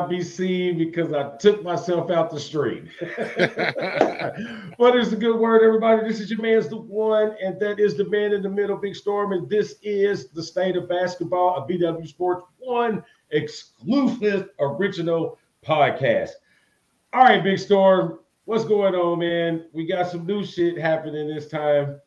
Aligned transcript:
not 0.00 0.08
be 0.08 0.22
seen 0.22 0.78
because 0.78 1.12
I 1.12 1.36
took 1.36 1.62
myself 1.62 2.10
out 2.10 2.30
the 2.30 2.40
street. 2.40 2.84
what 4.76 4.96
is 4.96 5.12
a 5.12 5.16
good 5.16 5.38
word, 5.38 5.62
everybody? 5.62 6.08
This 6.08 6.20
is 6.20 6.30
your 6.30 6.40
man's 6.40 6.68
the 6.68 6.76
one, 6.76 7.36
and 7.42 7.60
that 7.60 7.78
is 7.78 7.96
the 7.96 8.08
man 8.08 8.32
in 8.32 8.42
the 8.42 8.48
middle, 8.48 8.76
Big 8.76 8.96
Storm, 8.96 9.32
and 9.32 9.48
this 9.48 9.76
is 9.82 10.28
the 10.30 10.42
state 10.42 10.76
of 10.76 10.88
basketball, 10.88 11.56
a 11.56 11.66
BW 11.70 12.08
Sports 12.08 12.44
One 12.58 13.04
exclusive 13.30 14.48
original 14.58 15.38
podcast. 15.64 16.30
All 17.12 17.24
right, 17.24 17.44
Big 17.44 17.58
Storm, 17.58 18.20
what's 18.46 18.64
going 18.64 18.94
on, 18.94 19.18
man? 19.18 19.66
We 19.72 19.86
got 19.86 20.10
some 20.10 20.24
new 20.24 20.44
shit 20.46 20.78
happening 20.78 21.28
this 21.28 21.48
time. 21.48 22.00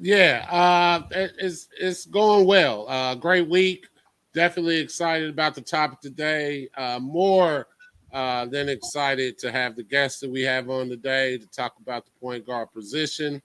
Yeah, 0.00 0.46
uh, 0.50 1.02
it's 1.12 1.68
it's 1.78 2.06
going 2.06 2.46
well. 2.46 2.88
Uh, 2.88 3.14
great 3.14 3.48
week 3.48 3.86
definitely 4.34 4.78
excited 4.78 5.30
about 5.30 5.54
the 5.54 5.60
topic 5.60 6.00
today. 6.00 6.68
Uh, 6.76 6.98
more 7.00 7.68
uh, 8.12 8.44
than 8.46 8.68
excited 8.68 9.38
to 9.38 9.50
have 9.50 9.76
the 9.76 9.82
guests 9.82 10.20
that 10.20 10.30
we 10.30 10.42
have 10.42 10.68
on 10.68 10.88
today 10.88 11.38
to 11.38 11.46
talk 11.46 11.74
about 11.80 12.04
the 12.04 12.10
point 12.20 12.44
guard 12.44 12.70
position, 12.72 13.40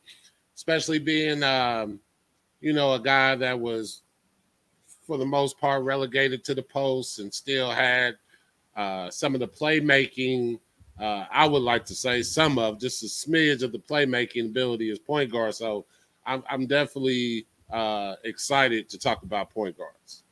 especially 0.56 1.00
being, 1.00 1.42
um, 1.44 2.00
you 2.60 2.74
know, 2.74 2.94
a 2.94 3.00
guy 3.00 3.36
that 3.36 3.58
was, 3.58 4.02
for 5.08 5.18
the 5.18 5.26
most 5.26 5.60
part, 5.60 5.84
relegated 5.84 6.44
to 6.44 6.54
the 6.54 6.62
post 6.62 7.20
and 7.20 7.34
still 7.34 7.72
had 7.72 8.16
uh, 8.76 9.10
some 9.10 9.34
of 9.34 9.40
the 9.40 9.48
playmaking. 9.48 10.60
Uh, 11.00 11.26
I 11.32 11.48
would 11.48 11.64
like 11.64 11.86
to 11.86 11.96
say 11.96 12.22
some 12.22 12.60
of 12.60 12.80
just 12.80 13.04
a 13.04 13.06
smidge 13.06 13.64
of 13.64 13.72
the 13.72 13.80
playmaking 13.80 14.48
ability 14.48 14.92
as 14.92 15.00
point 15.00 15.32
guard. 15.32 15.56
So 15.56 15.86
I'm, 16.26 16.44
I'm 16.50 16.68
definitely 16.68 17.48
uh, 17.72 18.16
excited 18.24 18.90
to 18.90 19.00
talk 19.00 19.24
about 19.24 19.50
point 19.50 19.78
guards. 19.78 20.24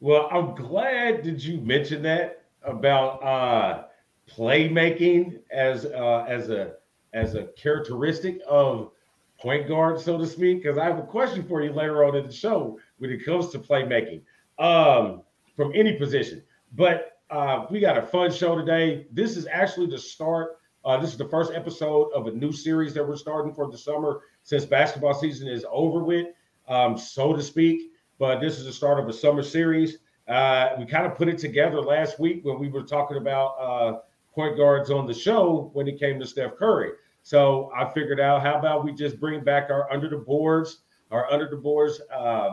Well, 0.00 0.28
I'm 0.30 0.54
glad 0.54 1.22
did 1.22 1.42
you 1.42 1.60
mention 1.60 2.02
that 2.02 2.44
about 2.62 3.22
uh 3.22 3.84
playmaking 4.28 5.40
as 5.50 5.86
uh 5.86 6.24
as 6.28 6.50
a 6.50 6.74
as 7.14 7.34
a 7.34 7.44
characteristic 7.56 8.40
of 8.46 8.90
point 9.38 9.68
guard, 9.68 10.00
so 10.00 10.18
to 10.18 10.26
speak, 10.26 10.62
because 10.62 10.78
I 10.78 10.84
have 10.84 10.98
a 10.98 11.02
question 11.02 11.42
for 11.42 11.62
you 11.62 11.72
later 11.72 12.04
on 12.04 12.16
in 12.16 12.26
the 12.26 12.32
show 12.32 12.78
when 12.98 13.10
it 13.10 13.24
comes 13.24 13.48
to 13.50 13.58
playmaking 13.58 14.22
um, 14.58 15.22
from 15.54 15.72
any 15.74 15.94
position. 15.94 16.42
But 16.72 17.18
uh, 17.30 17.66
we 17.70 17.80
got 17.80 17.96
a 17.98 18.02
fun 18.02 18.30
show 18.32 18.56
today. 18.56 19.06
This 19.12 19.36
is 19.36 19.46
actually 19.46 19.86
the 19.86 19.98
start. 19.98 20.58
Uh, 20.84 20.98
this 20.98 21.10
is 21.10 21.18
the 21.18 21.28
first 21.28 21.52
episode 21.52 22.10
of 22.12 22.26
a 22.26 22.30
new 22.30 22.52
series 22.52 22.94
that 22.94 23.06
we're 23.06 23.16
starting 23.16 23.52
for 23.52 23.70
the 23.70 23.78
summer 23.78 24.20
since 24.42 24.64
basketball 24.64 25.14
season 25.14 25.48
is 25.48 25.64
over 25.70 26.04
with, 26.04 26.28
um, 26.68 26.96
so 26.96 27.34
to 27.34 27.42
speak 27.42 27.92
but 28.18 28.40
this 28.40 28.58
is 28.58 28.64
the 28.64 28.72
start 28.72 28.98
of 28.98 29.08
a 29.08 29.12
summer 29.12 29.42
series. 29.42 29.98
Uh, 30.28 30.70
we 30.78 30.86
kind 30.86 31.06
of 31.06 31.14
put 31.14 31.28
it 31.28 31.38
together 31.38 31.80
last 31.80 32.18
week 32.18 32.44
when 32.44 32.58
we 32.58 32.68
were 32.68 32.82
talking 32.82 33.16
about 33.16 33.54
uh, 33.60 33.98
point 34.34 34.56
guards 34.56 34.90
on 34.90 35.06
the 35.06 35.14
show 35.14 35.70
when 35.72 35.86
it 35.86 35.98
came 35.98 36.18
to 36.18 36.26
Steph 36.26 36.56
Curry. 36.56 36.90
So 37.22 37.70
I 37.76 37.92
figured 37.92 38.20
out 38.20 38.42
how 38.42 38.58
about 38.58 38.84
we 38.84 38.92
just 38.92 39.18
bring 39.18 39.42
back 39.42 39.70
our 39.70 39.90
under 39.92 40.08
the 40.08 40.18
boards, 40.18 40.82
our 41.10 41.30
under 41.30 41.48
the 41.48 41.56
boards 41.56 42.00
uh, 42.14 42.50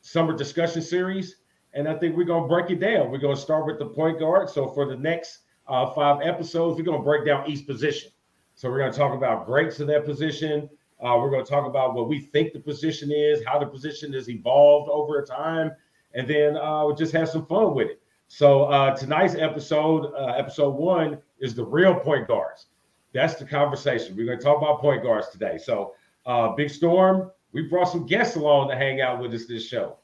summer 0.00 0.36
discussion 0.36 0.82
series, 0.82 1.36
and 1.74 1.88
I 1.88 1.94
think 1.94 2.16
we're 2.16 2.24
gonna 2.24 2.46
break 2.46 2.70
it 2.70 2.80
down. 2.80 3.10
We're 3.10 3.18
gonna 3.18 3.36
start 3.36 3.66
with 3.66 3.78
the 3.78 3.86
point 3.86 4.18
guard. 4.18 4.48
So 4.48 4.68
for 4.68 4.86
the 4.86 4.96
next 4.96 5.40
uh, 5.68 5.90
five 5.92 6.20
episodes, 6.22 6.78
we're 6.78 6.84
gonna 6.84 7.02
break 7.02 7.24
down 7.24 7.48
each 7.48 7.66
position. 7.66 8.10
So 8.54 8.70
we're 8.70 8.78
gonna 8.78 8.92
talk 8.92 9.14
about 9.14 9.46
greats 9.46 9.80
of 9.80 9.86
that 9.88 10.04
position. 10.04 10.68
Uh, 11.02 11.16
we're 11.18 11.30
going 11.30 11.44
to 11.44 11.50
talk 11.50 11.66
about 11.66 11.94
what 11.94 12.08
we 12.08 12.20
think 12.20 12.52
the 12.52 12.60
position 12.60 13.10
is, 13.10 13.42
how 13.46 13.58
the 13.58 13.66
position 13.66 14.12
has 14.12 14.28
evolved 14.28 14.90
over 14.90 15.22
time, 15.22 15.72
and 16.14 16.28
then 16.28 16.56
uh, 16.56 16.84
we'll 16.84 16.94
just 16.94 17.12
have 17.12 17.28
some 17.28 17.46
fun 17.46 17.74
with 17.74 17.88
it. 17.88 18.02
So 18.28 18.64
uh, 18.64 18.94
tonight's 18.94 19.34
episode, 19.34 20.12
uh, 20.14 20.34
episode 20.36 20.74
one, 20.74 21.18
is 21.38 21.54
the 21.54 21.64
real 21.64 21.94
point 21.94 22.28
guards. 22.28 22.66
That's 23.12 23.34
the 23.34 23.46
conversation. 23.46 24.14
We're 24.14 24.26
going 24.26 24.38
to 24.38 24.44
talk 24.44 24.58
about 24.58 24.80
point 24.80 25.02
guards 25.02 25.30
today. 25.30 25.58
So, 25.58 25.94
uh, 26.26 26.50
Big 26.50 26.70
Storm, 26.70 27.30
we 27.52 27.62
brought 27.62 27.86
some 27.86 28.06
guests 28.06 28.36
along 28.36 28.68
to 28.68 28.76
hang 28.76 29.00
out 29.00 29.20
with 29.20 29.32
us 29.34 29.46
this 29.46 29.66
show. 29.66 29.96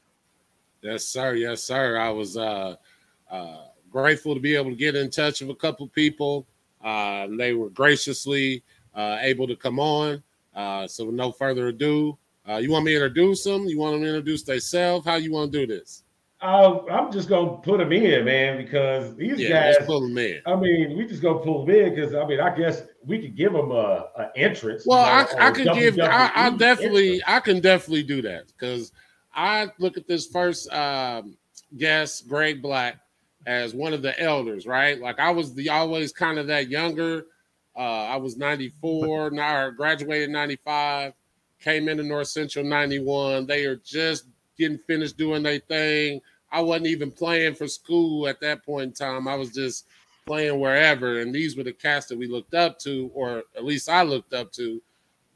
Yes, 0.81 1.05
sir. 1.05 1.35
Yes, 1.35 1.63
sir. 1.63 1.97
I 1.97 2.09
was 2.09 2.35
uh, 2.35 2.75
grateful 3.89 4.33
to 4.33 4.41
be 4.41 4.55
able 4.55 4.71
to 4.71 4.75
get 4.75 4.95
in 4.95 5.09
touch 5.09 5.41
with 5.41 5.51
a 5.51 5.55
couple 5.55 5.87
people. 5.87 6.47
they 6.83 7.53
were 7.53 7.69
graciously 7.69 8.63
able 8.95 9.47
to 9.47 9.55
come 9.55 9.79
on. 9.79 10.21
Uh, 10.57 10.87
so, 10.87 11.05
no 11.05 11.31
further 11.31 11.67
ado, 11.67 12.17
uh, 12.49 12.57
you 12.57 12.71
want 12.71 12.83
me 12.83 12.91
to 12.91 12.97
introduce 12.97 13.43
them? 13.43 13.65
You 13.65 13.77
want 13.77 13.93
them 13.93 14.01
to 14.01 14.07
introduce 14.07 14.41
themselves? 14.41 15.05
How 15.05 15.15
you 15.15 15.31
want 15.31 15.51
to 15.51 15.59
do 15.59 15.67
this? 15.67 16.03
Uh, 16.39 16.85
I'm 16.91 17.11
just 17.11 17.29
gonna 17.29 17.57
put 17.57 17.79
them 17.79 17.91
in, 17.91 18.25
man, 18.25 18.57
because 18.57 19.15
these 19.15 19.39
yeah, 19.39 19.73
guys. 19.73 19.85
pull 19.87 20.01
them 20.01 20.17
in. 20.19 20.39
I 20.45 20.55
mean, 20.55 20.95
we 20.95 21.07
just 21.07 21.21
gonna 21.21 21.39
pull 21.39 21.65
them 21.65 21.75
in 21.75 21.95
because 21.95 22.13
I 22.13 22.25
mean, 22.27 22.39
I 22.39 22.55
guess 22.55 22.83
we 23.03 23.19
could 23.19 23.35
give 23.35 23.53
them 23.53 23.71
a, 23.71 24.05
a 24.15 24.31
entrance. 24.35 24.85
Well, 24.85 24.99
you 24.99 25.35
know, 25.35 25.39
I, 25.39 25.47
I 25.47 25.51
can 25.51 25.73
give. 25.73 25.99
I, 25.99 26.31
I 26.35 26.49
definitely, 26.51 27.21
entrance. 27.21 27.23
I 27.27 27.39
can 27.39 27.59
definitely 27.59 28.03
do 28.03 28.21
that 28.21 28.47
because 28.47 28.91
I 29.33 29.69
look 29.79 29.97
at 29.97 30.07
this 30.07 30.27
first 30.27 30.71
um, 30.71 31.37
guest, 31.75 32.27
Greg 32.27 32.61
Black, 32.61 32.97
as 33.47 33.73
one 33.73 33.93
of 33.93 34.03
the 34.03 34.19
elders, 34.19 34.67
right? 34.67 35.01
Like 35.01 35.19
I 35.19 35.31
was 35.31 35.55
the 35.55 35.69
always 35.69 36.11
kind 36.11 36.37
of 36.37 36.45
that 36.47 36.69
younger 36.69 37.25
uh, 37.77 38.05
I 38.05 38.15
was 38.15 38.37
94, 38.37 39.29
now 39.31 39.69
graduated 39.69 40.31
95, 40.31 41.13
came 41.61 41.87
into 41.87 42.03
North 42.03 42.27
Central 42.27 42.65
91. 42.65 43.45
They 43.45 43.65
are 43.65 43.75
just 43.77 44.25
getting 44.57 44.79
finished 44.79 45.17
doing 45.17 45.43
their 45.43 45.59
thing. 45.59 46.21
I 46.51 46.61
wasn't 46.61 46.87
even 46.87 47.11
playing 47.11 47.55
for 47.55 47.67
school 47.67 48.27
at 48.27 48.39
that 48.41 48.65
point 48.65 48.83
in 48.83 48.93
time. 48.93 49.27
I 49.27 49.35
was 49.35 49.51
just 49.51 49.85
playing 50.25 50.59
wherever. 50.59 51.19
And 51.19 51.33
these 51.33 51.55
were 51.55 51.63
the 51.63 51.73
cats 51.73 52.07
that 52.07 52.17
we 52.17 52.27
looked 52.27 52.53
up 52.53 52.79
to, 52.79 53.11
or 53.13 53.43
at 53.55 53.65
least 53.65 53.89
I 53.89 54.01
looked 54.01 54.33
up 54.33 54.51
to. 54.53 54.81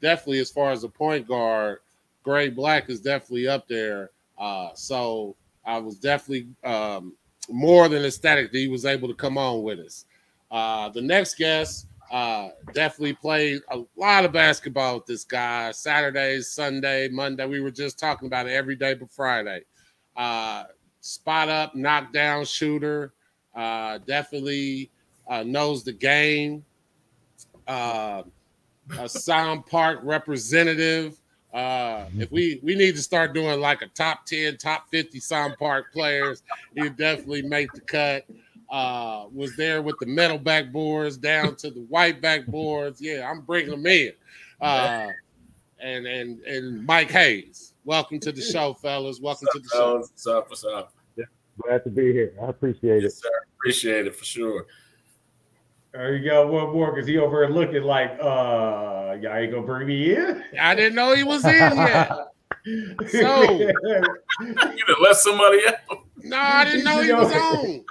Definitely, 0.00 0.40
as 0.40 0.50
far 0.50 0.72
as 0.72 0.82
a 0.82 0.88
point 0.88 1.28
guard, 1.28 1.78
Greg 2.24 2.56
Black 2.56 2.90
is 2.90 3.00
definitely 3.00 3.46
up 3.46 3.68
there. 3.68 4.10
Uh, 4.36 4.70
so 4.74 5.36
I 5.64 5.78
was 5.78 5.96
definitely 5.96 6.48
um, 6.64 7.14
more 7.48 7.88
than 7.88 8.04
ecstatic 8.04 8.50
that 8.50 8.58
he 8.58 8.66
was 8.66 8.84
able 8.84 9.06
to 9.06 9.14
come 9.14 9.38
on 9.38 9.62
with 9.62 9.78
us. 9.78 10.06
Uh, 10.50 10.88
the 10.88 11.00
next 11.00 11.36
guest 11.36 11.86
uh, 12.12 12.50
definitely 12.74 13.14
played 13.14 13.62
a 13.70 13.82
lot 13.96 14.26
of 14.26 14.32
basketball 14.32 14.96
with 14.96 15.06
this 15.06 15.24
guy. 15.24 15.72
Saturday, 15.72 16.42
Sunday, 16.42 17.08
Monday. 17.08 17.46
We 17.46 17.60
were 17.60 17.70
just 17.70 17.98
talking 17.98 18.26
about 18.26 18.46
it 18.46 18.52
every 18.52 18.76
day 18.76 18.92
but 18.92 19.10
Friday. 19.10 19.62
Uh, 20.14 20.64
spot 21.00 21.48
up, 21.48 21.74
knockdown 21.74 22.44
shooter. 22.44 23.14
Uh, 23.54 23.98
definitely 24.06 24.90
uh, 25.26 25.42
knows 25.42 25.84
the 25.84 25.92
game. 25.92 26.62
Uh, 27.66 28.24
a 28.98 29.08
Sound 29.08 29.64
Park 29.64 30.00
representative. 30.02 31.18
Uh, 31.54 32.06
if 32.18 32.30
we 32.30 32.60
we 32.62 32.74
need 32.74 32.94
to 32.94 33.02
start 33.02 33.32
doing 33.32 33.58
like 33.58 33.80
a 33.80 33.86
top 33.88 34.26
10, 34.26 34.58
top 34.58 34.86
50 34.90 35.18
Sound 35.18 35.56
Park 35.58 35.92
players, 35.94 36.42
he 36.74 36.90
definitely 36.90 37.40
make 37.40 37.72
the 37.72 37.80
cut 37.80 38.26
uh, 38.72 39.26
was 39.32 39.54
there 39.54 39.82
with 39.82 39.96
the 40.00 40.06
metal 40.06 40.38
backboards 40.38 41.20
down 41.20 41.54
to 41.56 41.70
the 41.70 41.82
white 41.82 42.22
backboards. 42.22 42.96
Yeah, 43.00 43.30
I'm 43.30 43.42
bringing 43.42 43.70
them 43.70 43.86
in. 43.86 44.12
Uh, 44.60 45.08
and 45.78 46.06
and 46.06 46.40
and 46.42 46.86
Mike 46.86 47.10
Hayes, 47.10 47.74
welcome 47.84 48.18
to 48.20 48.32
the 48.32 48.40
show, 48.40 48.72
fellas. 48.72 49.20
Welcome 49.20 49.48
to 49.52 49.58
the 49.58 49.68
show. 49.68 49.98
What's 49.98 50.26
up? 50.26 50.48
What's 50.48 50.64
up? 50.64 50.94
Yeah, 51.16 51.26
glad 51.62 51.84
to 51.84 51.90
be 51.90 52.12
here. 52.12 52.34
I 52.42 52.46
appreciate 52.46 53.02
yes, 53.02 53.12
it. 53.12 53.22
Sir. 53.22 53.28
Appreciate 53.58 54.06
it 54.06 54.16
for 54.16 54.24
sure. 54.24 54.66
There 55.92 56.16
you 56.16 56.30
go. 56.30 56.46
One 56.46 56.72
more 56.72 56.92
because 56.92 57.06
he 57.06 57.18
over 57.18 57.44
here 57.44 57.54
looking 57.54 57.82
like, 57.82 58.12
uh, 58.12 59.18
y'all 59.20 59.36
ain't 59.36 59.52
gonna 59.52 59.66
bring 59.66 59.86
me 59.86 60.16
in. 60.16 60.42
I 60.58 60.74
didn't 60.74 60.94
know 60.94 61.14
he 61.14 61.24
was 61.24 61.44
in 61.44 61.52
yet. 61.52 62.10
so 63.10 63.42
you 63.50 63.72
to 64.86 64.96
let 65.02 65.16
somebody 65.16 65.66
else. 65.66 66.00
No, 66.22 66.38
I 66.38 66.64
didn't 66.64 66.84
know 66.84 67.02
he 67.02 67.12
was 67.12 67.32
on. 67.34 67.84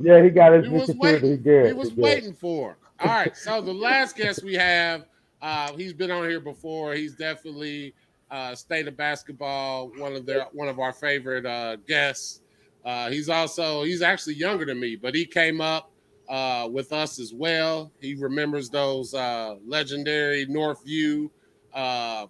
Yeah, 0.00 0.22
he 0.22 0.30
got 0.30 0.52
his. 0.52 0.66
He 0.66 0.72
was 0.72 0.94
waiting. 0.96 1.30
He, 1.30 1.36
did. 1.36 1.66
he 1.66 1.72
was 1.72 1.90
he 1.90 2.00
waiting 2.00 2.34
for. 2.34 2.76
All 3.00 3.08
right. 3.08 3.36
So 3.36 3.60
the 3.60 3.72
last 3.72 4.16
guest 4.16 4.42
we 4.44 4.54
have, 4.54 5.06
uh, 5.40 5.72
he's 5.76 5.92
been 5.92 6.10
on 6.10 6.28
here 6.28 6.40
before. 6.40 6.94
He's 6.94 7.14
definitely 7.14 7.94
uh, 8.30 8.54
state 8.54 8.88
of 8.88 8.96
basketball, 8.96 9.90
one 9.98 10.14
of 10.14 10.26
their 10.26 10.46
one 10.52 10.68
of 10.68 10.78
our 10.78 10.92
favorite 10.92 11.46
uh, 11.46 11.76
guests. 11.86 12.40
Uh, 12.84 13.10
he's 13.10 13.28
also 13.28 13.82
he's 13.82 14.02
actually 14.02 14.34
younger 14.34 14.64
than 14.64 14.80
me, 14.80 14.96
but 14.96 15.14
he 15.14 15.24
came 15.24 15.60
up 15.60 15.92
uh, 16.28 16.68
with 16.70 16.92
us 16.92 17.18
as 17.20 17.32
well. 17.32 17.92
He 18.00 18.14
remembers 18.14 18.70
those 18.70 19.14
uh, 19.14 19.56
legendary 19.66 20.46
Northview 20.46 21.30
um, 21.74 22.28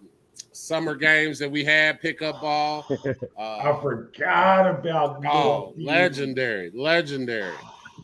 summer 0.55 0.95
games 0.95 1.39
that 1.39 1.49
we 1.49 1.63
had 1.63 2.01
pickup 2.01 2.41
ball. 2.41 2.85
Uh, 3.37 3.57
I 3.57 3.81
forgot 3.81 4.69
about 4.69 5.25
oh, 5.25 5.73
legendary, 5.75 6.71
legendary. 6.73 7.55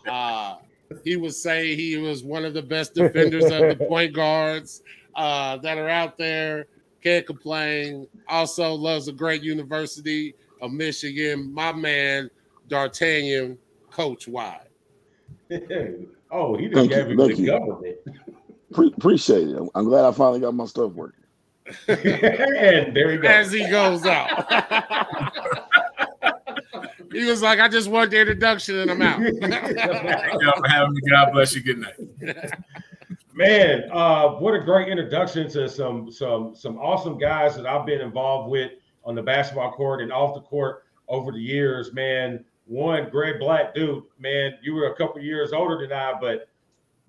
Uh, 0.08 0.56
he 1.04 1.16
would 1.16 1.34
say 1.34 1.76
he 1.76 1.98
was 1.98 2.24
one 2.24 2.46
of 2.46 2.54
the 2.54 2.62
best 2.62 2.94
defenders 2.94 3.46
of 3.46 3.78
the 3.78 3.86
point 3.88 4.14
guards 4.14 4.82
uh, 5.16 5.58
that 5.58 5.78
are 5.78 5.90
out 5.90 6.18
there. 6.18 6.66
Can't 7.04 7.26
complain. 7.26 8.08
Also 8.28 8.74
loves 8.74 9.08
a 9.08 9.14
great 9.14 9.44
University 9.44 10.36
of 10.62 10.72
Michigan. 10.72 11.54
My 11.54 11.72
man, 11.72 12.30
D'Artagnan 12.68 13.58
Coach 13.92 14.28
Wide. 14.28 14.68
oh, 16.32 16.58
he 16.58 16.68
just 16.68 16.90
gave 16.90 17.08
me 17.08 17.16
the 17.16 17.36
you. 17.36 17.46
government. 17.48 17.98
Pre- 18.74 18.94
appreciate 18.96 19.48
it. 19.48 19.70
I'm 19.76 19.86
glad 19.86 20.06
I 20.06 20.12
finally 20.12 20.40
got 20.40 20.54
my 20.54 20.66
stuff 20.66 20.92
working. 20.92 21.19
and 21.88 22.96
there 22.96 23.12
he 23.12 23.18
goes. 23.18 23.26
As 23.26 23.52
he 23.52 23.68
goes 23.70 24.06
out. 24.06 24.52
he 27.12 27.26
was 27.26 27.42
like, 27.42 27.60
I 27.60 27.68
just 27.68 27.90
want 27.90 28.12
the 28.12 28.20
introduction 28.20 28.80
and 28.80 28.92
I'm 28.92 29.02
out. 29.02 29.20
Thank 29.42 30.42
y'all 30.42 30.58
for 30.58 30.68
having 30.68 30.94
me. 30.94 31.02
God 31.10 31.32
bless 31.32 31.56
you. 31.56 31.62
Good 31.62 31.80
night. 31.80 31.96
Man, 33.34 33.90
uh, 33.92 34.32
what 34.32 34.54
a 34.54 34.60
great 34.60 34.90
introduction 34.90 35.50
to 35.52 35.70
some 35.70 36.12
some 36.12 36.54
some 36.56 36.78
awesome 36.78 37.18
guys 37.18 37.56
that 37.56 37.66
I've 37.66 37.86
been 37.86 38.02
involved 38.02 38.52
with 38.52 38.72
on 39.06 39.16
the 39.16 39.22
basketball 39.22 39.72
court 39.72 40.02
and 40.02 40.12
off 40.12 40.36
the 40.36 40.42
court 40.42 40.84
over 41.08 41.32
the 41.32 41.40
years. 41.40 41.94
Man, 41.94 42.44
one 42.66 43.10
Greg 43.10 43.40
Black, 43.40 43.74
dude. 43.74 44.04
Man, 44.20 44.56
you 44.62 44.74
were 44.74 44.88
a 44.88 44.96
couple 44.96 45.22
years 45.22 45.54
older 45.54 45.80
than 45.80 45.94
I, 45.98 46.14
but 46.20 46.49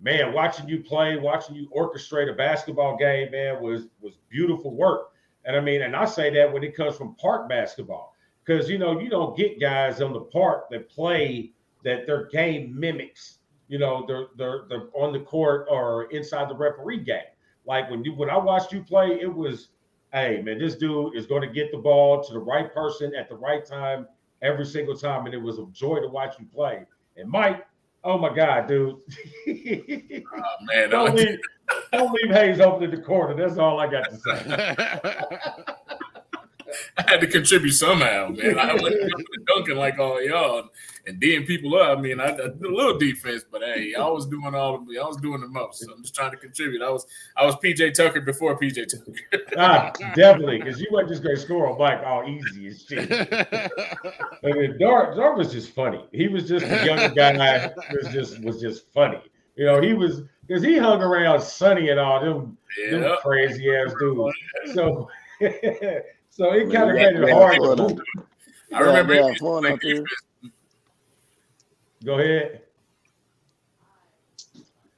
man, 0.00 0.32
watching 0.32 0.68
you 0.68 0.82
play, 0.82 1.16
watching 1.16 1.54
you 1.54 1.68
orchestrate 1.76 2.30
a 2.30 2.34
basketball 2.34 2.96
game, 2.96 3.30
man, 3.30 3.62
was 3.62 3.88
was 4.00 4.18
beautiful 4.28 4.74
work. 4.74 5.12
And 5.44 5.56
I 5.56 5.60
mean, 5.60 5.82
and 5.82 5.96
I 5.96 6.04
say 6.04 6.30
that 6.30 6.52
when 6.52 6.62
it 6.64 6.76
comes 6.76 6.96
from 6.96 7.14
park 7.16 7.48
basketball, 7.48 8.14
because 8.44 8.68
you 8.68 8.78
know 8.78 8.98
you 8.98 9.08
don't 9.08 9.36
get 9.36 9.60
guys 9.60 10.00
on 10.00 10.12
the 10.12 10.20
park 10.20 10.70
that 10.70 10.88
play 10.88 11.52
that 11.84 12.06
their 12.06 12.26
game 12.26 12.78
mimics. 12.78 13.38
You 13.68 13.78
know, 13.78 14.04
they're 14.06 14.26
they're 14.36 14.64
they're 14.68 14.88
on 14.94 15.12
the 15.12 15.20
court 15.20 15.66
or 15.70 16.10
inside 16.10 16.50
the 16.50 16.56
referee 16.56 17.04
game. 17.04 17.20
Like 17.66 17.90
when 17.90 18.04
you 18.04 18.14
when 18.14 18.30
I 18.30 18.36
watched 18.36 18.72
you 18.72 18.82
play, 18.82 19.20
it 19.20 19.32
was, 19.32 19.68
hey 20.12 20.42
man, 20.42 20.58
this 20.58 20.74
dude 20.74 21.16
is 21.16 21.26
going 21.26 21.42
to 21.42 21.48
get 21.48 21.70
the 21.70 21.78
ball 21.78 22.22
to 22.22 22.32
the 22.32 22.38
right 22.38 22.72
person 22.72 23.12
at 23.14 23.28
the 23.28 23.36
right 23.36 23.64
time 23.64 24.06
every 24.42 24.64
single 24.64 24.96
time, 24.96 25.26
and 25.26 25.34
it 25.34 25.40
was 25.40 25.58
a 25.58 25.66
joy 25.72 26.00
to 26.00 26.08
watch 26.08 26.38
you 26.38 26.46
play. 26.46 26.84
And 27.16 27.30
Mike, 27.30 27.66
Oh 28.02 28.18
my 28.18 28.34
God, 28.34 28.66
dude. 28.66 28.96
oh 28.96 30.56
man, 30.62 30.90
don't 30.90 31.14
leave, 31.14 31.38
don't 31.92 32.12
leave 32.12 32.30
Hayes 32.34 32.60
open 32.60 32.84
in 32.84 32.90
the 32.90 33.02
corner. 33.02 33.34
That's 33.34 33.58
all 33.58 33.78
I 33.78 33.90
got 33.90 34.08
to 34.10 34.16
say. 34.16 35.64
I 36.98 37.10
had 37.10 37.20
to 37.20 37.26
contribute 37.26 37.72
somehow, 37.72 38.28
man. 38.28 38.58
I 38.58 38.74
wasn't 38.74 39.12
dunking 39.46 39.76
like 39.76 39.98
all 39.98 40.22
y'all 40.22 40.70
and 41.06 41.20
D'ing 41.20 41.44
people 41.44 41.74
up. 41.76 41.98
I 41.98 42.00
mean, 42.00 42.20
I, 42.20 42.28
I, 42.28 42.36
did 42.36 42.62
a 42.62 42.74
little 42.74 42.98
defense, 42.98 43.44
but 43.50 43.62
hey, 43.62 43.94
I 43.94 44.06
was 44.08 44.26
doing 44.26 44.54
all 44.54 44.76
of 44.76 44.86
me. 44.86 44.98
I 44.98 45.04
was 45.04 45.16
doing 45.16 45.40
the 45.40 45.48
most. 45.48 45.80
So 45.80 45.92
I'm 45.92 46.02
just 46.02 46.14
trying 46.14 46.30
to 46.30 46.36
contribute. 46.36 46.82
I 46.82 46.90
was 46.90 47.06
I 47.36 47.44
was 47.44 47.56
PJ 47.56 47.94
Tucker 47.94 48.20
before 48.20 48.58
PJ 48.58 48.86
Tucker. 48.88 49.44
ah, 49.56 49.92
definitely, 50.14 50.58
because 50.58 50.80
you 50.80 50.88
weren't 50.90 51.08
just 51.08 51.22
going 51.22 51.36
to 51.36 51.40
score 51.40 51.70
on 51.70 51.78
Mike 51.78 52.02
all 52.04 52.28
easy 52.28 52.68
as 52.68 52.82
shit. 52.82 53.10
I 53.12 54.52
mean, 54.52 54.78
Dart, 54.78 55.16
Dart 55.16 55.36
was 55.36 55.52
just 55.52 55.70
funny. 55.70 56.04
He 56.12 56.28
was 56.28 56.48
just 56.48 56.64
a 56.66 56.84
younger 56.84 57.14
guy. 57.14 57.70
Was 57.92 58.12
just 58.12 58.42
was 58.42 58.60
just 58.60 58.92
funny. 58.92 59.20
You 59.56 59.66
know, 59.66 59.80
he 59.80 59.94
was 59.94 60.22
because 60.46 60.62
he 60.62 60.76
hung 60.76 61.02
around 61.02 61.40
Sonny 61.40 61.90
and 61.90 62.00
all 62.00 62.20
them, 62.20 62.58
them 62.90 63.16
crazy 63.22 63.74
ass 63.74 63.92
dudes. 63.98 64.34
So. 64.74 65.08
So 66.30 66.52
it 66.52 66.72
kind 66.72 66.90
of 66.90 66.96
made 66.96 67.16
it 67.16 67.30
hard. 67.30 68.00
I 68.72 68.80
remember 68.80 69.14
yeah, 69.14 69.34
fun 69.34 69.66
out 69.66 69.80
there. 69.82 70.04
Go 72.04 72.18
ahead. 72.18 72.62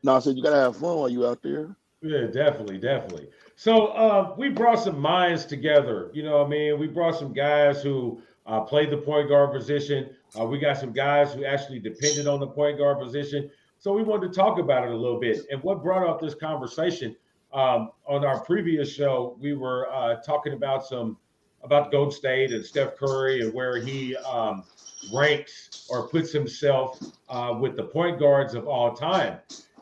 No, 0.02 0.16
I 0.16 0.18
said 0.18 0.36
you 0.36 0.42
gotta 0.42 0.56
have 0.56 0.76
fun 0.76 0.98
while 0.98 1.08
you 1.08 1.26
out 1.26 1.42
there. 1.42 1.74
Yeah, 2.02 2.26
definitely, 2.26 2.78
definitely. 2.78 3.28
So 3.56 3.86
uh, 3.88 4.34
we 4.36 4.48
brought 4.48 4.80
some 4.80 4.98
minds 4.98 5.44
together. 5.44 6.10
You 6.12 6.24
know, 6.24 6.44
I 6.44 6.48
mean, 6.48 6.78
we 6.78 6.88
brought 6.88 7.16
some 7.16 7.32
guys 7.32 7.82
who 7.82 8.20
uh, 8.46 8.60
played 8.60 8.90
the 8.90 8.96
point 8.96 9.28
guard 9.28 9.52
position. 9.52 10.10
Uh, 10.38 10.44
we 10.44 10.58
got 10.58 10.78
some 10.78 10.92
guys 10.92 11.32
who 11.32 11.44
actually 11.44 11.78
depended 11.78 12.26
on 12.26 12.40
the 12.40 12.46
point 12.46 12.78
guard 12.78 12.98
position. 12.98 13.50
So 13.78 13.92
we 13.92 14.02
wanted 14.02 14.32
to 14.32 14.34
talk 14.34 14.58
about 14.58 14.84
it 14.84 14.90
a 14.90 14.96
little 14.96 15.20
bit. 15.20 15.46
And 15.50 15.62
what 15.62 15.82
brought 15.82 16.08
up 16.08 16.20
this 16.20 16.34
conversation 16.34 17.16
um, 17.52 17.90
on 18.06 18.24
our 18.24 18.40
previous 18.40 18.92
show, 18.92 19.36
we 19.40 19.54
were 19.54 19.92
uh, 19.92 20.16
talking 20.22 20.54
about 20.54 20.84
some 20.84 21.16
about 21.62 21.92
Golden 21.92 22.12
State 22.12 22.52
and 22.52 22.64
Steph 22.64 22.96
Curry 22.96 23.40
and 23.40 23.54
where 23.54 23.76
he 23.76 24.16
um, 24.16 24.64
ranks 25.12 25.86
or 25.90 26.08
puts 26.08 26.32
himself 26.32 27.00
uh, 27.28 27.56
with 27.58 27.76
the 27.76 27.84
point 27.84 28.18
guards 28.18 28.54
of 28.54 28.66
all 28.66 28.94
time. 28.94 29.38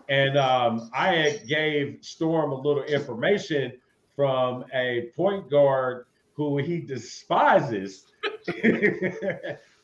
And 0.08 0.36
um, 0.36 0.90
I 0.92 1.40
gave 1.46 1.98
Storm 2.00 2.52
a 2.52 2.60
little 2.60 2.82
information 2.82 3.72
from 4.16 4.64
a 4.74 5.10
point 5.16 5.48
guard 5.50 6.06
who 6.34 6.58
he 6.58 6.80
despises. 6.80 8.06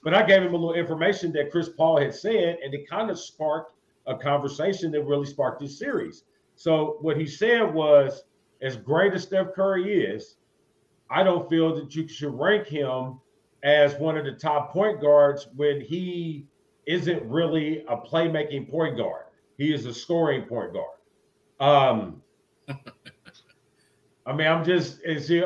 but 0.03 0.15
I 0.15 0.27
gave 0.27 0.43
him 0.43 0.55
a 0.55 0.57
little 0.57 0.75
information 0.75 1.33
that 1.33 1.51
Chris 1.51 1.69
Paul 1.69 2.01
had 2.01 2.15
said, 2.15 2.59
and 2.63 2.75
it 2.75 2.89
kind 2.89 3.11
of 3.11 3.19
sparked 3.19 3.75
a 4.07 4.17
conversation 4.17 4.91
that 4.93 5.03
really 5.03 5.27
sparked 5.27 5.61
this 5.61 5.79
series. 5.79 6.25
So 6.55 6.97
what 7.01 7.17
he 7.17 7.27
said 7.27 7.63
was, 7.73 8.25
as 8.63 8.77
great 8.77 9.13
as 9.13 9.25
Steph 9.25 9.53
Curry 9.55 10.05
is, 10.05 10.37
I 11.11 11.23
don't 11.23 11.49
feel 11.49 11.75
that 11.77 11.95
you 11.95 12.09
should 12.09 12.35
rank 12.35 12.67
him 12.67 13.21
as 13.63 13.95
one 13.95 14.17
of 14.17 14.25
the 14.25 14.33
top 14.33 14.73
point 14.73 15.01
guards 15.01 15.49
when 15.57 15.81
he 15.81 16.47
isn't 16.87 17.23
really 17.25 17.85
a 17.89 17.97
playmaking 17.97 18.71
point 18.71 18.97
guard. 18.97 19.25
He 19.59 19.73
is 19.73 19.87
a 19.87 19.95
scoring 19.95 20.43
point 20.43 20.73
guard. 20.73 20.97
Um, 21.59 22.23
I 24.27 24.33
mean, 24.33 24.47
I'm 24.47 24.65
just, 24.65 25.01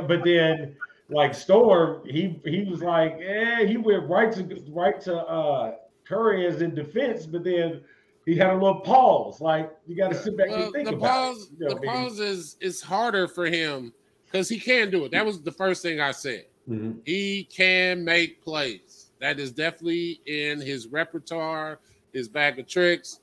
but 0.06 0.24
then 0.24 0.76
like 1.10 1.34
Storm, 1.34 2.06
he 2.06 2.40
he 2.44 2.64
was 2.64 2.82
like, 2.82 3.18
eh, 3.20 3.66
he 3.66 3.76
went 3.76 4.08
right 4.08 4.32
to 4.32 4.64
right 4.70 5.00
to 5.02 5.16
uh, 5.16 5.74
Curry 6.04 6.46
as 6.46 6.62
in 6.62 6.74
defense, 6.74 7.26
but 7.26 7.44
then 7.44 7.82
he 8.26 8.36
had 8.36 8.50
a 8.50 8.54
little 8.54 8.80
pause. 8.80 9.40
Like 9.40 9.70
you 9.86 9.96
got 9.96 10.10
to 10.12 10.22
sit 10.22 10.36
back 10.36 10.50
well, 10.50 10.64
and 10.64 10.72
think 10.72 10.88
the 10.88 10.94
about 10.94 11.34
pause, 11.34 11.42
it. 11.44 11.58
You 11.58 11.68
know, 11.68 11.74
the 11.74 11.86
pause 11.86 12.20
is 12.20 12.56
is 12.60 12.80
harder 12.80 13.28
for 13.28 13.46
him 13.46 13.92
because 14.30 14.48
he 14.48 14.58
can 14.60 14.90
do 14.90 15.04
it. 15.04 15.12
That 15.12 15.26
was 15.26 15.42
the 15.42 15.52
first 15.52 15.82
thing 15.82 16.00
I 16.00 16.12
said. 16.12 16.46
Mm-hmm. 16.68 17.00
He 17.04 17.48
can 17.50 18.04
make 18.04 18.42
plays. 18.42 19.10
That 19.20 19.38
is 19.38 19.50
definitely 19.50 20.20
in 20.26 20.60
his 20.60 20.86
repertoire, 20.86 21.78
his 22.12 22.28
bag 22.28 22.58
of 22.58 22.66
tricks, 22.66 23.20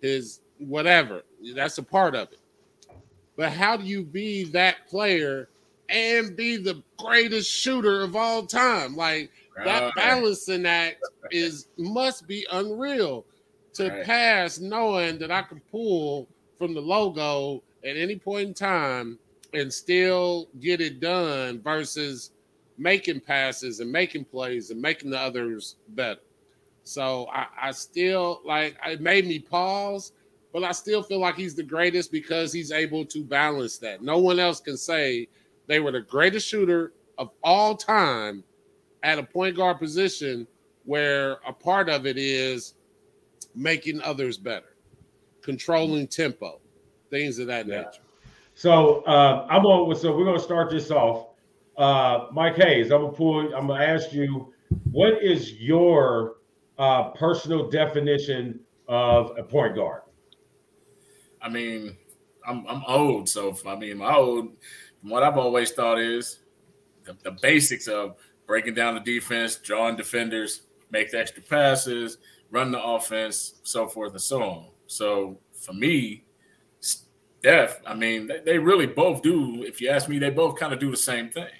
his 0.00 0.40
whatever. 0.58 1.22
That's 1.54 1.78
a 1.78 1.82
part 1.82 2.14
of 2.14 2.32
it. 2.32 2.38
But 3.36 3.52
how 3.52 3.76
do 3.76 3.84
you 3.84 4.04
be 4.04 4.44
that 4.50 4.88
player 4.88 5.48
and 5.88 6.36
be 6.36 6.56
the 6.56 6.82
greatest 6.98 7.50
shooter 7.50 8.02
of 8.02 8.14
all 8.14 8.46
time? 8.46 8.96
Like 8.96 9.30
that 9.64 9.94
balancing 9.94 10.66
act 10.66 11.02
is 11.30 11.68
must 11.78 12.26
be 12.26 12.46
unreal 12.52 13.24
to 13.74 13.88
right. 13.88 14.04
pass 14.04 14.58
knowing 14.58 15.18
that 15.18 15.30
I 15.30 15.42
can 15.42 15.60
pull 15.70 16.28
from 16.58 16.74
the 16.74 16.80
logo 16.80 17.62
at 17.84 17.96
any 17.96 18.16
point 18.16 18.48
in 18.48 18.54
time 18.54 19.18
and 19.54 19.72
still 19.72 20.48
get 20.60 20.80
it 20.80 21.00
done 21.00 21.60
versus 21.60 22.30
making 22.78 23.20
passes 23.20 23.80
and 23.80 23.90
making 23.90 24.24
plays 24.24 24.70
and 24.70 24.80
making 24.80 25.10
the 25.10 25.18
others 25.18 25.76
better. 25.90 26.20
So 26.84 27.28
I, 27.32 27.46
I 27.60 27.70
still 27.70 28.40
like 28.44 28.76
it 28.84 29.00
made 29.00 29.26
me 29.26 29.38
pause, 29.38 30.12
but 30.52 30.64
I 30.64 30.72
still 30.72 31.02
feel 31.02 31.20
like 31.20 31.36
he's 31.36 31.54
the 31.54 31.62
greatest 31.62 32.10
because 32.10 32.52
he's 32.52 32.72
able 32.72 33.04
to 33.06 33.22
balance 33.22 33.78
that. 33.78 34.02
No 34.02 34.18
one 34.18 34.38
else 34.38 34.60
can 34.60 34.76
say 34.76 35.28
they 35.66 35.80
were 35.80 35.92
the 35.92 36.00
greatest 36.00 36.48
shooter 36.48 36.92
of 37.18 37.30
all 37.44 37.76
time 37.76 38.42
at 39.02 39.18
a 39.18 39.22
point 39.22 39.56
guard 39.56 39.78
position 39.78 40.46
where 40.84 41.38
a 41.46 41.52
part 41.52 41.88
of 41.88 42.06
it 42.06 42.16
is 42.18 42.74
making 43.54 44.00
others 44.02 44.36
better, 44.36 44.76
controlling 45.40 46.08
tempo, 46.08 46.60
things 47.10 47.38
of 47.38 47.46
that 47.46 47.66
yeah. 47.66 47.82
nature. 47.82 48.01
So 48.62 49.00
uh, 49.06 49.44
I'm 49.50 49.66
on. 49.66 49.92
So 49.96 50.16
we're 50.16 50.24
gonna 50.24 50.38
start 50.38 50.70
this 50.70 50.92
off. 50.92 51.30
Uh, 51.76 52.28
Mike 52.30 52.54
Hayes, 52.54 52.92
I'm 52.92 53.00
gonna 53.00 53.12
pull. 53.12 53.52
I'm 53.56 53.66
gonna 53.66 53.84
ask 53.84 54.12
you, 54.12 54.54
what 54.92 55.20
is 55.20 55.54
your 55.54 56.36
uh, 56.78 57.10
personal 57.10 57.68
definition 57.68 58.60
of 58.86 59.36
a 59.36 59.42
point 59.42 59.74
guard? 59.74 60.02
I 61.42 61.48
mean, 61.48 61.96
I'm 62.46 62.64
I'm 62.68 62.84
old, 62.86 63.28
so 63.28 63.52
I 63.66 63.74
mean, 63.74 63.98
my 63.98 64.14
old. 64.14 64.50
What 65.00 65.24
I've 65.24 65.38
always 65.38 65.72
thought 65.72 65.98
is 65.98 66.38
the, 67.02 67.16
the 67.24 67.32
basics 67.32 67.88
of 67.88 68.14
breaking 68.46 68.74
down 68.74 68.94
the 68.94 69.00
defense, 69.00 69.56
drawing 69.56 69.96
defenders, 69.96 70.68
make 70.92 71.10
the 71.10 71.18
extra 71.18 71.42
passes, 71.42 72.18
run 72.52 72.70
the 72.70 72.80
offense, 72.80 73.60
so 73.64 73.88
forth 73.88 74.12
and 74.12 74.20
so 74.20 74.40
on. 74.40 74.68
So 74.86 75.40
for 75.52 75.72
me, 75.72 76.22
Steph, 77.42 77.80
I 77.84 77.94
mean, 77.94 78.30
they 78.44 78.56
really 78.56 78.86
both 78.86 79.20
do. 79.20 79.64
If 79.64 79.80
you 79.80 79.88
ask 79.88 80.08
me, 80.08 80.20
they 80.20 80.30
both 80.30 80.56
kind 80.56 80.72
of 80.72 80.78
do 80.78 80.92
the 80.92 80.96
same 80.96 81.28
thing. 81.28 81.50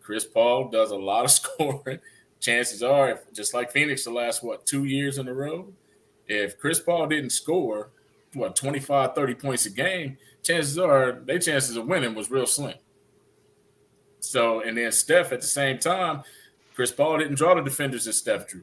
Chris 0.00 0.24
Paul 0.24 0.68
does 0.68 0.92
a 0.92 0.96
lot 0.96 1.24
of 1.24 1.30
scoring. 1.32 1.98
Chances 2.38 2.80
are, 2.80 3.10
if, 3.10 3.32
just 3.32 3.52
like 3.52 3.72
Phoenix, 3.72 4.04
the 4.04 4.12
last 4.12 4.44
what 4.44 4.64
two 4.66 4.84
years 4.84 5.18
in 5.18 5.26
a 5.26 5.34
row, 5.34 5.66
if 6.28 6.56
Chris 6.60 6.78
Paul 6.78 7.08
didn't 7.08 7.30
score 7.30 7.90
what 8.34 8.54
25, 8.54 9.16
30 9.16 9.34
points 9.34 9.66
a 9.66 9.70
game, 9.70 10.16
chances 10.44 10.78
are 10.78 11.20
their 11.24 11.40
chances 11.40 11.76
of 11.76 11.86
winning 11.86 12.14
was 12.14 12.30
real 12.30 12.46
slim. 12.46 12.74
So, 14.20 14.60
and 14.60 14.78
then 14.78 14.92
Steph 14.92 15.32
at 15.32 15.40
the 15.40 15.46
same 15.48 15.80
time, 15.80 16.22
Chris 16.76 16.92
Paul 16.92 17.18
didn't 17.18 17.34
draw 17.34 17.56
the 17.56 17.62
defenders 17.62 18.04
that 18.04 18.12
Steph 18.12 18.46
drew. 18.46 18.62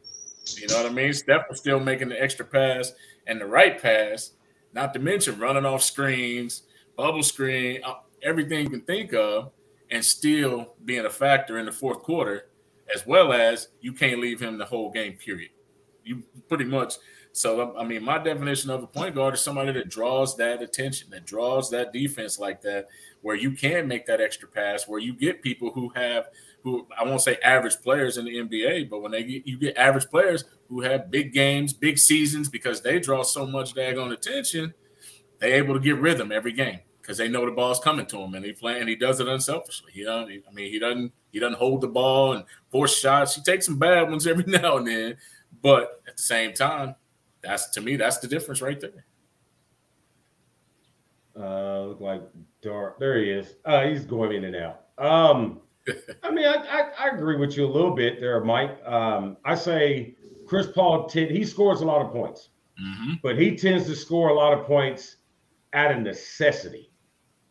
You 0.56 0.68
know 0.68 0.78
what 0.78 0.86
I 0.86 0.94
mean? 0.94 1.12
Steph 1.12 1.50
was 1.50 1.60
still 1.60 1.82
making 1.82 2.08
the 2.08 2.22
extra 2.22 2.46
pass 2.46 2.94
and 3.28 3.42
the 3.42 3.46
right 3.46 3.82
pass, 3.82 4.32
not 4.72 4.94
to 4.94 5.00
mention 5.00 5.38
running 5.40 5.66
off 5.66 5.84
screens, 5.84 6.64
bubble 7.00 7.24
screen, 7.24 7.82
uh, 7.86 7.94
everything 8.22 8.66
you 8.66 8.70
can 8.70 8.82
think 8.82 9.14
of, 9.14 9.52
and 9.90 10.04
still 10.04 10.76
being 10.84 11.06
a 11.06 11.10
factor 11.10 11.58
in 11.58 11.66
the 11.66 11.72
fourth 11.72 12.00
quarter, 12.00 12.50
as 12.94 13.08
well 13.08 13.32
as 13.32 13.70
you 13.80 13.94
can't 13.94 14.20
leave 14.20 14.42
him 14.42 14.58
the 14.58 14.66
whole 14.66 14.92
game, 14.92 15.14
period. 15.14 15.52
You 16.04 16.24
pretty 16.50 16.66
much 16.66 16.96
so 17.32 17.78
I 17.78 17.86
mean, 17.86 18.04
my 18.04 18.18
definition 18.18 18.70
of 18.70 18.84
a 18.84 18.88
point 18.88 19.16
guard 19.16 19.36
is 19.36 19.40
somebody 19.40 19.72
that 19.74 19.88
draws 19.88 20.36
that 20.38 20.62
attention, 20.62 21.10
that 21.12 21.26
draws 21.26 21.70
that 21.70 21.94
defense 21.94 22.38
like 22.38 22.62
that, 22.64 22.88
where 23.22 23.36
you 23.36 23.52
can 23.52 23.88
make 23.88 24.06
that 24.08 24.20
extra 24.20 24.50
pass, 24.50 24.88
where 24.88 25.00
you 25.00 25.14
get 25.14 25.42
people 25.42 25.72
who 25.72 25.90
have 25.96 26.28
who 26.64 26.86
I 27.00 27.06
won't 27.06 27.22
say 27.22 27.38
average 27.42 27.78
players 27.82 28.18
in 28.18 28.26
the 28.26 28.36
NBA, 28.36 28.90
but 28.90 29.02
when 29.02 29.12
they 29.12 29.24
get 29.24 29.48
you 29.48 29.58
get 29.58 29.78
average 29.78 30.10
players 30.10 30.44
who 30.68 30.82
have 30.82 31.10
big 31.10 31.32
games, 31.32 31.72
big 31.72 31.98
seasons 31.98 32.50
because 32.50 32.82
they 32.82 33.00
draw 33.00 33.24
so 33.24 33.48
much 33.48 33.74
daggone 33.74 34.12
attention, 34.12 34.74
they're 35.38 35.54
able 35.54 35.76
to 35.76 35.80
get 35.80 35.98
rhythm 35.98 36.34
every 36.34 36.52
game 36.52 36.80
because 37.10 37.18
they 37.18 37.28
know 37.28 37.44
the 37.44 37.52
ball's 37.52 37.80
coming 37.80 38.06
to 38.06 38.20
him 38.20 38.36
and 38.36 38.46
he 38.46 38.52
play 38.52 38.80
and 38.80 38.88
he 38.88 38.96
does 38.96 39.20
it 39.20 39.28
unselfishly. 39.28 39.92
You 39.96 40.06
know, 40.06 40.28
I 40.28 40.54
mean, 40.54 40.72
he 40.72 40.78
doesn't 40.78 41.12
he 41.32 41.40
doesn't 41.40 41.58
hold 41.58 41.82
the 41.82 41.88
ball 41.88 42.34
and 42.34 42.44
force 42.70 43.00
shots. 43.00 43.34
He 43.34 43.42
takes 43.42 43.66
some 43.66 43.80
bad 43.80 44.12
ones 44.12 44.28
every 44.28 44.44
now 44.48 44.78
and 44.78 44.86
then, 44.86 45.18
but 45.64 46.04
at 46.08 46.18
the 46.18 46.22
same 46.22 46.54
time, 46.54 46.94
that's 47.42 47.72
to 47.72 47.82
me, 47.82 47.96
that's 47.96 48.20
the 48.20 48.28
difference 48.28 48.62
right 48.62 48.80
there. 48.80 49.06
Uh, 51.36 51.86
look 51.86 52.00
like 52.00 52.22
dark. 52.62 53.00
There 53.00 53.18
he 53.18 53.32
is. 53.32 53.56
Uh, 53.66 53.86
he's 53.86 54.06
going 54.06 54.32
in 54.32 54.44
and 54.44 54.56
out. 54.56 54.82
Um, 55.00 55.62
I 56.22 56.30
mean, 56.30 56.46
I, 56.46 56.58
I, 56.58 57.06
I, 57.06 57.16
agree 57.16 57.38
with 57.38 57.58
you 57.58 57.66
a 57.66 57.72
little 57.72 57.96
bit 57.96 58.20
there, 58.20 58.44
Mike. 58.44 58.86
Um, 58.86 59.36
I 59.46 59.56
say 59.56 60.14
Chris 60.46 60.68
Paul, 60.68 61.10
t- 61.10 61.26
he 61.26 61.44
scores 61.44 61.82
a 61.82 61.86
lot 61.86 62.06
of 62.06 62.12
points, 62.12 62.50
mm-hmm. 62.80 63.14
but 63.24 63.40
he 63.40 63.56
tends 63.56 63.88
to 63.88 63.96
score 63.96 64.30
a 64.30 64.34
lot 64.36 64.54
of 64.54 64.68
points 64.68 65.16
out 65.74 65.92
of 65.92 66.02
necessity. 66.02 66.89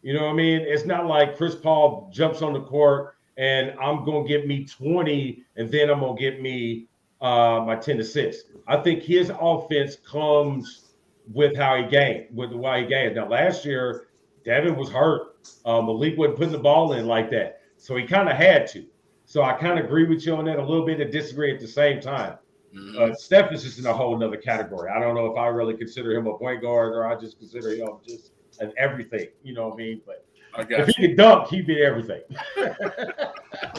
You 0.03 0.15
know 0.15 0.25
what 0.25 0.33
I 0.33 0.35
mean? 0.35 0.61
It's 0.61 0.85
not 0.85 1.07
like 1.07 1.37
Chris 1.37 1.55
Paul 1.55 2.09
jumps 2.13 2.43
on 2.43 2.53
the 2.53 2.61
court 2.61 3.17
and 3.37 3.73
I'm 3.81 4.05
going 4.05 4.27
to 4.27 4.29
get 4.29 4.47
me 4.47 4.65
20 4.65 5.45
and 5.57 5.71
then 5.71 5.91
I'm 5.91 6.01
going 6.01 6.17
to 6.17 6.21
get 6.21 6.41
me 6.41 6.87
uh, 7.21 7.63
my 7.67 7.77
10 7.77 8.01
assists. 8.01 8.51
I 8.67 8.77
think 8.79 9.03
his 9.03 9.33
offense 9.41 9.97
comes 9.97 10.93
with 11.33 11.57
how 11.57 11.77
he 11.77 11.89
gained, 11.89 12.27
with 12.35 12.53
why 12.53 12.81
he 12.81 12.87
gained. 12.87 13.17
Now, 13.17 13.29
last 13.29 13.65
year, 13.65 14.07
Devin 14.45 14.77
was 14.77 14.89
hurt. 14.89 15.37
Um, 15.65 15.87
Malik 15.87 16.17
wasn't 16.17 16.37
putting 16.37 16.53
the 16.53 16.59
ball 16.59 16.93
in 16.93 17.07
like 17.07 17.31
that. 17.31 17.61
So 17.77 17.97
he 17.97 18.07
kind 18.07 18.29
of 18.29 18.37
had 18.37 18.67
to. 18.69 18.87
So 19.25 19.43
I 19.43 19.53
kind 19.53 19.79
of 19.79 19.85
agree 19.85 20.05
with 20.05 20.25
you 20.25 20.35
on 20.37 20.47
that 20.47 20.59
a 20.59 20.65
little 20.65 20.87
bit 20.87 21.01
and 21.01 21.13
disagree 21.13 21.53
at 21.53 21.61
the 21.61 21.69
same 21.69 22.01
time. 22.01 22.39
Mm-hmm. 22.75 23.13
Uh, 23.13 23.15
Steph 23.15 23.53
is 23.53 23.63
just 23.63 23.79
in 23.79 23.87
a 23.87 23.93
whole 23.93 24.17
nother 24.17 24.37
category. 24.37 24.91
I 24.91 24.99
don't 25.01 25.15
know 25.15 25.27
if 25.27 25.37
I 25.37 25.49
really 25.49 25.77
consider 25.77 26.13
him 26.13 26.27
a 26.27 26.37
point 26.37 26.63
guard 26.63 26.95
or 26.95 27.07
I 27.07 27.15
just 27.15 27.39
consider 27.39 27.71
him 27.71 27.89
just 28.07 28.33
an 28.61 28.73
everything. 28.77 29.29
You 29.43 29.55
know 29.55 29.69
what 29.69 29.75
I 29.75 29.77
mean? 29.77 30.01
But 30.07 30.25
if 30.59 30.89
he 30.89 31.09
could 31.09 31.17
dunk, 31.17 31.49
he'd 31.49 31.67
be 31.67 31.83
everything. 31.83 32.23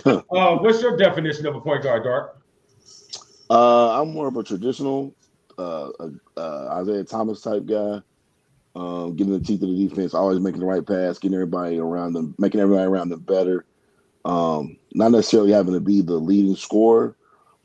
uh, 0.05 0.57
what's 0.57 0.81
your 0.81 0.97
definition 0.97 1.45
of 1.45 1.55
a 1.55 1.61
point 1.61 1.83
guard, 1.83 2.03
Dark? 2.03 2.41
Uh, 3.49 4.01
I'm 4.01 4.11
more 4.11 4.27
of 4.27 4.37
a 4.37 4.43
traditional 4.43 5.13
uh, 5.57 5.89
uh, 6.37 6.81
Isiah 6.81 7.03
Thomas 7.03 7.41
type 7.41 7.65
guy. 7.65 8.01
Um, 8.75 9.15
getting 9.15 9.33
the 9.33 9.39
teeth 9.39 9.63
of 9.63 9.69
the 9.69 9.87
defense, 9.87 10.13
always 10.13 10.39
making 10.39 10.59
the 10.59 10.65
right 10.65 10.85
pass, 10.85 11.17
getting 11.17 11.35
everybody 11.35 11.79
around 11.79 12.13
them, 12.13 12.35
making 12.37 12.61
everybody 12.61 12.85
around 12.85 13.09
them 13.09 13.19
better. 13.21 13.65
Um, 14.25 14.77
not 14.93 15.11
necessarily 15.11 15.51
having 15.51 15.73
to 15.73 15.79
be 15.79 16.01
the 16.01 16.13
leading 16.13 16.55
scorer, 16.55 17.15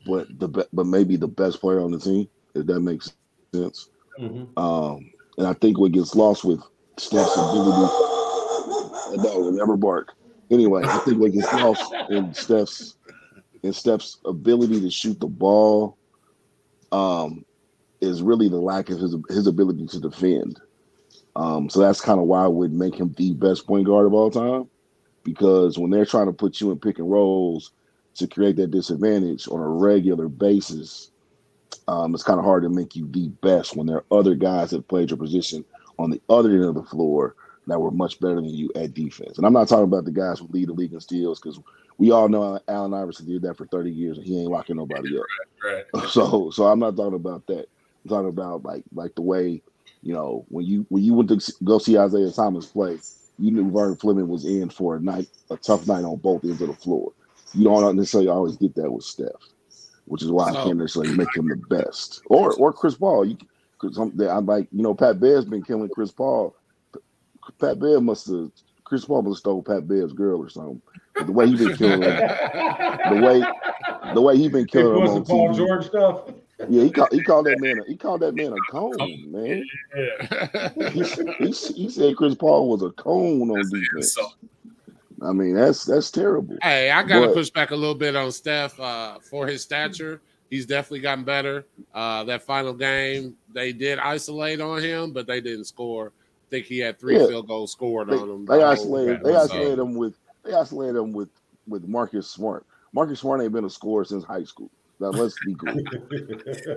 but 0.05 0.27
the 0.39 0.67
but 0.73 0.85
maybe 0.85 1.15
the 1.15 1.27
best 1.27 1.61
player 1.61 1.79
on 1.79 1.91
the 1.91 1.99
team, 1.99 2.27
if 2.55 2.65
that 2.65 2.79
makes 2.79 3.13
sense. 3.53 3.89
Mm-hmm. 4.19 4.57
Um, 4.57 5.11
and 5.37 5.47
I 5.47 5.53
think 5.53 5.77
what 5.77 5.91
gets 5.91 6.15
lost 6.15 6.43
with 6.43 6.61
Steph's 6.97 7.33
ability, 7.37 7.91
no, 9.17 9.49
never 9.51 9.75
bark. 9.77 10.13
Anyway, 10.51 10.83
I 10.85 10.97
think 10.99 11.19
like 11.19 11.33
lost 11.53 11.93
in 12.09 12.33
Steph's 12.33 12.95
and 13.63 13.75
Steph's 13.75 14.19
ability 14.25 14.79
to 14.81 14.89
shoot 14.91 15.19
the 15.19 15.27
ball 15.27 15.97
um, 16.91 17.43
is 17.99 18.21
really 18.21 18.47
the 18.47 18.57
lack 18.57 18.89
of 18.89 18.99
his 18.99 19.15
his 19.29 19.47
ability 19.47 19.87
to 19.87 19.99
defend. 19.99 20.59
Um, 21.35 21.69
so 21.69 21.79
that's 21.79 21.99
kind 21.99 22.19
of 22.19 22.27
why 22.27 22.45
I 22.45 22.47
would 22.47 22.71
make 22.71 22.95
him 22.95 23.13
the 23.17 23.33
best 23.33 23.67
point 23.67 23.87
guard 23.87 24.05
of 24.05 24.13
all 24.13 24.31
time, 24.31 24.69
because 25.23 25.77
when 25.77 25.91
they're 25.91 26.05
trying 26.05 26.27
to 26.27 26.33
put 26.33 26.61
you 26.61 26.71
in 26.71 26.79
pick 26.79 26.99
and 26.99 27.11
rolls 27.11 27.71
to 28.15 28.27
create 28.27 28.55
that 28.55 28.71
disadvantage 28.71 29.47
on 29.49 29.59
a 29.59 29.67
regular 29.67 30.29
basis, 30.29 31.11
um, 31.89 32.13
it's 32.13 32.23
kind 32.23 32.39
of 32.39 32.45
hard 32.45 32.63
to 32.63 32.69
make 32.69 32.95
you 32.95 33.05
the 33.11 33.27
best 33.41 33.75
when 33.75 33.87
there 33.87 33.97
are 33.97 34.17
other 34.17 34.35
guys 34.35 34.69
that 34.69 34.87
played 34.87 35.09
your 35.09 35.17
position 35.17 35.65
on 35.99 36.09
the 36.09 36.21
other 36.29 36.51
end 36.51 36.65
of 36.65 36.75
the 36.75 36.83
floor 36.83 37.35
that 37.67 37.79
were 37.79 37.91
much 37.91 38.19
better 38.19 38.35
than 38.35 38.45
you 38.45 38.69
at 38.75 38.93
defense. 38.93 39.37
And 39.37 39.45
I'm 39.45 39.53
not 39.53 39.67
talking 39.67 39.85
about 39.85 40.05
the 40.05 40.11
guys 40.11 40.39
who 40.39 40.47
lead 40.51 40.69
the 40.69 40.73
league 40.73 40.93
in 40.93 40.99
steals 40.99 41.39
because 41.39 41.59
we 41.97 42.11
all 42.11 42.29
know 42.29 42.59
Allen 42.67 42.93
Iverson 42.93 43.25
did 43.25 43.41
that 43.43 43.57
for 43.57 43.65
30 43.67 43.91
years 43.91 44.17
and 44.17 44.25
he 44.25 44.39
ain't 44.39 44.51
locking 44.51 44.75
nobody 44.77 45.17
up. 45.17 45.25
Right, 45.63 45.85
right. 45.93 46.09
So 46.09 46.51
so 46.51 46.65
I'm 46.65 46.79
not 46.79 46.95
talking 46.95 47.15
about 47.15 47.45
that. 47.47 47.67
I'm 48.03 48.09
talking 48.09 48.29
about 48.29 48.63
like 48.63 48.83
like 48.93 49.15
the 49.15 49.21
way, 49.21 49.61
you 50.03 50.13
know, 50.13 50.45
when 50.49 50.65
you 50.65 50.85
when 50.89 51.03
you 51.03 51.13
went 51.13 51.29
to 51.29 51.53
go 51.63 51.79
see 51.79 51.97
Isiah 51.97 52.31
Thomas 52.31 52.67
play, 52.67 52.99
you 53.39 53.51
knew 53.51 53.71
Vernon 53.71 53.95
Fleming 53.95 54.27
was 54.27 54.45
in 54.45 54.69
for 54.69 54.97
a 54.97 54.99
night, 54.99 55.27
a 55.49 55.57
tough 55.57 55.87
night 55.87 56.03
on 56.03 56.17
both 56.17 56.43
ends 56.43 56.61
of 56.61 56.67
the 56.67 56.75
floor. 56.75 57.11
You 57.53 57.63
don't 57.63 57.95
necessarily 57.95 58.29
always 58.29 58.57
get 58.57 58.75
that 58.75 58.91
with 58.91 59.05
Steph, 59.05 59.29
which 60.05 60.21
is 60.21 60.31
why 60.31 60.49
I 60.49 60.63
can't 60.63 60.77
necessarily 60.77 61.15
make 61.15 61.35
him 61.35 61.47
the 61.47 61.55
best. 61.55 62.21
Or 62.27 62.53
or 62.53 62.73
Chris 62.73 62.95
Paul. 62.95 63.25
You 63.25 63.37
because 63.79 63.97
I'm 63.97 64.45
like, 64.45 64.67
you 64.71 64.83
know, 64.83 64.93
Pat 64.93 65.19
Bev's 65.19 65.45
been 65.45 65.63
killing 65.63 65.89
Chris 65.89 66.11
Paul. 66.11 66.55
Pat 67.59 67.79
Bev 67.79 68.01
must 68.01 68.27
have 68.27 68.51
Chris 68.83 69.05
Paul 69.05 69.23
must 69.23 69.37
have 69.37 69.39
stole 69.39 69.63
Pat 69.63 69.87
Bev's 69.87 70.13
girl 70.13 70.39
or 70.39 70.49
something 70.49 70.81
the 71.23 71.31
way 71.31 71.47
he 71.47 71.55
been 71.55 71.77
killing 71.77 72.01
him, 72.01 72.15
the 73.09 73.21
way 73.23 74.13
the 74.13 74.21
way 74.21 74.37
he 74.37 74.49
been 74.49 74.65
killing 74.65 75.01
him 75.01 75.09
on 75.09 75.25
Paul 75.25 75.49
TV. 75.49 75.55
George 75.57 75.85
stuff. 75.85 76.21
Yeah, 76.69 76.83
he 76.83 76.91
called 76.91 77.09
he 77.11 77.21
called 77.21 77.45
that 77.47 77.59
man 77.59 77.79
a, 77.79 77.83
he 77.85 77.97
called 77.97 78.21
that 78.21 78.35
man 78.35 78.53
a 78.53 78.71
cone, 78.71 78.95
man. 79.31 79.65
Yeah. 79.95 80.89
he, 80.89 81.03
he, 81.03 81.51
he, 81.51 81.89
said 81.89 82.15
Chris 82.15 82.35
Paul 82.35 82.69
was 82.69 82.81
a 82.81 82.91
cone 82.91 83.49
on 83.49 83.69
defense. 83.69 84.17
I 85.21 85.31
mean, 85.31 85.55
that's 85.55 85.85
that's 85.85 86.11
terrible. 86.11 86.57
Hey, 86.61 86.91
I 86.91 87.03
gotta 87.03 87.27
but, 87.27 87.35
push 87.35 87.49
back 87.49 87.71
a 87.71 87.75
little 87.75 87.95
bit 87.95 88.15
on 88.15 88.31
Steph 88.31 88.79
uh, 88.79 89.19
for 89.19 89.47
his 89.47 89.61
stature. 89.61 90.21
He's 90.49 90.65
definitely 90.65 90.99
gotten 90.99 91.23
better. 91.23 91.65
Uh, 91.93 92.23
that 92.25 92.43
final 92.43 92.73
game, 92.73 93.35
they 93.53 93.73
did 93.73 93.99
isolate 93.99 94.61
on 94.61 94.81
him, 94.81 95.11
but 95.11 95.27
they 95.27 95.41
didn't 95.41 95.65
score. 95.65 96.07
I 96.07 96.49
think 96.49 96.65
he 96.67 96.79
had 96.79 96.99
three 96.99 97.19
yeah. 97.19 97.27
field 97.27 97.47
goals 97.47 97.71
scored 97.71 98.09
they, 98.09 98.15
on 98.15 98.29
him. 98.29 98.45
They 98.45 98.61
isolated. 98.61 99.23
They 99.23 99.35
isolated 99.35 99.77
so. 99.77 99.81
him 99.83 99.95
with 99.95 100.17
they 100.43 100.53
isolated 100.53 100.99
him 100.99 101.11
with 101.11 101.29
with 101.67 101.87
Marcus 101.87 102.29
Smart. 102.29 102.65
Marcus 102.93 103.19
Smart 103.19 103.41
ain't 103.41 103.51
been 103.51 103.65
a 103.65 103.69
scorer 103.69 104.05
since 104.05 104.23
high 104.23 104.43
school. 104.43 104.69
Now 104.99 105.09
let's 105.09 105.35
be 105.45 105.55
cool. 105.55 105.75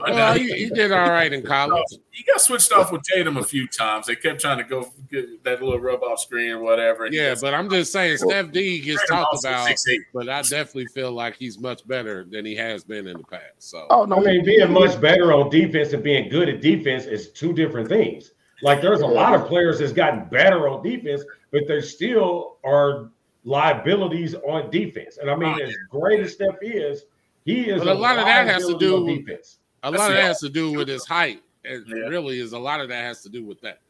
well, 0.00 0.34
he, 0.34 0.50
he, 0.52 0.68
did 0.70 0.90
all 0.90 1.08
right 1.08 1.32
in 1.32 1.42
college. 1.42 1.84
He 2.10 2.24
got 2.24 2.40
switched 2.40 2.72
off 2.72 2.90
with 2.90 3.02
Tatum 3.02 3.36
a 3.36 3.44
few 3.44 3.68
times. 3.68 4.06
They 4.06 4.16
kept 4.16 4.40
trying 4.40 4.58
to 4.58 4.64
go 4.64 4.90
get 5.08 5.44
that 5.44 5.62
little 5.62 5.78
rub 5.78 6.02
off 6.02 6.18
screen 6.18 6.50
or 6.50 6.58
whatever. 6.58 7.06
Yeah, 7.06 7.36
but 7.40 7.54
I'm 7.54 7.70
just 7.70 7.92
saying, 7.92 8.16
Steph 8.16 8.50
D 8.50 8.80
gets 8.80 9.06
talked 9.08 9.38
about, 9.38 9.70
but 10.12 10.28
I 10.28 10.42
definitely 10.42 10.86
feel 10.86 11.12
like 11.12 11.36
he's 11.36 11.60
much 11.60 11.86
better 11.86 12.24
than 12.24 12.44
he 12.44 12.56
has 12.56 12.82
been 12.82 13.06
in 13.06 13.18
the 13.18 13.24
past. 13.24 13.42
So, 13.58 13.86
oh 13.90 14.04
no, 14.04 14.16
I 14.16 14.20
mean, 14.20 14.44
being 14.44 14.72
much 14.72 15.00
better 15.00 15.32
on 15.32 15.48
defense 15.48 15.92
and 15.92 16.02
being 16.02 16.28
good 16.28 16.48
at 16.48 16.60
defense 16.60 17.04
is 17.04 17.30
two 17.30 17.52
different 17.52 17.88
things. 17.88 18.32
Like, 18.62 18.82
there's 18.82 19.02
a 19.02 19.06
lot 19.06 19.34
of 19.34 19.46
players 19.46 19.78
that's 19.78 19.92
gotten 19.92 20.28
better 20.28 20.68
on 20.68 20.82
defense, 20.82 21.22
but 21.52 21.68
they 21.68 21.80
still 21.80 22.56
are 22.64 23.10
liabilities 23.44 24.34
on 24.34 24.70
defense. 24.70 25.18
And 25.18 25.30
I 25.30 25.36
mean, 25.36 25.56
oh, 25.60 25.64
as 25.64 25.74
great 25.90 26.20
as 26.20 26.32
Steph 26.32 26.56
is, 26.60 27.04
he 27.48 27.70
is. 27.70 27.78
But 27.78 27.88
a, 27.88 27.92
a 27.92 27.94
lot 27.94 28.18
of 28.18 28.26
that 28.26 28.46
has 28.46 28.66
to 28.66 28.78
do 28.78 29.02
with 29.02 29.24
defense. 29.24 29.58
A 29.82 29.90
lot 29.90 30.10
of 30.10 30.16
that 30.16 30.24
has 30.24 30.40
to 30.40 30.48
do 30.48 30.72
with 30.72 30.88
his 30.88 31.06
height. 31.06 31.42
It 31.64 31.84
yeah. 31.86 32.08
really 32.08 32.40
is 32.40 32.52
a 32.52 32.58
lot 32.58 32.80
of 32.80 32.88
that 32.88 33.04
has 33.04 33.22
to 33.22 33.28
do 33.28 33.44
with 33.44 33.60
that. 33.62 33.80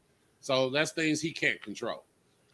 So 0.41 0.71
that's 0.71 0.93
things 0.93 1.21
he 1.21 1.33
can't 1.33 1.61
control. 1.62 2.05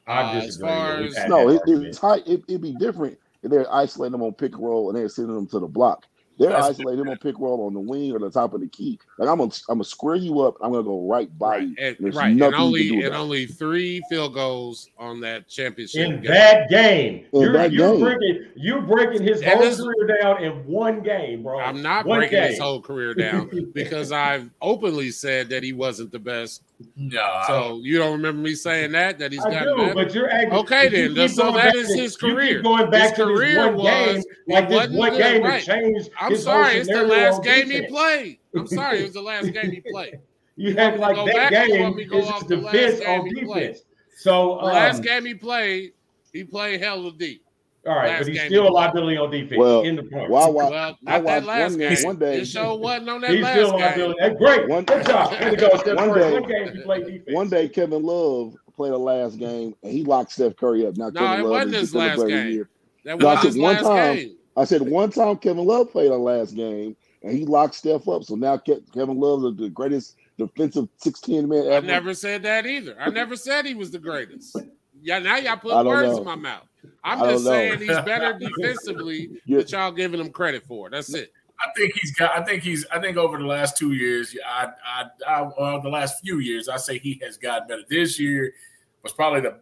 I 0.06 0.22
uh, 0.22 0.40
as 0.42 0.56
far 0.58 1.02
as 1.02 1.16
no, 1.28 1.48
it, 1.48 1.62
it's 1.66 1.98
height. 1.98 2.22
It, 2.26 2.44
would 2.48 2.62
be 2.62 2.74
different 2.74 3.18
if 3.42 3.50
they're 3.50 3.72
isolating 3.72 4.14
him 4.14 4.22
on 4.22 4.32
pick 4.32 4.54
and 4.54 4.62
roll 4.62 4.88
and 4.88 4.98
they're 4.98 5.08
sending 5.08 5.34
them 5.34 5.46
to 5.48 5.60
the 5.60 5.66
block. 5.66 6.06
They're 6.38 6.50
That's 6.50 6.80
isolated 6.80 7.04
gonna 7.04 7.16
pick 7.16 7.38
roll 7.38 7.66
on 7.66 7.74
the 7.74 7.80
wing 7.80 8.12
or 8.12 8.18
the 8.18 8.30
top 8.30 8.54
of 8.54 8.60
the 8.60 8.66
key. 8.66 8.98
Like 9.18 9.28
I'm 9.28 9.38
gonna 9.38 9.52
I'm 9.68 9.76
gonna 9.76 9.84
square 9.84 10.16
you 10.16 10.40
up. 10.40 10.56
I'm 10.60 10.72
gonna 10.72 10.82
go 10.82 11.06
right 11.06 11.36
by 11.38 11.58
right. 11.58 11.62
you. 11.68 11.76
And, 11.78 12.14
right, 12.14 12.30
and 12.30 12.42
only 12.42 13.04
and 13.04 13.14
only 13.14 13.46
three 13.46 14.02
field 14.08 14.34
goals 14.34 14.88
on 14.98 15.20
that 15.20 15.48
championship 15.48 16.00
in 16.00 16.22
game. 16.22 16.32
that 16.32 16.68
game. 16.68 17.26
In 17.32 17.40
you're, 17.40 17.52
that 17.52 17.72
you're 17.72 17.92
game. 17.92 18.00
breaking 18.00 18.46
you're 18.56 18.82
breaking 18.82 19.22
his 19.22 19.42
and 19.42 19.52
whole 19.52 19.62
this, 19.62 19.80
career 19.80 20.18
down 20.20 20.42
in 20.42 20.66
one 20.66 21.02
game, 21.02 21.44
bro. 21.44 21.60
I'm 21.60 21.82
not 21.82 22.04
one 22.04 22.20
breaking 22.20 22.38
game. 22.38 22.50
his 22.50 22.58
whole 22.58 22.80
career 22.80 23.14
down 23.14 23.70
because 23.74 24.10
I've 24.10 24.50
openly 24.60 25.10
said 25.10 25.48
that 25.50 25.62
he 25.62 25.72
wasn't 25.72 26.10
the 26.10 26.18
best 26.18 26.62
No, 26.96 27.42
So 27.46 27.80
you 27.82 27.98
don't 27.98 28.12
remember 28.12 28.42
me 28.42 28.54
saying 28.54 28.92
that 28.92 29.18
that 29.18 29.30
he's 29.32 29.44
I 29.44 29.50
gotten 29.50 29.76
do, 29.88 29.94
but 29.94 30.12
you're 30.14 30.30
acting, 30.30 30.52
Okay, 30.52 30.88
then, 30.88 31.14
you 31.14 31.28
so 31.28 31.44
going 31.44 31.54
that 31.54 31.64
back 31.64 31.72
to- 31.74 31.78
his 31.80 31.96
you 31.96 32.08
keep 32.28 32.36
career. 32.36 32.62
going 32.62 32.90
back 32.90 33.10
His 33.10 33.18
to 33.18 33.26
this 33.36 33.56
one 33.56 33.74
was- 33.76 33.84
game, 33.84 34.22
like 34.48 34.68
this 34.68 34.88
one 34.90 35.16
game 35.16 35.42
right. 35.42 35.62
changed. 35.64 36.10
I'm 36.20 36.32
his 36.32 36.42
sorry, 36.42 36.74
it's 36.76 36.88
the 36.88 37.02
last 37.04 37.36
on 37.36 37.42
game 37.42 37.70
he 37.70 37.86
played. 37.86 38.38
I'm 38.56 38.66
sorry, 38.80 39.00
it 39.00 39.04
was 39.04 39.12
the 39.14 39.22
last 39.22 39.52
game 39.52 39.70
he 39.70 39.80
played. 39.80 40.18
You 40.56 40.70
You 40.70 40.78
act 40.78 40.96
to 40.96 41.02
like 41.02 41.16
go 41.16 41.26
that 41.26 41.50
back 41.50 41.52
or 41.52 41.66
game 41.66 41.82
want 41.82 41.96
me 41.96 42.04
go 42.04 42.18
is 42.18 42.28
off 42.28 42.40
his 42.42 42.48
the 42.48 42.56
last 42.58 42.72
defense 42.72 43.00
game 43.00 43.20
on 43.20 43.26
he 43.26 43.44
played? 43.44 43.60
defense. 43.66 43.84
So 44.18 44.58
The 44.60 44.66
last 44.66 44.96
um, 44.98 45.02
game 45.02 45.24
he 45.26 45.34
played, 45.34 45.92
he 46.32 46.44
played 46.44 46.80
hell 46.80 46.96
hella 47.02 47.12
deep. 47.12 47.43
All 47.86 47.94
right, 47.96 48.08
last 48.10 48.18
but 48.20 48.28
he's 48.28 48.42
still 48.42 48.68
a 48.68 48.70
liability 48.70 49.16
on 49.16 49.30
defense 49.30 49.58
Well, 49.58 49.82
in 49.82 49.96
the 49.96 50.02
point. 50.04 50.30
Why? 50.30 50.48
Why? 50.48 50.70
Well, 50.70 50.98
I 51.06 51.20
that 51.20 51.24
watched 51.24 51.46
last 51.46 51.70
one 51.72 51.78
game. 51.78 51.94
game 51.94 52.04
one 52.04 52.16
day. 52.18 52.40
It 52.40 52.44
show 52.46 52.74
wasn't 52.76 53.08
on 53.10 53.20
that 53.22 53.30
He's 53.30 53.42
last 53.42 53.52
still 53.54 53.68
a 53.68 53.72
game. 53.72 53.80
liability. 53.80 54.18
That's 54.20 54.38
great. 54.38 54.68
One- 54.68 54.84
Good 54.84 55.06
job. 55.06 55.30
Way 55.32 55.50
to 55.50 55.56
go, 55.56 55.68
Steph 55.76 55.96
One 55.96 56.18
day- 56.18 56.32
One 56.32 56.48
game 56.48 56.72
he 56.74 56.82
played 56.82 57.06
defense. 57.06 57.22
One 57.34 57.48
day, 57.50 57.68
Kevin 57.68 58.02
Love 58.02 58.54
played 58.76 58.92
the 58.92 58.98
last 58.98 59.38
game 59.38 59.74
and 59.82 59.92
he 59.92 60.02
locked 60.04 60.32
Steph 60.32 60.56
Curry 60.56 60.86
up. 60.86 60.96
Now, 60.96 61.10
No, 61.10 61.20
Kevin 61.20 61.40
it 61.40 61.42
Love 61.42 61.50
wasn't 61.50 61.74
is 61.74 61.80
his 61.80 61.94
last 61.94 62.18
the 62.20 62.26
game. 62.26 62.52
Year. 62.52 62.68
That 63.04 63.12
I 63.12 63.14
was 63.26 63.38
said 63.40 63.46
his 63.48 63.56
one 63.58 63.74
last 63.74 63.82
time. 63.84 64.16
game. 64.16 64.36
I 64.56 64.64
said 64.64 64.82
one 64.82 65.10
time 65.10 65.36
Kevin 65.36 65.64
Love 65.66 65.90
played 65.92 66.10
the 66.10 66.16
last 66.18 66.54
game 66.56 66.96
and 67.22 67.32
he 67.36 67.44
locked 67.44 67.74
Steph 67.74 68.08
up. 68.08 68.24
So 68.24 68.34
now 68.34 68.56
Kevin 68.56 69.18
Love 69.20 69.44
is 69.44 69.56
the 69.56 69.68
greatest 69.68 70.16
defensive 70.38 70.88
16 70.96 71.48
man 71.48 71.64
I 71.64 71.74
ever. 71.76 71.86
never 71.86 72.14
said 72.14 72.42
that 72.44 72.66
either. 72.66 72.96
I 72.98 73.10
never 73.10 73.36
said 73.36 73.66
he 73.66 73.74
was 73.74 73.90
the 73.90 73.98
greatest. 73.98 74.56
Yeah, 75.02 75.18
now 75.18 75.36
y'all 75.36 75.52
I 75.52 75.56
put 75.56 75.68
don't 75.70 75.86
words 75.86 76.12
know. 76.12 76.18
in 76.18 76.24
my 76.24 76.34
mouth. 76.36 76.66
I'm 77.04 77.18
just 77.20 77.44
saying 77.44 77.78
he's 77.80 77.88
better 78.00 78.38
defensively 78.38 79.40
Yeah. 79.44 79.58
that 79.58 79.70
y'all 79.72 79.92
giving 79.92 80.20
him 80.20 80.30
credit 80.30 80.64
for. 80.66 80.88
That's 80.90 81.12
it. 81.14 81.32
I 81.60 81.70
think 81.76 81.94
he's 81.94 82.12
got. 82.12 82.36
I 82.36 82.42
think 82.42 82.62
he's. 82.62 82.84
I 82.90 82.98
think 83.00 83.16
over 83.16 83.38
the 83.38 83.46
last 83.46 83.76
two 83.76 83.92
years, 83.92 84.36
I, 84.44 84.68
I, 84.84 85.04
I, 85.26 85.42
uh, 85.42 85.80
the 85.80 85.88
last 85.88 86.20
few 86.22 86.40
years, 86.40 86.68
I 86.68 86.76
say 86.78 86.98
he 86.98 87.20
has 87.22 87.36
gotten 87.36 87.68
better. 87.68 87.82
This 87.88 88.18
year 88.18 88.54
was 89.02 89.12
probably 89.12 89.40
the, 89.42 89.60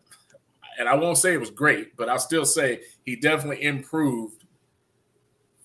and 0.79 0.89
I 0.89 0.95
won't 0.95 1.19
say 1.19 1.35
it 1.35 1.41
was 1.41 1.51
great, 1.51 1.95
but 1.97 2.09
I'll 2.09 2.19
still 2.19 2.47
say 2.47 2.81
he 3.05 3.17
definitely 3.17 3.63
improved 3.65 4.45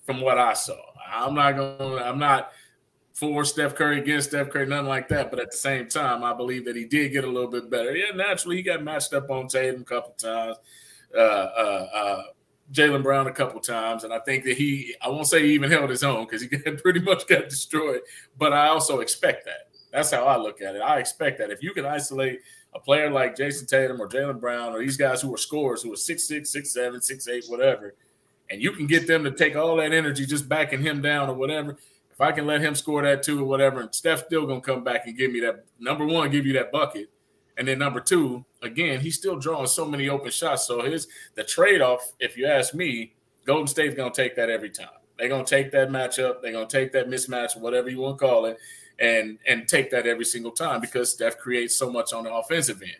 from 0.04 0.20
what 0.20 0.36
I 0.38 0.52
saw. 0.52 0.76
I'm 1.10 1.34
not 1.34 1.56
going. 1.56 1.98
to 1.98 2.04
I'm 2.06 2.18
not 2.18 2.52
for 3.14 3.44
Steph 3.44 3.74
Curry 3.74 3.98
against 4.00 4.28
Steph 4.28 4.50
Curry, 4.50 4.66
nothing 4.66 4.86
like 4.86 5.08
that. 5.08 5.30
But 5.30 5.40
at 5.40 5.50
the 5.50 5.56
same 5.56 5.88
time, 5.88 6.22
I 6.22 6.34
believe 6.34 6.64
that 6.66 6.76
he 6.76 6.84
did 6.84 7.12
get 7.12 7.24
a 7.24 7.28
little 7.28 7.50
bit 7.50 7.70
better. 7.70 7.96
Yeah, 7.96 8.14
naturally, 8.14 8.56
he 8.56 8.62
got 8.62 8.82
matched 8.84 9.14
up 9.14 9.30
on 9.30 9.48
Tatum 9.48 9.80
a 9.80 9.84
couple 9.84 10.12
times. 10.12 10.56
Uh, 11.14 11.20
uh, 11.20 11.86
uh, 11.94 12.22
Jaylen 12.72 13.02
Brown 13.02 13.26
a 13.26 13.32
couple 13.32 13.60
times, 13.60 14.04
and 14.04 14.12
I 14.12 14.18
think 14.20 14.44
that 14.44 14.58
he, 14.58 14.94
I 15.00 15.08
won't 15.08 15.26
say 15.26 15.42
he 15.42 15.54
even 15.54 15.70
held 15.70 15.88
his 15.88 16.04
own 16.04 16.24
because 16.24 16.42
he 16.42 16.48
pretty 16.82 17.00
much 17.00 17.26
got 17.26 17.48
destroyed, 17.48 18.00
but 18.36 18.52
I 18.52 18.68
also 18.68 19.00
expect 19.00 19.46
that. 19.46 19.68
That's 19.90 20.10
how 20.10 20.24
I 20.24 20.36
look 20.36 20.60
at 20.60 20.76
it. 20.76 20.82
I 20.82 20.98
expect 20.98 21.38
that 21.38 21.50
if 21.50 21.62
you 21.62 21.72
can 21.72 21.86
isolate 21.86 22.40
a 22.74 22.78
player 22.78 23.10
like 23.10 23.36
Jayson 23.36 23.66
Tatum 23.66 24.00
or 24.00 24.08
Jaylen 24.08 24.38
Brown 24.38 24.74
or 24.74 24.80
these 24.80 24.98
guys 24.98 25.22
who 25.22 25.32
are 25.32 25.38
scorers 25.38 25.82
who 25.82 25.92
are 25.92 25.96
six 25.96 26.28
six, 26.28 26.50
six 26.50 26.72
seven, 26.72 27.00
six 27.00 27.26
eight, 27.26 27.44
whatever, 27.48 27.94
and 28.50 28.62
you 28.62 28.72
can 28.72 28.86
get 28.86 29.06
them 29.06 29.24
to 29.24 29.30
take 29.30 29.56
all 29.56 29.76
that 29.76 29.92
energy 29.92 30.26
just 30.26 30.48
backing 30.48 30.82
him 30.82 31.00
down 31.00 31.30
or 31.30 31.34
whatever. 31.34 31.78
If 32.12 32.20
I 32.20 32.32
can 32.32 32.46
let 32.46 32.60
him 32.60 32.74
score 32.74 33.02
that 33.02 33.22
too 33.22 33.40
or 33.40 33.44
whatever, 33.44 33.80
and 33.80 33.94
Steph's 33.94 34.24
still 34.26 34.46
gonna 34.46 34.60
come 34.60 34.84
back 34.84 35.06
and 35.06 35.16
give 35.16 35.32
me 35.32 35.40
that 35.40 35.64
number 35.78 36.04
one, 36.04 36.30
give 36.30 36.44
you 36.44 36.52
that 36.54 36.70
bucket. 36.70 37.08
And 37.58 37.66
then 37.68 37.78
number 37.80 38.00
two, 38.00 38.44
again, 38.62 39.00
he's 39.00 39.16
still 39.16 39.36
drawing 39.36 39.66
so 39.66 39.84
many 39.84 40.08
open 40.08 40.30
shots. 40.30 40.66
So 40.66 40.80
his 40.82 41.08
the 41.34 41.44
trade-off, 41.44 42.12
if 42.20 42.36
you 42.36 42.46
ask 42.46 42.72
me, 42.72 43.14
Golden 43.44 43.66
State's 43.66 43.94
gonna 43.96 44.12
take 44.14 44.36
that 44.36 44.48
every 44.48 44.70
time. 44.70 44.88
They're 45.18 45.28
gonna 45.28 45.44
take 45.44 45.72
that 45.72 45.88
matchup, 45.90 46.40
they're 46.40 46.52
gonna 46.52 46.66
take 46.66 46.92
that 46.92 47.08
mismatch, 47.08 47.58
whatever 47.58 47.90
you 47.90 47.98
want 47.98 48.18
to 48.18 48.24
call 48.24 48.46
it, 48.46 48.58
and 49.00 49.38
and 49.46 49.66
take 49.68 49.90
that 49.90 50.06
every 50.06 50.24
single 50.24 50.52
time 50.52 50.80
because 50.80 51.12
Steph 51.12 51.36
creates 51.38 51.76
so 51.76 51.90
much 51.90 52.12
on 52.12 52.24
the 52.24 52.32
offensive 52.32 52.80
end. 52.82 52.92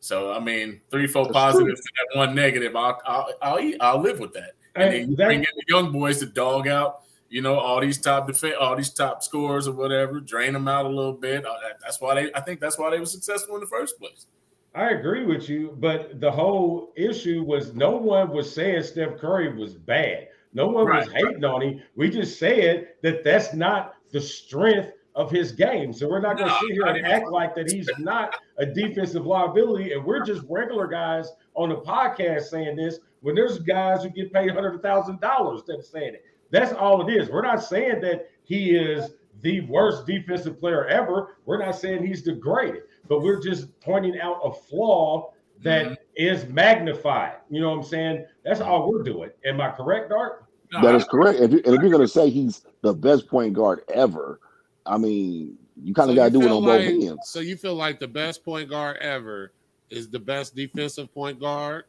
So 0.00 0.32
I 0.32 0.40
mean, 0.40 0.80
three, 0.90 1.06
four 1.06 1.24
That's 1.26 1.34
positives 1.34 1.80
to 1.82 1.88
that 2.10 2.18
one 2.18 2.34
negative. 2.34 2.74
I'll 2.74 3.00
I'll 3.06 3.28
I'll, 3.40 3.72
I'll 3.80 4.00
live 4.00 4.18
with 4.18 4.32
that. 4.32 4.52
And 4.74 4.84
Hey, 4.92 5.00
then 5.00 5.10
you 5.10 5.16
that- 5.16 5.26
bring 5.26 5.38
in 5.40 5.46
the 5.54 5.64
young 5.68 5.92
boys 5.92 6.18
to 6.18 6.26
dog 6.26 6.66
out, 6.66 7.02
you 7.30 7.40
know, 7.40 7.54
all 7.58 7.80
these 7.80 7.96
top 7.98 8.26
defense, 8.26 8.56
all 8.60 8.76
these 8.76 8.90
top 8.90 9.22
scores 9.22 9.66
or 9.66 9.72
whatever, 9.72 10.20
drain 10.20 10.52
them 10.52 10.68
out 10.68 10.84
a 10.84 10.88
little 10.88 11.12
bit. 11.14 11.46
Uh, 11.46 11.54
That's 11.80 12.00
why 12.00 12.14
they. 12.16 12.34
I 12.34 12.40
think 12.40 12.60
that's 12.60 12.78
why 12.78 12.90
they 12.90 12.98
were 12.98 13.06
successful 13.06 13.54
in 13.54 13.60
the 13.60 13.66
first 13.66 13.98
place. 13.98 14.26
I 14.74 14.90
agree 14.90 15.24
with 15.24 15.48
you, 15.48 15.76
but 15.80 16.20
the 16.20 16.30
whole 16.30 16.92
issue 16.96 17.42
was 17.42 17.74
no 17.74 17.92
one 17.96 18.30
was 18.30 18.52
saying 18.54 18.82
Steph 18.84 19.16
Curry 19.18 19.56
was 19.56 19.74
bad. 19.74 20.28
No 20.52 20.66
one 20.66 20.84
was 20.86 21.08
Right. 21.08 21.24
hating 21.24 21.44
on 21.44 21.62
him. 21.62 21.82
We 21.96 22.10
just 22.10 22.38
said 22.38 22.88
that 23.02 23.24
that's 23.24 23.52
not 23.54 23.94
the 24.12 24.20
strength 24.20 24.92
of 25.16 25.30
his 25.30 25.50
game. 25.52 25.92
So 25.92 26.08
we're 26.08 26.20
not 26.20 26.36
going 26.36 26.48
to 26.48 26.54
No, 26.54 26.60
sit 26.60 26.70
here 26.72 26.86
and 26.86 27.04
act 27.04 27.28
like 27.30 27.54
that 27.56 27.70
he's 27.70 27.88
not 27.98 28.36
a 28.58 28.66
defensive 28.66 29.26
liability. 29.26 29.92
And 29.92 30.04
we're 30.04 30.24
just 30.24 30.42
regular 30.48 30.86
guys 30.86 31.32
on 31.54 31.68
the 31.70 31.76
podcast 31.76 32.42
saying 32.42 32.76
this 32.76 33.00
when 33.22 33.34
there's 33.34 33.58
guys 33.58 34.04
who 34.04 34.10
get 34.10 34.32
paid 34.32 34.50
hundred 34.50 34.80
thousand 34.82 35.20
dollars 35.20 35.62
that 35.66 35.80
are 35.80 35.82
saying 35.82 36.14
it. 36.14 36.24
That's 36.50 36.72
all 36.72 37.06
it 37.08 37.12
is. 37.12 37.28
We're 37.28 37.42
not 37.42 37.62
saying 37.62 38.00
that 38.00 38.30
he 38.42 38.76
is 38.76 39.12
the 39.42 39.60
worst 39.62 40.06
defensive 40.06 40.60
player 40.60 40.86
ever. 40.86 41.36
We're 41.46 41.64
not 41.64 41.76
saying 41.76 42.06
he's 42.06 42.22
the 42.22 42.32
greatest, 42.32 42.86
but 43.08 43.22
we're 43.22 43.40
just 43.40 43.68
pointing 43.80 44.20
out 44.20 44.40
a 44.44 44.52
flaw 44.52 45.32
that 45.62 45.86
mm-hmm. 45.86 45.94
is 46.16 46.46
magnified. 46.46 47.36
You 47.50 47.60
know 47.60 47.70
what 47.70 47.76
I'm 47.76 47.84
saying? 47.84 48.26
That's 48.44 48.60
all 48.60 48.90
we're 48.90 49.02
doing. 49.02 49.30
Am 49.44 49.60
I 49.60 49.70
correct, 49.70 50.12
Art? 50.12 50.44
No, 50.72 50.80
That 50.82 51.08
correct. 51.08 51.40
If 51.40 51.52
you, 51.52 51.62
and 51.64 51.74
if 51.74 51.80
you're 51.80 51.90
going 51.90 52.00
to 52.00 52.08
say 52.08 52.30
he's 52.30 52.62
the 52.82 52.94
best 52.94 53.26
point 53.28 53.54
guard 53.54 53.82
ever, 53.92 54.40
I 54.86 54.98
mean, 54.98 55.58
you 55.82 55.94
kind 55.94 56.08
So 56.08 56.10
of 56.10 56.16
got 56.16 56.24
to 56.26 56.30
do 56.30 56.42
it 56.42 56.50
on 56.50 56.64
like- 56.64 56.80
both 56.80 57.04
ends. 57.08 57.28
So 57.28 57.40
you 57.40 57.56
feel 57.56 57.74
like 57.74 57.98
the 57.98 58.08
best 58.08 58.44
point 58.44 58.70
guard 58.70 58.98
ever 58.98 59.52
is 59.90 60.08
the 60.08 60.20
best 60.20 60.54
defensive 60.54 61.12
point 61.12 61.40
guard? 61.40 61.84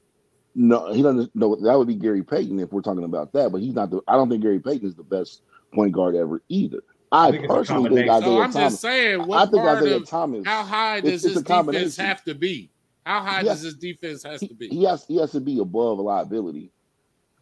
No, 0.54 0.92
he 0.94 1.02
doesn't. 1.02 1.34
No, 1.36 1.56
that 1.56 1.78
would 1.78 1.88
be 1.88 1.96
Gary 1.96 2.24
Payton 2.24 2.60
if 2.60 2.72
we're 2.72 2.82
talking 2.82 3.04
about 3.06 3.32
that. 3.34 3.52
But 3.52 3.62
he's 3.62 3.74
not 3.74 3.90
the. 3.90 4.02
I 4.08 4.14
don't 4.14 4.30
think 4.30 4.42
Gary 4.44 4.60
Payton 4.60 4.88
is 4.88 4.96
the 4.96 5.04
best 5.04 5.42
point 5.74 5.94
guard 5.94 6.16
ever 6.16 6.42
either. 6.50 6.84
I, 7.12 7.28
I 7.28 7.32
think 7.32 7.48
personally 7.48 7.90
think 7.96 8.08
combination. 8.10 8.24
So 8.24 8.38
oh, 8.38 8.42
I'm 8.42 8.52
Thomas. 8.52 8.72
just 8.74 8.82
saying, 8.82 9.22
I 9.22 9.26
what 9.26 9.52
think 9.52 9.64
part 9.64 9.84
Isiah 9.84 9.96
of 9.98 10.08
Thomas. 10.08 10.46
how 10.46 10.64
high 10.64 11.00
does 11.02 11.26
it's 11.26 11.34
his 11.36 11.44
defense 11.44 11.98
have 11.98 12.24
to 12.26 12.34
be? 12.36 12.70
How 13.06 13.22
high 13.22 13.40
He 13.40 13.46
does 13.46 13.58
has- 13.58 13.64
his 13.64 13.76
defense 13.76 14.24
has 14.24 14.40
to 14.42 14.54
be? 14.54 14.68
he 14.68 14.84
has 14.84 15.06
he 15.06 15.18
has 15.18 15.32
to 15.32 15.40
be 15.42 15.60
above 15.60 16.00
a 16.00 16.02
liability. 16.02 16.72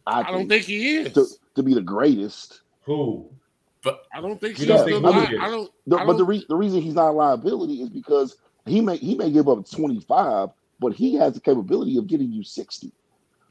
I, 0.06 0.20
I 0.22 0.30
don't 0.30 0.48
think 0.48 0.64
he 0.64 0.96
is. 0.96 1.12
to, 1.12 1.26
to 1.56 1.62
be 1.62 1.74
the 1.74 1.82
greatest. 1.82 2.62
Who? 2.82 3.30
But 3.82 4.02
I 4.14 4.20
don't 4.20 4.40
think 4.40 4.56
he's 4.56 4.66
don't 4.66 4.78
the 4.78 5.00
think 5.00 5.04
li- 5.30 5.38
I 5.38 5.48
don't. 5.48 5.70
The, 5.86 5.96
I 5.98 6.04
but 6.04 6.16
the 6.16 6.24
re, 6.24 6.44
the 6.48 6.56
reason 6.56 6.80
he's 6.80 6.94
not 6.94 7.10
a 7.10 7.12
liability 7.12 7.82
is 7.82 7.88
because 7.88 8.36
he 8.66 8.80
may 8.80 8.96
he 8.96 9.14
may 9.14 9.30
give 9.30 9.48
up 9.48 9.68
25, 9.70 10.48
but 10.80 10.92
he 10.94 11.14
has 11.14 11.34
the 11.34 11.40
capability 11.40 11.96
of 11.96 12.06
getting 12.06 12.32
you 12.32 12.42
60. 12.42 12.92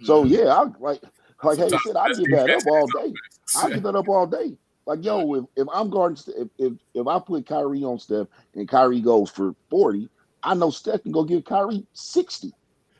So 0.04 0.24
Mhm. 0.24 0.30
yeah, 0.30 0.54
I 0.56 0.62
like 0.80 1.02
like 1.44 1.58
hey 1.58 1.70
Sometimes 1.70 1.84
said, 1.84 1.96
I 1.96 2.08
that's 2.08 2.20
give 2.20 2.30
that 2.32 2.50
up 2.52 2.68
all 2.68 2.88
day. 2.88 3.14
I 3.56 3.70
give 3.70 3.84
that 3.84 3.96
up 3.96 4.08
all 4.10 4.28
day. 4.28 4.58
Like 4.86 5.04
yo, 5.04 5.36
if, 5.36 5.46
if 5.56 5.68
I'm 5.74 5.90
guarding, 5.90 6.18
if, 6.38 6.48
if 6.58 6.74
if 6.94 7.08
I 7.08 7.20
put 7.20 7.46
Kyrie 7.46 7.84
on 7.84 8.00
Steph 8.00 8.28
and 8.56 8.68
Kyrie 8.68 9.02
goes 9.02 9.30
for 9.30 9.54
40, 9.70 10.10
I 10.44 10.54
know 10.56 10.70
Steph 10.72 11.04
can 11.04 11.12
go 11.12 11.24
give 11.24 11.46
Kyrie 11.46 11.86
60. 11.94 12.52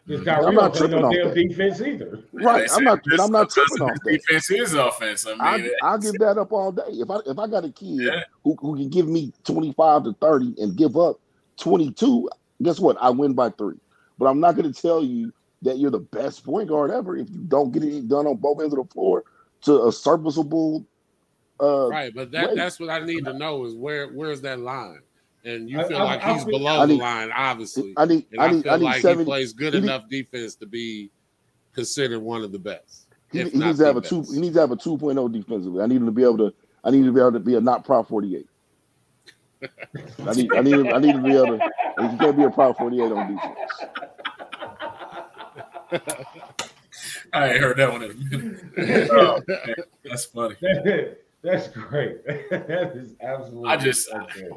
This 0.06 0.22
guy 0.22 0.42
I'm 0.42 0.56
don't 0.56 0.76
tripping 0.76 1.02
no 1.02 1.08
off 1.08 1.14
damn 1.16 1.28
that. 1.28 1.36
defense 1.36 1.82
either. 1.82 2.20
Right. 2.34 2.68
I'm 2.74 2.84
not 2.84 3.04
said 3.08 3.20
I'm 3.20 3.32
not 3.32 3.50
tripping 3.52 3.82
off 3.82 3.98
that. 4.04 4.12
Defense 4.12 4.50
is 4.52 4.74
offense. 4.74 5.26
I 5.28 5.32
I 5.34 5.58
mean, 5.58 5.72
I'll 5.84 6.00
give 6.00 6.18
that 6.20 6.38
up 6.38 6.52
all 6.52 6.72
day. 6.72 6.82
If 6.90 7.10
I 7.12 7.18
if 7.28 7.38
I 7.38 7.48
got 7.48 7.64
a 7.66 7.72
kid 7.72 7.90
Yeah. 7.90 8.24
who, 8.44 8.56
who 8.60 8.76
can 8.76 8.90
give 8.90 9.08
me 9.08 9.32
25 9.44 10.06
to 10.06 10.14
30 10.14 10.56
and 10.58 10.76
give 10.76 10.98
up 10.98 11.20
22, 11.58 12.28
guess 12.64 12.80
what? 12.80 12.98
I 13.00 13.10
win 13.12 13.34
by 13.34 13.50
three. 13.52 13.78
But 14.18 14.26
I'm 14.26 14.40
not 14.40 14.56
going 14.56 14.72
to 14.72 14.82
tell 14.82 15.04
you 15.04 15.32
that 15.62 15.78
you're 15.78 15.92
the 15.92 16.00
best 16.00 16.44
point 16.44 16.70
guard 16.70 16.92
ever 16.92 17.18
if 17.18 17.30
you 17.30 17.40
don't 17.48 17.72
get 17.72 17.84
it 17.84 18.08
done 18.08 18.26
on 18.28 18.38
both 18.38 18.62
ends 18.62 18.74
of 18.74 18.88
the 18.88 18.94
floor 18.94 19.24
to 19.64 19.88
a 19.88 19.92
serviceable. 19.92 20.86
Uh, 21.62 21.90
right, 21.90 22.14
but 22.16 22.32
that 22.32 22.50
Wait. 22.50 22.56
that's 22.56 22.80
what 22.80 22.90
I 22.90 23.00
need 23.06 23.26
to 23.26 23.34
know 23.34 23.66
is 23.66 23.76
where 23.76 24.08
where's 24.08 24.40
that 24.42 24.60
line? 24.60 25.00
And 25.44 25.70
you 25.70 25.78
feel 25.88 25.98
I- 25.98 26.04
like 26.04 26.24
I 26.24 26.34
he's 26.34 26.44
feel- 26.44 26.60
below 26.60 26.80
I 26.82 26.86
the 26.86 26.94
line, 26.96 27.32
obviously. 27.36 27.94
I 27.98 28.06
need 28.06 28.26
And 28.32 28.42
I 28.42 28.46
I, 28.46 28.52
need 28.52 28.64
feel 28.64 28.72
I 28.74 28.78
need 28.78 28.84
like 28.86 29.02
70. 29.02 29.24
he 29.24 29.26
plays 29.26 29.54
good 29.54 29.74
he 29.74 29.80
need- 29.82 29.86
enough 29.88 30.08
defense 30.10 30.56
to 30.56 30.66
be 30.66 31.12
considered 31.74 32.20
one 32.20 32.44
of 32.44 32.52
the 32.52 32.60
best. 32.60 33.08
He, 33.32 33.40
he 33.44 33.58
needs 33.60 33.78
to 33.80 33.86
have 33.86 33.96
the 33.96 34.02
a 34.02 34.04
two. 34.04 34.20
best. 34.22 34.34
He 34.34 34.40
needs 34.42 34.56
to 34.56 34.62
have 34.62 34.72
a 34.72 34.76
2.0 34.78 35.32
defensively. 35.34 35.84
I 35.84 35.88
need 35.88 35.98
him 35.98 36.06
to 36.06 36.12
be 36.12 36.24
able 36.24 36.38
to. 36.40 36.54
I 36.84 36.92
need 36.92 37.04
to 37.04 37.12
be 37.12 37.20
able 37.20 37.34
to 37.34 37.40
be 37.40 37.56
a 37.56 37.62
not 37.62 37.84
prop 37.86 38.08
48. 38.08 38.48
I 39.62 40.34
need. 40.34 40.54
I 40.54 40.62
need. 40.62 40.88
I 40.88 40.98
need 41.00 41.14
to 41.14 41.22
be 41.22 41.34
able 41.36 41.58
to. 41.60 41.72
He 42.10 42.18
can't 42.18 42.38
be 42.38 42.44
a 42.44 42.50
prop 42.50 42.78
48 42.78 43.12
on 43.12 43.36
defense. 43.36 43.58
I 47.34 47.50
ain't 47.52 47.62
heard 47.62 47.78
that 47.78 47.92
one 47.92 48.04
in 48.04 48.12
a 48.12 48.14
minute. 48.14 49.10
Oh, 49.12 49.42
man, 49.48 49.76
that's 50.04 50.26
funny. 50.26 50.56
That's 51.42 51.70
great. 51.70 52.26
that 52.50 52.92
is 52.98 53.16
absolutely. 53.22 53.70
I 53.70 53.78
just- 53.78 54.12
okay. 54.12 54.50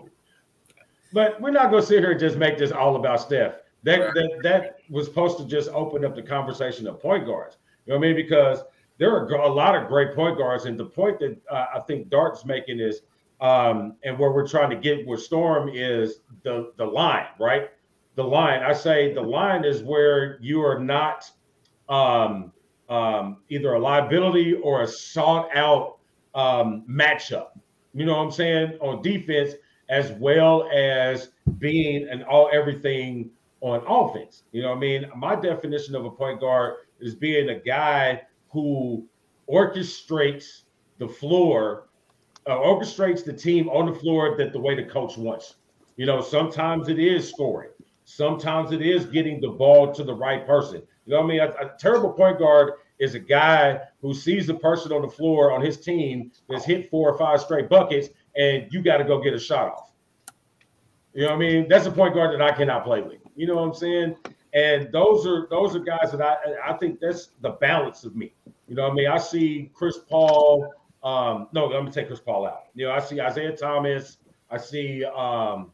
But 1.12 1.40
we're 1.40 1.52
not 1.52 1.70
going 1.70 1.80
to 1.80 1.86
sit 1.86 2.00
here 2.00 2.10
and 2.10 2.18
just 2.18 2.36
make 2.38 2.58
this 2.58 2.72
all 2.72 2.96
about 2.96 3.20
Steph. 3.20 3.54
That, 3.84 4.00
Right. 4.00 4.14
that 4.14 4.30
that 4.42 4.76
was 4.90 5.06
supposed 5.06 5.38
to 5.38 5.44
just 5.44 5.68
open 5.70 6.04
up 6.04 6.16
the 6.16 6.22
conversation 6.22 6.88
of 6.88 7.00
point 7.00 7.24
guards. 7.24 7.58
You 7.86 7.92
know 7.92 7.98
what 8.00 8.04
I 8.06 8.08
mean? 8.08 8.16
Because 8.16 8.64
there 8.98 9.12
are 9.12 9.26
a 9.28 9.48
lot 9.52 9.76
of 9.76 9.86
great 9.86 10.12
point 10.14 10.36
guards, 10.38 10.64
and 10.64 10.76
the 10.76 10.84
point 10.86 11.20
that 11.20 11.36
uh, 11.48 11.66
I 11.76 11.80
think 11.80 12.08
Dart's 12.08 12.44
making 12.44 12.80
is 12.80 13.02
Um, 13.40 13.94
and 14.04 14.18
where 14.18 14.30
we're 14.32 14.46
trying 14.48 14.70
to 14.70 14.76
get 14.76 15.06
with 15.06 15.20
Storm 15.22 15.68
is 15.72 16.20
the 16.42 16.72
the 16.78 16.84
line, 16.84 17.26
right? 17.38 17.70
The 18.14 18.22
line. 18.22 18.62
I 18.62 18.72
say 18.72 19.14
the 19.14 19.22
line 19.22 19.64
is 19.64 19.82
where 19.82 20.38
you 20.40 20.60
are 20.60 20.78
not 20.78 21.30
um, 21.88 22.52
um, 22.88 23.38
either 23.48 23.72
a 23.72 23.78
liability 23.78 24.54
or 24.54 24.82
a 24.82 24.86
sought 24.86 25.48
out 25.56 25.98
um, 26.34 26.84
matchup. 26.88 27.48
You 27.94 28.04
know 28.04 28.16
what 28.16 28.24
I'm 28.24 28.30
saying 28.30 28.78
on 28.80 29.02
defense, 29.02 29.54
as 29.88 30.12
well 30.12 30.68
as 30.72 31.30
being 31.58 32.08
an 32.08 32.22
all 32.24 32.50
everything 32.52 33.30
on 33.60 33.82
offense. 33.86 34.42
You 34.52 34.62
know 34.62 34.70
what 34.70 34.76
I 34.76 34.80
mean? 34.80 35.06
My 35.16 35.36
definition 35.36 35.94
of 35.94 36.04
a 36.04 36.10
point 36.10 36.40
guard 36.40 36.74
is 37.00 37.14
being 37.14 37.48
a 37.50 37.58
guy 37.58 38.22
who 38.50 39.06
orchestrates 39.48 40.62
the 40.98 41.08
floor, 41.08 41.88
uh, 42.46 42.56
orchestrates 42.56 43.24
the 43.24 43.32
team 43.32 43.68
on 43.68 43.86
the 43.86 43.98
floor 43.98 44.36
that 44.36 44.52
the 44.52 44.60
way 44.60 44.74
the 44.74 44.84
coach 44.84 45.16
wants. 45.16 45.54
You 45.96 46.06
know, 46.06 46.20
sometimes 46.20 46.88
it 46.88 46.98
is 46.98 47.28
scoring. 47.28 47.70
Sometimes 48.14 48.72
it 48.72 48.82
is 48.82 49.06
getting 49.06 49.40
the 49.40 49.48
ball 49.48 49.90
to 49.94 50.04
the 50.04 50.12
right 50.12 50.46
person. 50.46 50.82
You 51.06 51.14
know 51.14 51.22
what 51.22 51.24
I 51.24 51.28
mean? 51.28 51.40
A, 51.40 51.48
a 51.48 51.72
terrible 51.78 52.12
point 52.12 52.38
guard 52.38 52.74
is 52.98 53.14
a 53.14 53.18
guy 53.18 53.80
who 54.02 54.12
sees 54.12 54.46
the 54.46 54.52
person 54.52 54.92
on 54.92 55.00
the 55.00 55.08
floor 55.08 55.50
on 55.50 55.62
his 55.62 55.78
team 55.78 56.30
that's 56.46 56.66
hit 56.66 56.90
four 56.90 57.10
or 57.10 57.16
five 57.16 57.40
straight 57.40 57.70
buckets, 57.70 58.10
and 58.36 58.70
you 58.70 58.82
got 58.82 58.98
to 58.98 59.04
go 59.04 59.18
get 59.18 59.32
a 59.32 59.38
shot 59.38 59.72
off. 59.72 59.92
You 61.14 61.22
know 61.22 61.28
what 61.28 61.36
I 61.36 61.38
mean? 61.38 61.68
That's 61.70 61.86
a 61.86 61.90
point 61.90 62.14
guard 62.14 62.38
that 62.38 62.42
I 62.42 62.54
cannot 62.54 62.84
play 62.84 63.00
with. 63.00 63.16
You 63.34 63.46
know 63.46 63.54
what 63.54 63.62
I'm 63.62 63.74
saying? 63.74 64.16
And 64.52 64.92
those 64.92 65.26
are 65.26 65.46
those 65.48 65.74
are 65.74 65.78
guys 65.78 66.12
that 66.12 66.20
I 66.20 66.36
I 66.62 66.74
think 66.74 67.00
that's 67.00 67.30
the 67.40 67.52
balance 67.52 68.04
of 68.04 68.14
me. 68.14 68.34
You 68.68 68.74
know 68.74 68.82
what 68.82 68.92
I 68.92 68.94
mean? 68.94 69.08
I 69.08 69.16
see 69.16 69.70
Chris 69.72 69.98
Paul. 70.06 70.70
Um, 71.02 71.48
no, 71.54 71.64
I'm 71.64 71.72
gonna 71.84 71.90
take 71.90 72.08
Chris 72.08 72.20
Paul 72.20 72.46
out. 72.46 72.64
You 72.74 72.88
know, 72.88 72.92
I 72.92 73.00
see 73.00 73.20
Isiah 73.26 73.56
Thomas. 73.56 74.18
I 74.50 74.58
see 74.58 75.02
um, 75.02 75.72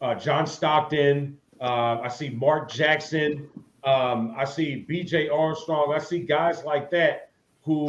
uh, 0.00 0.14
John 0.14 0.46
Stockton. 0.46 1.38
Uh, 1.60 2.00
I 2.02 2.08
see 2.08 2.30
Mark 2.30 2.70
Jackson. 2.70 3.48
Um, 3.84 4.34
I 4.36 4.44
see 4.44 4.86
BJ 4.88 5.32
Armstrong. 5.32 5.92
I 5.94 5.98
see 5.98 6.20
guys 6.20 6.64
like 6.64 6.90
that 6.90 7.30
who 7.62 7.86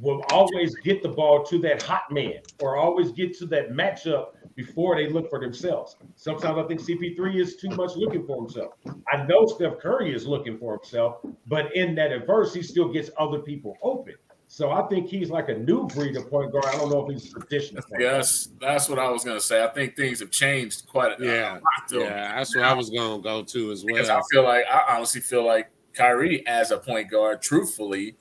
will 0.00 0.22
always 0.30 0.74
get 0.76 1.02
the 1.02 1.08
ball 1.08 1.44
to 1.44 1.58
that 1.58 1.82
hot 1.82 2.10
man 2.10 2.40
or 2.60 2.76
always 2.76 3.12
get 3.12 3.36
to 3.38 3.46
that 3.46 3.70
matchup 3.70 4.28
before 4.54 4.96
they 4.96 5.08
look 5.08 5.28
for 5.30 5.38
themselves. 5.38 5.96
Sometimes 6.16 6.58
I 6.58 6.66
think 6.66 6.80
CP3 6.80 7.40
is 7.40 7.56
too 7.56 7.70
much 7.70 7.96
looking 7.96 8.26
for 8.26 8.36
himself. 8.36 8.74
I 9.12 9.24
know 9.24 9.46
Steph 9.46 9.78
Curry 9.78 10.14
is 10.14 10.26
looking 10.26 10.58
for 10.58 10.74
himself, 10.78 11.18
but 11.46 11.74
in 11.76 11.94
that 11.96 12.12
adverse, 12.12 12.54
he 12.54 12.62
still 12.62 12.88
gets 12.88 13.10
other 13.18 13.38
people 13.38 13.76
open. 13.82 14.14
So 14.52 14.72
I 14.72 14.82
think 14.88 15.06
he's 15.06 15.30
like 15.30 15.48
a 15.48 15.56
new 15.56 15.86
breed 15.86 16.16
of 16.16 16.28
point 16.28 16.50
guard. 16.50 16.64
I 16.66 16.72
don't 16.72 16.90
know 16.90 17.06
if 17.06 17.12
he's 17.12 17.32
traditional. 17.32 17.84
Yes, 18.00 18.48
that's 18.60 18.88
what 18.88 18.98
I 18.98 19.08
was 19.08 19.22
gonna 19.22 19.40
say. 19.40 19.62
I 19.62 19.68
think 19.68 19.94
things 19.94 20.18
have 20.18 20.32
changed 20.32 20.88
quite. 20.88 21.20
A, 21.20 21.24
yeah, 21.24 21.60
yeah, 21.92 22.34
that's 22.34 22.56
what 22.56 22.64
I 22.64 22.74
was 22.74 22.90
gonna 22.90 23.22
go 23.22 23.44
to 23.44 23.70
as 23.70 23.84
well. 23.84 23.94
Because 23.94 24.08
I 24.08 24.20
feel 24.32 24.42
like 24.42 24.64
I 24.66 24.96
honestly 24.96 25.20
feel 25.20 25.46
like 25.46 25.70
Kyrie 25.94 26.44
as 26.48 26.72
a 26.72 26.78
point 26.78 27.12
guard, 27.12 27.40
truthfully, 27.40 28.16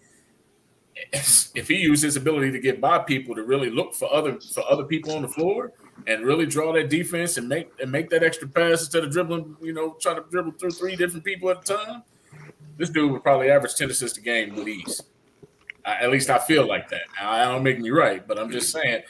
if 1.12 1.68
he 1.68 1.78
used 1.78 2.04
his 2.04 2.16
ability 2.16 2.52
to 2.52 2.60
get 2.60 2.80
by 2.80 3.00
people 3.00 3.34
to 3.34 3.42
really 3.42 3.72
look 3.72 3.96
for 3.96 4.14
other 4.14 4.40
for 4.54 4.64
other 4.70 4.84
people 4.84 5.14
on 5.14 5.24
the 5.24 5.28
floor 5.28 5.74
and 6.06 6.24
really 6.24 6.46
draw 6.46 6.72
that 6.74 6.92
defense 6.92 7.38
and 7.38 7.50
make 7.50 7.72
and 7.82 7.92
make 7.92 8.08
that 8.12 8.22
extra 8.22 8.48
pass 8.48 8.82
instead 8.82 9.04
of 9.04 9.12
dribbling, 9.12 9.58
you 9.64 9.74
know, 9.74 9.98
trying 10.00 10.18
to 10.18 10.30
dribble 10.30 10.52
through 10.60 10.70
three 10.70 10.96
different 10.96 11.26
people 11.26 11.50
at 11.50 11.68
a 11.68 11.76
time, 11.76 12.04
this 12.78 12.92
dude 12.92 13.12
would 13.12 13.24
probably 13.24 13.50
average 13.50 13.74
ten 13.74 13.90
assists 13.90 14.20
a 14.20 14.22
game 14.22 14.54
with 14.54 14.68
ease. 14.68 15.02
At 16.02 16.12
least 16.12 16.30
I 16.30 16.40
feel 16.40 16.68
like 16.68 16.90
that. 16.90 17.04
Now, 17.20 17.32
I 17.32 17.46
don't 17.46 17.64
make 17.64 17.80
me 17.80 17.90
right, 17.90 18.26
but 18.28 18.40
I'm 18.40 18.52
just 18.52 18.76
mm-hmm. 18.76 18.88
saying 18.88 19.04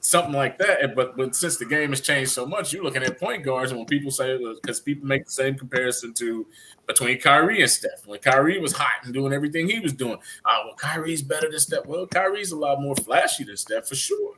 something 0.00 0.34
like 0.34 0.58
that. 0.58 0.94
But 0.94 1.16
but 1.16 1.34
since 1.34 1.56
the 1.56 1.64
game 1.64 1.90
has 1.90 2.00
changed 2.00 2.30
so 2.30 2.46
much, 2.46 2.72
you're 2.72 2.84
looking 2.84 3.02
at 3.02 3.18
point 3.18 3.44
guards, 3.44 3.70
and 3.70 3.78
when 3.78 3.86
people 3.86 4.10
say 4.10 4.38
because 4.60 4.80
people 4.80 5.06
make 5.06 5.24
the 5.24 5.30
same 5.30 5.56
comparison 5.56 6.14
to 6.14 6.46
between 6.86 7.20
Kyrie 7.20 7.60
and 7.60 7.70
Steph. 7.70 8.06
When 8.06 8.18
Kyrie 8.18 8.58
was 8.58 8.72
hot 8.72 9.04
and 9.04 9.12
doing 9.12 9.32
everything 9.32 9.68
he 9.68 9.80
was 9.80 9.92
doing, 9.92 10.18
oh, 10.46 10.62
well, 10.64 10.74
Kyrie's 10.74 11.22
better 11.22 11.50
than 11.50 11.60
Steph. 11.60 11.86
Well, 11.86 12.06
Kyrie's 12.06 12.52
a 12.52 12.56
lot 12.56 12.80
more 12.80 12.96
flashy 12.96 13.44
than 13.44 13.56
Steph 13.56 13.88
for 13.88 13.94
sure. 13.94 14.34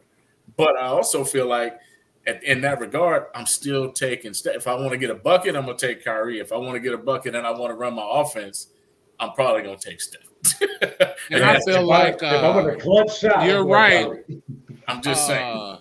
But 0.56 0.76
I 0.76 0.86
also 0.86 1.24
feel 1.24 1.46
like 1.46 1.78
at, 2.26 2.42
in 2.42 2.60
that 2.62 2.80
regard, 2.80 3.26
I'm 3.34 3.46
still 3.46 3.92
taking 3.92 4.34
Steph. 4.34 4.56
If 4.56 4.66
I 4.66 4.74
want 4.74 4.90
to 4.90 4.98
get 4.98 5.10
a 5.10 5.14
bucket, 5.14 5.56
I'm 5.56 5.66
gonna 5.66 5.78
take 5.78 6.04
Kyrie. 6.04 6.40
If 6.40 6.52
I 6.52 6.56
want 6.56 6.74
to 6.74 6.80
get 6.80 6.92
a 6.92 6.98
bucket 6.98 7.34
and 7.34 7.46
I 7.46 7.50
want 7.52 7.70
to 7.70 7.74
run 7.74 7.94
my 7.94 8.06
offense, 8.06 8.68
I'm 9.18 9.32
probably 9.32 9.62
gonna 9.62 9.78
take 9.78 10.00
Steph. 10.00 10.29
And 11.30 11.44
I 11.44 11.60
feel 11.60 11.84
like 11.84 12.22
I, 12.22 12.28
uh, 12.28 12.38
if 12.38 12.42
I 12.44 12.56
want 12.56 12.70
a 12.70 12.76
clutch 12.76 13.18
shot, 13.18 13.46
you're 13.46 13.64
right. 13.64 14.24
I'm 14.88 15.02
just 15.02 15.26
saying. 15.26 15.56
Uh, 15.56 15.80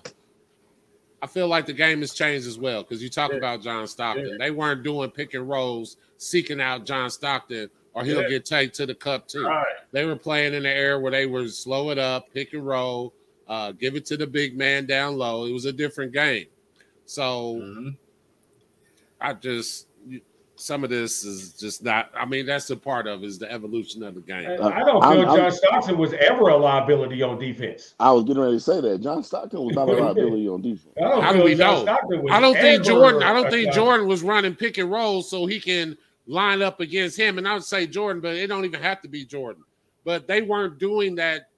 I 1.21 1.27
feel 1.27 1.47
like 1.47 1.65
the 1.65 1.73
game 1.73 1.99
has 1.99 2.13
changed 2.13 2.47
as 2.47 2.57
well 2.57 2.83
because 2.83 3.03
you 3.03 3.09
talk 3.09 3.31
yeah. 3.31 3.37
about 3.37 3.61
John 3.61 3.87
Stockton. 3.87 4.27
Yeah. 4.27 4.37
They 4.39 4.51
weren't 4.51 4.83
doing 4.83 5.11
pick 5.11 5.33
and 5.33 5.49
rolls, 5.49 5.97
seeking 6.17 6.61
out 6.61 6.85
John 6.85 7.09
Stockton, 7.09 7.69
or 7.93 8.05
he'll 8.05 8.27
get 8.29 8.45
taken 8.45 8.73
to 8.75 8.85
the 8.85 8.95
cup 8.95 9.27
too. 9.27 9.45
Right. 9.45 9.65
They 9.91 10.05
were 10.05 10.15
playing 10.15 10.53
in 10.53 10.63
the 10.63 10.69
air 10.69 10.99
where 10.99 11.11
they 11.11 11.25
were 11.25 11.47
slow 11.49 11.89
it 11.89 11.97
up, 11.97 12.33
pick 12.33 12.53
and 12.53 12.65
roll, 12.65 13.13
uh, 13.47 13.73
give 13.73 13.95
it 13.95 14.05
to 14.07 14.17
the 14.17 14.27
big 14.27 14.57
man 14.57 14.85
down 14.85 15.17
low. 15.17 15.45
It 15.45 15.51
was 15.51 15.65
a 15.65 15.73
different 15.73 16.13
game. 16.13 16.45
So 17.05 17.55
mm-hmm. 17.55 17.89
I 19.19 19.33
just 19.33 19.87
some 20.59 20.83
of 20.83 20.89
this 20.89 21.23
is 21.23 21.53
just 21.53 21.83
not. 21.83 22.11
I 22.15 22.25
mean, 22.25 22.45
that's 22.45 22.69
a 22.69 22.75
part 22.75 23.07
of 23.07 23.23
is 23.23 23.39
the 23.39 23.51
evolution 23.51 24.03
of 24.03 24.15
the 24.15 24.21
game. 24.21 24.45
I 24.45 24.83
don't 24.83 25.01
feel 25.01 25.21
I'm, 25.21 25.25
John 25.25 25.39
I'm, 25.39 25.51
Stockton 25.51 25.97
was 25.97 26.13
ever 26.13 26.49
a 26.49 26.57
liability 26.57 27.23
on 27.23 27.39
defense. 27.39 27.95
I 27.99 28.11
was 28.11 28.25
getting 28.25 28.41
ready 28.41 28.57
to 28.57 28.59
say 28.59 28.81
that 28.81 29.01
John 29.01 29.23
Stockton 29.23 29.63
was 29.63 29.75
not 29.75 29.87
a 29.87 29.93
liability 30.03 30.47
on 30.49 30.61
defense. 30.61 30.95
How 30.99 31.31
do 31.31 31.43
we 31.43 31.55
know? 31.55 31.85
I 32.29 32.39
don't 32.39 32.55
think 32.55 32.83
Jordan. 32.83 33.23
I 33.23 33.33
don't 33.33 33.49
think 33.49 33.73
Jordan 33.73 34.07
was 34.07 34.21
running 34.21 34.55
pick 34.55 34.77
and 34.77 34.91
roll 34.91 35.21
so 35.21 35.45
he 35.45 35.59
can 35.59 35.97
line 36.27 36.61
up 36.61 36.79
against 36.79 37.17
him. 37.17 37.37
And 37.37 37.47
I 37.47 37.53
would 37.53 37.63
say 37.63 37.87
Jordan, 37.87 38.21
but 38.21 38.35
it 38.35 38.47
don't 38.47 38.65
even 38.65 38.81
have 38.81 39.01
to 39.01 39.07
be 39.07 39.25
Jordan. 39.25 39.63
But 40.03 40.27
they 40.27 40.41
weren't 40.41 40.77
doing 40.77 41.15
that 41.15 41.49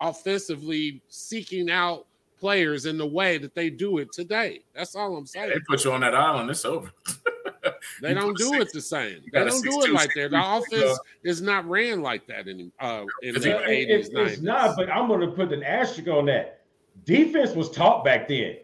offensively, 0.00 1.02
seeking 1.08 1.70
out 1.70 2.06
players 2.38 2.86
in 2.86 2.98
the 2.98 3.06
way 3.06 3.38
that 3.38 3.54
they 3.54 3.70
do 3.70 3.98
it 3.98 4.12
today. 4.12 4.62
That's 4.74 4.94
all 4.94 5.16
I'm 5.16 5.26
saying. 5.26 5.50
They 5.50 5.60
put 5.68 5.84
you 5.84 5.92
on 5.92 6.00
that 6.00 6.14
island. 6.14 6.50
It's 6.50 6.64
over. 6.64 6.90
they 8.00 8.14
don't 8.14 8.36
do 8.36 8.54
it 8.54 8.72
the 8.72 8.80
same. 8.80 9.22
They 9.32 9.44
don't 9.44 9.62
do 9.62 9.82
it 9.82 9.92
like 9.92 10.12
that. 10.14 10.30
The 10.30 10.42
offense 10.42 10.98
is 11.24 11.42
not 11.42 11.68
ran 11.68 12.02
like 12.02 12.26
that 12.26 12.48
in 12.48 12.72
uh, 12.80 13.04
in 13.22 13.34
the 13.34 13.68
eighties. 13.68 14.10
nineties. 14.10 14.34
It's 14.34 14.42
not, 14.42 14.76
but 14.76 14.90
I'm 14.90 15.08
going 15.08 15.20
to 15.20 15.28
put 15.28 15.52
an 15.52 15.62
asterisk 15.62 16.08
on 16.08 16.26
that. 16.26 16.60
Defense 17.04 17.52
was 17.54 17.70
taught 17.70 18.04
back 18.04 18.28
then. 18.28 18.56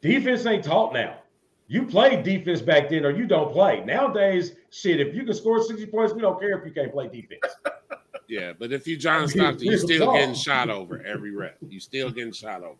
Defense 0.00 0.46
ain't 0.46 0.64
taught 0.64 0.92
now. 0.92 1.18
You 1.66 1.84
play 1.86 2.20
defense 2.22 2.60
back 2.60 2.90
then, 2.90 3.06
or 3.06 3.10
you 3.10 3.26
don't 3.26 3.50
play. 3.52 3.82
Nowadays, 3.84 4.52
shit, 4.70 5.00
if 5.00 5.14
you 5.14 5.24
can 5.24 5.34
score 5.34 5.62
60 5.62 5.86
points, 5.86 6.12
we 6.12 6.20
don't 6.20 6.38
care 6.38 6.58
if 6.58 6.66
you 6.66 6.72
can't 6.72 6.92
play 6.92 7.08
defense. 7.08 7.54
yeah, 8.28 8.52
but 8.58 8.70
if 8.70 8.86
you 8.86 8.98
John 8.98 9.28
Stockton, 9.28 9.66
you're 9.66 9.78
still 9.78 10.12
getting 10.12 10.34
shot 10.34 10.68
over 10.68 11.02
every 11.04 11.30
rep. 11.30 11.56
You're 11.66 11.80
still 11.80 12.10
getting 12.10 12.32
shot 12.32 12.62
over. 12.62 12.76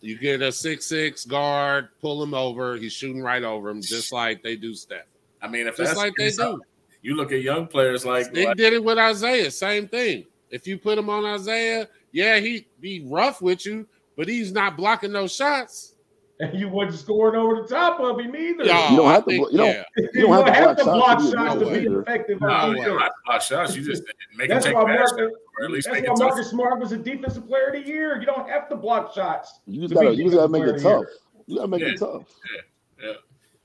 You 0.00 0.18
get 0.18 0.42
a 0.42 0.52
six 0.52 0.86
six 0.86 1.24
guard, 1.24 1.88
pull 2.00 2.22
him 2.22 2.34
over. 2.34 2.76
He's 2.76 2.92
shooting 2.92 3.22
right 3.22 3.42
over 3.42 3.70
him, 3.70 3.82
just 3.82 4.12
like 4.12 4.42
they 4.42 4.56
do 4.56 4.74
Steph. 4.74 5.06
I 5.42 5.48
mean, 5.48 5.66
if 5.66 5.76
just 5.76 5.96
like 5.96 6.12
they 6.16 6.30
do. 6.30 6.60
You 7.02 7.16
look 7.16 7.32
at 7.32 7.40
young 7.40 7.66
players 7.66 8.04
like 8.04 8.32
they 8.32 8.46
like, 8.46 8.56
did 8.56 8.74
it 8.74 8.84
with 8.84 8.98
Isiah. 8.98 9.50
Same 9.50 9.88
thing. 9.88 10.26
If 10.50 10.66
you 10.66 10.76
put 10.76 10.98
him 10.98 11.08
on 11.08 11.24
Isiah, 11.34 11.88
yeah, 12.12 12.38
he 12.38 12.66
be 12.80 13.06
rough 13.06 13.40
with 13.40 13.64
you, 13.64 13.86
but 14.16 14.28
he's 14.28 14.52
not 14.52 14.76
blocking 14.76 15.12
those 15.12 15.34
shots. 15.34 15.94
And 16.40 16.58
you 16.58 16.68
wasn't 16.68 16.98
scoring 16.98 17.38
over 17.38 17.62
the 17.62 17.68
top 17.68 18.00
of 18.00 18.18
him 18.18 18.34
either. 18.34 18.64
you 18.64 18.96
don't 18.96 19.10
have 19.10 19.24
to. 19.26 19.30
Think, 19.30 19.52
you 19.52 19.58
don't. 19.58 19.66
Yeah. 19.66 19.84
You, 19.96 20.04
don't, 20.04 20.14
you 20.14 20.22
don't 20.22 20.54
have, 20.54 20.76
to 20.78 20.84
block, 20.84 21.20
shots, 21.20 21.32
shots 21.32 21.60
to 21.60 21.66
be 21.66 21.86
effective. 21.86 22.40
No, 22.40 23.08
block 23.26 23.42
shots. 23.42 23.76
You 23.76 23.84
just 23.84 24.04
make 24.36 24.48
that's 24.48 24.64
them 24.64 24.74
take 24.74 24.86
Marcus, 24.86 25.12
or 25.58 25.64
at 25.64 25.70
least 25.70 25.88
that's 25.92 26.08
why 26.08 26.26
Marcus 26.26 26.48
Smart 26.48 26.80
was 26.80 26.92
a 26.92 26.96
defensive 26.96 27.46
player 27.46 27.66
of 27.66 27.74
the 27.74 27.86
year. 27.86 28.18
You 28.18 28.24
don't 28.24 28.48
have 28.48 28.70
to 28.70 28.76
block 28.76 29.14
shots. 29.14 29.60
You 29.66 29.82
just 29.82 29.92
gotta. 29.92 30.14
You 30.14 30.24
just 30.24 30.36
gotta 30.36 30.48
make 30.48 30.62
it 30.62 30.80
tough. 30.80 31.04
You 31.46 31.56
gotta 31.56 31.68
make 31.68 31.82
yeah. 31.82 31.88
it 31.88 31.98
tough. 31.98 32.22
Yeah. 32.54 33.06
Yeah. 33.06 33.12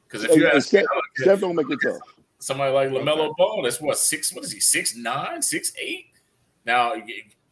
Because 0.07 0.25
if 0.25 0.35
you 0.35 0.47
ask 0.47 0.67
Steph, 0.67 0.85
Steph 1.15 1.39
don't 1.39 1.55
make 1.55 1.69
it 1.69 1.79
tough. 1.81 2.01
Somebody 2.39 2.73
like 2.73 2.89
LaMelo 2.89 3.35
Ball, 3.37 3.61
that's 3.63 3.79
what 3.79 3.97
six. 3.97 4.33
What 4.33 4.43
is 4.43 4.51
he? 4.51 4.59
Six 4.59 4.97
nine, 4.97 5.41
six 5.41 5.71
eight. 5.79 6.07
Now 6.65 6.93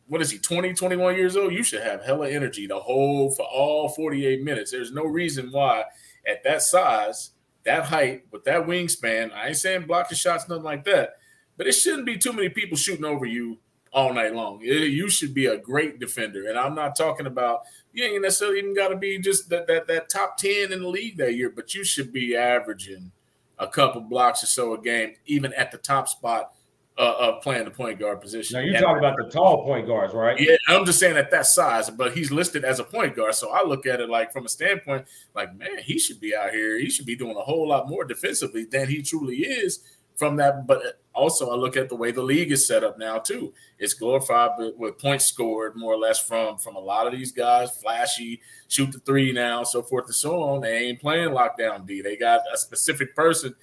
what 0.07 0.21
is 0.21 0.31
he 0.31 0.37
20 0.37 0.73
21 0.73 1.15
years 1.15 1.35
old? 1.35 1.53
You 1.53 1.63
should 1.63 1.81
have 1.83 2.03
hella 2.03 2.29
energy 2.29 2.67
to 2.67 2.77
hold 2.77 3.35
for 3.35 3.45
all 3.45 3.89
48 3.89 4.43
minutes. 4.43 4.71
There's 4.71 4.91
no 4.91 5.05
reason 5.05 5.49
why 5.51 5.85
at 6.27 6.43
that 6.43 6.61
size 6.61 7.31
that 7.65 7.85
height 7.85 8.23
with 8.31 8.43
that 8.43 8.65
wingspan 8.65 9.31
i 9.33 9.47
ain't 9.47 9.57
saying 9.57 9.83
blocking 9.83 10.17
shots 10.17 10.47
nothing 10.47 10.63
like 10.63 10.83
that 10.83 11.15
but 11.57 11.67
it 11.67 11.73
shouldn't 11.73 12.05
be 12.05 12.17
too 12.17 12.33
many 12.33 12.49
people 12.49 12.77
shooting 12.77 13.05
over 13.05 13.25
you 13.25 13.57
all 13.93 14.11
night 14.11 14.33
long. 14.33 14.59
You 14.61 15.07
should 15.07 15.35
be 15.35 15.45
a 15.45 15.57
great 15.57 15.99
defender. 15.99 16.47
And 16.47 16.57
i'm 16.57 16.75
not 16.75 16.95
talking 16.95 17.27
about 17.27 17.61
you 17.93 18.03
ain't 18.03 18.23
necessarily 18.23 18.57
even 18.57 18.75
got 18.75 18.87
to 18.87 18.95
be 18.95 19.19
just 19.19 19.49
that, 19.49 19.67
that 19.67 19.87
that 19.87 20.09
top 20.09 20.37
10 20.37 20.71
in 20.71 20.81
the 20.81 20.87
league 20.87 21.17
that 21.17 21.35
year 21.35 21.49
but 21.49 21.75
you 21.75 21.83
should 21.83 22.11
be 22.11 22.35
averaging 22.35 23.11
a 23.59 23.67
couple 23.67 24.01
blocks 24.01 24.43
or 24.43 24.47
so 24.47 24.73
a 24.73 24.81
game 24.81 25.13
even 25.27 25.53
at 25.53 25.71
the 25.71 25.77
top 25.77 26.07
spot 26.07 26.53
uh, 26.97 27.15
of 27.19 27.41
playing 27.41 27.65
the 27.65 27.71
point 27.71 27.99
guard 27.99 28.21
position. 28.21 28.59
Now 28.59 28.65
you're 28.65 28.79
talking 28.79 28.99
about 28.99 29.17
the 29.17 29.29
tall 29.29 29.63
point 29.63 29.87
guards, 29.87 30.13
right? 30.13 30.39
Yeah, 30.39 30.57
I'm 30.67 30.85
just 30.85 30.99
saying 30.99 31.17
at 31.17 31.31
that 31.31 31.47
size, 31.47 31.89
but 31.89 32.13
he's 32.13 32.31
listed 32.31 32.63
as 32.63 32.79
a 32.79 32.83
point 32.83 33.15
guard. 33.15 33.33
So 33.35 33.51
I 33.51 33.65
look 33.65 33.85
at 33.85 33.99
it 33.99 34.09
like 34.09 34.31
from 34.31 34.45
a 34.45 34.49
standpoint, 34.49 35.05
like, 35.33 35.55
man, 35.57 35.79
he 35.79 35.97
should 35.97 36.19
be 36.19 36.35
out 36.35 36.51
here. 36.51 36.77
He 36.79 36.89
should 36.89 37.05
be 37.05 37.15
doing 37.15 37.35
a 37.35 37.41
whole 37.41 37.67
lot 37.67 37.89
more 37.89 38.05
defensively 38.05 38.65
than 38.65 38.89
he 38.89 39.01
truly 39.01 39.37
is 39.37 39.79
from 40.15 40.35
that. 40.35 40.67
But 40.67 41.01
also, 41.15 41.49
I 41.49 41.55
look 41.55 41.75
at 41.77 41.89
the 41.89 41.95
way 41.95 42.11
the 42.11 42.21
league 42.21 42.51
is 42.51 42.67
set 42.67 42.83
up 42.83 42.99
now 42.99 43.17
too. 43.17 43.53
It's 43.79 43.95
glorified 43.95 44.51
with 44.77 44.99
points 44.99 45.25
scored 45.25 45.75
more 45.75 45.93
or 45.93 45.99
less 45.99 46.19
from 46.19 46.57
from 46.59 46.75
a 46.75 46.79
lot 46.79 47.07
of 47.07 47.13
these 47.13 47.31
guys, 47.31 47.75
flashy, 47.77 48.39
shoot 48.67 48.91
the 48.91 48.99
three 48.99 49.31
now, 49.31 49.63
so 49.63 49.81
forth 49.81 50.05
and 50.05 50.15
so 50.15 50.43
on. 50.43 50.61
They 50.61 50.77
ain't 50.77 51.01
playing 51.01 51.29
lockdown 51.29 51.87
D. 51.87 52.01
They 52.01 52.17
got 52.17 52.41
a 52.53 52.57
specific 52.57 53.15
person 53.15 53.55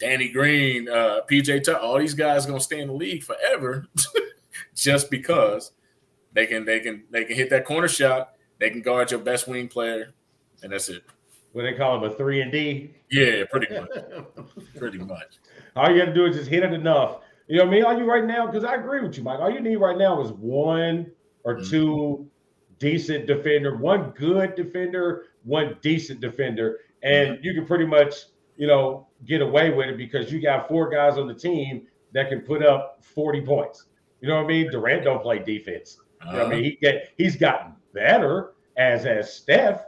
Danny 0.00 0.30
Green, 0.30 0.88
uh, 0.88 1.20
PJ 1.30 1.62
Tucker, 1.62 1.78
all 1.78 1.98
these 1.98 2.14
guys 2.14 2.46
gonna 2.46 2.58
stay 2.58 2.80
in 2.80 2.88
the 2.88 2.94
league 2.94 3.22
forever, 3.22 3.86
just 4.74 5.10
because 5.10 5.72
they 6.32 6.46
can 6.46 6.64
they 6.64 6.80
can 6.80 7.04
they 7.10 7.24
can 7.24 7.36
hit 7.36 7.50
that 7.50 7.64
corner 7.64 7.86
shot, 7.88 8.32
they 8.58 8.70
can 8.70 8.80
guard 8.80 9.10
your 9.10 9.20
best 9.20 9.46
wing 9.46 9.68
player, 9.68 10.14
and 10.62 10.72
that's 10.72 10.88
it. 10.88 11.04
What 11.52 11.62
they 11.62 11.74
call 11.74 11.96
him 11.96 12.10
a 12.10 12.14
three 12.14 12.40
and 12.40 12.50
D? 12.50 12.94
Yeah, 13.10 13.44
pretty 13.50 13.72
much. 13.80 13.88
pretty 14.76 14.98
much. 14.98 15.38
All 15.76 15.90
you 15.90 15.98
got 15.98 16.06
to 16.06 16.14
do 16.14 16.26
is 16.26 16.36
just 16.36 16.50
hit 16.50 16.62
it 16.62 16.72
enough. 16.72 17.20
You 17.48 17.58
know 17.58 17.64
what 17.64 17.70
I 17.70 17.74
mean? 17.74 17.84
All 17.84 17.98
you 17.98 18.04
right 18.04 18.24
now, 18.24 18.46
because 18.46 18.64
I 18.64 18.76
agree 18.76 19.00
with 19.00 19.16
you, 19.16 19.24
Mike. 19.24 19.40
All 19.40 19.50
you 19.50 19.60
need 19.60 19.76
right 19.76 19.98
now 19.98 20.20
is 20.22 20.30
one 20.32 21.10
or 21.44 21.56
mm-hmm. 21.56 21.70
two 21.70 22.30
decent 22.78 23.26
defender, 23.26 23.76
one 23.76 24.10
good 24.10 24.54
defender, 24.54 25.26
one 25.44 25.76
decent 25.82 26.20
defender, 26.20 26.78
and 27.02 27.36
mm-hmm. 27.36 27.44
you 27.44 27.54
can 27.54 27.66
pretty 27.66 27.86
much, 27.86 28.14
you 28.56 28.66
know, 28.66 29.08
get 29.26 29.42
away 29.42 29.70
with 29.70 29.88
it 29.88 29.96
because 29.96 30.32
you 30.32 30.40
got 30.40 30.68
four 30.68 30.88
guys 30.88 31.18
on 31.18 31.26
the 31.26 31.34
team 31.34 31.86
that 32.12 32.28
can 32.28 32.40
put 32.40 32.64
up 32.64 32.98
40 33.02 33.42
points. 33.42 33.86
You 34.20 34.28
know 34.28 34.36
what 34.36 34.44
I 34.44 34.48
mean? 34.48 34.70
Durant 34.70 35.04
don't 35.04 35.22
play 35.22 35.38
defense. 35.38 35.98
You 36.26 36.32
know 36.32 36.38
I 36.38 36.42
uh-huh. 36.42 36.50
mean? 36.50 36.64
He 36.64 36.78
get 36.80 37.10
he's 37.16 37.36
gotten 37.36 37.72
better 37.94 38.52
as 38.76 39.06
as 39.06 39.32
Steph. 39.32 39.84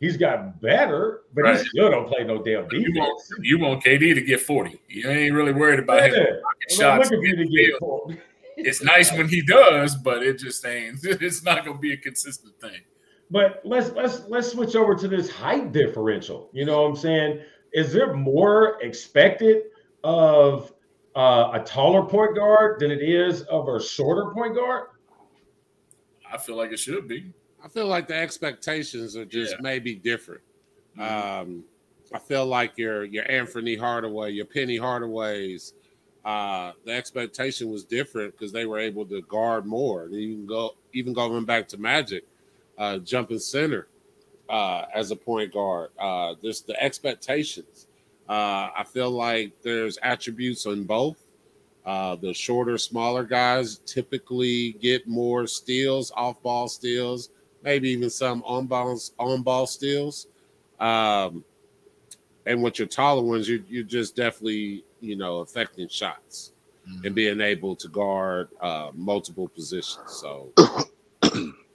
He's 0.00 0.16
gotten 0.16 0.52
better, 0.60 1.22
but 1.32 1.42
right. 1.42 1.58
he 1.58 1.64
still 1.68 1.90
don't 1.90 2.06
play 2.06 2.22
no 2.22 2.42
damn 2.42 2.68
defense. 2.68 2.86
You 2.86 3.00
want, 3.00 3.22
you 3.40 3.58
want 3.58 3.84
KD 3.84 4.14
to 4.14 4.20
get 4.20 4.42
40. 4.42 4.78
You 4.88 5.08
ain't 5.08 5.34
really 5.34 5.52
worried 5.52 5.78
about 5.78 6.12
yeah. 6.12 6.18
him 6.18 6.26
shots. 6.68 7.10
It's 8.58 8.82
nice 8.82 9.10
when 9.12 9.28
he 9.28 9.42
does, 9.42 9.94
but 9.94 10.22
it 10.22 10.38
just 10.38 10.64
ain't 10.66 10.98
it's 11.02 11.44
not 11.44 11.64
gonna 11.64 11.78
be 11.78 11.92
a 11.92 11.96
consistent 11.96 12.58
thing. 12.60 12.80
But 13.30 13.60
let's 13.64 13.90
let's 13.92 14.22
let's 14.28 14.52
switch 14.52 14.76
over 14.76 14.94
to 14.94 15.08
this 15.08 15.30
height 15.30 15.72
differential. 15.72 16.48
You 16.52 16.64
know 16.64 16.82
what 16.82 16.90
I'm 16.90 16.96
saying? 16.96 17.40
Is 17.76 17.92
there 17.92 18.14
more 18.14 18.80
expected 18.80 19.64
of 20.02 20.72
uh, 21.14 21.50
a 21.52 21.60
taller 21.60 22.08
point 22.08 22.34
guard 22.34 22.80
than 22.80 22.90
it 22.90 23.02
is 23.02 23.42
of 23.42 23.68
a 23.68 23.80
shorter 23.80 24.32
point 24.32 24.56
guard? 24.56 24.88
I 26.32 26.38
feel 26.38 26.56
like 26.56 26.72
it 26.72 26.78
should 26.78 27.06
be. 27.06 27.32
I 27.62 27.68
feel 27.68 27.86
like 27.86 28.08
the 28.08 28.16
expectations 28.16 29.14
are 29.14 29.26
just 29.26 29.52
yeah. 29.52 29.60
maybe 29.60 29.94
different. 29.94 30.40
Mm-hmm. 30.98 31.40
Um, 31.50 31.64
I 32.14 32.18
feel 32.18 32.46
like 32.46 32.78
your 32.78 33.04
your 33.04 33.30
Anthony 33.30 33.76
Hardaway, 33.76 34.30
your 34.30 34.46
Penny 34.46 34.78
Hardaways, 34.78 35.72
uh, 36.24 36.72
the 36.86 36.92
expectation 36.92 37.70
was 37.70 37.84
different 37.84 38.32
because 38.32 38.52
they 38.52 38.64
were 38.64 38.78
able 38.78 39.04
to 39.06 39.20
guard 39.22 39.66
more. 39.66 40.08
Even 40.08 40.46
go 40.46 40.76
even 40.94 41.12
going 41.12 41.44
back 41.44 41.68
to 41.68 41.78
Magic, 41.78 42.24
uh, 42.78 42.98
jumping 42.98 43.38
center 43.38 43.86
uh, 44.48 44.84
as 44.94 45.10
a 45.10 45.16
point 45.16 45.52
guard. 45.52 45.90
Uh, 45.98 46.34
there's 46.42 46.62
the 46.62 46.80
expectations. 46.82 47.86
Uh, 48.28 48.70
I 48.76 48.84
feel 48.86 49.10
like 49.10 49.52
there's 49.62 49.98
attributes 50.02 50.66
on 50.66 50.84
both. 50.84 51.18
Uh, 51.84 52.16
the 52.16 52.34
shorter, 52.34 52.76
smaller 52.78 53.22
guys 53.22 53.78
typically 53.86 54.72
get 54.72 55.06
more 55.06 55.46
steals, 55.46 56.10
off 56.16 56.42
ball 56.42 56.66
steals, 56.66 57.30
maybe 57.62 57.90
even 57.90 58.10
some 58.10 58.42
on 58.44 58.66
ball 58.66 58.98
on 59.20 59.42
ball 59.42 59.66
steals. 59.66 60.26
Um, 60.80 61.44
and 62.44 62.62
with 62.62 62.78
your 62.78 62.88
taller 62.88 63.22
ones, 63.22 63.48
you're, 63.48 63.60
you're 63.68 63.84
just 63.84 64.16
definitely 64.16 64.84
you 65.00 65.16
know 65.16 65.38
affecting 65.38 65.88
shots 65.88 66.52
mm-hmm. 66.88 67.06
and 67.06 67.14
being 67.14 67.40
able 67.40 67.76
to 67.76 67.88
guard 67.88 68.48
uh, 68.60 68.90
multiple 68.94 69.46
positions. 69.46 70.10
So 70.10 70.52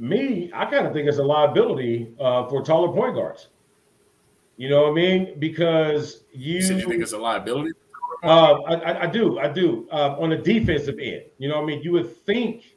me, 0.00 0.50
I 0.54 0.64
kind 0.64 0.86
of 0.86 0.94
think 0.94 1.06
it's 1.06 1.18
a 1.18 1.22
liability 1.22 2.12
uh, 2.18 2.48
for 2.48 2.62
taller 2.62 2.92
point 2.92 3.14
guards. 3.14 3.48
You 4.56 4.70
know 4.70 4.82
what 4.82 4.90
I 4.90 4.94
mean? 4.94 5.38
Because 5.38 6.24
you, 6.32 6.58
you 6.58 6.88
think 6.88 7.02
it's 7.02 7.12
a 7.12 7.18
liability. 7.18 7.72
Uh, 8.22 8.60
I, 8.62 9.02
I, 9.02 9.06
do, 9.06 9.38
I 9.38 9.48
do. 9.48 9.88
Uh, 9.90 10.16
on 10.18 10.30
the 10.30 10.36
defensive 10.36 10.98
end, 10.98 11.24
you 11.38 11.48
know 11.48 11.56
what 11.56 11.64
I 11.64 11.66
mean. 11.66 11.82
You 11.82 11.92
would 11.92 12.16
think 12.24 12.76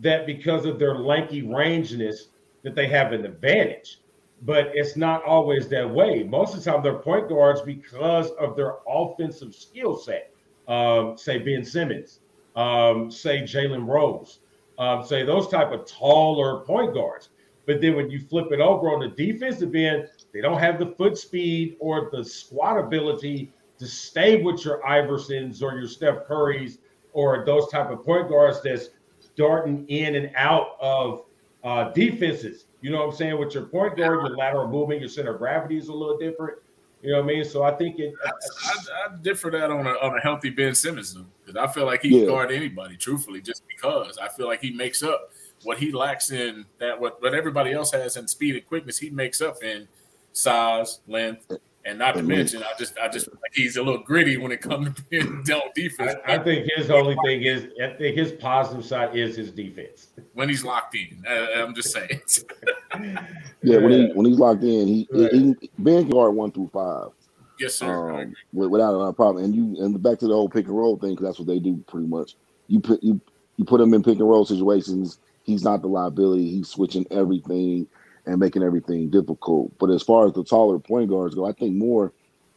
that 0.00 0.26
because 0.26 0.66
of 0.66 0.78
their 0.78 0.96
lanky 0.96 1.42
rangeness, 1.42 2.28
that 2.62 2.74
they 2.74 2.88
have 2.88 3.12
an 3.12 3.24
advantage, 3.24 4.00
but 4.42 4.70
it's 4.74 4.96
not 4.96 5.24
always 5.24 5.68
that 5.68 5.88
way. 5.88 6.22
Most 6.22 6.54
of 6.54 6.62
the 6.62 6.70
time, 6.70 6.82
they're 6.82 6.94
point 6.94 7.28
guards 7.28 7.62
because 7.62 8.30
of 8.32 8.56
their 8.56 8.74
offensive 8.88 9.54
skill 9.54 9.96
set. 9.96 10.32
Um, 10.66 11.16
say 11.18 11.38
Ben 11.38 11.64
Simmons, 11.64 12.20
um, 12.56 13.10
say 13.10 13.42
Jalen 13.42 13.86
Rose 13.86 14.40
um, 14.78 15.04
say 15.04 15.22
those 15.24 15.48
type 15.48 15.72
of 15.72 15.86
taller 15.86 16.60
point 16.64 16.94
guards. 16.94 17.30
But 17.66 17.80
then 17.80 17.96
when 17.96 18.10
you 18.10 18.20
flip 18.20 18.52
it 18.52 18.60
over 18.60 18.92
on 18.92 19.00
the 19.00 19.08
defensive 19.08 19.74
end, 19.74 20.08
they 20.32 20.40
don't 20.40 20.58
have 20.58 20.78
the 20.78 20.94
foot 20.98 21.16
speed 21.16 21.76
or 21.80 22.10
the 22.12 22.24
squat 22.24 22.78
ability 22.78 23.52
to 23.78 23.86
stay 23.86 24.42
with 24.42 24.64
your 24.64 24.82
Iversons 24.82 25.62
or 25.62 25.78
your 25.78 25.88
Steph 25.88 26.26
Currys 26.28 26.78
or 27.12 27.44
those 27.44 27.68
type 27.68 27.90
of 27.90 28.04
point 28.04 28.28
guards 28.28 28.62
that's 28.62 28.90
darting 29.36 29.86
in 29.88 30.16
and 30.16 30.30
out 30.36 30.76
of 30.80 31.24
uh, 31.62 31.90
defenses. 31.92 32.66
You 32.82 32.90
know 32.90 32.98
what 32.98 33.12
I'm 33.12 33.16
saying? 33.16 33.38
With 33.38 33.54
your 33.54 33.64
point 33.64 33.96
guard, 33.96 34.26
your 34.26 34.36
lateral 34.36 34.68
movement, 34.68 35.00
your 35.00 35.08
center 35.08 35.32
of 35.32 35.38
gravity 35.38 35.78
is 35.78 35.88
a 35.88 35.92
little 35.92 36.18
different. 36.18 36.58
You 37.04 37.12
know 37.12 37.20
what 37.20 37.30
I 37.30 37.34
mean? 37.34 37.44
So 37.44 37.62
I 37.62 37.72
think 37.72 37.98
it. 37.98 38.14
I, 38.24 38.30
I, 38.30 39.06
I 39.12 39.16
differ 39.20 39.50
that 39.50 39.70
on 39.70 39.86
a 39.86 39.90
on 39.90 40.16
a 40.16 40.20
healthy 40.20 40.48
Ben 40.48 40.74
Simmons 40.74 41.14
because 41.44 41.54
I 41.54 41.70
feel 41.70 41.84
like 41.84 42.00
he 42.00 42.08
yeah. 42.08 42.20
can 42.20 42.28
guard 42.28 42.50
anybody. 42.50 42.96
Truthfully, 42.96 43.42
just 43.42 43.62
because 43.68 44.16
I 44.16 44.28
feel 44.28 44.46
like 44.46 44.62
he 44.62 44.70
makes 44.70 45.02
up 45.02 45.30
what 45.64 45.78
he 45.78 45.92
lacks 45.92 46.30
in 46.30 46.64
that 46.78 46.98
what 46.98 47.20
what 47.20 47.34
everybody 47.34 47.72
else 47.72 47.92
has 47.92 48.16
in 48.16 48.26
speed 48.26 48.56
and 48.56 48.66
quickness. 48.66 48.98
He 48.98 49.10
makes 49.10 49.42
up 49.42 49.62
in 49.62 49.86
size, 50.32 51.00
length, 51.06 51.52
and 51.86 51.98
not 51.98 52.14
to 52.14 52.22
mention, 52.22 52.62
I 52.62 52.72
just 52.78 52.98
I 52.98 53.08
just 53.08 53.28
like 53.28 53.52
he's 53.52 53.76
a 53.76 53.82
little 53.82 54.02
gritty 54.02 54.36
when 54.36 54.52
it 54.52 54.60
comes 54.60 54.94
to 54.94 55.02
being 55.04 55.42
dealt 55.44 55.74
defense. 55.74 56.14
I, 56.26 56.36
I, 56.36 56.38
think 56.42 56.68
his 56.76 56.90
only 56.90 57.16
thing 57.24 57.42
is 57.42 57.68
I 57.82 57.88
think 57.94 58.16
his 58.16 58.32
positive 58.32 58.84
side 58.84 59.14
is 59.14 59.36
his 59.36 59.50
defense 59.50 60.08
when 60.32 60.48
he's 60.48 60.64
locked 60.64 60.94
in. 60.94 61.22
I, 61.28 61.60
am 61.60 61.74
just 61.74 61.92
saying. 61.92 62.20
yeah, 63.62 63.78
when 63.78 63.90
he 63.90 64.06
when 64.14 64.26
he's 64.26 64.38
locked 64.38 64.62
in, 64.62 64.86
he, 64.86 65.08
right. 65.12 65.32
he, 65.32 65.54
he 65.60 65.70
Ben 65.78 66.08
guard 66.08 66.34
one 66.34 66.52
through 66.52 66.70
five. 66.72 67.08
Yes, 67.60 67.74
sir. 67.74 68.22
Um, 68.22 68.34
without 68.52 68.94
a 68.94 69.12
problem, 69.12 69.44
and 69.44 69.54
you 69.54 69.84
and 69.84 70.02
back 70.02 70.18
to 70.20 70.26
the 70.26 70.34
whole 70.34 70.48
pick 70.48 70.66
and 70.66 70.76
roll 70.76 70.96
thing 70.96 71.10
because 71.10 71.26
that's 71.26 71.38
what 71.38 71.48
they 71.48 71.58
do 71.58 71.82
pretty 71.86 72.06
much. 72.06 72.36
You 72.68 72.80
put 72.80 73.02
you 73.02 73.20
you 73.56 73.64
put 73.64 73.80
him 73.80 73.92
in 73.92 74.02
pick 74.02 74.18
and 74.18 74.28
roll 74.28 74.44
situations. 74.46 75.18
He's 75.42 75.62
not 75.62 75.82
the 75.82 75.88
liability. 75.88 76.50
He's 76.50 76.68
switching 76.68 77.06
everything 77.10 77.86
and 78.26 78.38
making 78.38 78.62
everything 78.62 79.10
difficult. 79.10 79.76
But 79.78 79.90
as 79.90 80.02
far 80.02 80.26
as 80.26 80.32
the 80.32 80.44
taller 80.44 80.78
point 80.78 81.10
guards 81.10 81.34
go, 81.34 81.46
I 81.46 81.52
think 81.52 81.74
more 81.74 82.12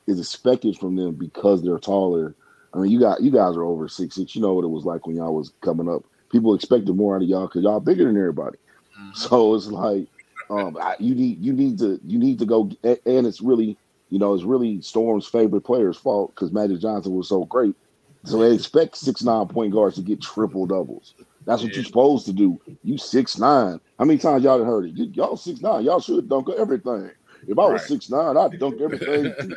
is 0.08 0.20
expected 0.20 0.78
from 0.78 0.96
them 0.96 1.16
because 1.16 1.64
they're 1.64 1.80
taller. 1.80 2.36
I 2.74 2.80
mean, 2.80 2.92
you 2.92 3.00
got 3.00 3.22
you 3.22 3.32
guys 3.32 3.56
are 3.56 3.64
over 3.64 3.88
six 3.88 4.16
six. 4.16 4.36
You 4.36 4.42
know 4.42 4.54
what 4.54 4.66
it 4.66 4.70
was 4.70 4.86
like 4.86 5.06
when 5.06 5.16
y'all 5.16 5.36
was 5.36 5.52
coming 5.62 5.90
up. 5.90 6.04
People 6.32 6.54
expected 6.54 6.94
more 6.96 7.16
out 7.16 7.22
of 7.22 7.28
y'all 7.28 7.48
because 7.48 7.64
y'all 7.64 7.80
bigger 7.80 8.06
than 8.06 8.18
everybody. 8.18 8.58
Mm-hmm. 9.00 9.14
So 9.14 9.56
it's 9.56 9.68
like 9.68 10.08
um, 10.50 10.78
I, 10.82 10.96
you 11.00 11.16
need 11.16 11.44
you 11.44 11.54
need 11.54 11.80
to 11.80 12.00
you 12.06 12.18
need 12.18 12.40
to 12.40 12.46
go 12.46 12.70
and 12.84 13.28
it's 13.28 13.42
really 13.42 13.78
you 14.10 14.20
know 14.20 14.34
it's 14.34 14.44
really 14.44 14.82
Storm's 14.82 15.28
favorite 15.28 15.62
player's 15.62 15.98
fault 15.98 16.34
because 16.34 16.52
Magic 16.52 16.80
Johnson 16.80 17.14
was 17.14 17.30
so 17.30 17.46
great. 17.46 17.76
So 18.24 18.40
they 18.40 18.54
expect 18.54 18.98
six 18.98 19.24
nine 19.24 19.48
point 19.48 19.74
guards 19.74 19.96
to 19.96 20.02
get 20.02 20.22
triple 20.22 20.66
doubles. 20.66 21.14
That's 21.48 21.64
what 21.64 21.72
yeah. 21.72 21.78
you're 21.78 21.86
supposed 21.86 22.26
to 22.26 22.34
do. 22.34 22.60
You 22.84 22.98
six 22.98 23.40
nine. 23.40 23.80
How 23.98 24.04
many 24.04 24.20
times 24.20 24.44
y'all 24.44 24.64
heard 24.64 24.86
it? 24.86 24.96
Y- 24.98 25.12
y'all 25.14 25.38
six 25.38 25.62
nine. 25.62 25.86
Y'all 25.86 26.02
should 26.02 26.28
dunk 26.28 26.50
everything. 26.58 27.10
If 27.48 27.58
I 27.58 27.62
was 27.62 27.82
right. 27.82 27.82
six 27.82 28.10
nine, 28.10 28.36
I'd 28.36 28.60
dunk 28.60 28.82
everything. 28.82 29.26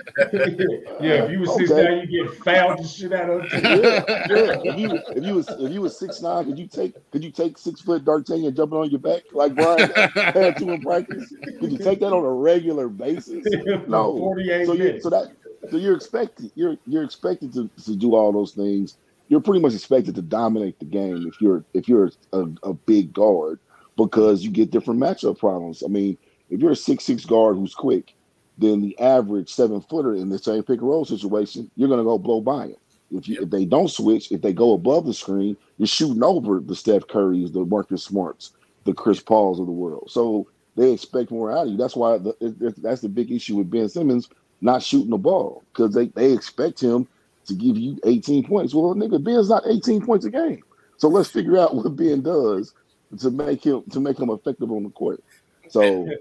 yeah, 1.01 1.25
if 1.25 1.33
you 1.33 1.41
was 1.41 1.51
okay. 1.51 1.67
six 1.67 1.71
nine, 1.71 2.07
you 2.09 2.27
get 2.27 2.45
fouled 2.45 2.79
the 2.79 2.87
shit 2.87 3.13
out 3.13 3.31
of. 3.31 3.53
yeah, 3.53 4.05
yeah. 4.07 4.73
If 4.73 4.79
you 4.79 5.01
if 5.17 5.25
you 5.25 5.35
was 5.35 5.49
if 5.49 5.73
you 5.73 5.81
was 5.81 5.99
six 5.99 6.23
nine, 6.23 6.45
could 6.45 6.61
you 6.61 6.69
take 6.69 6.95
could 7.11 7.25
you 7.25 7.33
take 7.33 7.59
six 7.59 7.81
foot 7.81 8.05
D'Artagnan 8.05 8.55
jumping 8.55 8.79
on 8.79 8.91
your 8.91 9.01
back 9.01 9.23
like 9.33 9.57
Brian 9.57 9.91
had 9.91 10.59
to 10.59 10.71
in 10.71 10.83
practice? 10.83 11.35
Could 11.59 11.73
you 11.73 11.79
take 11.79 11.99
that 12.01 12.13
on 12.13 12.25
a 12.25 12.33
regular 12.33 12.89
basis? 12.89 13.45
No. 13.89 14.17
Forty 14.17 14.51
eight. 14.53 14.67
So 14.67 14.75
you 14.75 15.01
so 15.01 15.11
that 15.11 15.33
so 15.71 15.77
you're 15.77 15.97
expected 15.97 16.53
you're 16.55 16.77
you're 16.87 17.03
expected 17.03 17.53
to, 17.55 17.69
to 17.85 17.97
do 17.97 18.15
all 18.15 18.31
those 18.33 18.53
things 18.53 18.97
you're 19.31 19.41
pretty 19.41 19.61
much 19.61 19.73
expected 19.75 20.17
to 20.17 20.23
dominate 20.23 20.79
the 20.81 20.85
game 20.85 21.27
if 21.27 21.41
you're 21.41 21.65
if 21.73 21.89
you're 21.89 22.11
a, 22.35 22.47
a 22.65 22.75
big 22.75 23.15
guard 23.15 23.61
because 23.97 24.43
you 24.43 24.51
get 24.51 24.73
different 24.73 25.01
matchup 25.01 25.39
problems. 25.39 25.83
I 25.83 25.89
mean, 25.89 26.19
if 26.51 26.61
you're 26.61 26.73
a 26.73 26.77
six 26.77 27.05
six 27.05 27.25
guard 27.25 27.57
who's 27.57 27.75
quick, 27.75 28.15
then 28.59 28.83
the 28.83 28.99
average 28.99 29.49
seven 29.49 29.81
footer 29.81 30.15
in 30.15 30.29
the 30.29 30.39
same 30.39 30.65
pick 30.65 30.81
and 30.81 30.89
roll 30.89 31.05
situation, 31.05 31.71
you're 31.77 31.89
gonna 31.89 32.03
go 32.03 32.19
blow 32.19 32.41
by 32.41 32.67
him. 32.67 32.77
If 33.13 33.29
you 33.29 33.41
if 33.41 33.51
they 33.51 33.65
don't 33.65 33.89
switch, 33.89 34.33
if 34.33 34.43
they 34.43 34.53
go 34.53 34.73
above 34.73 35.07
the 35.07 35.15
screen, 35.15 35.57
you're 35.79 35.87
shooting 35.87 36.25
over 36.25 36.59
the 36.59 36.77
Steph 36.77 37.07
Currys, 37.07 37.53
the 37.53 37.65
Marcus 37.65 38.03
Smarts, 38.03 38.51
the 38.85 38.93
Chris 38.93 39.21
Pauls 39.21 39.61
of 39.61 39.67
the 39.67 39.73
world. 39.73 40.11
So 40.11 40.49
they 40.75 40.93
expect 40.93 41.31
more 41.31 41.53
out 41.53 41.67
of 41.67 41.73
you. 41.73 41.77
That's 41.77 41.97
why 41.97 42.19
the, 42.19 42.75
that's 42.79 43.01
the 43.01 43.09
big 43.09 43.31
issue 43.31 43.57
with 43.57 43.71
Ben 43.71 43.89
Simmons 43.89 44.29
not 44.61 44.83
shooting 44.83 45.11
the 45.11 45.19
ball 45.19 45.63
because 45.73 45.95
they, 45.95 46.07
they 46.09 46.33
expect 46.33 46.81
him 46.81 47.07
to 47.51 47.55
give 47.55 47.77
you 47.77 48.01
18 48.05 48.45
points. 48.45 48.75
Well, 48.75 48.95
nigga, 48.95 49.23
Ben's 49.23 49.51
not 49.51 49.65
18 49.67 50.05
points 50.05 50.25
a 50.25 50.31
game. 50.31 50.63
So 50.97 51.09
let's 51.09 51.31
figure 51.31 51.59
out 51.59 51.75
what 51.75 51.95
Ben 51.97 52.23
does 52.23 52.75
to 53.19 53.31
make 53.31 53.65
him 53.65 53.83
to 53.91 54.01
make 54.01 54.19
him 54.19 54.31
effective 54.31 54.71
on 54.71 54.85
the 54.85 54.91
court. 54.91 55.23
So 55.69 56.09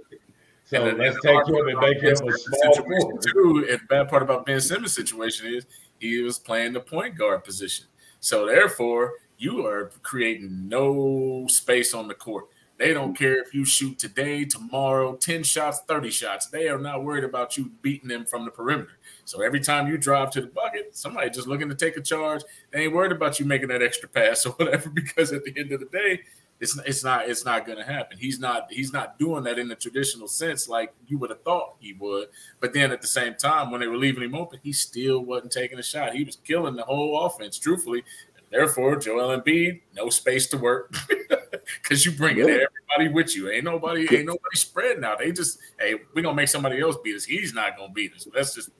So 0.69 0.85
and 0.85 0.99
let's 0.99 1.19
take 1.21 1.47
him 1.47 1.67
and 1.67 1.79
make 1.79 1.99
him 1.99 2.11
a 2.13 2.37
small 2.37 2.73
situation 2.75 3.17
too. 3.21 3.65
And 3.71 3.79
the 3.79 3.85
bad 3.89 4.07
part 4.07 4.21
about 4.21 4.45
Ben 4.45 4.61
Simmons' 4.61 4.93
situation 4.93 5.47
is 5.47 5.65
he 5.99 6.21
was 6.21 6.37
playing 6.37 6.73
the 6.73 6.79
point 6.79 7.17
guard 7.17 7.43
position. 7.43 7.87
So 8.19 8.45
therefore, 8.45 9.13
you 9.39 9.65
are 9.65 9.91
creating 10.03 10.69
no 10.69 11.47
space 11.49 11.95
on 11.95 12.07
the 12.07 12.13
court. 12.13 12.45
They 12.79 12.93
don't 12.93 13.13
care 13.13 13.41
if 13.41 13.53
you 13.53 13.65
shoot 13.65 13.99
today, 13.99 14.45
tomorrow, 14.45 15.17
10 15.17 15.43
shots, 15.43 15.81
30 15.85 16.09
shots. 16.11 16.47
They 16.47 16.69
are 16.69 16.79
not 16.79 17.03
worried 17.03 17.25
about 17.25 17.57
you 17.57 17.71
beating 17.81 18.07
them 18.07 18.25
from 18.25 18.45
the 18.45 18.51
perimeter. 18.51 18.97
So 19.25 19.41
every 19.41 19.59
time 19.59 19.89
you 19.89 19.97
drive 19.97 20.31
to 20.31 20.41
the 20.41 20.47
bucket, 20.47 20.95
somebody 20.95 21.29
just 21.29 21.45
looking 21.45 21.67
to 21.67 21.75
take 21.75 21.97
a 21.97 22.01
charge. 22.01 22.41
They 22.71 22.85
ain't 22.85 22.93
worried 22.93 23.11
about 23.11 23.37
you 23.37 23.45
making 23.45 23.67
that 23.67 23.83
extra 23.83 24.07
pass 24.07 24.45
or 24.45 24.51
whatever, 24.53 24.89
because 24.89 25.33
at 25.33 25.43
the 25.43 25.53
end 25.57 25.73
of 25.73 25.81
the 25.81 25.87
day, 25.87 26.21
it's 26.59 26.77
it's 26.85 27.03
not 27.03 27.29
it's 27.29 27.45
not 27.45 27.65
to 27.65 27.83
happen. 27.83 28.17
He's 28.17 28.39
not 28.39 28.67
he's 28.69 28.91
not 28.91 29.17
doing 29.17 29.43
that 29.45 29.57
in 29.57 29.69
the 29.69 29.75
traditional 29.75 30.27
sense 30.27 30.67
like 30.67 30.93
you 31.07 31.17
would 31.17 31.29
have 31.29 31.41
thought 31.43 31.75
he 31.79 31.93
would. 31.93 32.27
But 32.59 32.73
then 32.73 32.91
at 32.91 33.01
the 33.01 33.07
same 33.07 33.35
time, 33.35 33.71
when 33.71 33.79
they 33.79 33.87
were 33.87 33.97
leaving 33.97 34.23
him 34.23 34.35
open, 34.35 34.59
he 34.61 34.73
still 34.73 35.21
wasn't 35.21 35.53
taking 35.53 35.79
a 35.79 35.83
shot. 35.83 36.13
He 36.13 36.23
was 36.23 36.35
killing 36.35 36.75
the 36.75 36.83
whole 36.83 37.25
offense, 37.25 37.57
truthfully. 37.57 38.03
Therefore, 38.51 38.95
Joel 38.95 39.39
Embiid, 39.39 39.81
no 39.95 40.09
space 40.09 40.47
to 40.47 40.57
work 40.57 40.95
because 41.83 42.05
you 42.05 42.11
bring 42.11 42.37
really? 42.37 42.53
everybody 42.53 43.13
with 43.13 43.35
you. 43.35 43.49
Ain't 43.49 43.63
nobody 43.63 44.01
ain't 44.15 44.25
nobody 44.25 44.55
spreading 44.55 45.03
out. 45.03 45.19
They 45.19 45.31
just 45.31 45.59
hey, 45.79 45.95
we 46.13 46.21
gonna 46.21 46.35
make 46.35 46.47
somebody 46.47 46.81
else 46.81 46.97
beat 47.03 47.15
us. 47.15 47.23
He's 47.23 47.53
not 47.53 47.77
gonna 47.77 47.93
beat 47.93 48.13
us. 48.13 48.27
That's 48.33 48.55
just 48.55 48.71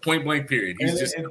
point 0.00 0.24
blank. 0.24 0.48
Period. 0.48 0.76
He's 0.78 0.90
and, 0.90 0.98
just. 0.98 1.14
And, 1.16 1.26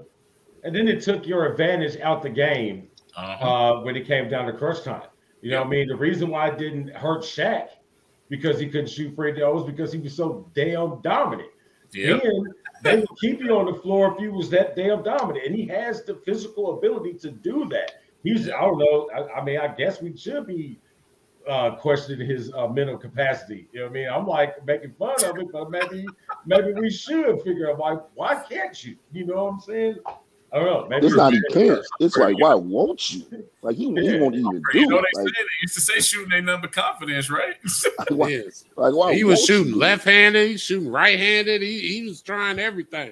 and, 0.63 0.75
then 0.75 0.87
it 0.87 1.01
took 1.01 1.25
your 1.25 1.51
advantage 1.51 1.99
out 2.01 2.21
the 2.21 2.29
game 2.29 2.89
uh-huh. 3.15 3.45
uh, 3.45 3.81
when 3.83 3.95
it 3.95 4.05
came 4.05 4.29
down 4.29 4.45
to 4.47 4.53
crunch 4.53 4.83
time. 4.83 5.07
You 5.41 5.51
know 5.51 5.59
what 5.59 5.67
I 5.67 5.69
mean? 5.69 5.87
The 5.87 5.95
reason 5.95 6.29
why 6.29 6.49
it 6.49 6.57
didn't 6.57 6.89
hurt 6.89 7.21
Shaq 7.21 7.67
because 8.29 8.59
he 8.59 8.67
couldn't 8.67 8.89
shoot 8.89 9.15
free 9.15 9.33
throws 9.33 9.65
because 9.65 9.93
he 9.93 9.99
was 9.99 10.15
so 10.15 10.49
damn 10.55 11.01
dominant. 11.01 11.49
Yep. 11.93 12.23
And 12.23 12.47
they 12.85 12.97
would 12.97 13.19
keep 13.19 13.41
you 13.41 13.57
on 13.57 13.65
the 13.65 13.79
floor 13.81 14.13
if 14.13 14.19
he 14.19 14.27
was 14.27 14.49
that 14.51 14.75
damn 14.75 15.03
dominant. 15.03 15.45
And 15.45 15.55
he 15.55 15.65
has 15.67 16.03
the 16.03 16.15
physical 16.25 16.77
ability 16.77 17.13
to 17.15 17.31
do 17.31 17.67
that. 17.69 17.91
He's, 18.23 18.47
I 18.47 18.61
don't 18.61 18.77
know. 18.77 19.09
I, 19.13 19.39
I 19.39 19.43
mean, 19.43 19.59
I 19.59 19.67
guess 19.67 20.01
we 20.01 20.15
should 20.15 20.47
be 20.47 20.79
uh, 21.47 21.75
questioning 21.75 22.27
his 22.27 22.51
uh, 22.53 22.67
mental 22.67 22.97
capacity. 22.97 23.67
You 23.71 23.81
know 23.81 23.85
what 23.85 23.91
I 23.91 23.93
mean? 23.93 24.09
I'm 24.09 24.27
like 24.27 24.65
making 24.65 24.93
fun 24.97 25.15
of 25.23 25.37
it, 25.37 25.51
but 25.51 25.69
maybe 25.69 26.05
maybe 26.45 26.73
we 26.73 26.89
should 26.89 27.41
figure 27.43 27.69
out 27.71 27.77
why 27.77 27.97
why 28.15 28.43
can't 28.49 28.83
you? 28.83 28.95
You 29.11 29.27
know 29.27 29.45
what 29.45 29.53
I'm 29.53 29.59
saying? 29.59 29.97
I 30.55 30.59
don't 30.59 30.67
know. 30.67 30.87
Maybe 30.87 31.07
it's 31.07 31.15
not 31.17 31.33
he 31.33 31.41
can't. 31.51 31.85
It's 31.99 32.15
like 32.15 32.39
why 32.39 32.55
won't 32.55 33.11
you? 33.11 33.25
Like 33.61 33.75
he, 33.75 33.91
yeah. 33.91 34.13
he 34.13 34.19
won't 34.19 34.35
even 34.35 34.61
do. 34.71 34.79
You 34.79 34.87
know 34.87 34.99
it. 34.99 35.05
they 35.13 35.21
like, 35.21 35.27
say 35.27 35.33
they 35.37 35.61
used 35.61 35.73
to 35.73 35.81
say 35.81 35.99
shooting 35.99 36.31
ain't 36.31 36.45
nothing 36.45 36.61
but 36.61 36.71
confidence, 36.71 37.29
right? 37.29 37.55
like, 37.99 38.09
why, 38.11 38.41
like 38.77 38.93
why 38.93 39.13
he 39.13 39.25
was 39.25 39.43
shooting 39.43 39.73
left-handed, 39.73 40.47
he 40.47 40.55
shooting 40.55 40.89
right-handed. 40.89 41.61
He, 41.61 41.79
he 41.81 42.03
was 42.07 42.21
trying 42.21 42.59
everything. 42.59 43.11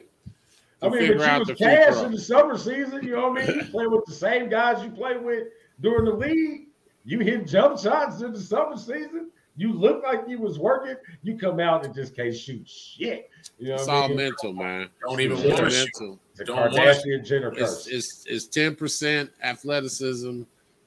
I 0.81 0.87
mean, 0.87 1.17
but 1.17 1.33
you 1.33 1.39
was 1.39 1.57
cash 1.57 1.97
in 2.03 2.11
the 2.11 2.19
summer 2.19 2.57
season. 2.57 3.03
You 3.03 3.11
know 3.11 3.29
what 3.29 3.41
I 3.41 3.47
mean? 3.47 3.55
You 3.57 3.65
play 3.65 3.87
with 3.87 4.05
the 4.05 4.13
same 4.13 4.47
guys 4.47 4.81
you 4.81 4.91
play 4.91 5.17
with 5.17 5.47
during 5.81 6.05
the 6.05 6.13
league. 6.13 6.67
You 7.03 7.19
hit 7.19 7.45
jump 7.45 7.77
shots 7.77 8.21
in 8.21 8.31
the 8.31 8.39
summer 8.39 8.77
season. 8.77 9.31
You 9.55 9.73
look 9.73 10.01
like 10.03 10.21
you 10.27 10.39
was 10.39 10.57
working. 10.57 10.95
You 11.21 11.37
come 11.37 11.59
out 11.59 11.85
and 11.85 11.93
just 11.93 12.15
can't 12.15 12.35
shoot 12.35 12.67
shit. 12.67 13.29
You 13.59 13.69
know 13.69 13.75
it's 13.75 13.87
all 13.87 14.07
mean? 14.07 14.17
mental, 14.17 14.53
man. 14.53 14.89
Don't 15.07 15.19
even 15.19 15.37
want 15.37 15.57
to 15.57 15.63
mental. 15.63 16.19
The 16.35 16.45
Kardashian 16.45 17.23
Jenner 17.23 17.53
it's, 17.55 17.87
it's, 17.87 18.25
it's 18.25 18.47
ten 18.47 18.75
percent 18.75 19.29
athleticism, 19.41 20.43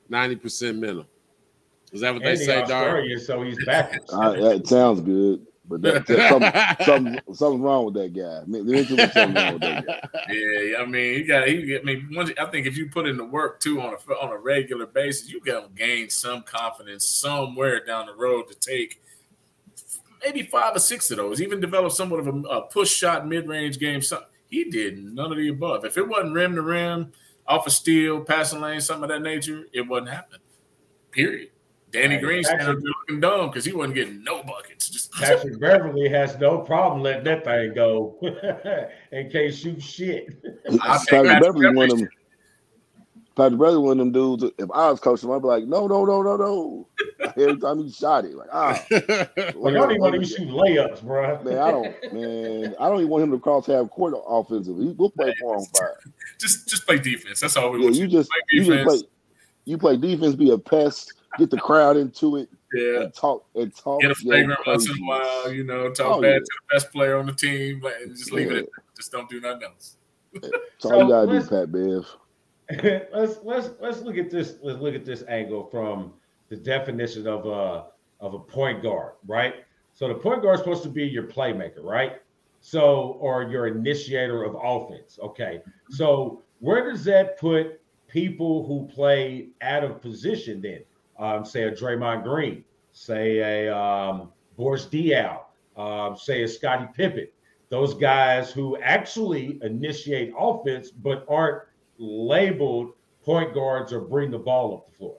ninety 0.09 0.37
percent 0.37 0.79
mental. 0.79 1.07
Is 1.93 2.01
that 2.01 2.13
what 2.13 2.23
and 2.23 2.37
they 2.39 2.45
say, 2.45 2.65
Dar? 2.67 3.05
So 3.19 3.43
he's 3.43 3.65
back. 3.65 4.01
Uh, 4.13 4.33
that 4.33 4.67
sounds 4.67 5.01
good. 5.01 5.47
But 5.69 5.83
that, 5.83 6.07
something, 6.07 6.85
something, 6.85 7.35
something 7.35 7.63
wrong 7.63 7.87
with 7.87 7.95
that 7.95 8.13
guy. 8.13 8.41
something 9.13 9.35
wrong 9.35 9.53
with 9.55 9.63
that 9.63 9.87
guy. 9.87 10.33
Yeah, 10.33 10.79
I 10.81 10.87
mean, 10.87 11.15
you 11.15 11.27
got. 11.27 11.49
He, 11.49 11.77
I 11.77 11.83
mean, 11.83 12.09
once, 12.13 12.31
I 12.39 12.47
think 12.47 12.67
if 12.67 12.77
you 12.77 12.89
put 12.89 13.07
in 13.07 13.17
the 13.17 13.25
work 13.25 13.61
too 13.61 13.81
on 13.81 13.95
a 13.95 14.13
on 14.15 14.31
a 14.31 14.39
regular 14.39 14.87
basis, 14.87 15.29
you 15.29 15.41
got 15.41 15.63
to 15.63 15.69
gain 15.75 16.09
some 16.11 16.43
confidence 16.43 17.05
somewhere 17.05 17.85
down 17.85 18.07
the 18.07 18.15
road 18.15 18.49
to 18.49 18.55
take 18.55 19.03
maybe 20.25 20.43
five 20.43 20.77
or 20.77 20.81
six 20.81 21.11
of 21.11 21.17
those. 21.17 21.41
Even 21.41 21.61
develop 21.61 21.93
somewhat 21.93 22.21
of 22.21 22.29
a, 22.29 22.49
a 22.49 22.63
push 22.63 22.91
shot 22.91 23.27
mid 23.27 23.49
range 23.49 23.79
game. 23.79 24.03
Something 24.03 24.29
he 24.51 24.65
did 24.65 25.03
none 25.03 25.33
of 25.33 25.39
the 25.39 25.49
above. 25.49 25.85
If 25.85 25.97
it 25.97 26.09
wasn't 26.09 26.35
rim 26.35 26.55
to 26.55 26.63
rim, 26.63 27.13
off 27.47 27.67
a 27.67 27.71
steal, 27.71 28.21
passing 28.21 28.61
lane, 28.61 28.81
something 28.81 29.05
of 29.05 29.09
that 29.11 29.23
nature, 29.23 29.65
it 29.73 29.83
wasn't 29.83 30.11
happening. 30.11 30.41
Period. 31.11 31.51
Danny 31.93 32.19
Green 32.19 32.45
standing 32.45 32.83
looking 32.83 33.21
dumb 33.21 33.49
because 33.49 33.65
he 33.65 33.73
wasn't 33.73 33.95
getting 33.95 34.23
no 34.23 34.43
buckets. 34.43 34.91
Just 34.91 35.13
Patrick 35.13 35.59
Beverley 35.59 36.09
has 36.09 36.39
no 36.39 36.59
problem 36.59 37.03
letting 37.03 37.25
that 37.25 37.45
thing 37.45 37.73
go 37.75 38.19
in 39.13 39.31
case 39.31 39.59
shoot 39.59 39.83
shit. 39.83 40.43
Patrick 40.79 41.41
Beverley 41.41 41.75
one 41.75 41.93
of 41.93 41.99
them. 41.99 42.09
Patrick 43.37 43.61
Beverley 43.61 43.79
one 43.79 43.93
of 43.93 43.99
them 43.99 44.13
dudes. 44.13 44.45
If 44.59 44.71
I 44.73 44.91
was 44.91 44.99
coaching 44.99 45.29
him, 45.29 45.37
I'd 45.37 45.43
be 45.43 45.49
like, 45.49 45.65
no, 45.65 45.87
no, 45.87 46.05
no, 46.05 46.23
no, 46.23 46.37
no. 46.37 46.89
Every 47.37 47.59
time 47.59 47.85
he 47.85 47.91
shot 47.91 48.25
it, 48.25 48.35
like 48.35 48.49
ah. 48.53 48.83
well, 48.91 49.69
I 49.69 49.73
don't 49.73 49.91
even 49.91 50.01
want 50.01 50.15
him 50.15 50.23
to 50.23 50.27
shoot 50.27 50.49
layups, 50.49 51.03
bro. 51.03 51.43
Man, 51.43 51.59
I 51.59 51.71
don't. 51.71 52.13
Man, 52.13 52.75
I 52.81 52.89
don't 52.89 52.99
even 52.99 53.11
want 53.11 53.25
him 53.25 53.31
to 53.33 53.39
cross 53.39 53.67
half 53.67 53.91
court 53.91 54.15
offensively. 54.27 54.95
We'll 54.97 55.11
play 55.11 55.35
for 55.41 55.59
him. 55.59 55.65
Just, 56.39 56.69
just 56.69 56.87
play 56.87 56.99
defense. 56.99 57.41
That's 57.41 57.57
all 57.57 57.71
we 57.71 57.79
yeah, 57.79 57.85
want. 57.85 57.97
You 57.97 58.07
just, 58.07 58.31
you 58.51 58.65
just 58.65 58.85
play. 58.85 58.99
You 59.65 59.79
play 59.79 59.97
defense, 59.97 60.35
be 60.35 60.51
a 60.51 60.59
pest 60.59 61.15
get 61.39 61.51
the 61.51 61.59
crowd 61.59 61.97
into 61.97 62.37
it. 62.37 62.49
Yeah. 62.73 63.03
And 63.03 63.15
talk 63.15 63.47
and 63.55 63.75
talk. 63.75 64.01
Get 64.01 64.11
a 64.11 64.15
flagrant 64.15 64.61
once 64.67 64.89
in 64.89 64.97
a 64.97 65.07
while, 65.07 65.53
you 65.53 65.65
know, 65.65 65.91
talk 65.93 66.17
oh, 66.17 66.23
bad 66.23 66.33
yeah. 66.33 66.39
to 66.39 66.45
the 66.45 66.75
best 66.75 66.93
player 66.93 67.17
on 67.17 67.27
the 67.27 67.33
team, 67.33 67.83
and 67.85 68.17
just 68.17 68.33
leave 68.33 68.51
yeah. 68.51 68.59
it. 68.59 68.71
Just 68.97 69.13
don't 69.13 69.29
do 69.29 69.41
nothing 69.41 69.65
else. 69.65 69.97
That's 70.35 70.53
all 70.85 70.91
so 70.91 71.01
you 71.03 71.09
gotta 71.09 71.41
do, 71.41 71.47
Pat 71.47 71.73
Bev. 71.73 72.07
let's 72.83 73.39
let's 73.43 73.71
let's 73.81 74.01
look 74.01 74.17
at 74.17 74.31
this. 74.31 74.57
Let's 74.63 74.81
look 74.81 74.95
at 74.95 75.05
this 75.05 75.23
angle 75.29 75.65
from 75.65 76.13
the 76.49 76.57
definition 76.57 77.27
of 77.27 77.47
a 77.47 77.87
of 78.21 78.35
a 78.35 78.39
point 78.39 78.83
guard, 78.83 79.13
right? 79.27 79.55
So 79.95 80.09
the 80.09 80.15
point 80.15 80.43
guard 80.43 80.57
is 80.57 80.61
supposed 80.61 80.83
to 80.83 80.89
be 80.89 81.05
your 81.05 81.25
playmaker, 81.25 81.83
right? 81.83 82.21
So 82.61 83.17
or 83.21 83.45
your 83.45 83.67
initiator 83.67 84.43
of 84.45 84.57
offense. 84.61 85.19
Okay. 85.23 85.63
So 85.91 86.43
where 86.61 86.91
does 86.91 87.05
that 87.05 87.39
put 87.39 87.81
people 88.09 88.67
who 88.67 88.87
play 88.93 89.49
out 89.61 89.85
of 89.85 90.01
position 90.01 90.61
then? 90.61 90.81
um, 91.19 91.45
say 91.45 91.65
a 91.65 91.73
Draymond 91.73 92.25
Green, 92.25 92.65
say 92.93 93.67
a 93.67 93.77
um, 93.77 94.31
Boris 94.57 94.87
Diaw, 94.87 95.41
um, 95.77 96.17
say 96.17 96.43
a 96.43 96.49
Scottie 96.49 96.89
Pippen. 96.95 97.29
Those 97.69 97.95
guys 97.95 98.53
who 98.53 98.77
actually 98.79 99.59
initiate 99.63 100.33
offense 100.39 100.91
but 100.91 101.25
aren't 101.29 101.63
labeled 101.99 102.93
point 103.25 103.55
guards 103.55 103.93
or 103.93 104.01
bring 104.01 104.31
the 104.31 104.39
ball 104.39 104.75
up 104.75 104.91
the 104.91 104.97
floor. 104.97 105.17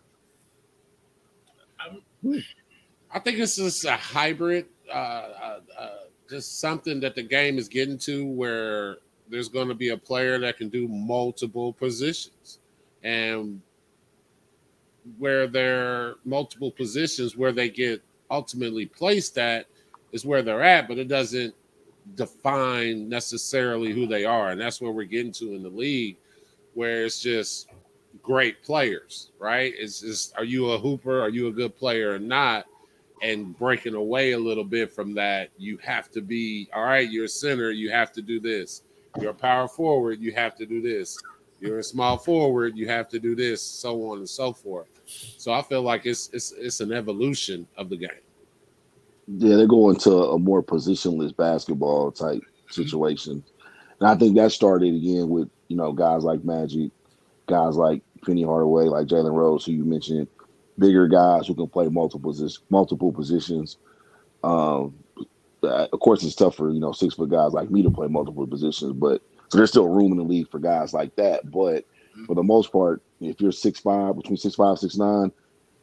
I 3.12 3.20
think 3.20 3.38
this 3.38 3.58
is 3.58 3.86
a 3.86 3.96
hybrid, 3.96 4.66
uh, 4.90 4.94
uh, 4.94 5.60
uh, 5.78 5.90
just 6.30 6.60
something 6.60 7.00
that 7.00 7.16
the 7.16 7.24
game 7.24 7.58
is 7.58 7.68
getting 7.68 7.98
to 8.00 8.26
where 8.26 8.98
there's 9.30 9.50
going 9.50 9.68
to 9.68 9.74
be 9.74 9.90
a 9.90 9.98
player 9.98 10.40
that 10.40 10.58
can 10.58 10.70
do 10.70 10.88
multiple 10.88 11.74
positions. 11.74 12.60
And 13.04 13.62
where 15.18 15.48
there 15.48 15.86
are 15.86 16.16
multiple 16.26 16.72
positions 16.72 17.38
where 17.38 17.54
they 17.54 17.70
get 17.70 18.02
ultimately 18.30 18.86
placed 18.86 19.38
at 19.38 19.68
is 20.12 20.26
where 20.26 20.42
they're 20.42 20.64
at, 20.64 20.88
but 20.88 20.98
it 20.98 21.08
doesn't 21.08 21.54
define 22.16 23.08
necessarily 23.08 23.94
who 23.94 24.06
they 24.06 24.26
are. 24.26 24.50
And 24.50 24.60
that's 24.60 24.82
where 24.82 24.92
we're 24.92 25.04
getting 25.06 25.32
to 25.34 25.56
in 25.56 25.64
the 25.64 25.70
league, 25.70 26.18
where 26.78 27.06
it's 27.06 27.20
just 27.20 27.70
great 28.22 28.62
players, 28.62 29.32
right? 29.40 29.74
It's 29.76 30.02
just 30.02 30.38
are 30.38 30.44
you 30.44 30.70
a 30.74 30.78
hooper? 30.78 31.20
Are 31.20 31.30
you 31.30 31.48
a 31.48 31.52
good 31.52 31.76
player 31.76 32.14
or 32.14 32.20
not? 32.20 32.68
And 33.24 33.58
breaking 33.58 33.96
away 33.96 34.34
a 34.34 34.38
little 34.38 34.64
bit 34.64 34.94
from 34.94 35.16
that, 35.16 35.50
you 35.58 35.78
have 35.78 36.12
to 36.12 36.22
be 36.22 36.70
all 36.72 36.84
right. 36.84 37.10
You're 37.10 37.26
a 37.26 37.30
center, 37.30 37.72
you 37.72 37.90
have 37.90 38.12
to 38.14 38.22
do 38.22 38.40
this. 38.40 38.84
You're 39.20 39.32
a 39.32 39.34
power 39.34 39.68
forward, 39.68 40.22
you 40.22 40.32
have 40.34 40.56
to 40.58 40.68
do 40.68 40.80
this. 40.80 41.18
You're 41.60 41.80
a 41.80 41.84
small 41.84 42.16
forward, 42.16 42.78
you 42.78 42.88
have 42.88 43.10
to 43.10 43.20
do 43.20 43.36
this, 43.36 43.60
so 43.60 44.12
on 44.12 44.20
and 44.20 44.30
so 44.30 44.54
forth. 44.54 44.88
So 45.08 45.52
I 45.52 45.64
feel 45.64 45.82
like 45.82 46.06
it's 46.06 46.30
it's 46.32 46.52
it's 46.52 46.80
an 46.80 46.94
evolution 46.94 47.66
of 47.76 47.90
the 47.90 47.98
game. 47.98 48.24
Yeah, 49.26 49.56
they're 49.56 49.66
going 49.66 49.96
to 50.02 50.12
a 50.12 50.38
more 50.38 50.62
positionless 50.62 51.36
basketball 51.36 52.12
type 52.12 52.38
mm-hmm. 52.38 52.72
situation. 52.84 53.44
And 54.00 54.08
I 54.08 54.14
think 54.14 54.36
that 54.36 54.52
started 54.52 54.94
again 54.94 55.28
with, 55.28 55.50
you 55.68 55.76
know, 55.76 55.92
guys 55.92 56.24
like 56.24 56.44
Magic, 56.44 56.92
guys 57.48 57.76
like 57.76 58.02
Penny 58.26 58.44
Hardaway, 58.44 58.86
like 58.86 59.08
Jalen 59.08 59.34
Rose, 59.34 59.66
who 59.66 59.72
you 59.72 59.84
mentioned, 59.84 60.28
bigger 60.78 61.08
guys 61.08 61.48
who 61.48 61.56
can 61.56 61.68
play 61.68 61.88
multiple 61.88 62.36
multiple 62.70 63.12
positions. 63.12 63.78
Um, 64.44 64.96
uh, 65.64 65.88
of 65.92 66.00
course, 66.00 66.24
it's 66.24 66.36
tough 66.36 66.56
for 66.56 66.72
you 66.72 66.80
know 66.80 66.92
six 66.92 67.16
foot 67.16 67.30
guys 67.30 67.54
like 67.54 67.72
me 67.72 67.84
to 67.84 67.92
play 67.92 68.08
multiple 68.08 68.46
positions, 68.48 68.94
but 68.94 69.22
so 69.50 69.58
there's 69.58 69.70
still 69.70 69.88
room 69.88 70.12
in 70.12 70.18
the 70.18 70.24
league 70.24 70.50
for 70.50 70.60
guys 70.60 70.94
like 70.94 71.16
that. 71.16 71.50
But 71.50 71.86
for 72.26 72.36
the 72.36 72.44
most 72.44 72.72
part, 72.72 73.02
if 73.22 73.42
you're 73.42 73.52
six 73.52 73.80
five, 73.80 74.16
between 74.16 74.38
six 74.38 74.56
five, 74.56 74.78
six 74.78 74.98
nine, 74.98 75.32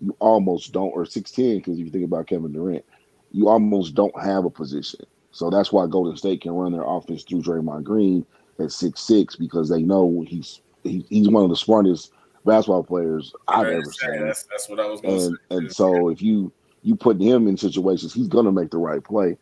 you 0.01 0.17
almost 0.21 0.73
don't, 0.73 0.91
or 0.91 1.05
six 1.07 1.31
ten, 1.31 1.57
because 1.57 1.79
if 1.79 1.85
you 1.85 1.91
think 1.91 2.05
about 2.05 2.27
Kevin 2.27 2.53
Durant, 2.53 2.85
you 3.33 3.49
almost 3.49 3.95
don't 3.95 4.19
have 4.23 4.45
a 4.45 4.51
position. 4.51 5.01
So 5.33 5.51
that's 5.51 5.73
why 5.73 5.87
Golden 5.89 6.17
State 6.17 6.43
can 6.43 6.53
run 6.53 6.73
their 6.73 6.85
offense 6.87 7.25
through 7.25 7.43
Draymond 7.43 7.83
Green 7.83 8.25
at 8.59 8.73
six 8.73 9.01
six 9.01 9.37
because 9.37 9.69
they 9.69 9.83
know 9.83 10.25
he's 10.27 10.61
he, 10.83 11.05
he's 11.09 11.29
one 11.29 11.45
of 11.45 11.51
the 11.51 11.57
smartest 11.57 12.13
basketball 12.45 12.85
players 12.85 13.33
I've 13.49 13.67
ever 13.67 13.85
seen. 13.85 14.27
That's, 14.27 14.45
that's 14.45 14.69
what 14.69 14.81
I 14.81 14.87
was 14.87 15.01
going 15.01 15.19
to 15.19 15.25
say. 15.25 15.33
And 15.51 15.73
so 15.73 16.09
if 16.09 16.21
you 16.23 16.53
you 16.83 16.95
put 16.95 17.21
him 17.21 17.49
in 17.49 17.57
situations, 17.57 18.13
he's 18.13 18.29
gonna 18.29 18.53
make 18.53 18.71
the 18.71 18.79
right 18.79 19.03
play, 19.03 19.37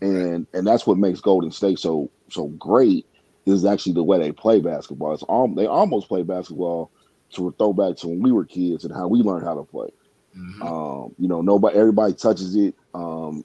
and 0.00 0.46
and 0.54 0.66
that's 0.66 0.86
what 0.86 0.98
makes 0.98 1.20
Golden 1.20 1.50
State 1.50 1.78
so 1.78 2.10
so 2.30 2.48
great 2.48 3.06
is 3.46 3.64
actually 3.64 3.92
the 3.92 4.02
way 4.02 4.18
they 4.18 4.32
play 4.32 4.60
basketball. 4.60 5.12
It's 5.12 5.22
all 5.24 5.48
they 5.48 5.66
almost 5.66 6.08
play 6.08 6.22
basketball 6.22 6.90
to 7.34 7.54
throw 7.58 7.72
back 7.72 7.96
to 7.96 8.08
when 8.08 8.22
we 8.22 8.32
were 8.32 8.44
kids 8.44 8.84
and 8.84 8.94
how 8.94 9.08
we 9.08 9.20
learned 9.20 9.44
how 9.44 9.54
to 9.54 9.64
play. 9.64 9.88
Mm-hmm. 10.36 10.62
Um, 10.62 11.14
you 11.18 11.28
know, 11.28 11.42
nobody, 11.42 11.76
everybody 11.76 12.14
touches 12.14 12.56
it. 12.56 12.74
Um, 12.94 13.44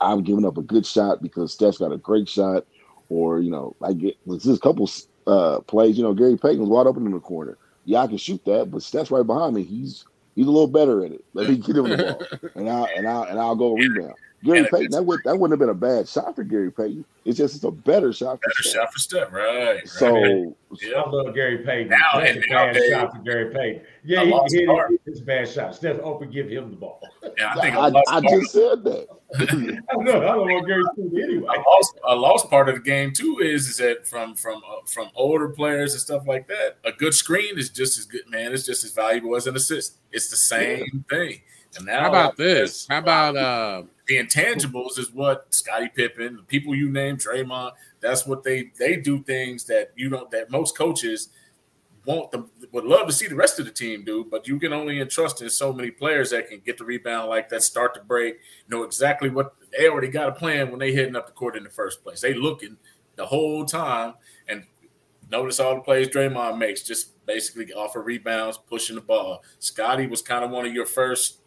I'm 0.00 0.22
giving 0.22 0.44
up 0.44 0.58
a 0.58 0.62
good 0.62 0.86
shot 0.86 1.22
because 1.22 1.52
Steph's 1.52 1.78
got 1.78 1.92
a 1.92 1.96
great 1.96 2.28
shot, 2.28 2.66
or 3.10 3.40
you 3.40 3.50
know, 3.50 3.76
I 3.82 3.92
get 3.92 4.16
there's 4.24 4.46
a 4.48 4.58
couple 4.58 4.88
uh, 5.26 5.60
plays. 5.60 5.98
You 5.98 6.04
know, 6.04 6.14
Gary 6.14 6.38
Payton 6.38 6.60
was 6.60 6.70
wide 6.70 6.86
open 6.86 7.04
in 7.04 7.12
the 7.12 7.20
corner. 7.20 7.58
Yeah, 7.84 8.00
I 8.00 8.06
can 8.06 8.16
shoot 8.16 8.42
that, 8.46 8.70
but 8.70 8.82
Steph's 8.82 9.10
right 9.10 9.26
behind 9.26 9.54
me. 9.54 9.62
He's 9.62 10.04
he's 10.34 10.46
a 10.46 10.50
little 10.50 10.68
better 10.68 11.04
at 11.04 11.12
it. 11.12 11.24
Let 11.34 11.50
me 11.50 11.58
get 11.58 11.76
him 11.76 11.90
the 11.90 11.96
ball, 11.96 12.50
and 12.54 12.70
I 12.70 12.88
and 12.96 13.06
I 13.06 13.24
and 13.28 13.38
I'll 13.38 13.56
go 13.56 13.74
rebound. 13.74 14.14
Gary 14.42 14.66
Payton, 14.70 14.92
that 14.92 15.02
would 15.02 15.20
that 15.24 15.38
wouldn't 15.38 15.52
have 15.52 15.58
been 15.58 15.68
a 15.68 15.96
bad 15.96 16.08
shot 16.08 16.34
for 16.34 16.44
Gary 16.44 16.72
Payton. 16.72 17.04
It's 17.26 17.36
just 17.36 17.56
it's 17.56 17.64
a 17.64 17.70
better 17.70 18.10
shot. 18.12 18.40
for 18.42 18.48
Better 18.48 18.54
for 18.56 18.68
shot 18.68 18.92
for 18.92 18.98
Steph, 18.98 19.32
right? 19.32 19.86
So 19.86 20.16
yeah. 20.80 20.92
I 20.96 21.10
love 21.10 21.34
Gary 21.34 21.58
Payton. 21.58 21.88
Now, 21.88 22.20
That's 22.20 22.38
a 22.38 22.48
bad 22.48 22.74
they, 22.74 22.90
shot 22.90 23.14
for 23.14 23.22
Gary 23.22 23.52
Payton. 23.52 23.82
Yeah, 24.02 24.24
he 24.24 24.30
hit 24.30 24.68
it. 24.68 25.00
It's 25.04 25.20
a 25.20 25.24
bad 25.24 25.46
shot. 25.46 25.74
Steph 25.74 25.98
open, 26.02 26.30
give 26.30 26.48
him 26.48 26.70
the 26.70 26.76
ball. 26.76 27.02
Yeah, 27.36 27.52
I 27.54 27.60
think 27.60 27.76
I, 27.76 28.16
I 28.16 28.20
just 28.22 28.52
said 28.52 28.82
that. 28.84 29.08
I 29.38 29.44
don't 29.44 30.04
know. 30.04 30.22
I 30.22 30.34
don't 30.34 30.50
want 30.50 30.66
Gary 30.66 30.84
Payton 30.96 31.22
anyway. 31.22 31.46
A 31.46 31.60
lost, 31.60 32.00
a 32.04 32.16
lost 32.16 32.50
part 32.50 32.70
of 32.70 32.76
the 32.76 32.80
game 32.80 33.12
too 33.12 33.40
is 33.42 33.68
is 33.68 33.76
that 33.76 34.06
from 34.06 34.34
from 34.34 34.62
uh, 34.66 34.86
from 34.86 35.10
older 35.14 35.50
players 35.50 35.92
and 35.92 36.00
stuff 36.00 36.26
like 36.26 36.48
that, 36.48 36.78
a 36.84 36.92
good 36.92 37.12
screen 37.12 37.58
is 37.58 37.68
just 37.68 37.98
as 37.98 38.06
good. 38.06 38.22
Man, 38.26 38.54
it's 38.54 38.64
just 38.64 38.84
as 38.84 38.92
valuable 38.92 39.36
as 39.36 39.46
an 39.46 39.54
assist. 39.54 39.98
It's 40.12 40.30
the 40.30 40.36
same 40.36 40.86
yeah. 40.94 41.00
thing. 41.18 41.40
And 41.76 41.86
now, 41.86 42.00
how 42.00 42.08
about 42.08 42.36
this? 42.36 42.86
How 42.88 42.98
about 42.98 43.36
uh, 43.36 43.82
the 44.10 44.16
intangibles 44.16 44.98
is 44.98 45.12
what 45.12 45.46
Scottie 45.54 45.88
Pippen, 45.88 46.38
the 46.38 46.42
people 46.42 46.74
you 46.74 46.90
name, 46.90 47.16
Draymond, 47.16 47.72
that's 48.00 48.26
what 48.26 48.42
they 48.42 48.72
they 48.76 48.96
do 48.96 49.22
things 49.22 49.64
that 49.66 49.92
you 49.94 50.08
don't 50.10 50.28
that 50.32 50.50
most 50.50 50.76
coaches 50.76 51.28
want 52.04 52.32
the 52.32 52.44
would 52.72 52.84
love 52.84 53.06
to 53.06 53.12
see 53.12 53.28
the 53.28 53.36
rest 53.36 53.60
of 53.60 53.66
the 53.66 53.70
team 53.70 54.04
do, 54.04 54.26
but 54.28 54.48
you 54.48 54.58
can 54.58 54.72
only 54.72 55.00
entrust 55.00 55.42
in 55.42 55.48
so 55.48 55.72
many 55.72 55.92
players 55.92 56.30
that 56.30 56.48
can 56.48 56.58
get 56.58 56.76
the 56.76 56.84
rebound 56.84 57.28
like 57.28 57.48
that, 57.50 57.62
start 57.62 57.94
the 57.94 58.00
break, 58.00 58.38
know 58.68 58.82
exactly 58.82 59.30
what 59.30 59.54
they 59.70 59.88
already 59.88 60.08
got 60.08 60.28
a 60.28 60.32
plan 60.32 60.70
when 60.70 60.80
they 60.80 60.92
heading 60.92 61.14
up 61.14 61.28
the 61.28 61.32
court 61.32 61.56
in 61.56 61.62
the 61.62 61.70
first 61.70 62.02
place. 62.02 62.20
They 62.20 62.34
looking 62.34 62.78
the 63.14 63.26
whole 63.26 63.64
time 63.64 64.14
and 64.48 64.64
notice 65.30 65.60
all 65.60 65.76
the 65.76 65.82
plays 65.82 66.08
Draymond 66.08 66.58
makes, 66.58 66.82
just 66.82 67.24
basically 67.26 67.72
offer 67.74 68.02
rebounds, 68.02 68.58
pushing 68.58 68.96
the 68.96 69.02
ball. 69.02 69.44
Scottie 69.60 70.08
was 70.08 70.20
kind 70.20 70.44
of 70.44 70.50
one 70.50 70.66
of 70.66 70.74
your 70.74 70.86
first 70.86 71.39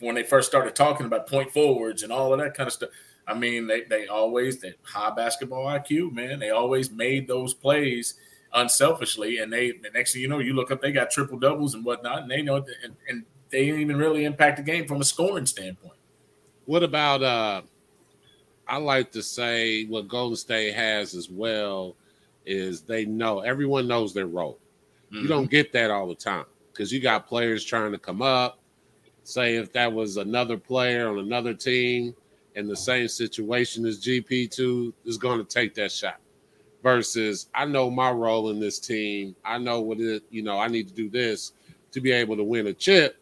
when 0.00 0.14
they 0.14 0.22
first 0.22 0.48
started 0.48 0.74
talking 0.74 1.06
about 1.06 1.28
point 1.28 1.52
forwards 1.52 2.02
and 2.02 2.12
all 2.12 2.32
of 2.32 2.40
that 2.40 2.54
kind 2.54 2.66
of 2.66 2.72
stuff. 2.72 2.90
I 3.26 3.34
mean, 3.34 3.66
they, 3.66 3.82
they 3.82 4.06
always 4.06 4.60
that 4.60 4.76
high 4.82 5.10
basketball 5.10 5.66
IQ, 5.66 6.12
man. 6.12 6.38
They 6.38 6.50
always 6.50 6.90
made 6.90 7.26
those 7.26 7.54
plays 7.54 8.14
unselfishly, 8.54 9.38
and 9.38 9.52
they 9.52 9.72
the 9.72 9.90
next 9.92 10.12
thing 10.12 10.22
you 10.22 10.28
know, 10.28 10.38
you 10.38 10.54
look 10.54 10.70
up, 10.70 10.80
they 10.80 10.92
got 10.92 11.10
triple 11.10 11.38
doubles 11.38 11.74
and 11.74 11.84
whatnot, 11.84 12.22
and 12.22 12.30
they 12.30 12.42
know, 12.42 12.56
and, 12.56 12.96
and 13.08 13.24
they 13.50 13.66
didn't 13.66 13.80
even 13.80 13.96
really 13.96 14.24
impact 14.24 14.58
the 14.58 14.62
game 14.62 14.86
from 14.86 15.00
a 15.00 15.04
scoring 15.04 15.46
standpoint. 15.46 15.98
What 16.66 16.82
about? 16.82 17.22
uh 17.22 17.62
I 18.68 18.78
like 18.78 19.12
to 19.12 19.22
say 19.22 19.84
what 19.84 20.08
Golden 20.08 20.36
State 20.36 20.74
has 20.74 21.14
as 21.14 21.30
well 21.30 21.94
is 22.44 22.82
they 22.82 23.04
know 23.04 23.40
everyone 23.40 23.86
knows 23.86 24.12
their 24.12 24.26
role. 24.26 24.58
Mm-hmm. 25.12 25.22
You 25.22 25.28
don't 25.28 25.50
get 25.50 25.72
that 25.72 25.90
all 25.90 26.08
the 26.08 26.16
time 26.16 26.46
because 26.72 26.92
you 26.92 27.00
got 27.00 27.28
players 27.28 27.64
trying 27.64 27.92
to 27.92 27.98
come 27.98 28.22
up 28.22 28.58
say 29.26 29.56
if 29.56 29.72
that 29.72 29.92
was 29.92 30.16
another 30.16 30.56
player 30.56 31.08
on 31.08 31.18
another 31.18 31.54
team 31.54 32.14
in 32.54 32.66
the 32.66 32.76
same 32.76 33.08
situation 33.08 33.84
as 33.84 34.00
GP2 34.00 34.92
is 35.04 35.18
going 35.18 35.38
to 35.38 35.44
take 35.44 35.74
that 35.74 35.92
shot. 35.92 36.20
Versus, 36.82 37.48
I 37.54 37.64
know 37.64 37.90
my 37.90 38.10
role 38.10 38.50
in 38.50 38.60
this 38.60 38.78
team. 38.78 39.34
I 39.44 39.58
know 39.58 39.80
what 39.80 39.98
it, 39.98 40.22
you 40.30 40.42
know, 40.42 40.58
I 40.58 40.68
need 40.68 40.86
to 40.88 40.94
do 40.94 41.10
this 41.10 41.52
to 41.90 42.00
be 42.00 42.12
able 42.12 42.36
to 42.36 42.44
win 42.44 42.68
a 42.68 42.72
chip. 42.72 43.16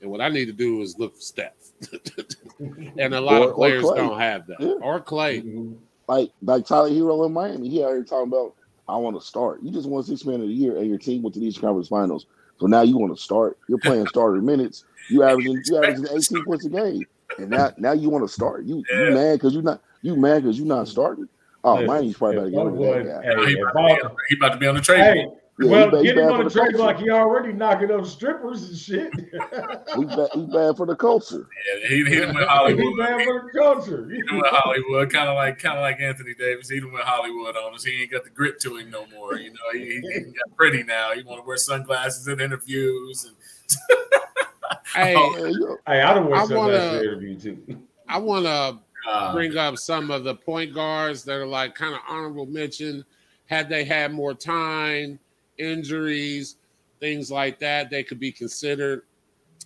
And 0.00 0.10
what 0.10 0.20
I 0.20 0.28
need 0.28 0.46
to 0.46 0.52
do 0.52 0.80
is 0.82 0.98
look 0.98 1.16
for 1.16 1.20
Steph. 1.20 1.52
and 2.60 3.14
a 3.14 3.20
lot 3.20 3.42
or, 3.42 3.50
of 3.50 3.56
players 3.56 3.82
don't 3.82 4.18
have 4.18 4.46
that. 4.46 4.60
Yeah. 4.60 4.74
Or 4.80 5.00
Clay. 5.00 5.40
Mm-hmm. 5.40 5.74
Like 6.06 6.30
like 6.42 6.64
Tyler 6.64 6.90
Herro 6.90 7.26
in 7.26 7.32
Miami. 7.32 7.68
He 7.68 7.82
already 7.82 8.04
talking 8.04 8.28
about 8.28 8.54
I 8.88 8.96
want 8.96 9.20
to 9.20 9.26
start. 9.26 9.62
You 9.62 9.72
just 9.72 9.88
won 9.88 10.02
six 10.02 10.24
man 10.24 10.40
of 10.40 10.48
the 10.48 10.54
year 10.54 10.76
and 10.76 10.88
your 10.88 10.98
team 10.98 11.22
went 11.22 11.34
to 11.34 11.40
these 11.40 11.58
conference 11.58 11.88
finals. 11.88 12.26
So 12.58 12.66
now 12.66 12.82
you 12.82 12.98
want 12.98 13.16
to 13.16 13.22
start. 13.22 13.58
You're 13.68 13.78
playing 13.78 14.06
starter 14.08 14.40
minutes. 14.40 14.84
You 15.10 15.22
averaging 15.22 15.62
you 15.64 15.76
averaging 15.76 16.06
18 16.16 16.44
points 16.44 16.64
a 16.66 16.70
game, 16.70 17.06
and 17.38 17.50
now 17.50 17.72
now 17.78 17.92
you 17.92 18.10
want 18.10 18.26
to 18.26 18.32
start. 18.32 18.64
You 18.64 18.82
yeah. 18.90 19.04
you 19.04 19.14
mad 19.14 19.32
because 19.34 19.54
you're 19.54 19.62
not 19.62 19.80
you 20.02 20.16
mad 20.16 20.42
because 20.42 20.58
you're 20.58 20.66
not 20.66 20.88
starting. 20.88 21.28
Oh, 21.64 21.74
Listen, 21.74 21.86
Miami's 21.86 22.16
probably 22.16 22.36
about 22.36 22.44
to 22.44 22.50
get 22.50 22.64
rid 22.64 23.00
of 23.00 23.06
that 23.06 23.22
guy. 23.22 23.42
Hey, 23.44 23.46
he, 23.46 23.60
about, 23.60 24.16
he 24.28 24.36
about 24.36 24.48
to 24.50 24.58
be 24.58 24.66
on 24.66 24.74
the 24.76 24.80
trade. 24.80 25.00
Hey, 25.00 25.28
yeah, 25.60 25.70
well, 25.70 26.02
get 26.02 26.16
him 26.16 26.30
on 26.30 26.44
the 26.44 26.50
trade 26.50 26.74
block. 26.74 26.98
He 26.98 27.10
already 27.10 27.52
knocking 27.52 27.90
up 27.90 28.06
strippers 28.06 28.68
and 28.68 28.78
shit. 28.78 29.12
he, 29.96 30.04
bad, 30.04 30.28
he 30.32 30.46
bad 30.46 30.76
for 30.76 30.86
the 30.86 30.94
culture. 30.96 31.48
Yeah, 31.66 31.88
he, 31.88 32.04
he 32.04 32.20
went 32.20 32.48
Hollywood. 32.48 32.84
he 32.84 32.96
bad 32.96 33.24
for 33.24 33.50
the 33.52 33.58
culture. 33.58 34.08
He 34.08 34.22
went 34.32 34.46
Hollywood, 34.46 35.12
kind 35.12 35.28
of 35.28 35.34
like 35.34 35.58
kind 35.58 35.76
of 35.76 35.82
like 35.82 36.00
Anthony 36.00 36.34
Davis. 36.34 36.68
He 36.68 36.80
went 36.80 37.04
Hollywood 37.04 37.56
on 37.56 37.74
us. 37.74 37.82
He 37.82 38.02
ain't 38.02 38.12
got 38.12 38.22
the 38.22 38.30
grit 38.30 38.60
to 38.60 38.76
him 38.76 38.90
no 38.90 39.06
more. 39.08 39.36
You 39.36 39.50
know, 39.50 39.56
he, 39.72 40.00
he 40.00 40.20
got 40.20 40.56
pretty 40.56 40.84
now. 40.84 41.12
He 41.12 41.22
want 41.22 41.42
to 41.42 41.46
wear 41.46 41.56
sunglasses 41.56 42.28
in 42.28 42.40
interviews 42.40 43.24
and. 43.24 43.34
hey, 44.94 45.14
oh, 45.16 45.76
hey, 45.86 46.02
I 46.02 46.14
don't 46.14 46.30
want 46.30 46.48
to 46.48 47.00
interview 47.00 47.38
too. 47.38 47.82
I 48.08 48.18
want 48.18 48.46
to 48.46 48.78
uh, 49.10 49.32
bring 49.32 49.56
up 49.56 49.76
some 49.76 50.10
of 50.10 50.24
the 50.24 50.34
point 50.34 50.72
guards 50.72 51.24
that 51.24 51.34
are 51.34 51.46
like 51.46 51.74
kind 51.74 51.94
of 51.94 52.00
honorable 52.08 52.46
mention. 52.46 53.04
Had 53.46 53.68
they 53.68 53.84
had 53.84 54.12
more 54.12 54.34
time, 54.34 55.18
injuries, 55.58 56.56
things 57.00 57.30
like 57.30 57.58
that, 57.60 57.90
they 57.90 58.02
could 58.02 58.20
be 58.20 58.32
considered. 58.32 59.02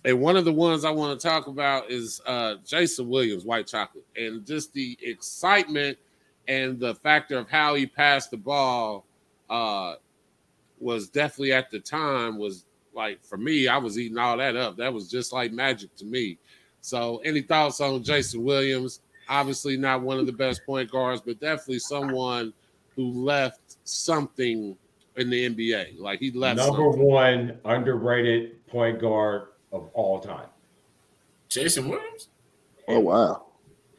And 0.05 0.19
one 0.19 0.35
of 0.35 0.43
the 0.45 0.51
ones 0.51 0.83
I 0.83 0.91
want 0.91 1.19
to 1.19 1.27
talk 1.27 1.47
about 1.47 1.89
is 1.89 2.21
uh, 2.25 2.55
Jason 2.65 3.07
Williams, 3.07 3.45
White 3.45 3.67
Chocolate, 3.67 4.05
and 4.17 4.45
just 4.45 4.73
the 4.73 4.97
excitement 5.01 5.97
and 6.47 6.79
the 6.79 6.95
factor 6.95 7.37
of 7.37 7.49
how 7.49 7.73
he 7.75 7.85
passed 7.85 8.31
the 8.31 8.37
ball 8.37 9.05
uh, 9.49 9.95
was 10.79 11.07
definitely 11.07 11.53
at 11.53 11.71
the 11.71 11.79
time 11.79 12.37
was 12.37 12.65
like 12.93 13.23
for 13.23 13.37
me, 13.37 13.67
I 13.67 13.77
was 13.77 13.97
eating 13.97 14.17
all 14.17 14.37
that 14.37 14.55
up. 14.55 14.77
That 14.77 14.93
was 14.93 15.09
just 15.09 15.33
like 15.33 15.51
magic 15.51 15.95
to 15.95 16.05
me. 16.05 16.37
So, 16.81 17.19
any 17.23 17.41
thoughts 17.41 17.79
on 17.81 18.03
Jason 18.03 18.43
Williams? 18.43 18.99
Obviously, 19.29 19.77
not 19.77 20.01
one 20.01 20.19
of 20.19 20.25
the 20.25 20.33
best 20.33 20.65
point 20.65 20.91
guards, 20.91 21.21
but 21.25 21.39
definitely 21.39 21.79
someone 21.79 22.53
who 22.95 23.23
left 23.23 23.77
something 23.85 24.75
in 25.17 25.29
the 25.29 25.49
NBA. 25.49 25.99
Like 25.99 26.19
he 26.19 26.31
left 26.31 26.57
number 26.57 26.77
something. 26.77 27.01
one 27.01 27.59
underrated 27.65 28.65
point 28.67 28.99
guard 28.99 29.47
of 29.71 29.89
all 29.93 30.19
time. 30.19 30.47
Jason 31.49 31.89
Williams. 31.89 32.29
Oh 32.87 32.99
wow! 32.99 33.45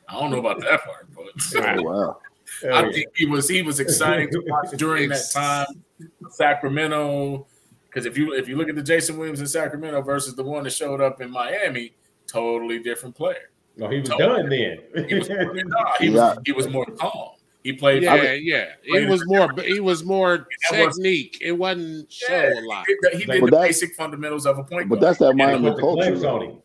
I 0.08 0.20
don't 0.20 0.30
know 0.30 0.38
about 0.38 0.60
that 0.60 0.82
part, 0.84 1.08
but 1.14 1.26
oh 1.78 1.82
wow! 1.82 2.18
I 2.72 2.92
think 2.92 3.08
he 3.14 3.26
was 3.26 3.48
he 3.48 3.62
was 3.62 3.80
exciting 3.80 4.30
to 4.30 4.42
watch 4.46 4.70
during 4.76 5.08
that 5.08 5.30
time. 5.32 5.66
Sacramento, 6.30 7.46
because 7.86 8.04
if 8.04 8.18
you 8.18 8.34
if 8.34 8.48
you 8.48 8.56
look 8.56 8.68
at 8.68 8.74
the 8.74 8.82
Jason 8.82 9.16
Williams 9.16 9.40
in 9.40 9.46
Sacramento 9.46 10.02
versus 10.02 10.34
the 10.34 10.42
one 10.42 10.64
that 10.64 10.72
showed 10.72 11.00
up 11.00 11.20
in 11.20 11.30
Miami, 11.30 11.94
totally 12.26 12.80
different 12.80 13.14
player. 13.14 13.50
No, 13.76 13.88
he 13.88 14.00
was 14.00 14.08
totally. 14.08 14.42
done 14.42 14.48
then. 14.48 15.08
he, 15.08 15.14
was, 15.14 15.28
he, 15.98 16.10
was, 16.10 16.38
he 16.46 16.52
was 16.52 16.68
more 16.68 16.86
calm. 16.86 17.30
He 17.64 17.72
played. 17.72 18.02
Yeah, 18.02 18.12
I 18.12 18.32
yeah. 18.34 18.66
He 18.82 19.06
was 19.06 19.26
more. 19.26 19.50
He 19.62 19.80
was 19.80 20.04
more 20.04 20.46
technique. 20.70 21.38
Was, 21.40 21.48
it 21.48 21.52
wasn't 21.52 22.12
show 22.12 22.52
a 22.54 22.60
lot. 22.60 22.84
He 22.86 22.94
did, 23.02 23.20
he 23.20 23.24
did 23.24 23.42
the 23.42 23.50
basic 23.50 23.94
fundamentals 23.94 24.44
of 24.44 24.58
a 24.58 24.64
point. 24.64 24.90
But 24.90 25.00
that's 25.00 25.18
that 25.18 25.34
Miami 25.34 25.70
they 25.70 25.80
culture. 25.80 26.14
The 26.14 26.28
on 26.28 26.42
him. 26.42 26.58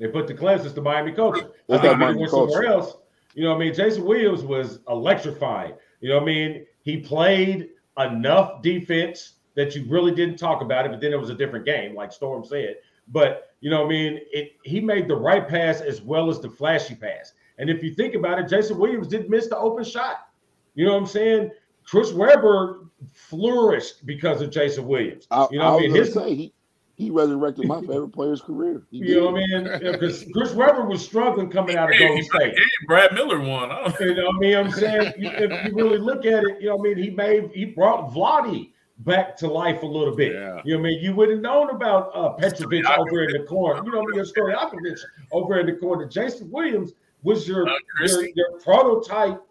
They 0.00 0.08
put 0.08 0.26
the 0.26 0.34
clamps. 0.34 0.64
It's 0.64 0.74
the 0.74 0.82
Miami 0.82 1.12
culture. 1.12 1.52
That's 1.68 1.84
I 1.84 1.88
that 1.88 1.98
Miami 2.00 2.28
culture. 2.28 2.52
Somewhere 2.52 2.68
else, 2.68 2.96
you 3.34 3.44
know, 3.44 3.50
what 3.50 3.62
I 3.62 3.66
mean, 3.66 3.74
Jason 3.74 4.04
Williams 4.04 4.42
was 4.42 4.80
electrifying. 4.88 5.74
You 6.00 6.08
know, 6.08 6.16
what 6.16 6.24
I 6.24 6.26
mean, 6.26 6.66
he 6.82 6.98
played 6.98 7.68
enough 7.96 8.62
defense 8.62 9.34
that 9.54 9.76
you 9.76 9.84
really 9.88 10.12
didn't 10.12 10.38
talk 10.38 10.60
about 10.60 10.86
it, 10.86 10.90
but 10.90 11.00
then 11.00 11.12
it 11.12 11.20
was 11.20 11.30
a 11.30 11.34
different 11.34 11.64
game, 11.64 11.94
like 11.94 12.12
Storm 12.12 12.44
said. 12.44 12.76
But 13.08 13.54
you 13.60 13.70
know, 13.70 13.82
what 13.82 13.86
I 13.86 13.90
mean, 13.90 14.20
it 14.32 14.56
he 14.64 14.80
made 14.80 15.06
the 15.06 15.14
right 15.14 15.46
pass 15.46 15.80
as 15.80 16.02
well 16.02 16.28
as 16.30 16.40
the 16.40 16.50
flashy 16.50 16.96
pass. 16.96 17.32
And 17.58 17.70
if 17.70 17.82
you 17.82 17.94
think 17.94 18.14
about 18.14 18.38
it, 18.38 18.48
Jason 18.48 18.78
Williams 18.78 19.08
didn't 19.08 19.30
miss 19.30 19.48
the 19.48 19.56
open 19.56 19.84
shot. 19.84 20.28
You 20.74 20.86
know 20.86 20.92
what 20.92 20.98
I'm 21.00 21.06
saying? 21.06 21.50
Chris 21.84 22.12
Webber 22.12 22.80
flourished 23.12 24.04
because 24.06 24.40
of 24.42 24.50
Jason 24.50 24.86
Williams. 24.86 25.26
I, 25.30 25.46
You 25.50 25.58
know 25.58 25.64
I 25.64 25.70
what 25.70 25.72
I 25.72 25.82
was 25.86 25.92
mean? 25.92 26.04
His, 26.04 26.14
say 26.14 26.34
he 26.34 26.52
he 26.96 27.10
resurrected 27.10 27.66
my 27.66 27.80
favorite 27.80 28.08
player's 28.08 28.40
career. 28.40 28.82
He 28.90 28.98
you 28.98 29.20
know 29.20 29.30
what 29.32 29.42
I 29.42 29.46
mean? 29.78 29.92
Because 29.92 30.24
Chris 30.32 30.54
Webber 30.54 30.86
was 30.86 31.04
struggling 31.04 31.50
coming 31.50 31.76
out 31.76 31.90
of 31.90 31.94
Hey, 31.96 32.06
Golden 32.08 32.24
State. 32.24 32.54
hey, 32.56 32.64
Brad 32.86 33.12
Miller 33.12 33.38
won. 33.38 33.68
Huh? 33.70 33.92
You 34.00 34.14
know 34.14 34.26
what 34.26 34.36
I 34.36 34.38
mean? 34.38 34.56
I'm 34.56 34.70
saying 34.70 35.12
if 35.18 35.66
you 35.66 35.74
really 35.74 35.98
look 35.98 36.24
at 36.24 36.42
it, 36.44 36.60
you 36.60 36.68
know 36.68 36.76
what 36.76 36.90
I 36.90 36.94
mean? 36.94 37.04
He 37.04 37.10
made 37.10 37.50
he 37.52 37.66
brought 37.66 38.12
Vlade 38.12 38.70
back 39.00 39.36
to 39.36 39.46
life 39.46 39.82
a 39.82 39.86
little 39.86 40.16
bit. 40.16 40.32
Yeah. 40.32 40.62
You 40.64 40.74
know 40.74 40.80
what 40.80 40.86
I 40.86 40.90
mean? 40.90 41.04
You 41.04 41.14
would 41.16 41.28
have 41.28 41.40
known 41.40 41.68
about 41.68 42.10
uh, 42.14 42.30
Petrovic 42.30 42.86
over 42.98 43.24
in 43.24 43.32
the 43.32 43.46
corner. 43.46 43.82
You 43.84 43.92
know 43.92 43.98
what 44.00 44.14
I 44.14 44.16
mean? 44.16 44.24
Stojakovic 44.24 44.98
over 45.32 45.60
in 45.60 45.66
the 45.66 45.74
corner. 45.74 46.06
Jason 46.06 46.50
Williams 46.50 46.92
was 47.22 47.46
your, 47.48 47.68
Uh, 47.68 47.72
your 48.00 48.28
your 48.34 48.60
prototype, 48.60 49.42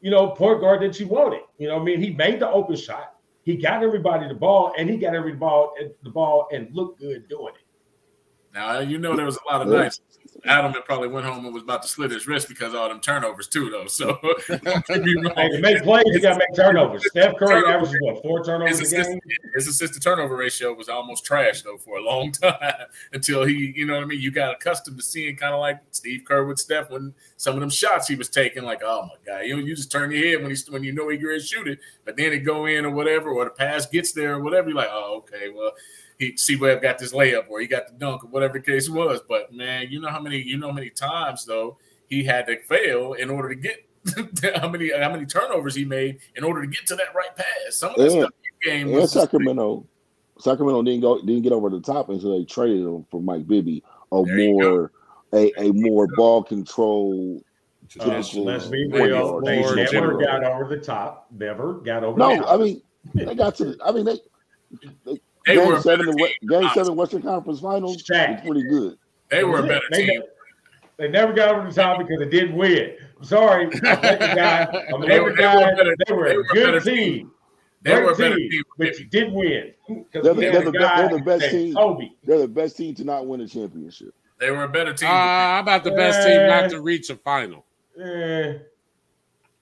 you 0.00 0.10
know, 0.10 0.28
point 0.28 0.60
guard 0.60 0.82
that 0.82 0.98
you 0.98 1.06
wanted. 1.08 1.42
You 1.58 1.68
know 1.68 1.80
I 1.80 1.84
mean? 1.84 2.00
He 2.00 2.10
made 2.10 2.40
the 2.40 2.48
open 2.50 2.76
shot. 2.76 3.14
He 3.42 3.56
got 3.56 3.82
everybody 3.82 4.28
the 4.28 4.34
ball, 4.34 4.74
and 4.76 4.88
he 4.88 4.96
got 4.96 5.14
every 5.14 5.32
ball 5.32 5.74
the 6.02 6.10
ball 6.10 6.48
and 6.52 6.74
looked 6.74 7.00
good 7.00 7.28
doing 7.28 7.54
it. 7.54 7.64
Now 8.54 8.80
you 8.80 8.98
know 8.98 9.16
there 9.16 9.26
was 9.26 9.36
a 9.36 9.52
lot 9.52 9.62
of 9.62 9.68
nights. 9.68 10.00
Adam 10.44 10.72
had 10.72 10.84
probably 10.84 11.08
went 11.08 11.26
home 11.26 11.44
and 11.44 11.52
was 11.52 11.62
about 11.62 11.82
to 11.82 11.88
slit 11.88 12.10
his 12.10 12.26
wrist 12.26 12.48
because 12.48 12.72
of 12.72 12.80
all 12.80 12.88
them 12.88 13.00
turnovers 13.00 13.48
too, 13.48 13.70
though. 13.70 13.86
So. 13.86 14.18
Hey, 14.88 14.98
to 14.98 15.60
make 15.60 15.82
plays, 15.82 16.04
you 16.06 16.20
got 16.20 16.34
to 16.34 16.38
make 16.38 16.54
turnovers. 16.54 17.04
Steph 17.10 17.36
Curry 17.36 17.66
averages 17.72 17.96
what 18.00 18.22
four 18.22 18.44
turnovers 18.44 18.78
his 18.78 18.92
a 18.92 18.96
assist, 18.96 19.10
game. 19.10 19.20
his 19.54 19.68
assist 19.68 19.94
to 19.94 20.00
turnover 20.00 20.36
ratio 20.36 20.72
was 20.72 20.88
almost 20.88 21.24
trash 21.24 21.62
though 21.62 21.76
for 21.76 21.98
a 21.98 22.02
long 22.02 22.32
time 22.42 22.86
until 23.12 23.44
he, 23.44 23.72
you 23.76 23.86
know 23.86 23.94
what 23.94 24.02
I 24.02 24.06
mean. 24.06 24.20
You 24.20 24.30
got 24.30 24.54
accustomed 24.54 24.96
to 24.96 25.02
seeing 25.02 25.36
kind 25.36 25.54
of 25.54 25.60
like 25.60 25.80
Steve 25.90 26.24
Kerr 26.24 26.44
with 26.44 26.58
Steph 26.58 26.90
when 26.90 27.14
some 27.36 27.54
of 27.54 27.60
them 27.60 27.70
shots 27.70 28.08
he 28.08 28.14
was 28.16 28.28
taking, 28.28 28.64
like 28.64 28.82
oh 28.82 29.08
my 29.08 29.32
god, 29.32 29.40
you 29.40 29.56
know, 29.56 29.62
you 29.62 29.74
just 29.74 29.92
turn 29.92 30.10
your 30.10 30.24
head 30.24 30.40
when 30.40 30.50
he's 30.50 30.68
when 30.70 30.82
you 30.82 30.92
know 30.92 31.08
he's 31.08 31.22
going 31.22 31.38
to 31.38 31.44
shoot 31.44 31.68
it, 31.68 31.78
but 32.04 32.16
then 32.16 32.32
it 32.32 32.38
go 32.40 32.66
in 32.66 32.84
or 32.84 32.90
whatever, 32.90 33.30
or 33.30 33.44
the 33.44 33.50
pass 33.50 33.86
gets 33.86 34.12
there 34.12 34.34
or 34.34 34.40
whatever. 34.40 34.68
You're 34.68 34.78
like, 34.78 34.90
oh 34.90 35.16
okay, 35.18 35.50
well 35.50 35.72
he 36.18 36.36
C 36.36 36.56
Webb 36.56 36.82
got 36.82 36.98
this 36.98 37.12
layup 37.12 37.48
or 37.48 37.60
he 37.60 37.66
got 37.66 37.86
the 37.86 37.92
dunk 37.94 38.24
or 38.24 38.28
whatever 38.28 38.54
the 38.54 38.64
case 38.64 38.88
was. 38.88 39.20
But 39.28 39.52
man, 39.52 39.86
you 39.90 40.00
know 40.00 40.08
how 40.08 40.20
many 40.20 40.38
you 40.42 40.58
know 40.58 40.68
how 40.68 40.72
many 40.74 40.90
times 40.90 41.44
though 41.44 41.78
he 42.08 42.24
had 42.24 42.46
to 42.46 42.58
fail 42.62 43.14
in 43.14 43.30
order 43.30 43.50
to 43.50 43.54
get. 43.54 43.84
how 44.56 44.68
many 44.68 44.90
how 44.96 45.10
many 45.10 45.26
turnovers 45.26 45.74
he 45.74 45.84
made 45.84 46.18
in 46.36 46.44
order 46.44 46.62
to 46.62 46.68
get 46.68 46.86
to 46.86 46.96
that 46.96 47.14
right 47.14 47.34
pass? 47.36 47.76
Some 47.76 47.90
of 47.90 47.96
that 47.96 48.04
Yeah. 48.04 48.20
stuff 48.22 48.30
in 48.64 48.70
game 48.70 48.86
And 48.88 48.96
was 48.96 49.12
just- 49.12 49.14
Sacramento, 49.30 49.86
Sacramento 50.38 50.82
didn't 50.82 51.00
go 51.02 51.20
didn't 51.20 51.42
get 51.42 51.52
over 51.52 51.68
the 51.68 51.80
top 51.80 52.08
until 52.08 52.38
they 52.38 52.44
traded 52.44 52.82
him 52.86 53.04
for 53.10 53.20
Mike 53.20 53.46
Bibby, 53.46 53.82
a 54.12 54.22
There 54.22 54.36
more 54.36 54.92
a, 55.34 55.52
a 55.58 55.72
more 55.72 56.06
ball 56.16 56.42
control. 56.42 57.42
Uh, 58.00 58.22
typical 58.22 58.44
let's 58.44 58.66
be 58.66 58.86
real. 58.90 59.40
They 59.42 59.60
never 59.60 59.84
general. 59.86 60.20
got 60.20 60.44
over 60.44 60.74
the 60.74 60.80
top. 60.82 61.26
Never 61.32 61.74
got 61.74 62.04
over 62.04 62.18
No, 62.18 62.30
the 62.36 62.42
top. 62.42 62.48
I 62.54 62.56
mean 62.62 62.82
they 63.14 63.34
got 63.34 63.56
to. 63.56 63.76
I 63.84 63.92
mean 63.92 64.04
they. 64.06 64.18
they 65.04 65.20
They 65.48 65.56
game 65.56 65.66
were 65.66 65.76
a 65.76 65.80
seven, 65.82 66.06
the, 66.06 66.12
team. 66.12 66.48
game 66.48 66.70
seven 66.74 66.94
Western 66.94 67.22
Conference 67.22 67.60
Finals 67.60 68.02
Shaq. 68.02 68.34
was 68.34 68.40
pretty 68.46 68.68
good. 68.68 68.98
They 69.30 69.42
were 69.44 69.58
a 69.58 69.62
better 69.62 69.80
They, 69.90 70.06
team. 70.06 70.22
they 70.98 71.08
never 71.08 71.32
got 71.32 71.54
over 71.54 71.68
the 71.68 71.74
top 71.74 71.98
because 71.98 72.18
they 72.20 72.28
didn't 72.28 72.54
win. 72.56 72.92
I'm 73.18 73.24
sorry. 73.24 73.64
I'm 73.66 73.70
the 73.72 74.32
guy. 74.36 74.68
I'm 74.94 75.00
They 75.02 75.18
were- 75.20 75.30
they 75.34 75.42
guy. 75.42 75.60
a 75.70 75.76
better- 75.76 75.96
They 76.06 76.12
were 76.14 76.26
a 76.26 76.42
good 76.44 76.64
better 76.64 76.80
team. 76.80 77.30
They 77.82 77.92
Great 77.92 78.04
were 78.04 78.10
a 78.12 78.16
better 78.16 78.36
team, 78.36 78.50
team. 78.50 78.62
but 78.76 78.98
you 78.98 79.04
did 79.06 79.32
win. 79.32 79.72
They're 80.12 80.22
the- 80.22 80.34
they're 80.34 80.62
the 80.62 80.72
guy 80.72 81.02
they're 81.08 81.18
the 81.18 81.24
best 81.24 81.50
team. 81.50 81.74
Kobe. 81.74 82.10
They're 82.24 82.38
the 82.38 82.48
best 82.48 82.76
team 82.76 82.94
to 82.96 83.04
not 83.04 83.26
win 83.26 83.40
a 83.40 83.46
championship. 83.48 84.14
They 84.40 84.50
were 84.50 84.64
a 84.64 84.68
better 84.68 84.92
team. 84.92 85.08
Uh, 85.08 85.12
how 85.12 85.60
about 85.60 85.82
the 85.84 85.90
best 85.92 86.26
team 86.26 86.46
not 86.46 86.70
to 86.70 86.80
reach 86.80 87.10
a 87.10 87.16
final? 87.16 87.64
Eh, 88.00 88.54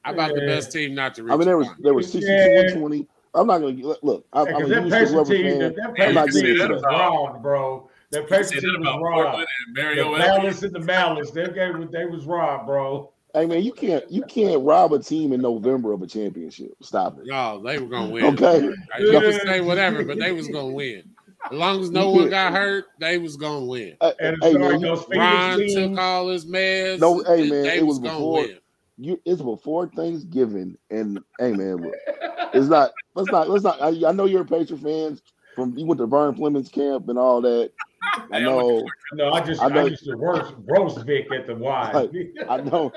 How 0.03 0.13
about 0.13 0.35
the 0.35 0.41
best 0.43 0.71
team 0.73 0.95
not 0.95 1.15
to 1.15 1.23
reach? 1.25 1.33
I 1.33 1.37
mean, 1.37 1.47
there 1.47 1.57
was 1.59 1.69
there 1.79 1.95
was 1.95 2.11
62 2.13 2.31
Yeah. 2.31 2.61
and 2.61 2.79
20. 2.79 3.07
I'm 3.37 3.47
not 3.47 3.59
gonna 3.59 3.73
look. 3.77 3.99
look 4.03 4.27
I'm, 4.33 4.47
I'm 4.49 4.55
because 4.55 4.71
a 4.71 4.75
that 4.75 4.83
huge 4.85 4.93
Pacer 4.93 5.17
Rubber 5.17 5.31
team, 5.31 5.45
fan. 5.47 5.59
that, 5.61 5.77
that 5.77 6.09
I'm 6.09 6.15
not 6.15 6.27
getting 6.29 6.43
team 6.45 6.61
into 6.63 6.75
was 6.75 6.83
that. 6.83 6.89
wrong, 6.89 7.43
bro. 7.43 7.91
That 8.11 8.23
You 8.23 8.27
Pacer 8.29 8.45
said 8.55 8.57
that 8.57 8.61
team 8.63 8.81
was 8.81 8.99
wrong. 9.03 9.23
Portland 9.23 9.47
The 9.75 9.83
Mario 9.83 10.09
Elie. 10.15 10.19
malice 10.19 10.63
and 10.63 10.73
the 10.75 10.81
malice. 10.81 11.31
They 11.31 11.45
gave 11.49 11.91
they 11.91 12.05
was 12.07 12.25
robbed, 12.25 12.67
bro. 12.67 13.13
Hey 13.35 13.45
man, 13.47 13.63
you 13.63 13.73
can't 13.73 14.11
you 14.11 14.23
can't 14.23 14.63
rob 14.65 14.93
a 14.95 14.99
team 14.99 15.33
in 15.33 15.43
November 15.43 15.93
of 15.93 16.01
a 16.03 16.07
championship. 16.07 16.73
Stop 16.83 17.19
it. 17.19 17.27
No, 17.27 17.63
they 17.63 17.79
were 17.79 17.87
gonna 17.89 18.11
win. 18.11 18.25
Okay. 18.41 18.61
You 18.99 19.21
can 19.21 19.41
say 19.45 19.61
whatever, 19.61 20.05
but 20.05 20.19
they 20.19 20.33
was 20.33 20.49
gonna 20.49 20.73
win. 20.73 21.03
As 21.51 21.53
long 21.59 21.81
as 21.81 21.91
no 21.91 22.11
one 22.11 22.31
got 22.31 22.53
hurt, 22.55 22.87
they 22.99 23.19
was 23.19 23.37
gonna 23.37 23.67
win. 23.67 23.97
Uh, 24.01 24.13
hey, 24.19 24.29
And 24.29 24.37
hey, 24.43 24.55
man, 24.55 24.81
you, 24.81 24.87
those 24.89 25.03
Phoenix 25.05 25.19
Ron 25.19 25.59
teams. 25.59 25.75
took 25.75 25.99
all 25.99 26.29
his 26.29 26.47
meds. 26.47 26.99
No, 26.99 27.23
hey, 27.25 27.49
man, 27.49 27.63
they 27.63 27.79
it 27.79 27.87
was 27.87 27.99
gonna 27.99 28.15
before- 28.15 28.33
win. 28.41 28.59
You 28.99 29.21
it's 29.25 29.43
before 29.43 29.89
Thanksgiving, 29.89 30.77
and 30.91 31.21
hey 31.39 31.53
man, 31.53 31.91
it's 32.55 32.69
not. 32.69 32.93
Let's 33.15 33.31
not. 33.31 33.49
Let's 33.49 33.65
not. 33.65 33.81
I, 33.81 34.09
I 34.09 34.13
know 34.13 34.25
you're 34.25 34.43
a 34.43 34.47
Patriot 34.47 34.81
fan 34.81 35.19
from 35.55 35.77
you 35.77 35.87
went 35.87 35.99
to 35.99 36.07
Vern 36.07 36.35
Fleming's 36.35 36.69
camp 36.69 37.09
and 37.09 37.19
all 37.19 37.41
that. 37.43 37.73
I 38.33 38.41
know. 38.41 38.87
No, 39.13 39.31
I 39.33 39.41
just 39.45 39.61
I 39.63 39.67
I, 39.67 39.69
know- 39.69 39.87
used 39.87 40.05
to 40.05 40.17
roast, 40.17 40.55
roast 40.67 41.05
Vic 41.07 41.27
at 41.33 41.47
the 41.47 41.55
Y. 41.55 42.09
I 42.49 42.57
know. 42.59 42.93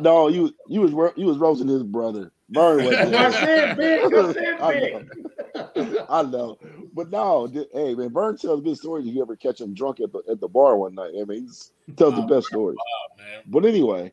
No, 0.00 0.28
you 0.28 0.54
you 0.68 0.80
was 0.80 0.90
you 1.16 1.26
was 1.26 1.38
roasting 1.38 1.68
his 1.68 1.82
brother. 1.82 2.30
Vern 2.50 2.84
was. 2.84 2.94
I 2.96 3.30
said 3.30 3.76
Vic. 3.76 4.12
I 4.12 4.32
said 4.32 4.58
Vic. 5.74 5.76
know. 5.76 6.06
I 6.08 6.22
know, 6.22 6.58
but 6.92 7.10
no, 7.10 7.46
th- 7.46 7.68
hey 7.72 7.94
man, 7.94 8.10
Vern 8.12 8.36
tells 8.36 8.60
good 8.60 8.76
stories. 8.76 9.06
If 9.06 9.14
you 9.14 9.22
ever 9.22 9.36
catch 9.36 9.60
him 9.60 9.72
drunk 9.74 10.00
at 10.00 10.12
the 10.12 10.22
at 10.28 10.40
the 10.40 10.48
bar 10.48 10.76
one 10.76 10.94
night, 10.94 11.12
I 11.20 11.24
mean, 11.24 11.42
he's, 11.42 11.72
he 11.86 11.92
tells 11.92 12.14
the 12.14 12.22
Oh, 12.22 12.26
best 12.26 12.48
stories. 12.48 12.76
Man. 13.18 13.42
But 13.46 13.64
anyway, 13.64 14.12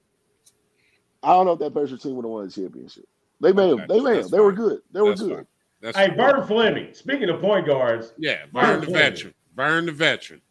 I 1.23 1.33
don't 1.33 1.45
know 1.45 1.53
if 1.53 1.59
that 1.59 1.73
Patriots 1.73 2.03
team 2.03 2.15
would 2.15 2.25
have 2.25 2.31
won 2.31 2.45
the 2.47 2.51
championship. 2.51 3.05
They 3.39 3.53
may 3.53 3.69
have. 3.69 3.87
They 3.87 3.99
may 3.99 4.17
have. 4.17 4.29
They 4.29 4.39
were 4.39 4.51
good. 4.51 4.81
They 4.91 5.01
were 5.01 5.09
That's 5.09 5.21
good. 5.21 5.35
fine. 5.35 5.47
That's 5.81 5.97
Hey, 5.97 6.07
fine. 6.09 6.17
Vern 6.17 6.47
Fleming. 6.47 6.93
Speaking 6.93 7.29
of 7.29 7.41
point 7.41 7.65
guards, 7.65 8.13
Yeah, 8.17 8.45
Vern 8.53 8.79
burn 8.79 8.81
the 8.81 8.87
veteran. 8.91 9.33
Burn 9.55 9.85
the 9.87 9.91
veteran. 9.91 10.41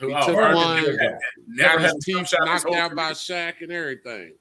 Who, 0.00 0.08
He 0.08 0.14
oh, 0.14 0.26
took 0.26 0.36
Vernon 0.36 0.56
one, 0.56 0.84
never 1.46 1.78
Got 1.78 1.80
his 1.80 1.90
a 1.90 1.94
jump 1.94 2.02
teeth 2.02 2.28
shot 2.28 2.46
knocked 2.46 2.64
whole 2.64 2.74
out 2.76 2.94
by. 2.96 3.12
Shaq 3.12 3.62
and 3.62 3.70
everything. 3.70 4.34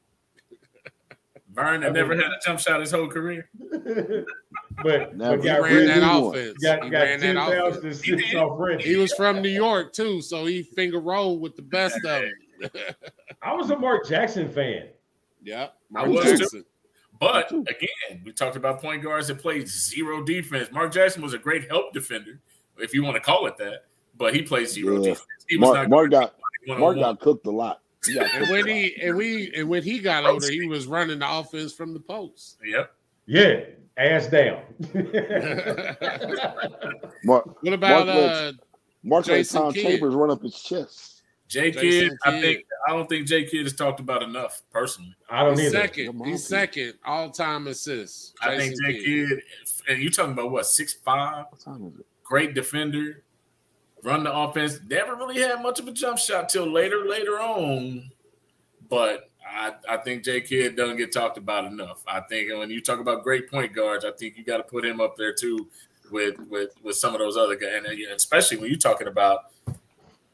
Vern 1.54 1.84
had 1.84 1.94
never 1.94 2.16
had 2.16 2.26
a 2.26 2.40
jump 2.44 2.60
shot 2.60 2.80
his 2.80 2.90
whole 2.92 3.08
career. 3.08 3.48
but, 4.84 5.16
Never. 5.16 5.38
but 5.38 5.40
He 5.40 5.44
got 5.44 5.62
ran 5.62 5.74
rid 5.76 5.88
that 5.90 6.04
He 6.04 6.28
offense. 6.28 6.58
got, 6.64 6.84
he 6.84 6.90
got 6.90 7.02
ran 7.04 7.20
that 7.20 7.66
offense. 7.68 8.02
He 8.02 8.18
six 8.18 8.32
did. 8.32 8.36
already. 8.38 8.84
He 8.84 8.96
was 8.96 9.14
from 9.14 9.42
New 9.44 9.50
York 9.50 9.94
too, 9.94 10.22
so 10.22 10.46
he 10.46 10.64
finger 10.64 11.00
rolled 11.00 11.42
with 11.42 11.56
the 11.56 11.62
best 11.62 11.96
of 11.98 12.02
them. 12.72 12.72
I 13.44 13.54
was 13.54 13.70
a 13.70 13.78
Mark 13.78 14.08
Jackson 14.08 14.50
fan. 14.50 14.88
Yep. 15.44 15.74
I 15.96 16.06
Mark 16.06 16.10
was 16.26 16.52
too. 16.52 16.66
But 17.20 17.52
Me 17.52 17.64
again, 17.70 18.22
we 18.26 18.32
talked 18.34 18.56
about 18.56 18.82
point 18.82 19.04
guards 19.04 19.28
that 19.28 19.40
played 19.40 19.68
zero 19.68 20.24
defense. 20.24 20.72
Mark 20.72 20.92
Jackson 20.92 21.22
was 21.22 21.34
a 21.34 21.38
great 21.38 21.70
help 21.70 21.94
defender, 21.94 22.40
if 22.78 22.94
you 22.94 23.04
want 23.04 23.16
to 23.16 23.22
call 23.22 23.46
it 23.46 23.58
that. 23.58 23.86
But 24.18 24.34
he 24.34 24.42
played 24.42 24.68
zero 24.68 24.96
Yeah. 24.98 25.10
defense. 25.12 25.28
He 25.48 25.58
was 25.58 25.68
Mark, 25.70 25.76
not 25.76 25.90
Mark 25.90 26.12
got 26.12 26.36
Mark 26.68 26.96
got 26.98 27.20
cooked 27.20 27.46
a 27.46 27.52
lot. 27.52 27.82
Yeah, 28.08 28.28
And 28.34 28.50
when 28.50 28.68
he 28.68 28.96
and 29.02 29.16
we 29.16 29.54
and 29.56 29.70
when 29.70 29.84
he 29.84 30.00
got 30.00 30.26
older, 30.26 30.50
he 30.52 30.68
was 30.68 30.88
running 30.88 31.20
the 31.20 31.32
offense 31.32 31.72
from 31.74 31.94
the 31.94 32.00
post. 32.00 32.58
Yep. 32.66 32.92
Yeah, 33.26 33.62
ass 33.98 34.28
down. 34.28 34.62
Mark 37.24 37.64
What 37.64 37.74
about 37.74 38.08
Mark 38.08 38.18
uh 38.18 38.52
Mark 39.04 39.26
Jason 39.26 39.62
Tom 39.62 39.74
Kidd. 39.74 39.84
Chambers 39.86 40.14
run 40.16 40.32
up 40.32 40.42
his 40.42 40.62
chest. 40.62 41.13
J 41.48 41.72
Jason 41.72 42.10
Kidd, 42.10 42.12
I 42.26 42.42
think 42.42 42.66
I 42.88 42.92
don't 42.92 43.08
think 43.08 43.28
J 43.28 43.44
Kidd 43.46 43.66
is 43.66 43.74
talked 43.74 44.00
about 44.00 44.24
enough 44.24 44.62
personally. 44.72 45.16
I 45.30 45.44
don't 45.44 45.58
he's 45.58 45.68
either. 45.74 45.84
second? 45.84 46.26
He's 46.26 46.42
Pete. 46.42 46.50
second 46.50 46.94
all 47.06 47.30
time 47.30 47.68
assists. 47.68 48.34
I 48.42 48.58
think 48.58 48.74
J 48.86 48.94
Kidd. 48.94 49.30
Kidd, 49.30 49.42
and 49.90 50.02
you 50.02 50.10
talking 50.10 50.34
about 50.34 50.52
what 50.52 50.66
six 50.66 50.94
five, 50.94 51.46
What 51.50 51.60
time 51.62 51.86
is 51.94 52.00
it? 52.00 52.06
great 52.24 52.54
defender, 52.56 53.24
run 54.04 54.24
the 54.24 54.34
offense. 54.36 54.80
Never 54.88 55.16
really 55.16 55.40
had 55.42 55.62
much 55.62 55.80
of 55.80 55.88
a 55.88 55.92
jump 55.92 56.18
shot 56.18 56.50
till 56.50 56.66
later, 56.72 57.06
later 57.08 57.40
on. 57.40 58.10
But 58.90 59.30
I, 59.48 59.74
I 59.88 59.98
think 59.98 60.24
J 60.24 60.42
Kidd 60.42 60.76
doesn't 60.76 60.98
get 60.98 61.12
talked 61.12 61.38
about 61.38 61.66
enough. 61.66 62.02
I 62.08 62.22
think 62.22 62.52
when 62.52 62.70
you 62.70 62.82
talk 62.82 63.00
about 63.00 63.24
great 63.24 63.50
point 63.52 63.74
guards, 63.74 64.06
I 64.06 64.12
think 64.12 64.38
you 64.38 64.44
got 64.44 64.58
to 64.58 64.64
put 64.64 64.84
him 64.86 65.00
up 65.02 65.18
there 65.18 65.34
too 65.34 65.68
with 66.12 66.40
with 66.50 66.72
with 66.82 66.96
some 66.96 67.14
of 67.14 67.20
those 67.20 67.38
other 67.38 67.56
guys, 67.56 67.84
and 67.86 67.88
especially 68.16 68.58
when 68.58 68.70
you're 68.70 68.80
talking 68.80 69.08
about 69.08 69.52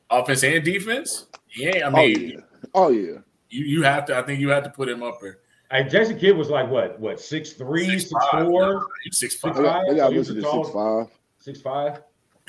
offense 0.10 0.43
and 0.43 0.64
defense. 0.64 1.28
Yeah, 1.55 1.88
I 1.88 1.89
Oh 1.89 1.91
mean, 1.91 2.30
yeah. 2.30 2.39
Oh 2.74 2.89
yeah. 2.89 3.18
you 3.49 3.66
you 3.66 3.84
have 3.84 4.05
to. 4.05 4.18
I 4.18 4.22
think 4.24 4.39
you 4.39 4.49
have 4.49 4.64
to 4.64 4.70
put 4.70 4.88
him 4.89 5.03
up 5.03 5.20
there. 5.22 5.39
Hey, 5.72 5.88
Jason 5.88 6.18
Kidd 6.18 6.36
was 6.36 6.49
like 6.49 6.70
what? 6.70 6.99
What 6.99 7.20
six 7.20 7.53
three, 7.53 7.99
six 7.99 8.12
four, 8.32 8.88
He's 9.03 9.18
six 9.18 9.39
Six 9.39 9.41
five. 9.41 9.55
They 9.55 9.64
got, 9.64 9.88
they 9.89 9.95
got 9.95 10.12
He 10.12 10.18
was 10.18 10.30
listed 10.30 10.45
at 10.45 10.51
six 10.51 10.70
five. 10.74 11.07
six 11.38 11.62
five? 11.62 12.01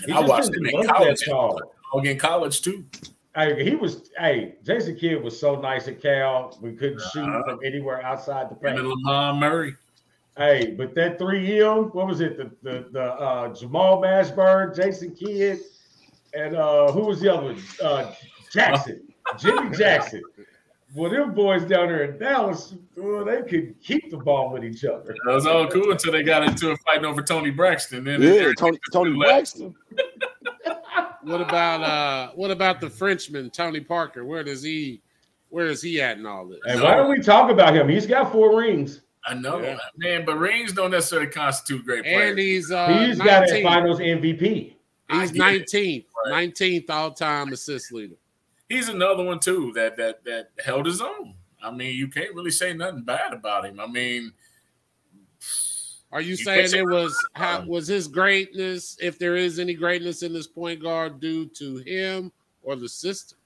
He 0.06 0.12
I 0.12 0.20
watched 0.20 0.54
him 0.54 0.64
in 0.66 0.86
college. 0.86 1.20
tall. 1.26 1.60
Dog 1.92 2.06
in 2.06 2.18
college 2.18 2.62
too. 2.62 2.84
Hey, 3.36 3.62
he 3.62 3.74
was. 3.76 4.10
Hey, 4.18 4.54
Jason 4.64 4.96
Kidd 4.96 5.22
was 5.22 5.38
so 5.38 5.60
nice 5.60 5.86
at 5.88 6.00
Cal. 6.00 6.56
We 6.62 6.72
couldn't 6.72 7.00
shoot 7.12 7.22
Uh-huh. 7.28 7.42
from 7.44 7.60
anywhere 7.64 8.02
outside 8.02 8.48
the 8.50 8.54
Him 8.68 8.76
and 8.78 8.86
paint. 8.88 8.98
Lamond 9.04 9.40
Murray. 9.40 9.74
Hey, 10.36 10.74
but 10.76 10.94
that 10.94 11.18
three 11.18 11.62
M, 11.62 11.90
what 11.92 12.06
was 12.06 12.20
it? 12.22 12.36
The 12.38 12.50
the, 12.62 12.88
the 12.90 13.02
uh, 13.02 13.54
Jamal 13.54 14.00
Mashburn, 14.00 14.74
Jason 14.74 15.14
Kidd, 15.14 15.60
and 16.34 16.56
uh, 16.56 16.92
who 16.92 17.00
was 17.06 17.20
the 17.20 17.32
other 17.32 17.46
one? 17.54 17.62
Uh, 17.82 18.12
Jackson, 18.52 19.02
Jimmy 19.38 19.70
Jackson. 19.76 20.22
Well, 20.94 21.08
them 21.10 21.34
boys 21.34 21.62
down 21.64 21.86
there 21.86 22.02
in 22.04 22.18
Dallas, 22.18 22.74
well, 22.96 23.24
they 23.24 23.42
could 23.42 23.80
keep 23.80 24.10
the 24.10 24.16
ball 24.16 24.50
with 24.52 24.64
each 24.64 24.84
other. 24.84 25.14
That 25.24 25.34
was 25.34 25.46
all 25.46 25.68
cool 25.68 25.92
until 25.92 26.10
they 26.10 26.24
got 26.24 26.42
into 26.42 26.72
a 26.72 26.76
fighting 26.78 27.04
over 27.04 27.22
Toni 27.22 27.50
Braxton. 27.50 28.02
Then 28.02 28.20
Yeah, 28.20 28.52
Toni, 28.58 28.78
Toni 28.92 29.16
Braxton. 29.16 29.74
What 31.22 31.42
about 31.42 31.82
uh 31.82 32.32
what 32.34 32.50
about 32.50 32.80
the 32.80 32.88
Frenchman, 32.88 33.50
Tony 33.50 33.80
Parker? 33.80 34.24
Where 34.24 34.42
does 34.42 34.62
he 34.62 35.02
where 35.50 35.66
is 35.66 35.82
he 35.82 36.00
at 36.00 36.16
in 36.16 36.24
all 36.24 36.46
this? 36.46 36.60
And 36.66 36.80
why 36.80 36.96
don't 36.96 37.10
we 37.10 37.20
talk 37.20 37.50
about 37.50 37.76
him? 37.76 37.88
He's 37.88 38.06
got 38.06 38.32
four 38.32 38.58
rings. 38.58 39.02
I 39.26 39.34
know, 39.34 39.60
Yeah. 39.60 39.76
man, 39.98 40.24
but 40.24 40.38
rings 40.38 40.72
don't 40.72 40.90
necessarily 40.92 41.28
constitute 41.28 41.84
great 41.84 42.04
players. 42.04 42.30
And 42.30 42.38
he's 42.38 42.70
uh 42.70 42.88
He's 43.06 43.18
got 43.18 43.50
a 43.50 43.62
Finals 43.62 43.98
MVP. 43.98 44.76
He's 45.10 45.30
I 45.30 45.32
get 45.32 45.54
it. 45.54 45.68
19th, 45.68 46.04
Right. 46.30 46.54
19th 46.54 46.90
all-time 46.90 47.52
assist 47.52 47.92
leader. 47.92 48.16
He's 48.68 48.88
another 48.88 49.24
one 49.24 49.40
too 49.40 49.72
that 49.74 49.96
that 49.96 50.24
that 50.24 50.50
held 50.64 50.86
his 50.86 51.00
own. 51.00 51.34
I 51.62 51.70
mean, 51.70 51.96
you 51.96 52.08
can't 52.08 52.34
really 52.34 52.50
say 52.50 52.72
nothing 52.72 53.02
bad 53.02 53.32
about 53.32 53.66
him. 53.66 53.80
I 53.80 53.86
mean, 53.86 54.32
Are 56.12 56.20
you 56.20 56.30
You 56.30 56.36
saying 56.36 56.68
say 56.68 56.78
it 56.78 56.86
was 56.86 57.16
how 57.34 57.64
was 57.66 57.86
his 57.86 58.08
greatness, 58.08 58.96
if 59.00 59.18
there 59.18 59.36
is 59.36 59.58
any 59.58 59.74
greatness 59.74 60.22
in 60.22 60.32
this 60.32 60.46
point 60.46 60.82
guard, 60.82 61.20
due 61.20 61.46
to 61.46 61.76
him 61.78 62.32
or 62.62 62.76
the 62.76 62.88
system? 62.88 63.38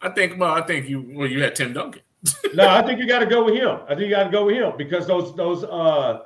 I 0.00 0.10
think 0.10 0.38
well, 0.38 0.52
I 0.52 0.62
think 0.62 0.88
you 0.88 1.10
well, 1.14 1.28
you 1.28 1.42
had 1.42 1.54
Tim 1.56 1.72
Duncan. 1.72 2.02
No, 2.54 2.68
I 2.68 2.82
think 2.82 2.98
you 3.00 3.06
got 3.06 3.18
to 3.20 3.26
go 3.26 3.44
with 3.44 3.54
him. 3.54 3.80
I 3.86 3.94
think 3.94 4.02
you 4.02 4.10
got 4.10 4.24
to 4.24 4.30
go 4.30 4.46
with 4.46 4.56
him 4.56 4.72
because 4.76 5.06
those 5.06 5.34
those 5.36 5.64
uh 5.64 6.20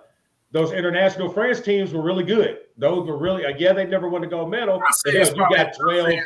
those 0.51 0.73
international 0.73 1.29
France 1.29 1.61
teams 1.61 1.93
were 1.93 2.03
really 2.03 2.25
good. 2.25 2.59
Those 2.77 3.07
were 3.07 3.19
really 3.19 3.45
yeah, 3.59 3.73
they 3.73 3.87
never 3.87 4.09
won 4.09 4.23
the 4.23 4.27
gold 4.27 4.51
medal. 4.51 4.81
I 4.81 4.91
say 4.91 5.19
Yeah, 5.19 5.29
you 5.29 5.57
got 5.57 5.75
twelve. 5.75 6.09
I 6.09 6.23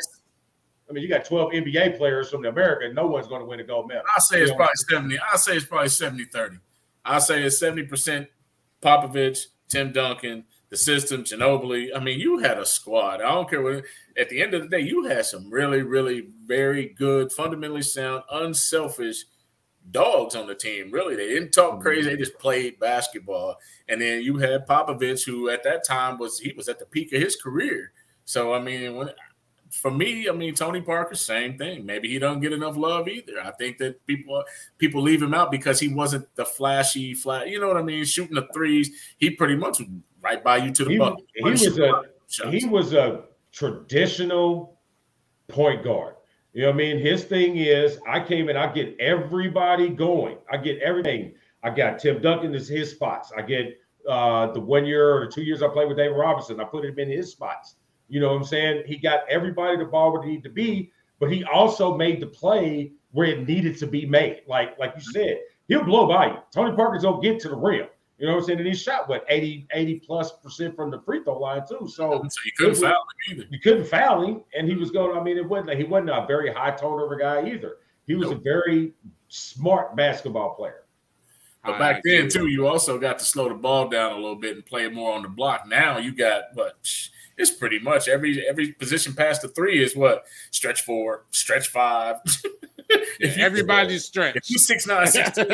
I 0.89 0.93
mean, 0.93 1.03
you 1.03 1.09
got 1.09 1.25
twelve 1.25 1.51
NBA 1.51 1.97
players 1.97 2.29
from 2.29 2.41
the 2.41 2.49
America. 2.49 2.93
No 2.93 3.07
one's 3.07 3.27
going 3.27 3.41
to 3.41 3.45
win 3.45 3.59
a 3.59 3.63
gold 3.63 3.87
medal. 3.87 4.03
I 4.15 4.19
say 4.19 4.41
it's 4.41 4.51
probably 4.51 4.73
70. 4.89 5.17
I 5.31 5.37
say 5.37 5.55
it's 5.55 5.65
probably 5.65 5.89
70 5.89 6.25
30. 6.25 6.57
I 7.05 7.19
say 7.19 7.43
it's 7.43 7.61
70% 7.61 8.27
Popovich, 8.81 9.47
Tim 9.67 9.91
Duncan, 9.91 10.45
the 10.69 10.77
system, 10.77 11.23
Ginobili. 11.23 11.89
I 11.95 11.99
mean, 11.99 12.19
you 12.19 12.39
had 12.39 12.57
a 12.57 12.65
squad. 12.65 13.21
I 13.21 13.31
don't 13.31 13.49
care 13.49 13.61
what 13.61 13.83
at 14.17 14.29
the 14.29 14.41
end 14.41 14.53
of 14.53 14.63
the 14.63 14.69
day, 14.69 14.81
you 14.81 15.03
had 15.05 15.25
some 15.25 15.51
really, 15.51 15.81
really 15.81 16.27
very 16.45 16.89
good, 16.89 17.31
fundamentally 17.31 17.81
sound, 17.81 18.23
unselfish 18.31 19.25
dogs 19.91 20.35
on 20.35 20.47
the 20.47 20.55
team. 20.55 20.91
Really, 20.91 21.15
they 21.15 21.27
didn't 21.27 21.51
talk 21.51 21.81
crazy, 21.81 22.09
they 22.09 22.17
just 22.17 22.33
mm-hmm. 22.33 22.41
played 22.41 22.79
basketball. 22.79 23.57
And 23.87 24.01
then 24.01 24.21
you 24.21 24.37
had 24.37 24.67
Popovich, 24.67 25.25
who 25.25 25.49
at 25.49 25.63
that 25.63 25.85
time 25.85 26.17
was 26.17 26.39
he 26.39 26.53
was 26.53 26.69
at 26.69 26.79
the 26.79 26.85
peak 26.85 27.13
of 27.13 27.21
his 27.21 27.35
career. 27.35 27.91
So 28.25 28.53
I 28.53 28.59
mean, 28.59 28.95
when 28.95 29.09
for 29.71 29.91
me, 29.91 30.29
I 30.29 30.31
mean 30.31 30.53
Tony 30.53 30.81
Parker, 30.81 31.15
same 31.15 31.57
thing. 31.57 31.85
Maybe 31.85 32.07
he 32.07 32.19
don't 32.19 32.39
get 32.39 32.53
enough 32.53 32.77
love 32.77 33.07
either. 33.07 33.41
I 33.43 33.51
think 33.51 33.77
that 33.79 34.05
people 34.05 34.43
people 34.77 35.01
leave 35.01 35.21
him 35.21 35.33
out 35.33 35.51
because 35.51 35.79
he 35.79 35.87
wasn't 35.87 36.33
the 36.35 36.45
flashy, 36.45 37.13
flat. 37.13 37.49
You 37.49 37.59
know 37.59 37.67
what 37.67 37.77
I 37.77 37.83
mean? 37.83 38.05
Shooting 38.05 38.35
the 38.35 38.47
threes, 38.53 38.91
he 39.17 39.31
pretty 39.31 39.55
much 39.55 39.81
right 40.21 40.43
by 40.43 40.57
you 40.57 40.71
to 40.71 40.85
the 40.85 40.91
He, 40.91 40.97
bucket. 40.97 41.25
he 41.35 41.43
was 41.43 41.77
a 41.77 42.03
Shots. 42.33 42.49
he 42.51 42.65
was 42.65 42.93
a 42.93 43.25
traditional 43.51 44.79
point 45.47 45.83
guard. 45.83 46.15
You 46.53 46.61
know 46.61 46.67
what 46.67 46.75
I 46.75 46.77
mean? 46.77 46.99
His 46.99 47.23
thing 47.23 47.57
is 47.57 47.97
I 48.07 48.19
came 48.19 48.47
in, 48.47 48.55
I 48.55 48.71
get 48.71 48.95
everybody 48.99 49.89
going. 49.89 50.37
I 50.51 50.57
get 50.57 50.79
everything. 50.81 51.33
I 51.63 51.71
got 51.71 51.99
Tim 51.99 52.21
Duncan 52.21 52.53
is 52.53 52.67
his 52.67 52.91
spots. 52.91 53.31
I 53.35 53.41
get 53.41 53.79
uh 54.07 54.51
the 54.51 54.59
one 54.59 54.85
year 54.85 55.17
or 55.17 55.25
the 55.25 55.31
two 55.31 55.41
years 55.41 55.63
I 55.63 55.67
played 55.67 55.87
with 55.87 55.97
David 55.97 56.15
Robinson. 56.15 56.59
I 56.59 56.65
put 56.65 56.85
him 56.85 56.99
in 56.99 57.09
his 57.09 57.31
spots. 57.31 57.75
You 58.07 58.19
know 58.19 58.29
what 58.29 58.35
I'm 58.35 58.43
saying? 58.43 58.83
He 58.85 58.97
got 58.97 59.21
everybody 59.29 59.77
the 59.77 59.85
ball 59.85 60.11
where 60.11 60.21
they 60.21 60.27
need 60.27 60.43
to 60.43 60.49
be, 60.49 60.91
but 61.19 61.31
he 61.31 61.43
also 61.45 61.97
made 61.97 62.19
the 62.19 62.27
play 62.27 62.91
where 63.11 63.27
it 63.27 63.47
needed 63.47 63.77
to 63.79 63.87
be 63.87 64.05
made. 64.05 64.41
Like 64.47 64.77
like 64.77 64.93
you 64.95 65.01
said, 65.01 65.39
he'll 65.67 65.83
blow 65.83 66.07
by 66.07 66.27
you. 66.27 66.37
Tony 66.51 66.75
Parker's 66.75 67.01
gonna 67.03 67.21
get 67.21 67.39
to 67.41 67.49
the 67.49 67.55
rim. 67.55 67.87
You 68.17 68.27
know 68.27 68.33
what 68.33 68.41
I'm 68.41 68.45
saying? 68.45 68.59
And 68.59 68.67
he 68.67 68.75
shot 68.75 69.09
what 69.09 69.25
80, 69.27 69.67
80 69.73 69.99
plus 69.99 70.31
percent 70.33 70.75
from 70.75 70.91
the 70.91 71.01
free 71.01 71.23
throw 71.23 71.39
line 71.39 71.63
too. 71.67 71.87
So 71.87 72.23
so 72.29 72.39
you 72.45 72.51
couldn't 72.57 72.75
foul 72.75 72.91
him 72.91 73.37
either. 73.37 73.47
you 73.49 73.59
couldn't 73.59 73.85
foul 73.85 74.25
him, 74.25 74.41
and 74.55 74.67
he 74.67 74.75
was 74.75 74.91
going. 74.91 75.17
I 75.17 75.23
mean, 75.23 75.37
it 75.37 75.47
wasn't. 75.47 75.69
like 75.69 75.77
He 75.77 75.83
wasn't 75.83 76.11
a 76.11 76.25
very 76.27 76.53
high 76.53 76.71
turnover 76.71 77.17
guy 77.17 77.47
either. 77.49 77.77
He 78.05 78.15
was 78.15 78.31
a 78.31 78.35
very 78.35 78.93
smart 79.29 79.95
basketball 79.95 80.55
player. 80.55 80.83
But 81.65 81.79
back 81.79 82.01
then 82.03 82.29
too, 82.29 82.47
you 82.47 82.67
also 82.67 82.99
got 82.99 83.19
to 83.19 83.25
slow 83.25 83.47
the 83.47 83.55
ball 83.55 83.87
down 83.87 84.11
a 84.11 84.15
little 84.15 84.35
bit 84.35 84.55
and 84.55 84.65
play 84.65 84.89
more 84.89 85.13
on 85.13 85.23
the 85.23 85.29
block. 85.29 85.65
Now 85.65 85.97
you 85.97 86.13
got 86.13 86.43
what? 86.53 86.75
It's 87.37 87.51
pretty 87.51 87.79
much 87.79 88.07
every 88.07 88.47
every 88.47 88.73
position 88.73 89.13
past 89.13 89.41
the 89.41 89.47
three 89.47 89.83
is 89.83 89.95
what 89.95 90.23
stretch 90.51 90.83
four, 90.83 91.25
stretch 91.31 91.67
five. 91.67 92.17
if 93.19 93.37
you, 93.37 93.43
Everybody's 93.43 94.11
if 94.13 94.49
you 94.49 94.57
six 94.57 94.85
nine, 94.85 95.07
six 95.07 95.31
ten, 95.31 95.47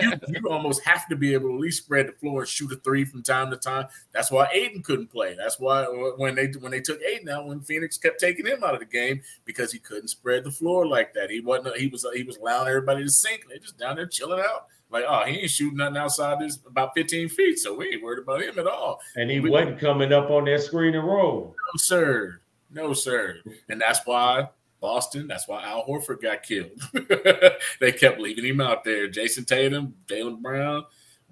you, 0.00 0.12
you 0.28 0.48
almost 0.48 0.82
have 0.84 1.06
to 1.08 1.16
be 1.16 1.34
able 1.34 1.48
to 1.48 1.54
at 1.54 1.60
least 1.60 1.84
spread 1.84 2.08
the 2.08 2.12
floor 2.12 2.40
and 2.40 2.48
shoot 2.48 2.72
a 2.72 2.76
three 2.76 3.04
from 3.04 3.22
time 3.22 3.50
to 3.50 3.56
time. 3.56 3.86
That's 4.12 4.30
why 4.30 4.48
Ayton 4.52 4.82
couldn't 4.82 5.08
play. 5.08 5.34
That's 5.34 5.58
why 5.60 5.84
when 6.16 6.34
they 6.34 6.46
when 6.58 6.72
they 6.72 6.80
took 6.80 7.00
Ayton 7.02 7.28
out, 7.28 7.46
when 7.46 7.60
Phoenix 7.60 7.98
kept 7.98 8.20
taking 8.20 8.46
him 8.46 8.64
out 8.64 8.74
of 8.74 8.80
the 8.80 8.86
game 8.86 9.22
because 9.44 9.72
he 9.72 9.78
couldn't 9.78 10.08
spread 10.08 10.44
the 10.44 10.50
floor 10.50 10.86
like 10.86 11.14
that. 11.14 11.30
He 11.30 11.40
wasn't. 11.40 11.76
He 11.76 11.88
was 11.88 12.06
he 12.14 12.22
was 12.22 12.36
allowing 12.36 12.68
everybody 12.68 13.02
to 13.02 13.10
sink. 13.10 13.44
They 13.48 13.58
just 13.58 13.78
down 13.78 13.96
there 13.96 14.06
chilling 14.06 14.40
out. 14.40 14.66
Like, 14.90 15.04
oh, 15.08 15.24
he 15.24 15.40
ain't 15.40 15.50
shooting 15.50 15.78
nothing 15.78 15.96
outside 15.96 16.38
this 16.40 16.58
about 16.66 16.92
15 16.94 17.28
feet, 17.28 17.58
so 17.58 17.74
we 17.74 17.88
ain't 17.94 18.02
worried 18.02 18.20
about 18.22 18.42
him 18.42 18.58
at 18.58 18.66
all. 18.66 19.00
And 19.16 19.30
he 19.30 19.40
We- 19.40 19.50
wasn't 19.50 19.80
coming 19.80 20.12
up 20.12 20.30
on 20.30 20.44
that 20.44 20.62
screen 20.62 20.94
and 20.94 21.06
roll. 21.06 21.54
No, 21.56 21.76
sir. 21.76 22.40
No, 22.70 22.92
sir. 22.92 23.38
And 23.68 23.80
that's 23.80 24.00
why 24.04 24.48
Boston, 24.80 25.26
that's 25.26 25.48
why 25.48 25.62
Al 25.64 25.84
Horford 25.86 26.20
got 26.22 26.42
killed. 26.42 26.70
they 27.80 27.92
kept 27.92 28.20
leaving 28.20 28.44
him 28.44 28.60
out 28.60 28.84
there. 28.84 29.08
Jayson 29.08 29.44
Tatum, 29.44 29.94
Jaylen 30.06 30.40
Brown 30.40 30.84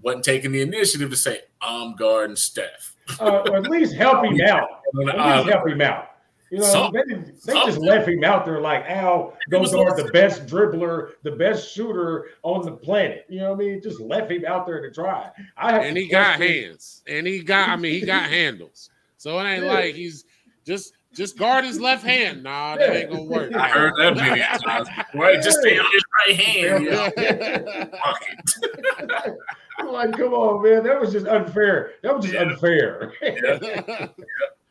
wasn't 0.03 0.25
taking 0.25 0.53
the 0.53 0.61
initiative 0.63 1.11
to 1.11 1.17
say, 1.17 1.41
I'm 1.61 1.95
guarding 1.97 2.37
Steph. 2.37 2.97
Uh, 3.21 3.43
or 3.49 3.57
at 3.59 3.71
least 3.71 3.95
help 3.95 4.25
him 4.25 4.41
out. 4.49 4.69
At 5.09 5.17
least 5.45 5.49
help 5.51 5.69
him 5.69 5.81
out. 5.83 6.09
You 6.51 6.59
know, 6.59 6.65
Some- 6.67 6.93
they, 6.93 7.03
didn't, 7.03 7.43
they 7.45 7.53
just 7.55 7.79
left 7.79 8.09
him 8.09 8.23
out 8.23 8.45
there 8.45 8.61
like 8.61 8.85
Al, 8.87 9.37
It 9.51 9.57
was 9.57 9.73
those 9.73 9.81
are 9.81 9.97
the 9.97 10.11
best 10.13 10.47
dribbler, 10.47 11.13
the 11.23 11.33
best 11.33 11.73
shooter 11.75 12.27
on 12.43 12.65
the 12.65 12.73
planet. 12.73 13.25
You 13.29 13.41
know 13.41 13.51
what 13.55 13.65
I 13.65 13.67
mean? 13.69 13.83
Just 13.83 14.01
left 14.01 14.31
him 14.31 14.45
out 14.47 14.67
there 14.67 14.81
to 14.81 14.91
try. 14.93 15.31
I 15.57 15.73
have 15.73 15.83
and 15.83 15.97
he 15.97 16.07
got 16.09 16.37
question- 16.37 16.65
hands. 16.69 17.03
And 17.09 17.27
he 17.27 17.43
got, 17.43 17.71
I 17.71 17.77
mean, 17.77 17.93
he 17.99 18.07
got 18.07 18.23
handles. 18.31 18.91
So 19.17 19.39
it 19.41 19.45
ain't 19.45 19.65
Yeah. 19.65 19.73
like 19.73 19.95
he's 19.95 20.25
just 20.65 20.93
just 21.15 21.39
guard 21.39 21.65
his 21.65 21.81
left 21.81 22.05
hand. 22.05 22.43
Nah, 22.43 22.77
that 22.77 22.95
ain't 22.95 23.11
gonna 23.11 23.23
work. 23.25 23.53
I 23.57 23.69
heard 23.69 23.93
that 23.99 24.17
many 24.17 24.41
times. 24.65 24.89
Right, 25.15 25.41
just 25.43 25.61
stay 25.61 25.79
on 25.79 25.87
his 25.93 26.03
right 26.29 26.37
hand. 26.41 26.85
Yeah. 26.85 27.11
Yeah. 27.17 27.85
Fuck 27.85 28.23
it. 28.29 29.37
I'm 29.79 29.89
like, 29.89 30.13
come 30.13 30.33
on, 30.35 30.63
man. 30.63 30.83
That 30.85 31.01
was 31.01 31.13
just 31.13 31.27
unfair. 31.27 31.93
That 32.03 32.17
was 32.17 32.25
just 32.27 32.35
Yeah. 32.35 32.43
unfair. 32.43 33.13
But 33.21 34.15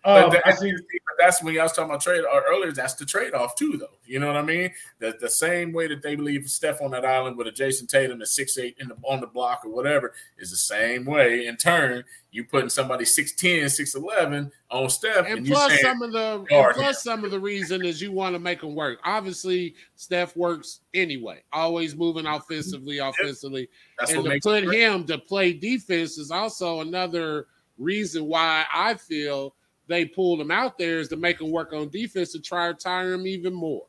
um, 0.06 0.32
that- 0.32 0.46
I 0.46 0.52
see. 0.52 0.72
But 0.72 1.16
that's 1.20 1.44
when 1.44 1.54
y'all 1.54 1.64
was 1.64 1.74
talking 1.74 1.90
about 1.92 2.02
trade 2.02 2.24
or 2.24 2.44
earlier. 2.50 2.72
That's 2.72 2.96
the 2.96 3.06
trade 3.06 3.34
off 3.34 3.56
too, 3.56 3.78
though. 3.78 3.98
You 4.06 4.20
know 4.20 4.28
what 4.28 4.36
I 4.36 4.42
mean? 4.42 4.72
The, 5.00 5.16
the 5.20 5.30
same 5.30 5.72
way 5.72 5.88
that 5.88 6.02
they 6.02 6.16
believe 6.16 6.50
Steph 6.50 6.82
on 6.82 6.92
that 6.92 7.06
island 7.06 7.38
with 7.38 7.48
a 7.48 7.52
Jayson 7.52 7.88
Tatum 7.88 8.22
at 8.22 8.28
six 8.28 8.58
eight 8.58 8.76
in 8.80 8.90
the 8.90 8.96
on 9.04 9.22
the 9.22 9.28
block 9.28 9.62
or 9.64 9.70
whatever 9.70 10.14
is 10.38 10.50
the 10.50 10.58
same 10.58 11.06
way. 11.06 11.48
In 11.48 11.58
turn, 11.58 12.04
you 12.34 12.44
putting 12.44 12.70
somebody 12.70 13.06
6'10", 13.06 13.66
6'11", 13.66 14.52
on 14.72 14.90
Steph, 14.90 15.28
and, 15.28 15.38
And 15.40 15.48
plus 15.48 15.70
saying, 15.70 15.84
some 15.84 16.02
of 16.02 16.12
the 16.12 16.44
plus 16.74 17.04
some 17.04 17.24
of 17.24 17.30
the 17.32 17.40
reason 17.40 17.86
is 17.86 18.02
you 18.02 18.12
want 18.12 18.34
to 18.34 18.40
make 18.40 18.62
them 18.62 18.74
work. 18.74 19.00
Obviously, 19.06 19.76
Steph 19.96 20.36
works 20.36 20.82
anyway, 20.96 21.44
always 21.54 21.96
moving 21.96 22.26
offensively, 22.26 22.98
offensively, 22.98 23.70
that's 24.00 24.12
and 24.12 24.24
what 24.24 24.34
to 24.34 24.40
put 24.42 24.64
him 24.74 25.06
to 25.06 25.20
play 25.20 25.54
defense 25.54 26.18
is 26.18 26.32
also 26.32 26.82
another 26.82 27.48
reason 27.78 28.26
why 28.26 28.66
I 28.74 28.96
feel 28.96 29.54
they 29.88 30.06
pulled 30.06 30.40
him 30.42 30.52
out 30.52 30.78
there 30.78 31.00
is 31.00 31.08
to 31.10 31.16
make 31.16 31.40
him 31.42 31.52
work 31.52 31.74
on 31.74 31.90
defense 31.90 32.32
to 32.34 32.40
try 32.40 32.68
to 32.70 32.74
tire 32.74 33.14
him 33.14 33.28
even 33.28 33.54
more. 33.54 33.86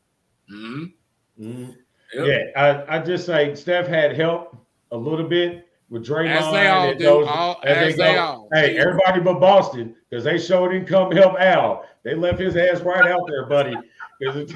Mhm. 0.52 0.92
Mhm. 1.40 1.74
Yep. 2.14 2.26
Yeah, 2.26 2.84
I, 2.88 2.96
I 2.96 2.98
just 3.00 3.26
say 3.26 3.54
Steph 3.54 3.86
had 3.86 4.14
help 4.16 4.56
a 4.92 4.96
little 4.96 5.26
bit 5.28 5.66
with 5.90 6.06
Draymond. 6.06 6.30
As 6.36 6.52
they 6.52 6.66
all 6.68 6.88
and 6.90 6.98
do, 6.98 7.04
those- 7.04 7.28
all- 7.28 7.60
as 7.64 7.76
as 7.88 7.96
they 7.96 8.14
go. 8.14 8.20
all 8.20 8.48
Hey, 8.52 8.76
everybody 8.78 9.20
but 9.20 9.40
Boston, 9.40 9.94
because 10.08 10.24
they 10.24 10.38
showed 10.38 10.68
didn't 10.70 10.86
come 10.86 11.10
help 11.12 11.38
Al. 11.40 11.84
They 12.04 12.14
left 12.14 12.38
his 12.38 12.56
ass 12.56 12.80
right 12.82 13.06
out 13.06 13.26
there, 13.28 13.46
buddy. 13.46 13.76
it- 14.20 14.48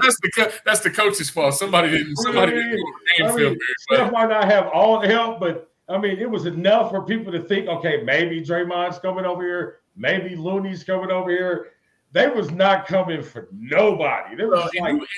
That's 0.00 0.16
the 0.20 0.52
that's 0.64 0.80
the 0.80 0.90
coach's 0.90 1.30
fault. 1.30 1.54
Somebody 1.54 1.90
didn't 1.90 2.16
somebody 2.16 2.52
didn't 2.52 2.72
do 2.72 2.84
I 3.24 3.28
mean, 3.28 3.36
film 3.36 3.56
Steph 3.78 4.12
might 4.12 4.28
not 4.28 4.44
have 4.50 4.66
all 4.68 5.00
the 5.00 5.06
help, 5.08 5.38
but 5.40 5.70
I 5.88 5.98
mean, 5.98 6.18
it 6.18 6.28
was 6.28 6.46
enough 6.46 6.90
for 6.90 7.02
people 7.02 7.30
to 7.32 7.40
think, 7.40 7.68
okay, 7.68 8.02
maybe 8.02 8.40
Draymond's 8.42 8.98
coming 8.98 9.24
over 9.24 9.42
here, 9.42 9.76
maybe 9.96 10.36
Looney's 10.36 10.84
coming 10.84 11.10
over 11.10 11.30
here. 11.30 11.68
They 12.12 12.28
was 12.28 12.50
not 12.50 12.86
coming 12.86 13.22
for 13.22 13.48
nobody. 13.52 14.36
They 14.36 14.44
was 14.44 14.70
well. 14.74 14.94
like 14.94 15.08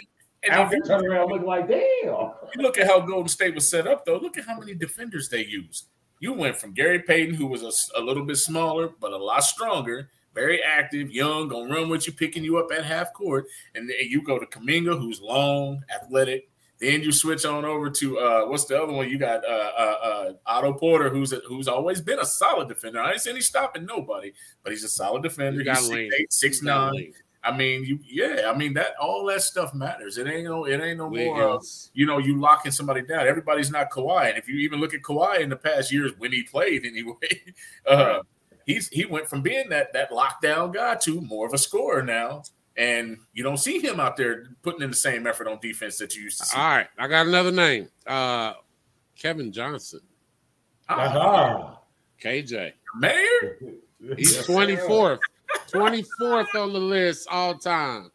and, 0.44 0.72
and 0.72 0.84
turning 0.84 1.10
around 1.10 1.30
looking 1.30 1.46
like, 1.46 1.68
damn. 1.68 1.80
you 2.04 2.62
look 2.62 2.78
at 2.78 2.86
how 2.86 3.00
Golden 3.00 3.28
State 3.28 3.54
was 3.54 3.68
set 3.68 3.86
up, 3.86 4.04
though. 4.04 4.18
Look 4.18 4.38
at 4.38 4.44
how 4.44 4.58
many 4.58 4.74
defenders 4.74 5.28
they 5.28 5.44
used. 5.44 5.88
You 6.20 6.32
went 6.32 6.56
from 6.56 6.72
Gary 6.72 7.00
Payton, 7.00 7.34
who 7.34 7.46
was 7.46 7.62
a, 7.62 7.98
a 7.98 8.02
little 8.02 8.24
bit 8.24 8.36
smaller 8.36 8.90
but 9.00 9.12
a 9.12 9.16
lot 9.16 9.44
stronger, 9.44 10.10
very 10.34 10.62
active, 10.62 11.10
young, 11.10 11.48
gonna 11.48 11.72
run 11.72 11.88
with 11.88 12.06
you, 12.06 12.12
picking 12.12 12.44
you 12.44 12.58
up 12.58 12.70
at 12.72 12.84
half 12.84 13.12
court, 13.12 13.46
and 13.74 13.88
then 13.88 13.96
you 14.02 14.22
go 14.22 14.38
to 14.38 14.46
Kuminga, 14.46 14.98
who's 14.98 15.20
long, 15.20 15.82
athletic. 15.94 16.48
Then 16.80 17.02
you 17.02 17.10
switch 17.10 17.44
on 17.44 17.64
over 17.64 17.90
to 17.90 18.18
uh, 18.18 18.46
what's 18.46 18.66
the 18.66 18.80
other 18.80 18.92
one? 18.92 19.08
You 19.08 19.18
got 19.18 19.44
uh, 19.44 19.70
uh, 19.76 19.96
uh, 20.02 20.32
Otto 20.46 20.74
Porter, 20.74 21.10
who's 21.10 21.32
a, 21.32 21.40
who's 21.46 21.66
always 21.66 22.00
been 22.00 22.20
a 22.20 22.24
solid 22.24 22.68
defender. 22.68 23.00
I 23.00 23.12
ain't 23.12 23.20
saying 23.20 23.36
he's 23.36 23.48
stopping 23.48 23.84
nobody, 23.84 24.32
but 24.62 24.72
he's 24.72 24.84
a 24.84 24.88
solid 24.88 25.24
defender. 25.24 25.58
You 25.58 25.64
got 25.64 25.78
He's 25.78 25.90
lane. 25.90 26.10
6'8", 26.30 26.62
6'9". 26.62 27.12
I 27.42 27.56
mean, 27.56 27.84
you 27.84 27.98
yeah, 28.04 28.50
I 28.52 28.56
mean 28.56 28.74
that 28.74 28.94
all 29.00 29.24
that 29.26 29.42
stuff 29.42 29.72
matters. 29.72 30.18
It 30.18 30.26
ain't 30.26 30.44
no, 30.44 30.66
it 30.66 30.80
ain't 30.80 30.98
no 30.98 31.08
more. 31.08 31.56
Uh, 31.56 31.58
you 31.94 32.04
know, 32.04 32.18
you 32.18 32.40
locking 32.40 32.72
somebody 32.72 33.02
down. 33.02 33.26
Everybody's 33.26 33.70
not 33.70 33.90
Kawhi, 33.90 34.28
and 34.28 34.38
if 34.38 34.48
you 34.48 34.56
even 34.58 34.80
look 34.80 34.92
at 34.92 35.02
Kawhi 35.02 35.40
in 35.40 35.48
the 35.48 35.56
past 35.56 35.92
years 35.92 36.12
when 36.18 36.32
he 36.32 36.42
played, 36.42 36.84
anyway, 36.84 37.14
uh, 37.86 38.20
he's 38.66 38.88
he 38.88 39.04
went 39.04 39.28
from 39.28 39.42
being 39.42 39.68
that 39.68 39.92
that 39.92 40.10
lockdown 40.10 40.74
guy 40.74 40.96
to 40.96 41.20
more 41.20 41.46
of 41.46 41.54
a 41.54 41.58
scorer 41.58 42.02
now, 42.02 42.42
and 42.78 43.18
you 43.34 43.42
don't 43.42 43.56
see 43.58 43.78
him 43.80 43.98
out 44.00 44.16
there 44.16 44.46
putting 44.62 44.80
in 44.82 44.90
the 44.90 44.96
same 44.96 45.26
effort 45.26 45.48
on 45.48 45.58
defense 45.60 45.98
that 45.98 46.14
you 46.16 46.22
used 46.22 46.38
to 46.38 46.46
see. 46.46 46.56
All 46.56 46.64
right, 46.64 46.86
I 46.98 47.08
got 47.08 47.26
another 47.26 47.52
name. 47.52 47.88
Uh, 48.06 48.54
Kevin 49.18 49.52
Johnson, 49.52 50.00
Ah, 50.88 50.94
Aha. 51.06 51.78
KJ. 52.22 52.72
Mayor, 52.98 53.58
He's 54.16 54.36
Yes, 54.36 54.46
twenty 54.46 54.76
sir. 54.76 54.86
fourth, 54.86 55.20
twenty 55.66 56.04
fourth 56.18 56.54
on 56.54 56.72
the 56.72 56.78
list 56.78 57.28
all 57.30 57.54
time. 57.56 58.10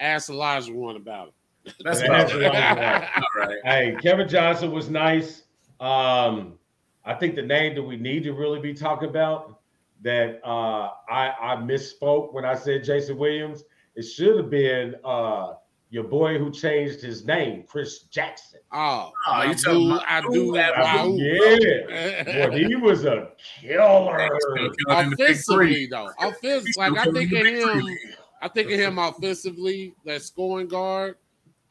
Ask 0.00 0.30
Elijah 0.30 0.72
one 0.72 0.96
about 0.96 1.28
it. 1.66 1.74
that's 1.84 2.00
That's 2.00 2.32
about 2.32 2.52
right. 2.54 2.76
right. 2.78 3.08
All 3.16 3.42
right. 3.46 3.56
Hey, 3.64 3.96
Kevin 4.02 4.26
Johnson 4.28 4.72
was 4.72 4.88
nice. 4.88 5.42
Um, 5.80 6.58
I 7.04 7.14
think 7.14 7.34
the 7.36 7.42
name 7.42 7.74
that 7.74 7.82
we 7.82 7.96
need 7.96 8.22
to 8.24 8.32
really 8.32 8.58
be 8.60 8.72
talking 8.74 9.08
about 9.08 9.60
that 10.02 10.40
uh, 10.44 10.90
I, 11.10 11.34
I 11.40 11.56
misspoke 11.56 12.32
when 12.32 12.44
I 12.44 12.54
said 12.54 12.84
Jason 12.84 13.18
Williams. 13.18 13.64
It 13.98 14.02
should 14.04 14.36
have 14.36 14.48
been 14.48 14.94
uh, 15.04 15.54
your 15.90 16.04
boy 16.04 16.38
who 16.38 16.52
changed 16.52 17.00
his 17.00 17.24
name, 17.24 17.64
Chris 17.66 18.02
Jackson. 18.04 18.60
Oh, 18.72 19.10
Oh, 19.26 19.32
I 19.32 19.46
you 19.46 19.54
do, 19.56 19.62
talking 19.62 19.90
about 19.90 20.04
I 20.08 20.20
do, 20.20 20.56
Abu. 20.56 21.16
Yeah, 21.16 22.48
boy, 22.48 22.56
he 22.68 22.76
was 22.88 23.04
a 23.04 23.32
killer. 23.60 24.28
Still 24.40 24.70
killing 24.86 25.04
in 25.04 25.10
the 25.10 25.16
big 25.16 25.36
three. 25.36 25.86
Offensively, 25.86 25.86
though, 25.86 26.10
offense 26.20 26.76
like 26.76 26.96
I 26.96 27.04
think 27.10 27.32
of 27.32 27.44
him. 27.46 27.96
I 28.40 28.46
think 28.46 28.70
of 28.70 28.78
him 28.78 28.98
offensively, 29.00 29.94
that 30.04 30.22
scoring 30.22 30.68
guard. 30.68 31.16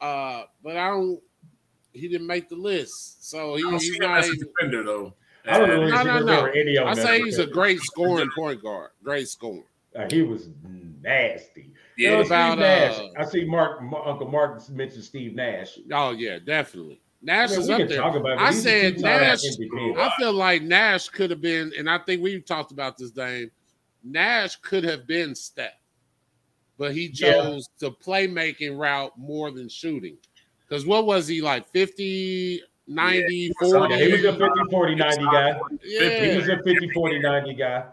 Uh, 0.01 0.43
but 0.61 0.75
I 0.75 0.89
don't. 0.89 1.21
He 1.93 2.09
didn't 2.09 2.27
make 2.27 2.49
the 2.49 2.55
list, 2.57 3.29
so 3.31 3.55
he, 3.55 3.61
I 3.63 3.63
don't 3.63 3.73
he's 3.79 3.81
see 3.93 3.95
him 3.95 4.01
not. 4.09 4.17
as 4.19 4.27
a 4.27 4.33
even- 4.33 4.47
defender 4.49 4.83
though. 4.83 5.13
I 5.49 5.59
don't 5.59 5.69
really 5.69 5.91
No, 5.91 6.03
no, 6.03 6.03
no. 6.03 6.19
remember 6.19 6.49
any 6.51 6.75
of 6.77 6.87
I 6.87 6.93
say 6.93 7.21
he's 7.21 7.39
a 7.39 7.47
great 7.47 7.79
scoring 7.79 8.29
point 8.37 8.61
guard. 8.61 8.89
Great 9.01 9.29
scoring. 9.29 9.63
Uh, 9.95 10.05
he 10.11 10.21
was 10.21 10.49
nasty. 11.01 11.71
Yeah, 11.97 12.09
You 12.09 12.11
know, 12.11 12.17
What 12.19 12.25
about, 12.27 12.51
Steve 12.51 12.59
Nash. 12.59 12.97
uh, 12.99 13.19
I 13.21 13.25
see 13.25 13.45
Mark, 13.45 13.81
Ma- 13.83 14.03
Uncle 14.11 14.29
Mark 14.29 14.69
mentioned 14.69 15.03
Steve 15.03 15.33
Nash. 15.35 15.79
Oh 15.91 16.11
yeah, 16.11 16.37
definitely. 16.39 17.01
Nash 17.21 17.49
Man, 17.51 17.59
is 17.59 17.69
up 17.69 17.87
there. 17.89 18.01
about 18.01 18.37
I 18.37 18.51
said 18.51 18.99
Nash. 18.99 19.39
I 19.43 20.11
feel 20.19 20.33
like 20.33 20.61
Nash 20.61 21.09
could 21.09 21.31
have 21.31 21.41
been, 21.41 21.71
and 21.77 21.89
I 21.89 21.97
think 21.97 22.21
we've 22.21 22.45
talked 22.45 22.71
about 22.71 22.97
this, 22.97 23.09
Dame. 23.11 23.49
Nash 24.03 24.55
could 24.57 24.83
have 24.83 25.07
been 25.07 25.33
Steph, 25.33 25.71
but 26.77 26.93
he 26.93 27.09
Yeah. 27.13 27.31
chose 27.33 27.67
the 27.79 27.91
playmaking 27.91 28.77
route 28.77 29.17
more 29.17 29.49
than 29.51 29.67
shooting. 29.67 30.17
Because 30.69 30.85
what 30.85 31.05
was 31.07 31.27
he 31.27 31.41
like 31.41 31.67
50, 31.69 32.61
90, 32.87 33.51
was 33.59 33.71
40? 33.73 33.95
He 33.95 34.11
was 34.11 34.23
a 34.25 34.31
50, 34.33 34.45
40, 34.69 34.95
90 34.95 35.23
guy. 35.25 35.53
He 35.81 36.35
was 36.37 36.47
a 36.49 36.57
50, 36.63 36.89
40, 36.93 37.19
90 37.19 37.53
guy. 37.55 37.85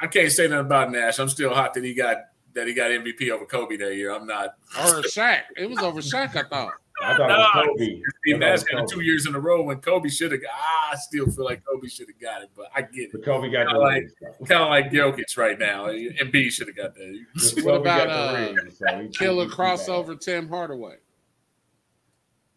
I 0.00 0.06
can't 0.08 0.32
say 0.32 0.48
nothing 0.48 0.66
about 0.66 0.90
Nash. 0.90 1.20
I'm 1.20 1.28
still 1.28 1.54
hot 1.54 1.74
that 1.74 1.84
he 1.84 1.94
got 1.94 2.16
that 2.54 2.66
he 2.66 2.74
got 2.74 2.90
MVP 2.90 3.30
over 3.30 3.44
Kobe 3.46 3.76
that 3.76 3.94
year. 3.94 4.12
I'm 4.14 4.26
not. 4.26 4.54
Or 4.78 5.02
Shaq. 5.02 5.42
It 5.56 5.68
was 5.68 5.78
over 5.78 6.00
Shaq, 6.00 6.36
I 6.36 6.48
thought. 6.48 6.74
I 7.02 7.16
thought 7.16 7.30
it 7.30 7.36
was 7.36 7.78
Kobe. 7.78 8.00
Steve 8.22 8.38
Nash 8.38 8.60
it 8.62 8.68
got 8.70 8.82
it 8.84 8.88
two 8.88 9.00
years 9.00 9.26
in 9.26 9.34
a 9.34 9.40
row 9.40 9.62
when 9.62 9.78
Kobe 9.78 10.08
should 10.08 10.30
have. 10.30 10.40
Ah, 10.52 10.90
I 10.92 10.96
still 10.96 11.26
feel 11.30 11.44
like 11.44 11.64
Kobe 11.64 11.88
should 11.88 12.06
have 12.08 12.20
got 12.20 12.42
it, 12.42 12.50
but 12.54 12.66
I 12.76 12.82
get 12.82 13.04
it. 13.04 13.12
But 13.12 13.24
Kobe 13.24 13.50
got 13.50 13.66
Kinda 13.66 13.80
like- 13.80 14.02
rings. 14.02 14.12
Kind 14.48 14.62
of 14.62 14.68
like 14.68 14.90
Jokic 14.92 15.36
right 15.36 15.58
now, 15.58 15.86
and 15.86 16.30
B 16.30 16.48
should 16.50 16.68
have 16.68 16.76
got 16.76 16.94
that. 16.94 17.24
What 17.64 17.76
about, 17.80 18.06
the 18.06 18.12
uh, 18.12 18.52
rings, 18.62 18.78
so 18.78 19.08
Killer 19.18 19.44
he- 19.44 19.50
he 19.50 19.56
crossover 19.56 20.20
Tim 20.20 20.48
Hardaway. 20.48 20.96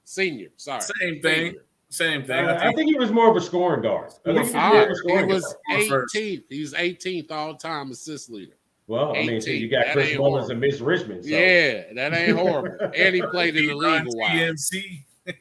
Senior, 0.04 0.50
sorry. 0.58 0.82
Same 0.82 1.22
thing. 1.22 1.46
Senior. 1.46 1.62
Same 1.89 2.24
thing. 2.26 2.46
Uh, 2.46 2.60
I 2.62 2.74
think 2.74 2.89
he 2.91 2.98
was 3.00 3.12
more 3.12 3.30
of 3.30 3.38
a 3.38 3.41
scoring 3.41 3.82
guard. 3.82 4.12
I 4.26 4.34
think 4.34 4.38
he 4.48 4.54
was 4.54 4.56
All 4.56 4.70
more 4.74 4.82
of 4.82 4.88
right, 4.88 4.91
a 4.91 4.96
scoring 4.96 5.28
he 5.30 5.34
was 5.34 5.56
18th. 5.72 6.43
He 6.50 6.60
was 6.62 6.74
18th 6.74 7.32
all 7.32 7.56
time 7.56 7.91
assist 7.91 8.30
leader. 8.30 8.55
Well, 8.88 9.16
I 9.16 9.26
mean, 9.26 9.42
so 9.42 9.50
you 9.50 9.68
got 9.68 9.86
That 9.86 9.94
Chris 9.94 10.16
Mullins 10.18 10.46
horrible. 10.48 10.52
and 10.52 10.60
Mitch 10.60 10.80
Richmond. 10.80 11.24
So. 11.26 11.30
Yeah, 11.32 11.94
that 11.96 12.14
ain't 12.14 12.38
horrible. 12.38 12.78
and 12.96 13.16
he 13.16 13.22
played 13.22 13.56
in 13.56 13.68
the 13.68 13.74
league 13.76 14.04
a 14.04 14.10
while. 14.16 14.30
TMC. 14.30 15.04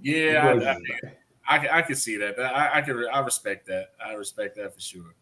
yeah, 0.00 0.46
I, 0.46 0.70
I, 0.70 0.76
I, 1.48 1.58
can- 1.58 1.70
I 1.70 1.82
can 1.82 1.96
see 1.96 2.16
that. 2.18 2.38
I, 2.38 2.78
I 2.78 2.80
can. 2.82 3.04
I 3.12 3.20
respect 3.20 3.66
that. 3.66 3.92
I 4.04 4.12
respect 4.14 4.56
that 4.56 4.74
for 4.74 4.80
sure. 4.80 5.14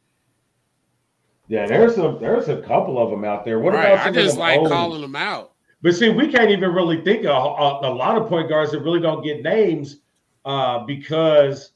yeah. 1.48 1.66
There's 1.66 1.96
a 1.98 2.16
there's 2.20 2.48
a 2.48 2.60
couple 2.62 2.98
of 3.02 3.10
them 3.10 3.24
out 3.24 3.44
there. 3.44 3.60
What 3.60 3.74
right. 3.74 3.92
about 3.92 4.06
I 4.06 4.10
just 4.10 4.34
of 4.34 4.38
like 4.40 4.58
old- 4.60 4.68
calling 4.68 5.00
them 5.00 5.16
out. 5.16 5.52
But 5.82 5.94
see, 5.94 6.08
we 6.08 6.28
can't 6.28 6.50
even 6.50 6.72
really 6.72 7.02
think 7.02 7.26
of 7.26 7.30
a, 7.30 7.86
a 7.88 7.92
lot 7.92 8.16
of 8.16 8.26
point 8.28 8.48
guards 8.48 8.72
that 8.72 8.80
really 8.80 9.00
don't 9.00 9.22
get 9.22 9.42
names 9.42 9.98
uh, 10.46 10.78
because 10.86 11.72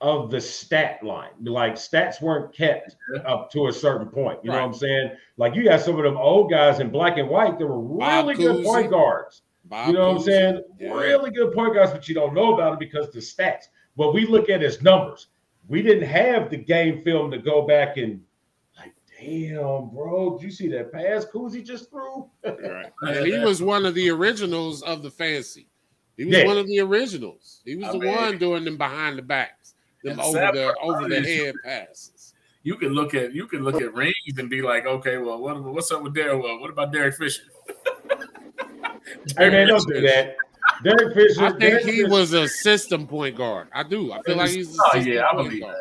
of 0.00 0.30
the 0.30 0.40
stat 0.40 1.02
line. 1.02 1.30
Like 1.42 1.74
stats 1.74 2.22
weren't 2.22 2.54
kept 2.54 2.96
up 3.26 3.50
to 3.52 3.66
a 3.68 3.72
certain 3.72 4.08
point. 4.08 4.38
You 4.42 4.50
know 4.50 4.56
what 4.56 4.64
I'm 4.64 4.74
saying? 4.74 5.10
Like 5.36 5.54
you 5.54 5.64
got 5.64 5.80
some 5.82 5.96
of 5.98 6.04
them 6.04 6.16
old 6.16 6.50
guys 6.50 6.80
in 6.80 6.90
black 6.90 7.18
and 7.18 7.28
white 7.28 7.58
that 7.58 7.66
were 7.66 7.78
Bob 7.80 8.26
really 8.26 8.34
good 8.36 8.56
Cousy. 8.56 8.64
point 8.64 8.90
guards. 8.90 9.42
Bob 9.66 9.88
You 9.88 9.92
know 9.94 10.08
what 10.08 10.16
I'm 10.16 10.22
saying? 10.22 10.62
Yeah. 10.78 10.94
Really 10.94 11.30
good 11.30 11.52
point 11.52 11.74
guards, 11.74 11.92
but 11.92 12.08
you 12.08 12.14
don't 12.14 12.34
know 12.34 12.54
about 12.54 12.70
them 12.70 12.78
because 12.78 13.10
the 13.10 13.20
stats. 13.20 13.64
What 13.96 14.14
we 14.14 14.26
look 14.26 14.48
at 14.48 14.62
is 14.62 14.80
numbers. 14.82 15.26
We 15.68 15.82
didn't 15.82 16.08
have 16.08 16.50
the 16.50 16.56
game 16.56 17.02
film 17.02 17.30
to 17.32 17.38
go 17.38 17.66
back 17.66 17.96
and 17.98 18.22
like, 18.78 18.94
damn, 19.20 19.90
bro, 19.90 20.38
did 20.38 20.44
you 20.44 20.50
see 20.50 20.68
that 20.68 20.90
pass 20.92 21.26
Cousy 21.26 21.64
just 21.64 21.90
threw? 21.90 22.28
Right. 22.42 22.90
And 23.02 23.26
he 23.26 23.38
was 23.38 23.62
one 23.62 23.84
of 23.84 23.94
the 23.94 24.08
originals 24.08 24.82
of 24.82 25.02
the 25.02 25.10
fancy. 25.10 25.66
He 26.16 26.24
was 26.24 26.36
Yeah. 26.36 26.46
one 26.46 26.58
of 26.58 26.66
the 26.66 26.80
originals. 26.80 27.60
He 27.64 27.76
was 27.76 27.88
I 27.88 27.92
the 27.92 27.98
mean- 27.98 28.14
one 28.16 28.38
doing 28.38 28.64
them 28.64 28.76
behind 28.76 29.16
the 29.18 29.22
backs, 29.22 29.59
them 30.02 30.12
And 30.12 30.20
over 30.20 30.38
Sam 30.38 30.54
the 30.54 30.74
over 30.80 31.08
the 31.08 31.20
head 31.20 31.54
passes. 31.64 32.34
You 32.62 32.76
can 32.76 32.90
look 32.90 33.14
at 33.14 33.32
you 33.34 33.46
can 33.46 33.62
look 33.64 33.80
at 33.80 33.94
rings 33.94 34.14
and 34.38 34.50
be 34.50 34.60
like, 34.62 34.84
okay, 34.86 35.16
well, 35.18 35.38
what, 35.40 35.62
what's 35.62 35.90
up 35.92 36.02
with 36.02 36.14
Derek? 36.14 36.42
Well, 36.42 36.60
what 36.60 36.70
about 36.70 36.92
Derek 36.92 37.14
Fisher? 37.16 37.42
Hey 39.36 39.50
man, 39.50 39.66
don't 39.66 39.84
do 39.88 40.00
that. 40.02 40.36
Derek 40.84 41.14
Fisher. 41.14 41.42
I 41.42 41.48
think 41.48 41.60
Derek 41.60 41.84
he 41.84 41.90
Fisher, 42.02 42.08
was 42.10 42.32
a 42.32 42.46
system 42.46 43.06
point 43.06 43.36
guard. 43.36 43.66
I 43.72 43.82
do. 43.82 44.12
I 44.12 44.22
feel 44.22 44.36
like 44.36 44.50
he's 44.50 44.78
a 44.78 44.80
Oh, 44.82 44.90
system 44.92 45.12
yeah, 45.12 45.26
I 45.32 45.34
believe 45.34 45.62
guard. 45.62 45.76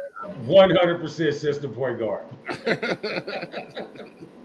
100% 0.47 1.33
system 1.33 1.73
point 1.73 1.99
guard. 1.99 2.25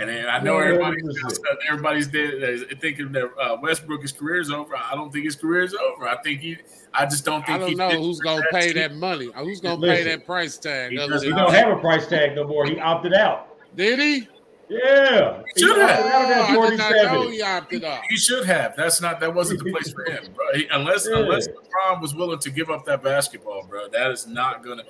And 0.00 0.08
then 0.08 0.28
I 0.28 0.38
know 0.40 0.58
everybody's 0.58 1.02
100%. 1.04 1.38
everybody's 1.68 2.10
there 2.10 2.54
uh, 2.54 2.74
thinking 2.80 3.12
that 3.12 3.30
uh, 3.38 3.56
Westbrook's 3.62 4.12
career 4.12 4.40
is 4.40 4.50
over. 4.50 4.74
I 4.76 4.94
don't 4.94 5.12
think 5.12 5.24
his 5.26 5.36
career 5.36 5.62
is 5.62 5.74
over. 5.74 6.08
I 6.08 6.16
think 6.22 6.40
he. 6.40 6.56
I 6.94 7.04
just 7.06 7.24
don't 7.24 7.42
I 7.42 7.58
think 7.58 7.60
don't 7.60 7.68
he 7.68 7.74
know 7.96 8.02
who's 8.02 8.18
gonna 8.20 8.40
best 8.40 8.52
pay 8.52 8.66
team. 8.72 8.76
that 8.76 8.94
money. 8.94 9.30
Who's 9.36 9.60
gonna 9.60 9.80
pay 9.86 10.02
that 10.04 10.24
price 10.26 10.56
tag? 10.58 10.92
he 10.92 10.96
does 10.96 11.22
He 11.22 11.28
don't 11.30 11.52
have 11.52 11.76
a 11.76 11.80
price 11.80 12.06
tag 12.06 12.34
no 12.34 12.46
more. 12.46 12.64
He 12.66 12.78
opted 12.80 13.12
out. 13.14 13.56
Did 13.76 13.98
he? 13.98 14.28
Yeah. 14.68 15.42
He 15.54 15.62
should 15.62 15.70
opted 15.82 15.82
have. 16.06 16.30
out 16.50 16.56
Oh, 16.56 16.62
I 16.62 16.70
did 16.70 16.78
not 16.78 16.92
know 17.12 17.28
he 17.28 17.42
opted 17.42 17.84
out. 17.84 18.02
He 18.08 18.16
should 18.16 18.46
have. 18.46 18.74
That's 18.76 19.00
not. 19.00 19.20
That 19.20 19.34
wasn't 19.34 19.62
the 19.64 19.70
place 19.70 19.92
for 19.92 20.04
him, 20.04 20.24
bro. 20.34 20.44
He- 20.54 20.68
unless 20.72 21.06
Yeah. 21.10 21.18
unless 21.18 21.48
LeBron 21.48 22.00
was 22.00 22.14
willing 22.14 22.38
to 22.38 22.50
give 22.50 22.70
up 22.70 22.84
that 22.86 23.02
basketball, 23.02 23.66
bro. 23.68 23.88
That 23.88 24.10
is 24.12 24.26
not 24.26 24.64
gonna. 24.64 24.84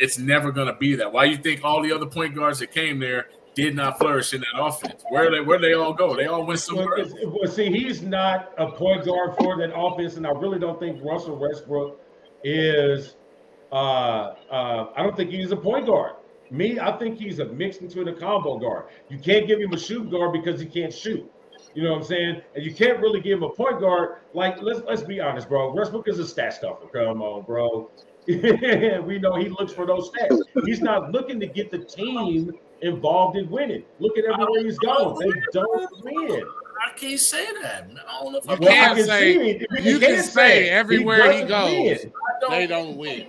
It's 0.00 0.18
never 0.18 0.50
gonna 0.52 0.74
be 0.76 0.94
that. 0.96 1.12
Why 1.12 1.24
you 1.24 1.36
think 1.36 1.62
all 1.64 1.82
the 1.82 1.92
other 1.92 2.06
point 2.06 2.34
guards 2.34 2.58
that 2.58 2.72
came 2.72 2.98
there 2.98 3.28
did 3.54 3.74
not 3.76 3.98
flourish 3.98 4.32
in 4.34 4.40
that 4.40 4.62
offense? 4.62 5.02
Where 5.10 5.30
they 5.30 5.40
where 5.40 5.58
they 5.58 5.74
all 5.74 5.92
go? 5.92 6.14
They 6.16 6.26
all 6.26 6.38
went 6.40 6.48
Well, 6.48 6.56
somewhere. 6.58 6.98
else. 7.00 7.12
well, 7.24 7.50
see, 7.50 7.70
he's 7.70 8.02
not 8.02 8.52
a 8.58 8.70
point 8.70 9.04
guard 9.04 9.36
for 9.38 9.56
that 9.58 9.76
offense, 9.76 10.16
and 10.16 10.26
I 10.26 10.30
really 10.30 10.58
don't 10.58 10.78
think 10.80 11.02
Russell 11.04 11.36
Westbrook 11.38 12.00
is. 12.44 13.16
Uh, 13.70 14.34
uh, 14.50 14.86
I 14.96 15.02
don't 15.02 15.16
think 15.16 15.30
he's 15.30 15.50
a 15.50 15.56
point 15.56 15.86
guard. 15.86 16.12
Me, 16.50 16.78
I 16.78 16.92
think 16.98 17.18
he's 17.18 17.38
a 17.38 17.46
mix 17.46 17.78
between 17.78 18.08
a 18.08 18.12
combo 18.12 18.58
guard. 18.58 18.84
You 19.08 19.18
can't 19.18 19.46
give 19.46 19.58
him 19.58 19.72
a 19.72 19.78
shoot 19.78 20.10
guard 20.10 20.34
because 20.34 20.60
he 20.60 20.66
can't 20.66 20.92
shoot. 20.92 21.30
You 21.74 21.84
know 21.84 21.92
what 21.92 21.98
I'm 22.00 22.04
saying? 22.04 22.42
And 22.54 22.62
you 22.62 22.74
can't 22.74 22.98
really 23.00 23.20
give 23.22 23.38
him 23.38 23.44
a 23.44 23.48
point 23.48 23.80
guard. 23.80 24.18
Like, 24.34 24.60
let's 24.60 24.80
let's 24.86 25.02
be 25.02 25.20
honest, 25.20 25.48
bro. 25.48 25.72
Westbrook 25.72 26.08
is 26.08 26.18
a 26.18 26.26
stat 26.26 26.52
stuffer. 26.54 26.86
Come 26.92 27.22
on, 27.22 27.44
bro. 27.44 27.90
we 28.26 29.18
know 29.18 29.34
he 29.36 29.48
looks 29.48 29.72
for 29.72 29.86
those 29.86 30.10
stats. 30.10 30.38
He's 30.66 30.82
not 30.82 31.10
looking 31.12 31.40
to 31.40 31.46
get 31.46 31.70
the 31.70 31.78
team 31.78 32.52
involved 32.82 33.36
in 33.36 33.48
winning. 33.50 33.84
Look 34.00 34.18
at 34.18 34.24
everywhere 34.24 34.64
he's 34.64 34.78
going. 34.78 35.18
They 35.30 35.40
don't 35.52 36.04
win. 36.04 36.44
I 36.84 36.92
can't 36.96 37.20
say 37.20 37.46
that. 37.62 37.88
I 38.08 38.22
don't 38.22 38.32
know 38.32 38.38
if 38.38 38.44
You 38.60 38.68
I, 38.68 38.72
can't 38.72 38.96
can 38.96 39.06
say- 39.06 39.58
see 39.60 39.66
you 39.90 39.98
can 39.98 40.22
say 40.22 40.68
it. 40.68 40.72
everywhere 40.72 41.32
he 41.32 41.44
doesn't 41.44 41.48
goes. 41.48 42.04
win. 42.04 42.12
don't, 42.40 42.50
they 42.50 42.66
don't 42.66 42.96
win. 42.96 43.26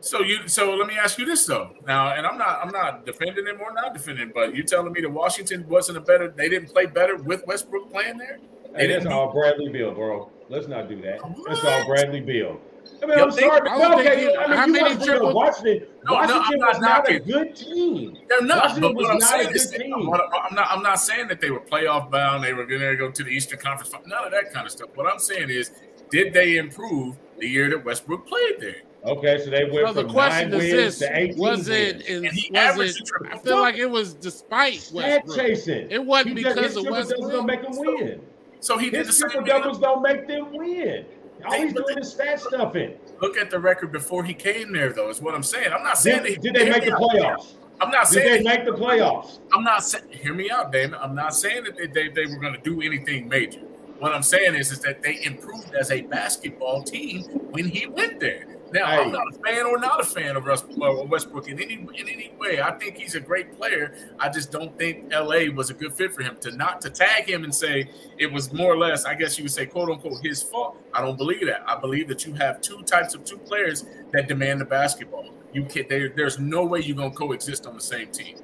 So 0.00 0.20
you 0.20 0.46
so 0.48 0.74
let 0.74 0.86
me 0.86 0.98
ask 0.98 1.18
you 1.18 1.24
this 1.24 1.46
though. 1.46 1.70
Now, 1.86 2.14
and 2.14 2.26
I'm 2.26 2.36
not 2.36 2.60
I'm 2.62 2.70
not 2.72 3.06
defending 3.06 3.46
him 3.46 3.58
or 3.60 3.72
not 3.72 3.94
defending, 3.94 4.32
but 4.34 4.54
you're 4.54 4.66
telling 4.66 4.92
me 4.92 5.00
that 5.00 5.08
Washington 5.10 5.66
wasn't 5.68 5.96
a 5.98 6.00
better 6.02 6.28
they 6.28 6.48
didn't 6.50 6.68
play 6.70 6.84
better 6.86 7.16
with 7.16 7.46
Westbrook 7.46 7.90
playing 7.90 8.18
there? 8.18 8.38
They 8.74 8.80
Hey, 8.80 8.86
that's 8.88 9.04
didn't 9.04 9.12
all 9.12 9.32
Bradley 9.32 9.70
Beal, 9.70 9.94
bro. 9.94 10.30
Let's 10.50 10.66
not 10.68 10.88
do 10.90 11.00
that. 11.02 11.20
That's 11.48 11.64
all 11.64 11.86
Bradley 11.86 12.20
Beal. 12.20 12.60
I 13.04 13.06
mean, 13.06 13.18
Yo, 13.18 13.24
I'm 13.24 13.30
they- 13.30 13.40
sorry, 13.42 13.60
I 13.60 13.60
but 13.60 13.78
don't 13.78 14.00
okay, 14.00 14.04
think 14.04 14.20
he- 14.30 14.36
I 14.36 14.46
mean, 14.48 14.56
how 14.56 14.66
you 14.66 14.72
many 14.72 14.84
want 14.88 15.00
to 15.00 15.06
triple- 15.06 15.34
Washington. 15.34 15.88
No, 16.04 16.12
no, 16.12 16.16
I'm 16.16 16.28
Washington 16.28 16.58
not 16.60 16.68
was 16.72 16.80
not 16.80 17.08
a 17.08 17.12
knocking. 17.12 17.32
good 17.32 17.56
team. 17.56 18.18
They're 18.28 18.40
not, 18.42 18.62
Washington 18.64 18.82
but 18.82 18.94
was 18.94 19.02
what 19.04 19.12
I'm 19.12 19.18
not 19.18 19.28
saying 19.30 19.46
a 19.46 19.50
is 19.50 19.66
good 19.70 19.80
team. 19.80 20.06
what- 20.06 20.20
I'm 20.32 20.54
not 20.54 20.66
I'm 20.70 20.82
not 20.82 21.00
saying 21.00 21.28
that 21.28 21.40
they 21.40 21.50
were 21.50 21.60
playoff 21.60 22.10
bound, 22.10 22.42
they 22.44 22.52
were 22.54 22.64
gonna 22.66 22.96
go 22.96 23.10
to 23.10 23.22
the 23.24 23.30
Eastern 23.30 23.58
Conference. 23.58 23.92
None 24.06 24.24
of 24.24 24.30
that 24.32 24.52
kind 24.52 24.66
of 24.66 24.72
stuff. 24.72 24.88
What 24.94 25.06
I'm 25.06 25.18
saying 25.18 25.50
is, 25.50 25.70
did 26.10 26.32
they 26.32 26.56
improve 26.56 27.16
the 27.38 27.46
year 27.48 27.68
that 27.70 27.84
Westbrook 27.84 28.26
played 28.26 28.60
there? 28.60 28.76
Okay, 29.06 29.38
so 29.44 29.50
they 29.50 29.64
went 29.64 29.86
So 29.88 29.92
the 29.92 30.02
from 30.04 30.10
question 30.12 30.50
nine 30.50 30.60
is 30.60 30.72
wins 30.72 30.98
this: 30.98 30.98
to 31.00 31.16
18 31.18 31.36
Was 31.38 31.68
it? 31.68 31.96
wins. 31.96 32.08
And 32.08 32.26
he 32.32 32.50
was 32.52 32.96
it? 32.96 33.10
I 33.30 33.36
feel 33.38 33.60
like 33.60 33.76
it 33.76 33.90
was 33.90 34.14
despite 34.14 34.80
Stat 34.80 34.94
Westbrook. 35.26 35.36
chasing. 35.36 35.90
It 35.90 36.02
wasn't 36.02 36.38
He 36.38 36.42
does- 36.44 36.54
because 36.54 36.68
his 36.68 36.76
of 36.78 36.82
triple 36.84 37.02
doubles 37.02 37.10
Westbrook. 37.10 37.32
don't 37.32 37.46
make 37.46 37.62
them 37.62 37.76
win. 37.76 38.20
So 38.60 38.78
he 38.78 38.88
did 38.88 39.02
the 39.02 39.06
His 39.08 39.18
same 39.18 39.28
triple 39.30 39.46
thing. 39.46 39.60
doubles 39.62 39.78
don't 39.78 40.00
make 40.02 40.26
them 40.26 40.52
win. 40.54 41.04
All 41.46 41.52
he's 41.52 41.72
doing 41.72 41.98
is 41.98 42.12
stat 42.12 42.40
stuffing. 42.40 42.94
Look 43.20 43.36
at 43.36 43.50
the 43.50 43.58
record 43.58 43.92
before 43.92 44.24
he 44.24 44.34
came 44.34 44.72
there, 44.72 44.92
though. 44.92 45.08
Is 45.08 45.20
what 45.20 45.34
I'm 45.34 45.42
saying. 45.42 45.72
I'm 45.72 45.82
not 45.82 45.98
saying 45.98 46.22
Did, 46.24 46.40
did 46.40 46.54
they 46.54 46.70
make 46.70 46.84
the 46.84 46.90
playoffs? 46.92 47.54
I'm 47.80 47.90
not 47.90 48.08
saying 48.08 48.28
Did 48.28 48.40
they 48.40 48.56
make 48.56 48.64
the 48.64 48.72
playoffs? 48.72 49.38
I'm 49.52 49.64
not 49.64 49.84
saying. 49.84 50.04
Hear 50.10 50.34
me 50.34 50.50
out, 50.50 50.72
Damon. 50.72 50.98
I'm 51.02 51.14
not 51.14 51.34
saying 51.34 51.64
that 51.64 51.76
they, 51.76 51.86
they, 51.86 52.08
they 52.08 52.26
were 52.26 52.40
going 52.40 52.54
to 52.54 52.60
do 52.60 52.82
anything 52.82 53.28
major. 53.28 53.60
What 53.98 54.12
I'm 54.12 54.22
saying 54.22 54.54
is, 54.54 54.70
is 54.72 54.80
that 54.80 55.02
they 55.02 55.22
improved 55.24 55.74
as 55.74 55.90
a 55.90 56.02
basketball 56.02 56.82
team 56.82 57.22
when 57.52 57.68
he 57.68 57.86
went 57.86 58.20
there. 58.20 58.46
Now, 58.74 58.86
Hey. 58.86 59.02
I'm 59.02 59.12
not 59.12 59.32
a 59.32 59.38
fan 59.38 59.66
or 59.66 59.78
not 59.78 60.00
a 60.00 60.04
fan 60.04 60.34
of 60.34 60.48
uh, 60.48 61.04
Westbrook 61.06 61.46
in 61.48 61.60
any 61.60 61.74
in 61.74 62.08
any 62.08 62.34
way. 62.40 62.60
I 62.60 62.72
think 62.72 62.96
he's 62.96 63.14
a 63.14 63.20
great 63.20 63.56
player. 63.56 63.94
I 64.18 64.28
just 64.28 64.50
don't 64.50 64.76
think 64.76 65.12
LA 65.12 65.44
was 65.54 65.70
a 65.70 65.74
good 65.74 65.94
fit 65.94 66.12
for 66.12 66.22
him. 66.22 66.36
To 66.40 66.50
not 66.50 66.80
to 66.80 66.90
tag 66.90 67.30
him 67.30 67.44
and 67.44 67.54
say 67.54 67.88
it 68.18 68.30
was 68.30 68.52
more 68.52 68.72
or 68.72 68.76
less, 68.76 69.04
I 69.04 69.14
guess 69.14 69.38
you 69.38 69.44
would 69.44 69.52
say, 69.52 69.66
quote 69.66 69.90
unquote, 69.90 70.20
his 70.24 70.42
fault. 70.42 70.76
I 70.92 71.02
don't 71.02 71.16
believe 71.16 71.46
that. 71.46 71.62
I 71.68 71.78
believe 71.78 72.08
that 72.08 72.26
you 72.26 72.34
have 72.34 72.60
two 72.60 72.82
types 72.82 73.14
of 73.14 73.24
two 73.24 73.38
players 73.38 73.86
that 74.12 74.26
demand 74.26 74.60
the 74.60 74.64
basketball. 74.64 75.28
You 75.52 75.64
can 75.66 75.86
there, 75.88 76.08
There's 76.08 76.40
no 76.40 76.64
way 76.64 76.80
you're 76.80 76.96
gonna 76.96 77.12
coexist 77.12 77.68
on 77.68 77.76
the 77.76 77.80
same 77.80 78.08
team. 78.08 78.38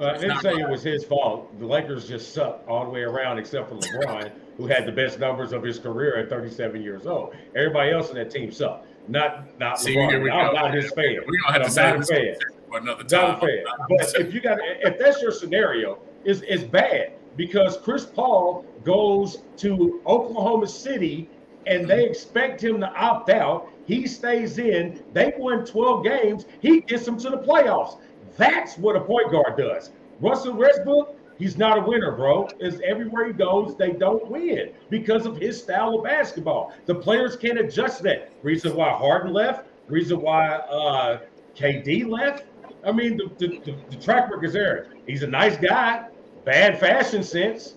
Uh, 0.00 0.06
I 0.06 0.18
didn't 0.18 0.40
say 0.42 0.52
it 0.52 0.68
was 0.68 0.84
his 0.84 1.04
fault. 1.04 1.58
The 1.58 1.66
Lakers 1.66 2.06
just 2.06 2.32
sucked 2.32 2.68
all 2.68 2.84
the 2.84 2.90
way 2.90 3.02
around, 3.02 3.38
except 3.38 3.68
for 3.68 3.74
LeBron, 3.76 4.30
who 4.56 4.66
had 4.68 4.86
the 4.86 4.92
best 4.92 5.18
numbers 5.18 5.52
of 5.52 5.64
his 5.64 5.80
career 5.80 6.16
at 6.18 6.28
37 6.28 6.82
years 6.82 7.06
old. 7.06 7.34
Everybody 7.56 7.90
else 7.90 8.10
in 8.10 8.14
that 8.14 8.30
team 8.30 8.52
sucked. 8.52 8.86
Not 9.08 9.58
not 9.58 9.80
See, 9.80 9.94
LeBron. 9.96 10.10
here 10.10 10.20
we 10.22 10.30
I'm 10.30 10.46
go. 10.48 10.60
not 10.60 10.74
his 10.74 10.90
fan. 10.92 11.16
We're 11.26 11.40
gonna 11.42 11.52
have 11.58 11.62
to 11.64 11.70
say 11.70 11.82
not 11.82 11.96
a 11.96 11.98
this 11.98 12.08
fan. 12.08 12.34
for 12.68 12.78
another 12.78 13.02
Not 13.02 13.10
time. 13.10 13.36
a 13.36 13.40
fan. 13.40 13.64
But 13.88 14.20
if 14.20 14.32
you 14.34 14.40
got, 14.40 14.58
if 14.62 14.98
that's 14.98 15.20
your 15.20 15.32
scenario, 15.32 15.98
it's 16.24 16.40
it's 16.46 16.62
bad 16.64 17.12
because 17.36 17.78
Chris 17.78 18.04
Paul 18.06 18.64
goes 18.84 19.42
to 19.58 20.00
Oklahoma 20.06 20.66
City 20.66 21.28
and 21.66 21.86
they 21.88 22.04
expect 22.06 22.62
him 22.62 22.80
to 22.80 22.88
opt 22.94 23.30
out. 23.30 23.68
He 23.86 24.06
stays 24.06 24.58
in. 24.58 25.02
They 25.12 25.32
win 25.36 25.64
12 25.64 26.04
games. 26.04 26.46
He 26.60 26.80
gets 26.82 27.04
them 27.04 27.18
to 27.18 27.30
the 27.30 27.38
playoffs. 27.38 27.98
That's 28.36 28.78
what 28.78 28.96
a 28.96 29.00
point 29.00 29.30
guard 29.32 29.56
does. 29.58 29.90
Russell 30.20 30.54
Westbrook, 30.54 31.16
he's 31.38 31.56
not 31.56 31.78
a 31.78 31.80
winner, 31.80 32.12
bro. 32.12 32.48
Is 32.60 32.80
everywhere 32.84 33.26
he 33.26 33.32
goes, 33.32 33.76
they 33.76 33.92
don't 33.92 34.26
win 34.28 34.70
because 34.90 35.26
of 35.26 35.36
his 35.36 35.60
style 35.60 35.96
of 35.98 36.04
basketball. 36.04 36.72
The 36.86 36.94
players 36.94 37.36
can't 37.36 37.58
adjust 37.58 38.02
that. 38.04 38.32
Reason 38.42 38.74
why 38.74 38.90
Harden 38.90 39.32
left. 39.32 39.66
Reason 39.88 40.20
why 40.20 40.48
uh, 40.48 41.20
KD 41.56 42.08
left. 42.08 42.44
I 42.84 42.92
mean, 42.92 43.16
the, 43.16 43.30
the, 43.38 43.58
the, 43.60 43.76
the 43.90 43.96
track 43.96 44.30
record 44.30 44.44
is 44.46 44.52
there. 44.52 44.88
He's 45.06 45.22
a 45.22 45.26
nice 45.26 45.56
guy, 45.56 46.06
bad 46.44 46.80
fashion 46.80 47.22
sense. 47.22 47.74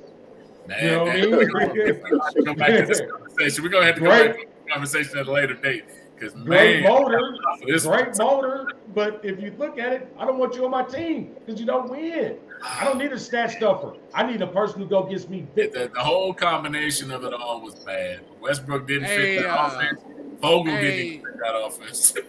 Man, 0.67 0.83
You 0.83 0.91
know 0.91 1.03
what 1.03 1.09
I 1.11 1.21
mean? 1.21 1.31
we're 1.31 1.47
gonna 1.47 1.65
have 1.75 2.33
to 2.33 2.43
go 2.43 2.53
back 2.55 2.69
to 2.69 2.85
this 2.85 3.01
conversation. 3.11 3.63
We're 3.63 3.69
gonna 3.69 3.85
have 3.85 3.95
to 3.95 4.01
go 4.01 4.09
back 4.09 4.37
to 4.37 4.45
this 4.45 4.73
conversation 4.73 5.17
at 5.19 5.27
a 5.27 5.31
later 5.31 5.53
date. 5.53 5.85
Because 6.15 6.33
Great 6.33 6.81
man, 6.81 6.93
motor, 6.93 7.37
great 7.61 8.17
motor. 8.17 8.67
But 8.93 9.19
if 9.23 9.41
you 9.41 9.53
look 9.57 9.77
at 9.77 9.91
it, 9.91 10.13
I 10.17 10.25
don't 10.25 10.37
want 10.37 10.55
you 10.55 10.63
on 10.63 10.71
my 10.71 10.83
team 10.83 11.35
because 11.45 11.59
you 11.59 11.65
don't 11.67 11.89
win. 11.89 12.37
I 12.63 12.83
don't 12.83 12.97
need 12.97 13.11
a 13.11 13.19
stat 13.19 13.51
stuffer. 13.51 13.93
I 14.13 14.25
need 14.29 14.41
a 14.41 14.47
person 14.47 14.81
who 14.81 14.87
go 14.87 15.03
gets 15.03 15.27
me 15.27 15.47
the, 15.55 15.69
the 15.93 15.99
whole 15.99 16.33
combination 16.33 17.11
of 17.11 17.23
it 17.23 17.33
all 17.33 17.61
was 17.61 17.75
bad. 17.85 18.21
Westbrook 18.41 18.87
didn't 18.87 19.05
Hey, 19.05 19.35
fit 19.37 19.43
that 19.43 19.59
uh, 19.59 19.67
offense. 19.77 20.01
Vogel 20.41 20.65
hey. 20.73 20.81
didn't 20.81 21.23
fit 21.23 21.39
that 21.43 21.55
offense. 21.65 22.13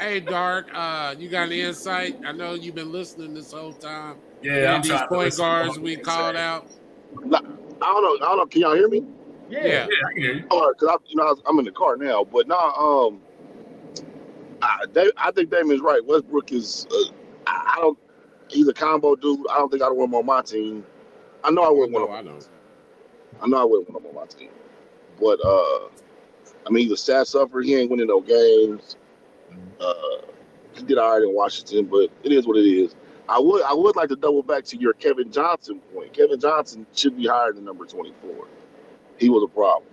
Hey, 0.00 0.20
Dark, 0.20 0.68
uh, 0.72 1.16
you 1.18 1.28
got 1.28 1.46
any 1.48 1.60
insight? 1.60 2.14
I 2.24 2.30
know 2.30 2.54
you've 2.54 2.76
been 2.76 2.92
listening 2.92 3.34
this 3.34 3.50
whole 3.50 3.72
time. 3.72 4.18
yeah, 4.42 4.68
I'm 4.70 4.74
And 4.76 4.84
these 4.84 4.90
trying 4.92 5.08
point 5.08 5.32
to 5.32 5.36
guards 5.38 5.78
we 5.80 5.96
they 5.96 6.02
called 6.02 6.36
say. 6.36 6.40
out. 6.42 6.66
I 7.24 7.26
don't 7.26 7.40
know. 7.40 7.44
I 7.80 8.28
don't 8.28 8.36
know. 8.36 8.46
Can 8.46 8.60
y'all 8.60 8.76
hear 8.76 8.88
me? 8.88 9.02
Yeah. 9.50 9.64
Yeah. 9.64 9.66
Yeah, 9.66 9.82
I 9.86 10.20
hear 10.20 10.32
you. 10.34 10.46
All 10.52 10.60
right, 10.68 10.72
because 10.78 10.94
I, 10.94 10.96
you 11.08 11.16
know, 11.16 11.24
I 11.24 11.30
was- 11.30 11.42
I'm 11.46 11.58
in 11.58 11.64
the 11.64 11.72
car 11.72 11.96
now. 11.96 12.22
But 12.22 12.46
nah, 12.46 12.74
um, 13.08 13.20
I, 14.62 14.84
Da- 14.92 15.10
I 15.16 15.32
think 15.32 15.50
Damon's 15.50 15.80
right. 15.80 16.04
Westbrook 16.06 16.52
is. 16.52 16.86
Uh, 16.92 17.10
I 17.48 17.74
I 17.76 17.80
don't. 17.80 17.98
He's 18.48 18.68
a 18.68 18.74
combo 18.74 19.16
dude. 19.16 19.46
I 19.50 19.58
don't 19.58 19.70
think 19.70 19.82
I'd 19.82 19.90
want 19.90 20.10
him 20.10 20.14
on 20.14 20.26
my 20.26 20.42
team. 20.42 20.84
I 21.44 21.50
know 21.50 21.62
I 21.62 21.70
wouldn't 21.70 21.92
want 21.92 22.10
him. 22.10 22.16
I 22.16 22.22
know. 22.22 22.38
I 23.42 23.46
know 23.46 23.56
I 23.60 23.64
wouldn't 23.64 23.90
want 23.90 24.04
him 24.04 24.10
on 24.10 24.14
my 24.14 24.26
team. 24.26 24.50
But 25.20 25.38
uh, 25.44 25.88
I 26.66 26.70
mean, 26.70 26.84
he's 26.84 26.92
a 26.92 26.96
stat 26.96 27.26
sufferer. 27.26 27.62
He 27.62 27.74
ain't 27.76 27.90
winning 27.90 28.06
no 28.06 28.20
games. 28.20 28.96
Uh, 29.80 29.94
he 30.74 30.82
did 30.84 30.98
all 30.98 31.12
right 31.12 31.22
in 31.22 31.34
Washington, 31.34 31.86
but 31.86 32.08
it 32.22 32.32
is 32.32 32.46
what 32.46 32.56
it 32.56 32.66
is. 32.66 32.94
I 33.28 33.38
would 33.38 33.62
I 33.62 33.74
would 33.74 33.96
like 33.96 34.08
to 34.08 34.16
double 34.16 34.42
back 34.42 34.64
to 34.64 34.76
your 34.78 34.94
Kevin 34.94 35.30
Johnson 35.30 35.80
point. 35.92 36.12
Kevin 36.12 36.40
Johnson 36.40 36.86
should 36.94 37.16
be 37.16 37.26
higher 37.26 37.52
than 37.52 37.64
number 37.64 37.84
24. 37.84 38.46
He 39.18 39.28
was 39.28 39.42
a 39.42 39.48
problem. 39.48 39.90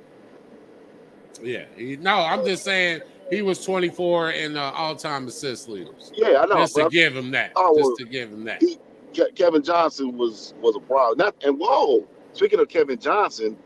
Yeah. 1.41 1.66
He, 1.76 1.97
no, 1.97 2.16
I'm 2.16 2.45
just 2.45 2.64
saying 2.64 3.01
he 3.30 3.42
was 3.42 3.64
24 3.66 4.32
in 4.32 4.54
the 4.54 4.62
all-time 4.62 5.28
assist 5.28 5.68
leaders. 5.70 6.12
Yeah, 6.16 6.42
I 6.42 6.46
know. 6.46 6.58
Just 6.58 6.76
to 6.76 6.84
but 6.84 6.92
give 6.92 7.16
him 7.16 7.32
that. 7.32 7.52
Oh, 7.56 7.78
just 7.78 7.98
to 7.98 8.06
give 8.06 8.32
him 8.32 8.44
that. 8.46 8.62
Ke- 9.14 9.34
Kevin 9.36 9.64
Johnson 9.64 10.18
was 10.18 10.54
was 10.62 10.76
a 10.76 10.80
problem. 10.80 11.18
Not, 11.18 11.36
and 11.44 11.58
whoa, 11.60 12.06
speaking 12.34 12.60
of 12.60 12.68
Kevin 12.70 13.00
Johnson, 13.00 13.58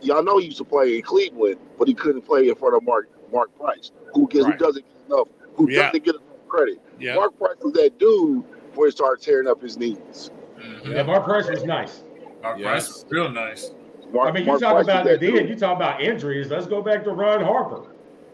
y'all 0.00 0.22
know 0.22 0.38
he 0.38 0.46
used 0.46 0.58
to 0.58 0.64
play 0.64 0.96
in 0.96 1.02
Cleveland, 1.02 1.58
but 1.78 1.88
he 1.88 1.94
couldn't 1.94 2.22
play 2.22 2.48
in 2.48 2.54
front 2.54 2.74
of 2.76 2.82
Mark 2.84 3.08
Mark 3.32 3.56
Price, 3.58 3.90
who 4.14 4.28
gets, 4.28 4.44
Right. 4.44 4.52
who 4.54 4.58
doesn't 4.58 4.84
get 4.86 5.06
enough, 5.16 5.28
who 5.54 5.70
Yeah. 5.70 5.86
doesn't 5.86 6.04
get 6.04 6.14
enough 6.14 6.24
credit. 6.48 6.78
Yeah. 7.00 7.16
Mark 7.16 7.36
Price 7.38 7.56
was 7.62 7.72
that 7.74 7.98
dude 7.98 8.44
before 8.70 8.86
he 8.86 8.92
started 8.92 9.22
tearing 9.22 9.48
up 9.48 9.60
his 9.60 9.76
knees. 9.76 10.30
Mhm. 10.58 10.94
Yeah, 10.94 11.02
Mark 11.02 11.24
Price 11.24 11.48
was 11.50 11.64
nice. 11.64 12.04
Mark 12.42 12.58
Yes. 12.58 12.68
Price 12.70 12.88
was 12.88 13.04
real 13.10 13.28
nice. 13.30 13.74
Mark, 14.12 14.28
I 14.28 14.32
mean, 14.32 14.42
you 14.42 14.46
Mark 14.46 14.60
talk 14.60 14.72
Price 14.74 14.84
about 14.84 15.04
the 15.04 15.10
that 15.10 15.20
then, 15.20 15.32
dude. 15.34 15.48
you 15.48 15.56
talk 15.56 15.74
about 15.76 16.00
injuries. 16.00 16.48
Let's 16.50 16.66
go 16.68 16.80
back 16.80 17.02
to 17.04 17.10
Ron 17.10 17.42
Harper. 17.42 17.82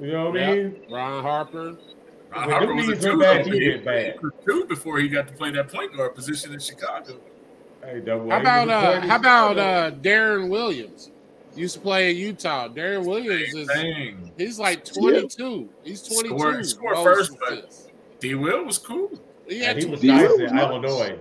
You 0.01 0.12
know 0.12 0.30
what 0.30 0.40
I 0.40 0.40
Yeah. 0.40 0.55
mean? 0.55 0.76
Ron 0.90 1.22
Harper. 1.22 1.64
Ron 1.64 2.47
When 2.47 2.51
Harper 2.51 2.74
was 2.74 2.88
a 2.88 2.90
knees 2.93 3.03
two. 3.05 3.09
went 3.11 3.20
bad, 3.20 3.47
he 3.47 3.59
He 3.61 3.68
went 3.70 3.84
bad. 3.84 4.18
two 4.47 4.64
before 4.66 4.99
he 4.99 5.09
got 5.09 5.28
to 5.28 5.34
play 5.34 5.51
that 5.53 5.68
point 5.72 5.97
guard 5.97 6.14
position 6.14 6.53
in 6.53 6.59
Chicago. 6.61 7.14
Hey, 7.84 8.01
double 8.01 8.30
How 8.30 8.40
about 8.40 8.68
uh 8.68 9.01
how 9.01 9.16
about 9.16 9.59
uh 9.59 9.90
Deron 9.90 10.49
Williams? 10.49 11.11
Used 11.55 11.74
to 11.74 11.80
play 11.80 12.11
in 12.11 12.16
Utah. 12.16 12.68
Deron 12.68 13.05
Williams 13.07 13.55
is 13.55 13.68
Dang. 13.68 14.32
he's 14.38 14.59
like 14.59 14.84
22. 14.84 15.68
He's 15.84 16.03
22. 16.03 16.38
Scored- 16.38 16.66
scored 16.66 16.97
first, 16.99 17.36
but- 17.40 17.70
D. 18.20 18.34
Will 18.34 18.64
was 18.64 18.78
cool. 18.78 19.11
He 19.49 19.59
Yeah, 19.59 19.66
had 19.66 19.76
he 19.78 19.84
tw- 19.84 19.90
was 19.90 20.01
He 20.01 20.07
nice 20.09 20.30
was 20.30 20.40
in 20.40 20.57
nice. 20.57 20.62
Illinois. 20.64 21.18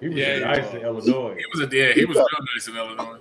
He 0.00 0.08
was 0.08 0.16
Yeah, 0.18 0.34
he 0.34 0.40
nice 0.44 0.64
was. 0.66 0.74
in 0.74 0.80
Illinois. 0.82 1.34
He 1.38 1.44
was 1.58 1.60
a 1.72 1.76
yeah, 1.76 1.92
he 1.92 2.00
He 2.00 2.04
was 2.04 2.16
got- 2.18 2.26
real 2.30 2.46
nice 2.54 2.68
in 2.68 2.76
Illinois. 2.76 3.18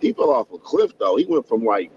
He 0.00 0.12
fell 0.12 0.30
off 0.30 0.52
a 0.52 0.58
cliff 0.58 0.92
though. 0.98 1.16
He 1.16 1.26
went 1.26 1.46
from 1.48 1.64
like 1.64 1.90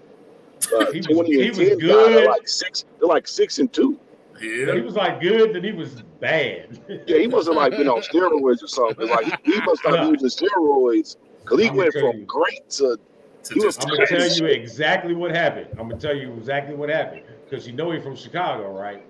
uh, 0.73 0.91
He 0.91 0.97
was- 0.99 1.07
20 1.07 1.31
he 1.31 1.47
and 1.47 1.57
was 1.57 1.57
10 1.57 1.67
down 1.69 1.77
to 1.79 1.85
good. 1.87 2.27
like 2.27 2.47
six, 2.47 2.85
to 2.99 3.05
like 3.05 3.27
six 3.27 3.59
and 3.59 3.71
two. 3.71 3.99
Yeah. 4.41 4.75
He 4.75 4.81
was 4.81 4.93
like 4.95 5.19
good, 5.19 5.53
then 5.55 5.63
he 5.63 5.71
was 5.71 6.03
bad. 6.19 6.79
Yeah, 7.07 7.17
he 7.17 7.27
must 7.27 7.47
have 7.47 7.55
like 7.55 7.71
been 7.71 7.87
on 7.87 8.01
steroids 8.01 8.61
or 8.63 8.67
something. 8.67 9.07
Like 9.09 9.25
he, 9.43 9.53
he 9.53 9.61
must 9.61 9.83
have 9.83 9.93
been 9.93 10.13
using 10.19 10.47
steroids 10.47 11.17
because 11.43 11.59
he 11.59 11.67
I'ma 11.69 11.77
went 11.77 11.93
from 11.93 12.17
you. 12.19 12.25
great 12.25 12.69
to 12.71 12.99
To 13.45 13.53
He 13.55 13.59
was 13.65 13.77
I'm 13.83 13.89
gonna 13.89 14.05
tell 14.05 14.27
you 14.29 14.45
exactly 14.45 15.15
what 15.15 15.31
happened. 15.31 15.67
I'm 15.79 15.89
gonna 15.89 15.99
tell 15.99 16.15
you 16.15 16.33
exactly 16.33 16.75
what 16.75 16.89
happened 16.89 17.23
because 17.49 17.65
you 17.65 17.73
know 17.73 17.89
he's 17.91 18.03
from 18.03 18.15
Chicago, 18.15 18.71
right? 18.77 19.03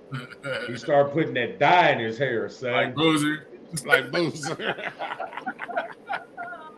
He 0.67 0.77
started 0.85 1.11
putting 1.11 1.33
that 1.33 1.59
dye 1.59 1.89
in 1.91 1.99
his 1.99 2.17
hair, 2.17 2.47
son. 2.47 2.71
like 2.71 2.95
Boozer. 2.95 3.47
like 3.85 4.09
Boozer. 4.11 4.55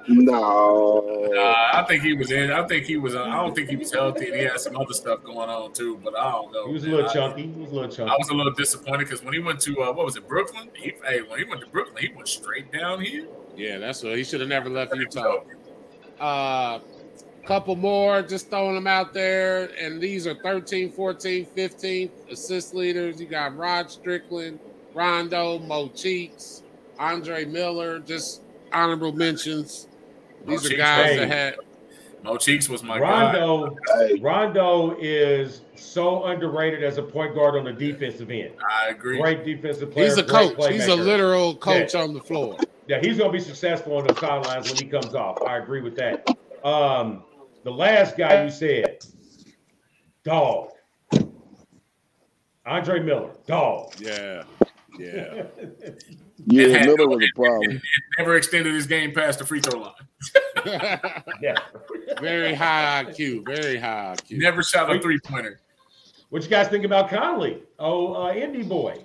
no. 0.08 1.28
Nah, 1.32 1.80
I 1.80 1.86
think 1.88 2.04
he 2.04 2.14
was 2.14 2.32
in. 2.32 2.52
I 2.52 2.66
think 2.68 2.86
he 2.86 2.98
was. 2.98 3.16
Uh, 3.16 3.24
I 3.24 3.36
don't 3.38 3.56
think 3.56 3.70
he 3.70 3.76
was 3.76 3.94
healthy, 3.94 4.28
and 4.28 4.36
he 4.36 4.44
had 4.44 4.60
some 4.60 4.76
other 4.78 4.94
stuff 4.94 5.24
going 5.24 5.50
on 5.50 5.74
too. 5.74 6.00
But 6.04 6.18
I 6.18 6.32
don't 6.32 6.52
know. 6.52 6.68
he 6.68 6.74
was 6.74 6.86
a 6.86 6.90
little 6.90 7.10
chunky. 7.10 7.44
He 7.44 7.48
was 7.50 7.72
a 7.72 7.76
little 7.76 7.90
chunky. 7.90 8.12
I 8.12 8.16
was 8.18 8.30
a 8.30 8.34
little 8.34 8.54
disappointed 8.54 9.06
because 9.06 9.24
when 9.24 9.34
he 9.34 9.40
went 9.40 9.60
to 9.62 9.82
uh, 9.82 9.92
what 9.94 10.06
was 10.06 10.16
it, 10.16 10.28
Brooklyn? 10.28 10.70
He, 10.76 10.94
hey, 11.06 11.22
when 11.22 11.40
he 11.40 11.46
went 11.46 11.62
to 11.62 11.68
Brooklyn, 11.68 11.98
he 12.04 12.14
went 12.14 12.28
straight 12.28 12.72
down 12.72 13.02
here. 13.02 13.28
yeah, 13.56 13.78
that's 13.78 14.04
what 14.04 14.18
he 14.18 14.24
should 14.24 14.40
have 14.40 14.50
never 14.50 14.70
left 14.70 14.96
Utah. 14.96 15.44
Uh 16.20 16.80
couple 17.50 17.76
more, 17.76 18.22
just 18.22 18.52
throwing 18.52 18.76
them 18.76 18.86
out 18.86 19.12
there. 19.12 19.72
And 19.82 20.00
these 20.00 20.28
are 20.28 20.36
13, 20.36 20.92
14, 20.92 21.48
15 21.48 22.12
assist 22.30 22.76
leaders. 22.76 23.20
You 23.20 23.26
got 23.26 23.58
Rod 23.58 23.90
Strickland, 23.90 24.60
Rondo, 24.94 25.58
Mo 25.58 25.88
Cheeks, 25.88 26.62
Andre 27.00 27.46
Miller, 27.46 27.98
just 28.02 28.44
honorable 28.72 29.14
mentions. 29.14 29.88
These 30.46 30.48
Mo 30.48 30.56
are 30.56 30.60
Cheeks, 30.60 30.78
guys 30.78 31.06
hey. 31.06 31.18
that 31.18 31.28
had 31.30 31.56
Mo 32.24 32.38
Cheeks 32.38 32.68
was 32.68 32.84
my 32.84 33.00
guy. 33.00 33.34
Rondo, 33.38 33.76
Hey, 33.98 34.20
Rondo 34.20 34.98
is 35.00 35.62
so 35.76 36.26
underrated 36.26 36.84
as 36.84 36.98
a 36.98 37.04
point 37.04 37.34
guard 37.34 37.56
on 37.56 37.64
the 37.64 37.74
defensive 37.74 38.30
end. 38.30 38.54
I 38.70 38.90
agree. 38.90 39.20
Great 39.20 39.46
defensive 39.46 39.92
player. 39.92 40.06
he's 40.06 40.18
a 40.18 40.24
great 40.24 40.56
coach. 40.58 40.72
He's 40.72 40.88
a 40.88 40.96
literal 40.96 41.56
coach 41.56 41.96
on 41.96 42.14
the 42.14 42.20
floor. 42.20 42.58
Yeah, 42.88 43.00
he's 43.00 43.18
gonna 43.18 43.32
be 43.32 43.40
successful 43.40 43.98
on 43.98 44.08
the 44.08 44.16
sidelines 44.16 44.68
when 44.68 44.78
he 44.78 44.86
comes 44.86 45.14
off. 45.16 45.42
I 45.44 45.58
agree 45.58 45.82
with 45.82 45.96
that. 45.98 46.28
Um, 46.64 47.24
the 47.64 47.72
last 47.72 48.18
guy 48.18 48.44
you 48.44 48.50
said, 48.50 49.00
dog. 50.24 50.72
Andre 52.66 53.00
Miller, 53.00 53.32
dog. 53.48 53.94
Yeah. 54.00 54.44
Yeah. 54.98 55.44
yeah, 56.46 56.68
had 56.68 56.86
Miller 56.86 56.98
no- 56.98 57.08
was 57.08 57.24
a 57.24 57.36
problem. 57.36 57.82
Never 58.18 58.36
extended 58.36 58.74
his 58.74 58.88
game 58.88 59.14
past 59.14 59.40
the 59.40 59.46
free 59.46 59.60
throw 59.60 59.80
line. 59.80 59.94
yeah. 61.42 61.56
very 62.20 62.54
high 62.54 63.06
IQ. 63.06 63.46
Very 63.46 63.78
high 63.78 64.16
IQ. 64.18 64.40
Never 64.40 64.64
shot 64.64 64.94
a 64.94 65.00
three 65.00 65.20
pointer. 65.20 65.60
What 66.30 66.44
you 66.44 66.50
guys 66.50 66.68
think 66.68 66.86
about 66.86 67.10
Conley? 67.10 67.64
Oh, 67.80 68.28
uh, 68.28 68.34
Indy 68.34 68.64
boy. 68.64 69.02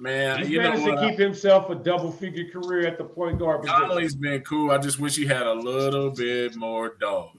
Man, 0.00 0.38
He's 0.40 0.50
you 0.50 0.62
know 0.62 0.70
managed 0.70 0.86
to 0.86 1.08
keep 1.08 1.18
himself 1.18 1.70
a 1.70 1.74
double 1.74 2.12
figure 2.12 2.48
career 2.50 2.86
at 2.86 2.98
the 2.98 3.04
point 3.04 3.38
guard 3.38 3.62
position. 3.62 3.80
Conley's 3.80 4.14
been 4.14 4.40
cool. 4.42 4.70
I 4.70 4.78
just 4.78 5.00
wish 5.00 5.16
he 5.16 5.26
had 5.26 5.46
a 5.46 5.52
little 5.52 6.10
bit 6.10 6.54
more 6.54 6.96
dog. 7.00 7.38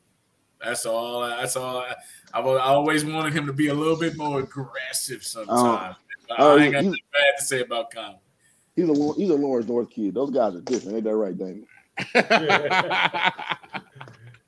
That's 0.64 0.86
all. 0.86 1.22
That's 1.22 1.56
all. 1.56 1.78
I, 1.78 1.96
I've 2.34 2.46
always 2.46 3.06
wanted 3.06 3.34
him 3.34 3.46
to 3.48 3.54
be 3.54 3.70
a 3.70 3.74
little 3.74 3.96
bit 3.96 4.18
more 4.18 4.42
aggressive 4.42 5.24
sometimes. 5.24 5.96
oh, 6.38 6.58
I 6.58 6.64
ain't 6.64 6.74
got 6.74 6.84
nothing 6.84 7.00
bad 7.14 7.40
to 7.40 7.46
say 7.46 7.62
about 7.62 7.92
Conley. 7.92 8.18
He's 8.76 8.90
a 8.90 9.14
he's 9.14 9.30
a 9.30 9.36
Lawrence 9.36 9.68
North 9.68 9.90
kid. 9.90 10.14
Those 10.14 10.32
guys 10.32 10.56
are 10.56 10.62
different. 10.62 10.98
Ain't 10.98 11.04
that 11.06 11.16
right, 11.16 11.38
Damon? 11.38 11.68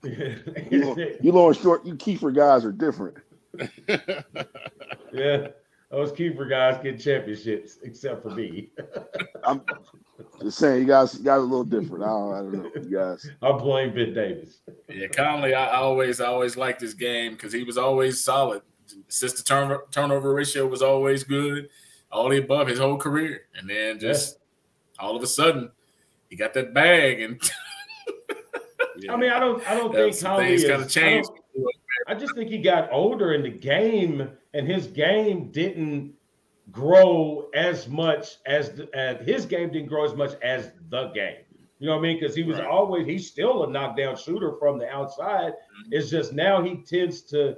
You, 0.03 1.15
you 1.21 1.31
Lawrence 1.31 1.61
Short, 1.61 1.85
you 1.85 1.95
Keefer 1.95 2.33
guys 2.33 2.65
are 2.65 2.71
different. 2.71 3.17
yeah. 5.13 5.47
Those 5.91 6.11
Keefer 6.13 6.49
guys 6.49 6.81
get 6.81 6.99
championships, 6.99 7.77
except 7.83 8.23
for 8.23 8.29
me. 8.29 8.69
I'm 9.43 9.61
just 10.41 10.57
saying, 10.57 10.81
you 10.81 10.87
guys, 10.87 11.13
you 11.15 11.23
guys 11.23 11.39
are 11.39 11.39
a 11.39 11.41
little 11.41 11.65
different. 11.65 12.03
I 12.03 12.07
don't, 12.07 12.33
I 12.33 12.37
don't 12.37 12.53
know, 12.53 12.81
you 12.81 12.97
guys. 12.97 13.29
I 13.41 13.51
blame 13.51 13.93
Ben 13.93 14.13
Davis. 14.13 14.61
Yeah, 14.89 15.07
Conley. 15.07 15.53
I 15.53 15.65
I 15.67 15.77
always, 15.77 16.21
I 16.21 16.27
always 16.27 16.55
liked 16.55 16.81
his 16.81 16.93
game 16.93 17.33
because 17.33 17.51
he 17.51 17.63
was 17.63 17.77
always 17.77 18.23
solid. 18.23 18.61
Assist 19.09 19.37
to 19.37 19.43
turnover 19.43 19.85
turnover 19.91 20.33
ratio 20.33 20.65
was 20.65 20.81
always 20.81 21.23
good. 21.23 21.69
All 22.11 22.29
the 22.29 22.37
above 22.39 22.67
his 22.67 22.79
whole 22.79 22.97
career, 22.97 23.43
and 23.55 23.69
then 23.69 23.99
just 23.99 24.39
all 24.99 25.15
of 25.15 25.23
a 25.23 25.27
sudden, 25.27 25.71
he 26.29 26.35
got 26.35 26.53
that 26.55 26.73
bag, 26.73 27.21
and 27.21 27.41
I 29.09 29.15
mean, 29.15 29.31
I 29.31 29.39
don't, 29.39 29.65
I 29.69 29.75
don't 29.75 29.93
Yeah, 29.93 30.09
think 30.11 30.19
Conley 30.21 30.45
things 30.47 30.63
is. 30.63 30.69
gotta 30.69 30.83
I 30.83 30.87
change. 30.87 31.27
I 32.07 32.13
just 32.15 32.35
think 32.35 32.49
he 32.49 32.57
got 32.59 32.91
older 32.91 33.33
in 33.33 33.43
the 33.43 33.49
game, 33.49 34.29
and 34.53 34.67
his 34.67 34.87
game 34.87 35.51
didn't 35.51 36.13
grow 36.71 37.49
as 37.53 37.87
much 37.87 38.37
as 38.45 38.71
the, 38.71 38.89
uh, 38.97 39.23
his 39.23 39.45
game 39.45 39.71
didn't 39.71 39.87
grow 39.89 40.05
as 40.05 40.15
much 40.15 40.31
as 40.41 40.71
the 40.89 41.07
game. 41.09 41.37
You 41.79 41.87
know 41.87 41.93
what 41.95 41.99
I 41.99 42.01
mean? 42.03 42.19
Because 42.19 42.35
he 42.35 42.43
was 42.43 42.57
Right. 42.59 42.67
always 42.67 43.07
he's 43.07 43.27
still 43.27 43.63
a 43.63 43.69
knockdown 43.69 44.15
shooter 44.15 44.53
from 44.59 44.77
the 44.77 44.87
outside. 44.89 45.53
Mm-hmm. 45.53 45.93
It's 45.93 46.09
just 46.09 46.33
now 46.33 46.61
he 46.63 46.77
tends 46.83 47.21
to 47.23 47.57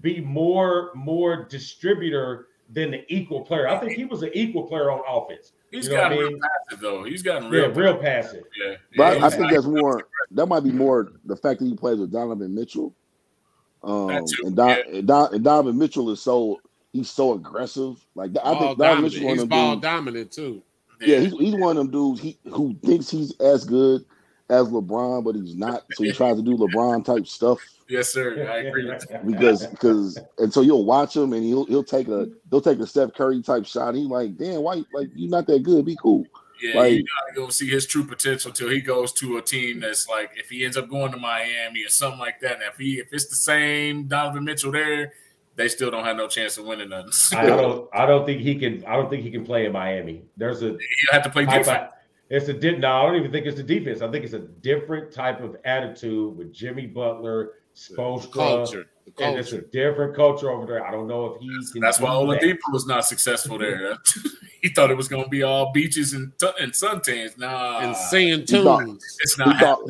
be 0.00 0.20
more 0.20 0.90
more 0.94 1.44
distributor 1.44 2.46
than 2.72 2.92
the 2.92 3.04
equal 3.12 3.40
player. 3.42 3.68
I 3.68 3.78
think 3.78 3.92
he 3.92 4.04
was 4.04 4.22
an 4.22 4.30
equal 4.32 4.64
player 4.64 4.90
on 4.90 5.00
offense. 5.08 5.52
he's 5.70 5.86
You 5.86 5.90
know 5.92 5.96
what 5.96 6.02
gotten 6.02 6.18
I 6.18 6.20
real 6.20 6.30
mean? 6.30 6.40
passive 6.40 6.80
though. 6.80 7.04
He's 7.04 7.22
gotten 7.22 7.52
Yeah, 7.52 7.58
real, 7.60 7.70
real 7.72 7.96
passive. 7.96 8.44
Yeah, 8.56 8.76
But 8.96 9.18
yeah, 9.18 9.24
I 9.26 9.28
he's 9.30 9.34
think 9.38 9.52
that's 9.52 9.66
more. 9.66 10.08
That 10.32 10.46
might 10.46 10.60
be 10.64 10.70
more 10.72 11.12
the 11.24 11.36
fact 11.36 11.60
that 11.60 11.66
he 11.66 11.74
plays 11.74 11.98
with 11.98 12.12
Donovan 12.12 12.54
Mitchell. 12.54 12.94
Um, 13.82 14.10
and, 14.10 14.56
Don, 14.56 14.68
yeah. 14.68 14.76
and, 14.92 15.06
Don, 15.08 15.34
and 15.34 15.42
Donovan 15.44 15.78
Mitchell 15.78 16.10
is 16.10 16.20
so 16.22 16.60
he's 16.92 17.10
so 17.10 17.32
aggressive. 17.34 18.04
Like 18.14 18.30
I 18.44 18.52
ball 18.54 18.58
think 18.58 18.78
Donovan 18.78 18.78
dominant. 18.78 19.14
Mitchell 19.14 19.26
one 19.26 19.34
He's 19.34 19.42
of 19.42 19.48
them 19.48 19.48
ball 19.48 19.70
dudes. 19.74 19.82
dominant 19.82 20.30
too. 20.32 20.62
Yeah, 21.00 21.18
he's, 21.20 21.32
he's 21.32 21.54
one 21.54 21.76
of 21.76 21.76
them 21.78 21.90
dudes 21.90 22.20
he, 22.20 22.38
who 22.52 22.74
thinks 22.84 23.10
he's 23.10 23.32
as 23.40 23.64
good 23.64 24.04
as 24.50 24.68
LeBron, 24.68 25.24
but 25.24 25.34
he's 25.34 25.56
not. 25.56 25.84
So 25.92 26.04
he 26.04 26.12
tries 26.12 26.36
to 26.36 26.42
do 26.42 26.56
LeBron 26.56 27.04
type 27.04 27.26
stuff 27.26 27.60
yes, 27.90 28.12
sir. 28.12 28.48
I 28.50 28.58
agree 28.68 28.90
because 29.26 29.66
because 29.66 30.18
and 30.38 30.52
so 30.52 30.60
you'll 30.62 30.84
watch 30.84 31.16
him 31.16 31.32
and 31.32 31.42
he'll 31.44 31.66
he'll 31.66 31.84
take 31.84 32.08
a 32.08 32.28
he'll 32.50 32.60
take 32.60 32.78
a 32.78 32.86
Steph 32.86 33.12
Curry 33.14 33.42
type 33.42 33.66
shot. 33.66 33.94
He's 33.94 34.06
like, 34.06 34.36
damn, 34.36 34.62
why 34.62 34.82
like 34.94 35.08
you're 35.14 35.30
not 35.30 35.46
that 35.48 35.62
good? 35.62 35.84
Be 35.84 35.96
cool. 35.96 36.24
Yeah, 36.62 36.78
Like- 36.78 36.92
you 36.92 37.04
gotta 37.04 37.34
go 37.34 37.48
see 37.48 37.68
his 37.68 37.86
true 37.86 38.04
potential 38.04 38.52
till 38.52 38.68
he 38.68 38.80
goes 38.80 39.12
to 39.14 39.38
a 39.38 39.42
team 39.42 39.80
that's 39.80 40.08
like 40.08 40.30
if 40.36 40.48
he 40.48 40.64
ends 40.64 40.76
up 40.76 40.88
going 40.88 41.10
to 41.12 41.18
Miami 41.18 41.84
or 41.84 41.88
something 41.88 42.20
like 42.20 42.40
that. 42.40 42.54
And 42.54 42.62
if 42.62 42.76
he 42.76 42.98
if 43.00 43.08
it's 43.12 43.26
the 43.26 43.36
same 43.36 44.06
Donovan 44.06 44.44
Mitchell 44.44 44.70
there, 44.72 45.12
they 45.56 45.68
still 45.68 45.90
don't 45.90 46.04
have 46.04 46.16
no 46.16 46.28
chance 46.28 46.58
of 46.58 46.66
winning 46.66 46.90
nothing. 46.90 47.12
I 47.38 47.46
don't. 47.46 47.88
I 47.92 48.06
don't 48.06 48.24
think 48.26 48.40
he 48.42 48.56
can. 48.56 48.84
I 48.86 48.94
don't 48.96 49.10
think 49.10 49.24
he 49.24 49.30
can 49.30 49.44
play 49.44 49.66
in 49.66 49.72
Miami. 49.72 50.22
There's 50.36 50.62
a 50.62 50.66
He'll 50.66 50.78
have 51.12 51.22
to 51.24 51.30
play 51.30 51.46
type 51.46 51.64
defense. 51.64 51.92
Of- 52.30 52.36
it's 52.36 52.48
a 52.48 52.52
di- 52.52 52.76
no. 52.78 52.88
I 52.90 53.06
don't 53.06 53.16
even 53.16 53.32
think 53.32 53.46
it's 53.46 53.56
the 53.56 53.62
defense. 53.62 54.02
I 54.02 54.10
think 54.10 54.24
it's 54.24 54.34
a 54.34 54.38
different 54.40 55.12
type 55.12 55.40
of 55.42 55.56
attitude 55.64 56.36
with 56.36 56.52
Jimmy 56.52 56.86
Butler, 56.86 57.52
Spoelstra, 57.74 58.32
Culture. 58.32 58.86
The 59.16 59.24
and 59.24 59.38
it's 59.40 59.52
a 59.52 59.60
different 59.62 60.14
culture 60.14 60.50
over 60.50 60.66
there. 60.66 60.86
I 60.86 60.92
don't 60.92 61.08
know 61.08 61.26
if 61.34 61.40
he 61.40 61.48
can. 61.72 61.80
That's 61.80 61.98
why 61.98 62.10
do 62.20 62.30
that. 62.30 62.40
Oladipo 62.42 62.72
was 62.72 62.86
not 62.86 63.04
successful 63.04 63.58
there. 63.58 63.96
he 64.62 64.68
thought 64.68 64.90
it 64.92 64.96
was 64.96 65.08
going 65.08 65.24
to 65.24 65.28
be 65.28 65.42
all 65.42 65.72
beaches 65.72 66.12
and 66.12 66.32
t- 66.38 66.48
and 66.60 66.70
suntans. 66.72 67.36
Nah, 67.36 67.80
And 67.80 67.96
singing 67.96 68.40
He 68.46 68.62
thought- 68.62 68.84
tunes. 68.84 69.04
it's 69.20 69.34
He 69.34 69.44
not. 69.44 69.58
thought 69.58 69.80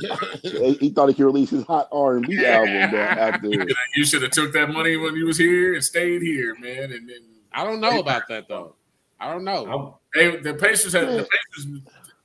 he 0.81 0.89
thought 0.91 1.09
he 1.09 1.15
could 1.15 1.27
release 1.27 1.51
his 1.51 1.65
hot 1.65 1.89
R 1.93 2.17
and 2.17 2.27
B 2.27 2.39
album 2.47 2.95
after. 2.95 3.49
You 3.95 4.05
should 4.07 4.23
have 4.23 4.31
took 4.31 4.55
that 4.55 4.71
money 4.71 4.97
when 4.97 5.15
you 5.17 5.27
was 5.27 5.37
here 5.37 5.75
and 5.75 5.85
stayed 5.85 6.23
here, 6.23 6.55
man. 6.59 6.85
And 6.93 7.07
then 7.09 7.21
I 7.53 7.65
don't 7.65 7.81
know 7.81 7.99
about 7.99 8.27
that 8.29 8.49
though. 8.49 8.77
I 9.19 9.31
don't 9.31 9.45
know. 9.45 9.67
I'm- 9.67 9.95
they, 10.15 10.37
the 10.39 10.55
Pacers 10.55 10.93
had 10.95 11.07
the 11.09 11.29
Pacers. 11.55 11.83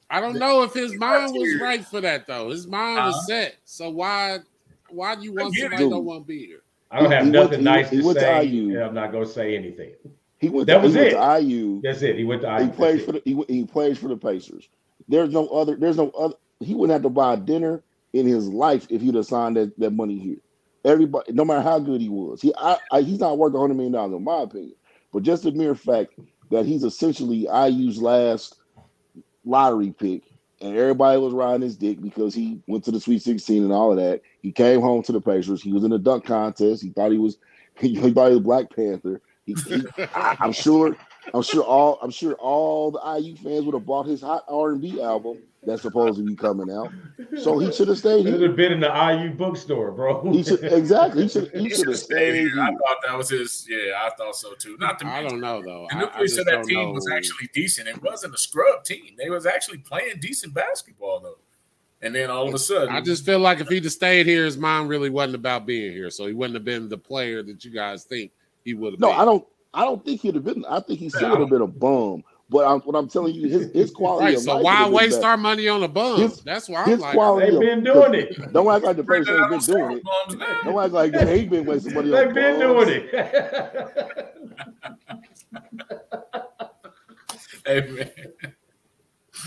I 0.09 0.21
don't 0.21 0.37
know 0.37 0.63
if 0.63 0.73
his 0.73 0.95
mind 0.97 1.33
was 1.33 1.59
right 1.61 1.83
for 1.85 2.01
that 2.01 2.27
though. 2.27 2.49
His 2.49 2.67
mind 2.67 2.99
Uh-huh. 2.99 3.07
was 3.09 3.27
set. 3.27 3.55
So 3.65 3.89
why 3.89 4.39
why 4.89 5.15
do 5.15 5.23
you 5.23 5.33
want 5.33 5.47
I 5.47 5.49
get 5.51 5.61
somebody 5.63 5.83
that 5.83 5.89
don't 5.89 6.05
want 6.05 6.23
to 6.23 6.27
be 6.27 6.45
here? 6.45 6.61
I 6.91 7.01
don't 7.01 7.11
have 7.11 7.25
he 7.25 7.31
went- 7.31 7.43
nothing 7.43 7.59
he- 7.59 7.65
nice 7.65 7.89
he 7.89 7.97
to 7.99 8.05
went 8.05 8.17
to 8.19 8.23
say. 8.23 8.45
IU. 8.45 8.69
and 8.75 8.83
I'm 8.83 8.93
not 8.93 9.11
going 9.11 9.25
to 9.25 9.29
say 9.31 9.55
anything. 9.57 9.93
He 10.37 10.49
went. 10.49 10.67
That 10.67 10.77
to, 10.77 10.81
was 10.83 10.93
he 10.93 10.99
went 10.99 11.13
it. 11.13 11.17
to 11.17 11.39
IU. 11.41 11.81
That's 11.83 12.01
it. 12.03 12.17
He 12.17 12.23
went 12.23 12.41
to. 12.43 12.47
IU. 12.47 12.57
He 12.57 12.63
I 12.65 12.67
plays 12.67 13.03
for 13.03 13.11
the 13.13 13.21
he, 13.25 13.43
he 13.47 13.65
plays 13.65 13.97
for 13.97 14.07
the 14.07 14.17
Pacers. 14.17 14.69
There's 15.07 15.31
no 15.33 15.47
other. 15.47 15.75
There's 15.75 15.97
no 15.97 16.09
other. 16.11 16.35
He 16.59 16.75
wouldn't 16.75 16.93
have 16.93 17.01
to 17.03 17.09
buy 17.09 17.35
dinner 17.35 17.81
in 18.13 18.25
his 18.27 18.47
life 18.47 18.85
if 18.89 19.01
he'd 19.01 19.15
have 19.15 19.25
signed 19.25 19.57
that, 19.57 19.77
that 19.79 19.91
money 19.91 20.17
here. 20.19 20.37
Everybody, 20.85 21.33
no 21.33 21.43
matter 21.43 21.61
how 21.61 21.79
good 21.79 21.99
he 21.99 22.09
was, 22.09 22.41
he 22.41 22.53
I, 22.57 22.77
I, 22.91 23.01
he's 23.01 23.19
not 23.19 23.37
worth 23.37 23.53
100 23.53 23.73
million 23.73 23.93
dollars 23.93 24.13
in 24.13 24.23
my 24.23 24.41
opinion. 24.43 24.75
But 25.11 25.23
just 25.23 25.43
the 25.43 25.51
mere 25.51 25.73
fact 25.75 26.13
that 26.51 26.65
he's 26.65 26.83
essentially 26.83 27.47
IU's 27.51 28.01
last 28.01 28.55
lottery 29.45 29.91
pick, 29.91 30.23
and 30.61 30.75
everybody 30.75 31.19
was 31.19 31.33
riding 31.33 31.61
his 31.61 31.77
dick 31.77 32.01
because 32.01 32.33
he 32.33 32.61
went 32.67 32.83
to 32.85 32.91
the 32.91 32.99
Sweet 32.99 33.21
16 33.21 33.63
and 33.63 33.71
all 33.71 33.91
of 33.91 33.97
that. 33.97 34.21
He 34.41 34.51
came 34.51 34.81
home 34.81 35.03
to 35.03 35.11
the 35.11 35.21
Pacers. 35.21 35.61
He 35.61 35.71
was 35.71 35.83
in 35.83 35.93
a 35.93 35.97
dunk 35.97 36.25
contest. 36.25 36.83
He 36.83 36.89
thought 36.89 37.11
he 37.11 37.17
was 37.17 37.37
he, 37.79 37.95
thought 37.95 38.29
he 38.29 38.35
was 38.35 38.39
Black 38.39 38.73
Panther. 38.75 39.21
He, 39.45 39.53
he, 39.67 39.85
I, 40.15 40.37
I'm 40.39 40.51
sure 40.51 40.95
I'm 41.33 41.41
sure 41.41 41.63
all 41.63 41.99
I'm 42.01 42.11
sure 42.11 42.33
all 42.33 42.91
the 42.91 43.19
IU 43.19 43.35
fans 43.35 43.65
would 43.65 43.75
have 43.75 43.85
bought 43.85 44.07
his 44.07 44.21
hot 44.21 44.43
R 44.47 44.71
and 44.71 44.81
B 44.81 45.01
album 45.01 45.39
that's 45.65 45.81
supposed 45.81 46.17
to 46.17 46.23
be 46.25 46.35
coming 46.35 46.69
out. 46.75 46.91
So 47.41 47.57
he 47.59 47.71
should 47.71 47.87
have 47.87 47.97
stayed 48.05 48.25
It 48.25 48.31
would 48.31 48.39
here. 48.39 48.47
have 48.49 48.55
been 48.55 48.71
in 48.73 48.79
the 48.79 48.87
IU 48.87 49.31
bookstore, 49.33 49.91
bro. 49.91 50.31
He 50.31 50.43
should 50.43 50.63
exactly. 50.63 51.23
He 51.23 51.29
should. 51.29 51.51
He 51.51 51.59
He 51.63 51.69
should 51.69 51.77
should 51.77 51.87
have 51.87 51.93
have 51.95 51.99
stayed 51.99 52.31
stayed 52.31 52.51
here. 52.51 52.61
I 52.61 52.67
thought 52.71 52.97
that 53.05 53.17
was 53.17 53.29
his. 53.29 53.67
Yeah, 53.69 53.93
I 54.03 54.09
thought 54.15 54.35
so 54.35 54.53
too. 54.53 54.77
Not 54.79 54.99
to 54.99 55.05
I 55.05 55.21
mention, 55.21 55.41
don't 55.41 55.41
know 55.41 55.61
though. 55.61 55.87
the 55.89 55.95
I, 55.95 55.97
I 55.97 56.01
nucleus 56.01 56.29
just 56.31 56.39
of 56.39 56.45
that 56.45 56.51
don't 56.51 56.65
team 56.67 56.83
know. 56.87 56.91
was 56.91 57.09
actually 57.11 57.49
decent. 57.53 57.87
It 57.87 58.01
wasn't 58.03 58.35
a 58.35 58.37
scrub 58.37 58.83
team. 58.83 59.15
They 59.17 59.29
was 59.29 59.45
actually 59.45 59.79
playing 59.79 60.19
decent 60.19 60.53
basketball 60.53 61.19
though. 61.21 61.37
And 62.01 62.13
then 62.13 62.29
all 62.29 62.47
of 62.47 62.53
a 62.53 62.59
sudden, 62.59 62.89
I 62.89 63.01
just 63.01 63.25
feel 63.25 63.39
like 63.39 63.61
if 63.61 63.67
he'd 63.69 63.83
have 63.85 63.93
stayed 63.93 64.27
here, 64.27 64.45
his 64.45 64.57
mind 64.57 64.89
really 64.89 65.09
wasn't 65.09 65.35
about 65.35 65.65
being 65.65 65.91
here. 65.91 66.11
So 66.11 66.27
he 66.27 66.33
wouldn't 66.33 66.53
have 66.55 66.65
been 66.65 66.87
the 66.89 66.97
player 66.97 67.41
that 67.43 67.65
you 67.65 67.71
guys 67.71 68.03
think 68.03 68.31
he 68.63 68.73
would 68.75 68.93
have 68.93 68.99
No, 68.99 69.09
been. 69.09 69.19
I 69.19 69.25
don't. 69.25 69.47
I 69.73 69.83
don't 69.85 70.05
think 70.05 70.21
he'd 70.21 70.35
have 70.35 70.43
been. 70.43 70.63
I 70.69 70.79
think 70.81 70.99
he 70.99 71.09
still 71.09 71.21
Yeah, 71.23 71.27
I 71.29 71.31
would 71.31 71.39
have 71.41 71.49
been 71.49 71.61
a 71.61 71.67
bum. 71.67 72.23
But 72.49 72.65
I'm, 72.67 72.79
what 72.81 72.95
I'm 72.95 73.07
telling 73.07 73.33
you, 73.33 73.47
his 73.49 73.71
his 73.73 73.91
quality 73.91 74.25
Right. 74.25 74.37
of 74.37 74.43
So 74.43 74.53
life 74.55 74.63
why 74.63 74.85
would 74.85 74.93
waste 74.93 75.15
better. 75.15 75.27
our 75.27 75.37
money 75.37 75.67
on 75.67 75.83
a 75.83 75.87
bum? 75.87 76.21
His- 76.21 76.41
That's 76.41 76.69
why 76.69 76.83
I'm 76.83 76.89
his 76.91 76.99
like, 76.99 77.13
quality 77.15 77.51
They've 77.51 77.59
been 77.59 77.83
doing 77.83 78.13
it. 78.13 78.53
Don't 78.53 78.67
act 78.73 78.85
like 78.85 78.97
the 78.97 79.03
Bring 79.03 79.23
person 79.23 79.33
that 79.35 79.41
ain't 79.41 79.53
out 79.53 79.67
been 79.67 79.75
doing 79.75 79.97
it. 79.97 80.03
bums. 80.03 80.41
Don't 80.63 80.83
act 80.83 80.93
like 80.93 81.11
they 81.11 81.33
ain't 81.39 81.49
been 81.49 81.65
wasting 81.65 81.93
money 81.93 82.11
on 82.13 82.25
They've 82.25 82.33
been 82.35 82.59
doing 82.59 82.89
it. 82.89 84.31
Hey, 87.65 87.81
man. 87.89 88.11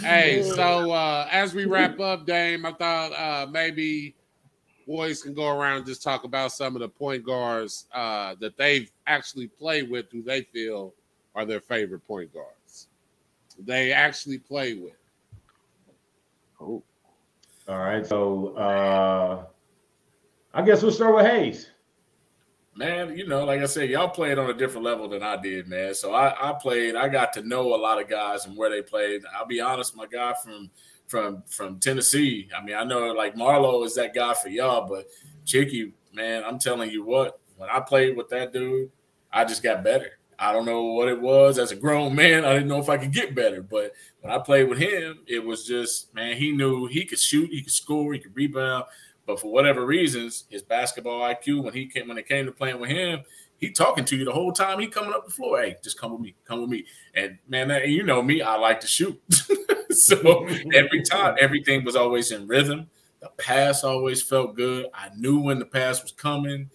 Hey, 0.00 0.42
so 0.42 0.90
uh, 0.90 1.28
as 1.30 1.54
we 1.54 1.66
wrap 1.66 2.00
up, 2.00 2.26
Dame, 2.26 2.66
I 2.66 2.72
thought 2.72 3.12
uh, 3.12 3.46
maybe 3.48 4.16
boys 4.86 5.22
can 5.22 5.34
go 5.34 5.48
around 5.56 5.78
and 5.78 5.86
just 5.86 6.02
talk 6.02 6.24
about 6.24 6.50
some 6.52 6.74
of 6.74 6.80
the 6.80 6.88
point 6.88 7.24
guards 7.24 7.86
uh, 7.92 8.34
that 8.40 8.56
they've 8.56 8.90
actually 9.06 9.46
played 9.46 9.88
with, 9.88 10.10
who 10.10 10.22
they 10.22 10.42
feel 10.42 10.94
are 11.36 11.44
their 11.44 11.60
favorite 11.60 12.06
point 12.08 12.32
guards. 12.34 12.57
They 13.58 13.92
actually 13.92 14.38
play 14.38 14.74
with. 14.74 14.92
Oh, 16.60 16.82
All 17.68 17.78
right. 17.78 18.06
So 18.06 18.54
uh 18.56 19.44
I 20.54 20.62
guess 20.62 20.82
we'll 20.82 20.92
start 20.92 21.14
with 21.14 21.26
Hayes. 21.26 21.70
Man, 22.74 23.16
you 23.16 23.26
know, 23.26 23.44
like 23.44 23.60
I 23.60 23.66
said, 23.66 23.90
y'all 23.90 24.08
played 24.08 24.38
on 24.38 24.50
a 24.50 24.54
different 24.54 24.84
level 24.84 25.08
than 25.08 25.22
I 25.22 25.36
did, 25.36 25.66
man. 25.66 25.94
So 25.94 26.14
I, 26.14 26.50
I 26.50 26.52
played, 26.52 26.94
I 26.94 27.08
got 27.08 27.32
to 27.32 27.42
know 27.42 27.74
a 27.74 27.76
lot 27.76 28.00
of 28.00 28.08
guys 28.08 28.46
and 28.46 28.56
where 28.56 28.70
they 28.70 28.82
played. 28.82 29.22
I'll 29.36 29.46
be 29.46 29.60
honest, 29.60 29.96
my 29.96 30.06
guy 30.06 30.34
from 30.42 30.70
from 31.08 31.42
from 31.48 31.80
Tennessee. 31.80 32.48
I 32.56 32.62
mean, 32.62 32.76
I 32.76 32.84
know 32.84 33.12
like 33.12 33.34
Marlo 33.34 33.84
is 33.84 33.94
that 33.96 34.14
guy 34.14 34.32
for 34.34 34.48
y'all, 34.48 34.86
but 34.88 35.06
Chicky, 35.44 35.92
man, 36.12 36.44
I'm 36.44 36.58
telling 36.58 36.90
you 36.90 37.04
what, 37.04 37.40
when 37.56 37.68
I 37.68 37.80
played 37.80 38.16
with 38.16 38.28
that 38.28 38.52
dude, 38.52 38.90
I 39.32 39.44
just 39.44 39.62
got 39.62 39.82
better. 39.82 40.17
I 40.38 40.52
don't 40.52 40.66
know 40.66 40.84
what 40.84 41.08
it 41.08 41.20
was 41.20 41.58
as 41.58 41.72
a 41.72 41.76
grown 41.76 42.14
man. 42.14 42.44
I 42.44 42.52
didn't 42.52 42.68
know 42.68 42.78
if 42.78 42.88
I 42.88 42.96
could 42.96 43.12
get 43.12 43.34
better, 43.34 43.60
but 43.60 43.92
when 44.20 44.32
I 44.32 44.38
played 44.38 44.68
with 44.68 44.78
him, 44.78 45.20
it 45.26 45.44
was 45.44 45.66
just 45.66 46.14
man. 46.14 46.36
He 46.36 46.52
knew 46.52 46.86
he 46.86 47.04
could 47.04 47.18
shoot, 47.18 47.50
he 47.50 47.62
could 47.62 47.72
score, 47.72 48.12
he 48.12 48.20
could 48.20 48.36
rebound. 48.36 48.84
But 49.26 49.40
for 49.40 49.52
whatever 49.52 49.84
reasons, 49.84 50.44
his 50.48 50.62
basketball 50.62 51.20
IQ 51.20 51.64
when 51.64 51.74
he 51.74 51.86
came 51.86 52.08
when 52.08 52.18
it 52.18 52.28
came 52.28 52.46
to 52.46 52.52
playing 52.52 52.80
with 52.80 52.90
him, 52.90 53.24
he 53.58 53.70
talking 53.70 54.04
to 54.06 54.16
you 54.16 54.24
the 54.24 54.32
whole 54.32 54.52
time. 54.52 54.78
He 54.78 54.86
coming 54.86 55.12
up 55.12 55.26
the 55.26 55.32
floor. 55.32 55.60
Hey, 55.60 55.76
just 55.82 56.00
come 56.00 56.12
with 56.12 56.20
me. 56.20 56.34
Come 56.44 56.60
with 56.60 56.70
me. 56.70 56.86
And 57.14 57.38
man, 57.48 57.68
that, 57.68 57.88
you 57.88 58.04
know 58.04 58.22
me, 58.22 58.40
I 58.40 58.56
like 58.56 58.80
to 58.80 58.86
shoot. 58.86 59.20
so 59.90 60.46
every 60.72 61.02
time, 61.02 61.36
everything 61.40 61.84
was 61.84 61.96
always 61.96 62.30
in 62.30 62.46
rhythm. 62.46 62.88
The 63.20 63.28
pass 63.36 63.82
always 63.82 64.22
felt 64.22 64.54
good. 64.54 64.86
I 64.94 65.10
knew 65.16 65.40
when 65.40 65.58
the 65.58 65.66
pass 65.66 66.00
was 66.02 66.12
coming. 66.12 66.70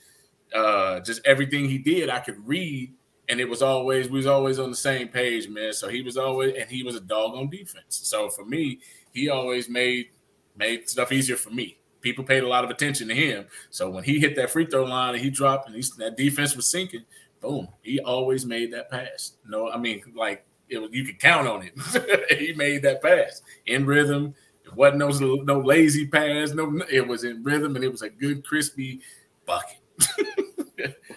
Uh, 0.54 1.00
just 1.00 1.22
everything 1.26 1.70
he 1.70 1.78
did, 1.78 2.10
I 2.10 2.20
could 2.20 2.46
read, 2.46 2.94
and 3.30 3.40
it 3.40 3.48
was 3.48 3.62
always 3.62 4.10
we 4.10 4.18
was 4.18 4.28
always 4.28 4.60
on 4.60 4.70
the 4.70 4.76
same 4.76 5.08
page, 5.08 5.48
man. 5.48 5.74
So 5.74 5.88
he 5.88 6.02
was 6.02 6.18
always, 6.18 6.56
and 6.60 6.70
he 6.70 6.84
was 6.84 6.96
a 6.96 7.02
dog 7.02 7.36
on 7.36 7.50
defense. 7.50 8.02
So 8.04 8.30
for 8.30 8.46
me, 8.46 8.80
he 9.14 9.30
always 9.30 9.70
made 9.70 10.08
made 10.56 10.90
stuff 10.90 11.12
easier 11.12 11.38
for 11.38 11.50
me 11.50 11.78
people 12.04 12.24
paid 12.24 12.44
a 12.44 12.48
lot 12.48 12.64
of 12.64 12.70
attention 12.70 13.08
to 13.08 13.16
him. 13.16 13.48
So 13.72 13.90
when 13.90 14.04
he 14.04 14.20
hit 14.20 14.36
that 14.36 14.52
free 14.52 14.68
throw 14.68 14.84
line 14.84 15.16
and 15.16 15.24
he 15.24 15.32
dropped 15.32 15.68
and 15.68 15.76
he, 15.76 15.84
that 15.98 16.18
defense 16.18 16.56
was 16.56 16.70
sinking, 16.70 17.06
boom, 17.42 17.70
he 17.82 18.00
always 18.00 18.46
made 18.46 18.72
that 18.74 18.92
pass. 18.92 19.38
no, 19.48 19.72
I 19.72 19.78
mean, 19.78 20.04
like 20.16 20.46
it 20.70 20.78
was, 20.78 20.92
you 20.92 21.06
could 21.06 21.20
count 21.20 21.48
on 21.48 21.64
it. 21.64 22.30
he 22.38 22.54
made 22.54 22.84
that 22.84 23.02
pass 23.02 23.42
in 23.66 23.86
rhythm. 23.86 24.36
It 24.66 24.76
wasn't 24.76 25.00
no, 25.00 25.36
no 25.36 25.60
lazy 25.60 26.06
pass. 26.06 26.52
No, 26.52 26.82
it 26.92 27.08
was 27.08 27.24
in 27.24 27.42
rhythm 27.42 27.76
and 27.76 27.84
it 27.84 27.92
was 27.92 28.04
a 28.04 28.10
good 28.10 28.46
crispy 28.46 29.02
bucket. 29.46 29.80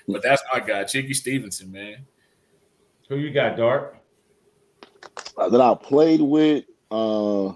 but 0.09 0.23
that's 0.23 0.43
my 0.53 0.61
guy, 0.61 0.85
Chicky 0.85 1.15
Stevenson, 1.15 1.73
man. 1.73 2.07
Who 3.09 3.17
you 3.17 3.31
got, 3.31 3.57
Dark? 3.57 3.97
Uh, 5.37 5.49
that 5.49 5.61
I 5.61 5.75
played 5.75 6.21
with. 6.21 6.65
Uh, 6.91 7.49
I'm 7.49 7.55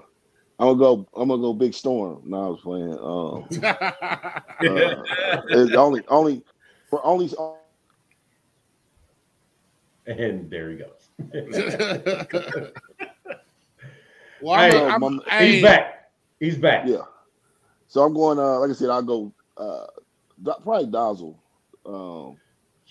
gonna 0.59 0.79
go. 0.79 1.09
I'm 1.17 1.29
gonna 1.29 1.41
go 1.41 1.53
Big 1.55 1.75
Storm. 1.75 2.23
No, 2.25 2.47
I 2.47 2.49
was 2.49 2.61
playing. 2.61 2.93
Um, 2.93 3.49
uh, 3.65 4.43
it's 5.49 5.75
only, 5.75 6.03
only 6.09 6.43
for 6.89 7.05
only. 7.05 7.31
And 10.07 10.51
there 10.51 10.71
he 10.71 10.77
goes. 10.77 11.11
well, 14.41 14.59
Hey, 14.59 14.87
I'm, 14.87 15.03
um, 15.03 15.23
I'm, 15.29 15.47
He's 15.47 15.63
back. 15.63 16.11
He's 16.41 16.59
back. 16.59 16.87
Yeah. 16.87 17.03
So 17.89 18.03
I'm 18.03 18.13
going. 18.13 18.39
Uh, 18.39 18.59
like 18.59 18.71
I 18.71 18.75
said, 18.75 18.91
I'll 18.91 19.03
go. 19.03 19.33
Uh, 19.57 19.87
probably 20.63 20.87
Dazzle. 20.87 21.39
Um, 21.85 22.39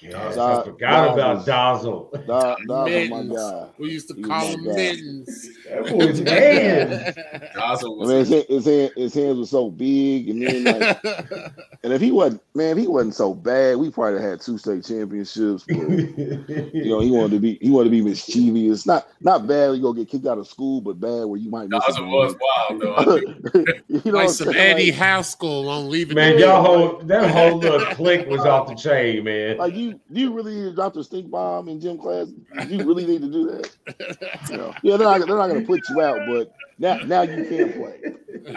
Yes, 0.02 0.36
Dot- 0.36 0.62
I 0.62 0.70
forgot 0.70 1.14
about 1.14 1.46
Dot 1.46 1.46
Dazzle. 1.46 2.10
Da- 2.26 2.56
Dazzle, 2.56 2.66
my 2.68 2.84
mittens. 2.86 3.34
guy. 3.36 3.68
We 3.78 3.92
used 3.92 4.08
to 4.08 4.14
He 4.16 4.22
call 4.24 4.46
him 4.48 4.64
them 4.64 4.68
my 4.68 4.82
mittens. 4.82 5.50
That 5.70 5.90
boy's 5.90 6.20
hands. 6.20 7.16
Dazzle 7.56 7.96
I 7.96 8.06
was 8.06 8.10
mean, 8.30 8.40
his, 8.40 8.46
his, 8.48 8.66
hand, 8.66 8.92
his 8.96 9.14
hands 9.14 9.38
were 9.40 9.46
so 9.46 9.70
big, 9.70 10.30
and 10.30 10.42
then 10.48 10.64
like, 10.64 11.04
and 11.84 11.92
if 11.94 12.00
he 12.02 12.12
wasn't, 12.12 12.42
man, 12.56 12.72
if 12.72 12.78
he 12.78 12.88
wasn't 12.88 13.16
so 13.16 13.34
bad, 13.34 13.78
we 13.78 13.90
probably 13.90 14.22
had 14.22 14.40
two 14.42 14.58
state 14.58 14.86
championships. 14.86 15.66
But 15.68 15.76
you 15.78 16.86
know, 16.86 17.02
he 17.02 17.12
wanted 17.12 17.32
to 17.32 17.40
be, 17.40 17.58
he 17.62 17.70
wanted 17.70 17.86
to 17.86 17.92
be 17.92 18.02
mischievous. 18.02 18.86
Not, 18.86 19.08
not 19.22 19.48
bad. 19.48 19.76
You 19.76 19.82
go 19.82 19.94
get 19.94 20.10
kicked 20.10 20.26
out 20.28 20.38
of 20.38 20.48
school, 20.48 20.80
but 20.82 21.00
bad 21.00 21.26
where 21.26 21.40
you 21.40 21.50
might 21.50 21.68
miss. 21.70 21.86
Dazzle 21.86 22.08
was 22.10 22.36
wild 22.40 22.82
though. 22.82 23.20
You 23.90 24.12
know, 24.14 24.20
like 24.20 24.30
some 24.30 24.54
saying? 24.54 24.58
Eddie 24.78 24.92
Like- 24.92 24.96
Haskell 25.00 25.68
on 25.68 25.90
leaving. 25.90 26.16
Man, 26.16 26.38
y'all 26.40 26.64
whole 26.64 27.00
that 27.06 27.30
whole 27.32 27.58
little 27.58 27.86
clique 27.96 28.28
was 28.28 28.42
off 28.42 28.68
the 28.68 28.76
chain, 28.76 29.24
man. 29.24 29.58
Like 29.58 29.76
you, 29.76 29.89
do 29.92 30.20
you 30.20 30.34
really 30.34 30.56
need 30.56 30.70
to 30.70 30.76
drop 30.76 30.94
the 30.94 31.04
stink 31.04 31.30
bomb 31.30 31.68
in 31.70 31.80
gym 31.80 31.98
class? 31.98 32.28
Do 32.28 32.76
you 32.76 32.84
really 32.84 33.06
need 33.06 33.22
to 33.22 33.32
do 33.32 33.46
that? 33.52 33.70
You 34.50 34.58
know, 34.58 34.76
yeah, 34.82 34.98
they're 34.98 35.08
not, 35.08 35.20
they're 35.28 35.38
not 35.38 35.48
going 35.48 35.62
to 35.62 35.68
put 35.68 35.88
you 35.90 36.02
out, 36.02 36.18
but 36.28 36.52
now, 36.80 37.00
now 37.06 37.22
you 37.22 37.44
can 37.46 37.74
play. 37.74 38.00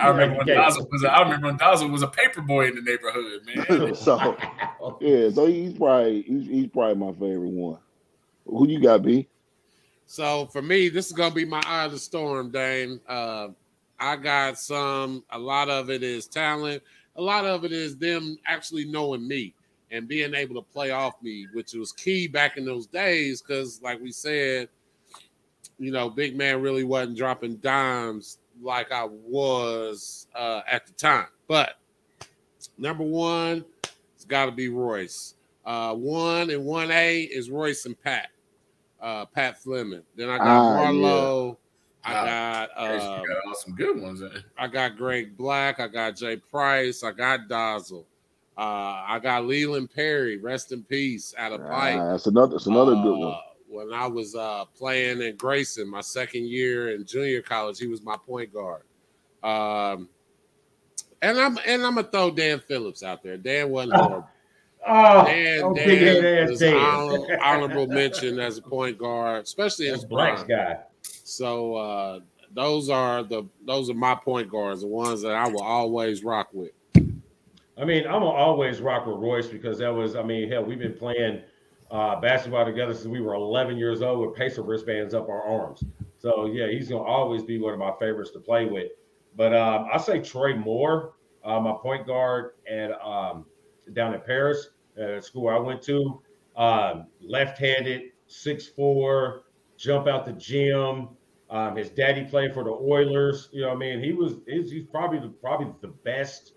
I 0.01 0.09
remember 0.09 0.37
when 0.37 0.49
Okay. 0.49 0.55
Dazzle 0.55 0.89
was. 0.91 1.05
A, 1.05 1.11
I 1.11 1.23
remember 1.23 1.49
when 1.49 1.57
Dazzle 1.57 1.89
was 1.89 2.03
a 2.03 2.09
paper 2.09 2.41
boy 2.41 2.69
in 2.69 2.77
the 2.77 2.83
neighborhood, 2.83 3.43
man. 3.47 3.95
so 3.95 4.37
yeah, 5.01 5.29
so 5.31 5.47
he's 5.47 5.75
probably 5.75 6.23
he's, 6.23 6.47
he's 6.47 6.67
probably 6.69 6.95
my 6.95 7.13
favorite 7.13 7.51
one. 7.51 7.79
Who 8.47 8.69
you 8.69 8.81
got, 8.81 9.03
B? 9.03 9.29
So 10.07 10.47
for 10.47 10.63
me, 10.63 10.89
this 10.89 11.07
is 11.07 11.13
gonna 11.13 11.35
be 11.35 11.45
my 11.45 11.63
eye 11.67 11.85
of 11.85 11.93
the 11.93 11.99
storm, 11.99 12.51
Dane. 12.51 13.01
Uh, 13.09 13.49
I 13.99 14.17
got 14.17 14.59
some. 14.59 15.25
A 15.31 15.39
lot 15.39 15.69
of 15.69 15.91
it 15.91 16.03
is 16.03 16.27
talent. 16.27 16.83
A 17.17 17.23
lot 17.23 17.45
of 17.45 17.65
it 17.65 17.73
is 17.73 17.97
them 17.99 18.39
actually 18.47 18.87
knowing 18.87 19.27
me 19.27 19.55
and 19.93 20.09
being 20.09 20.35
able 20.35 20.55
to 20.57 20.63
play 20.73 20.91
off 20.91 21.23
me, 21.23 21.47
which 21.53 21.75
was 21.75 21.93
key 21.93 22.27
back 22.27 22.57
in 22.57 22.65
those 22.65 22.87
days. 22.87 23.41
Because, 23.43 23.81
like 23.83 24.01
we 24.01 24.11
said, 24.11 24.69
you 25.79 25.93
know, 25.93 26.11
big 26.11 26.37
man 26.37 26.61
really 26.61 26.83
wasn't 26.85 27.17
dropping 27.17 27.57
dimes 27.57 28.39
like 28.61 28.91
I 28.91 29.05
was 29.05 30.27
uh, 30.35 30.63
at 30.71 30.87
the 30.87 30.93
time. 30.95 31.27
But 31.47 31.75
number 32.79 33.05
one, 33.05 33.65
it's 34.17 34.25
got 34.25 34.47
to 34.47 34.53
be 34.53 34.69
Royce. 34.69 35.35
Uh, 35.65 35.95
one 35.95 36.51
and 36.51 36.65
one 36.65 36.91
A 36.91 37.23
is 37.23 37.51
Royce 37.51 37.87
and 37.87 38.01
Pat 38.03 38.29
uh, 39.01 39.27
Pat 39.27 39.59
Fleming. 39.63 40.03
Then 40.17 40.31
I 40.31 40.39
got 40.39 40.47
Ah, 40.49 40.77
Marlowe. 40.77 41.59
I 42.05 42.15
Ah, 42.15 42.25
got 42.25 42.71
uh, 42.77 43.23
got 43.45 43.57
some 43.59 43.75
good 43.75 44.01
ones. 44.01 44.23
eh? 44.23 44.29
I 44.59 44.67
got 44.69 44.97
Greg 44.97 45.37
Black. 45.37 45.79
I 45.81 45.89
got 45.89 46.17
Jay 46.17 46.37
Price. 46.37 47.05
I 47.05 47.13
got 47.13 47.49
Dazzle. 47.49 48.07
Uh, 48.57 49.03
I 49.09 49.19
got 49.23 49.47
Leland 49.47 49.91
Perry. 49.95 50.37
Rest 50.37 50.73
in 50.73 50.83
peace. 50.83 51.35
Out 51.39 51.53
of 51.53 51.61
Pike. 51.67 51.97
Ah, 51.99 52.13
that's 52.13 52.27
another 52.27 52.53
that's 52.53 52.67
another 52.67 52.95
good 52.97 53.17
one. 53.19 53.33
Uh, 53.33 53.37
When 53.69 53.93
I 53.95 54.07
was 54.07 54.35
uh, 54.35 54.65
playing 54.77 55.23
in 55.23 55.37
Grayson, 55.37 55.89
my 55.89 56.03
second 56.03 56.47
year 56.47 56.95
in 56.95 57.07
junior 57.07 57.41
college, 57.43 57.79
he 57.79 57.87
was 57.87 58.03
my 58.03 58.17
point 58.27 58.53
guard. 58.53 58.83
Um, 59.43 60.09
and 61.23 61.39
I'm 61.39 61.59
and 61.67 61.83
I'm 61.83 61.95
gonna 61.95 62.07
throw 62.09 62.31
Dan 62.31 62.61
Phillips 62.61 63.03
out 63.03 63.23
there. 63.23 63.37
Dan 63.37 63.71
wasn't 63.71 63.95
horrible. 63.95 64.29
Oh, 64.87 65.25
Dan, 65.25 65.65
I'm 65.65 65.75
Dan 65.75 66.23
that 66.23 66.43
ass 66.43 66.51
is 66.51 66.59
Dan. 66.61 66.75
honorable, 66.77 67.27
honorable 67.41 67.87
mention 67.87 68.39
as 68.41 68.59
a 68.59 68.63
point 68.63 68.99
guard, 68.99 69.45
especially 69.45 69.87
as 69.87 69.93
That's 69.93 70.03
his 70.03 70.09
Black's 70.11 70.43
prime. 70.43 70.49
guy. 70.59 70.79
So 71.03 71.75
uh, 71.77 72.21
those 72.53 72.91
are 72.91 73.23
the 73.23 73.45
those 73.65 73.89
are 73.89 73.95
my 73.95 74.15
point 74.17 74.51
guards, 74.51 74.83
the 74.83 74.89
ones 74.89 75.23
that 75.23 75.33
I 75.35 75.49
will 75.49 75.63
always 75.63 76.23
rock 76.25 76.49
with. 76.53 76.73
I 77.79 77.85
mean, 77.85 78.07
I'm 78.07 78.23
always 78.23 78.81
rock 78.81 79.07
with 79.07 79.17
Royce 79.17 79.49
because 79.49 79.79
that 79.79 79.89
was, 79.89 80.15
I 80.15 80.23
mean, 80.23 80.51
hell, 80.51 80.63
we've 80.63 80.79
been 80.79 80.95
playing 80.95 81.43
uh, 81.91 82.21
basketball 82.21 82.65
together 82.65 82.93
since 82.93 83.07
we 83.07 83.21
were 83.21 83.35
11 83.35 83.77
years 83.77 84.03
old 84.03 84.27
with 84.27 84.37
pacer 84.37 84.63
wristbands 84.63 85.15
up 85.15 85.29
our 85.29 85.43
arms. 85.43 85.83
So 86.19 86.47
yeah, 86.47 86.69
he's 86.69 86.89
gonna 86.89 87.03
always 87.03 87.43
be 87.43 87.59
one 87.59 87.73
of 87.73 87.79
my 87.79 87.93
favorites 87.99 88.31
to 88.33 88.41
play 88.41 88.67
with. 88.67 88.93
But 89.37 89.55
um, 89.55 89.89
I 89.93 89.99
say 89.99 90.21
Troy 90.21 90.55
Moore, 90.55 91.15
uh, 91.45 91.61
my 91.61 91.73
point 91.73 92.07
guard 92.07 92.53
at 92.71 92.93
um, 93.03 93.47
down 93.95 94.15
in 94.15 94.21
Paris, 94.21 94.69
uh, 95.03 95.21
school 95.21 95.49
I 95.49 95.59
went 95.59 95.83
to, 95.83 96.23
um, 96.57 97.07
left-handed, 97.21 98.13
6'4", 98.29 99.41
jump 99.79 100.07
out 100.07 100.27
the 100.27 100.33
gym. 100.33 101.09
Um, 101.51 101.77
his 101.77 101.91
daddy 101.91 102.25
played 102.25 102.55
for 102.55 102.65
the 102.65 102.71
Oilers. 102.71 103.49
You 103.53 103.63
know, 103.63 103.69
what 103.69 103.77
I 103.77 103.79
mean, 103.79 104.01
he 104.03 104.13
was 104.13 104.35
he's, 104.47 104.71
he's 104.71 104.85
probably 104.85 105.19
the, 105.19 105.29
probably 105.29 105.73
the 105.81 105.89
best 105.89 106.53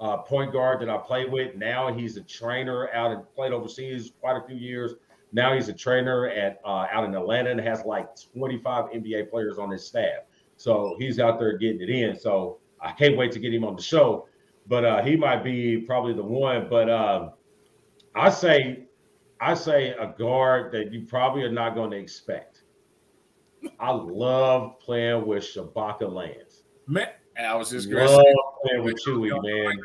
uh, 0.00 0.18
point 0.18 0.52
guard 0.52 0.80
that 0.80 0.88
I 0.88 0.98
played 0.98 1.30
with. 1.30 1.56
Now 1.56 1.92
he's 1.92 2.16
a 2.16 2.22
trainer 2.22 2.88
out 2.92 3.10
and 3.10 3.22
played 3.34 3.52
overseas 3.52 4.12
quite 4.20 4.36
a 4.36 4.46
few 4.46 4.56
years. 4.56 4.94
Now 5.32 5.54
he's 5.54 5.68
a 5.68 5.72
trainer 5.72 6.28
at 6.28 6.60
uh, 6.64 6.86
out 6.90 7.04
in 7.04 7.14
Atlanta 7.14 7.50
and 7.50 7.60
has 7.60 7.84
like 7.84 8.08
25 8.32 8.86
NBA 8.86 9.30
players 9.30 9.58
on 9.58 9.70
his 9.70 9.84
staff. 9.84 10.22
So 10.56 10.96
he's 10.98 11.20
out 11.20 11.38
there 11.38 11.56
getting 11.58 11.80
it 11.80 11.90
in. 11.90 12.18
So 12.18 12.58
I 12.80 12.92
can't 12.92 13.16
wait 13.16 13.32
to 13.32 13.38
get 13.38 13.52
him 13.52 13.64
on 13.64 13.76
the 13.76 13.82
show. 13.82 14.26
But 14.66 14.84
uh, 14.84 15.02
he 15.02 15.16
might 15.16 15.42
be 15.42 15.78
probably 15.78 16.14
the 16.14 16.22
one. 16.22 16.68
But 16.68 16.90
um, 16.90 17.32
I 18.14 18.30
say, 18.30 18.86
I 19.40 19.54
say 19.54 19.90
a 19.90 20.14
guard 20.18 20.72
that 20.72 20.92
you 20.92 21.06
probably 21.06 21.42
are 21.42 21.52
not 21.52 21.74
going 21.74 21.90
to 21.90 21.96
expect. 21.96 22.62
I 23.80 23.90
love 23.90 24.78
playing 24.80 25.26
with 25.26 25.42
Shabaka 25.42 26.10
Lance. 26.10 26.64
Man, 26.86 27.08
I 27.46 27.54
was 27.54 27.70
just 27.70 27.88
Love 27.88 28.10
say, 28.10 28.34
playing 28.64 28.84
with 28.84 28.96
Chewy, 29.04 29.30
man. 29.30 29.78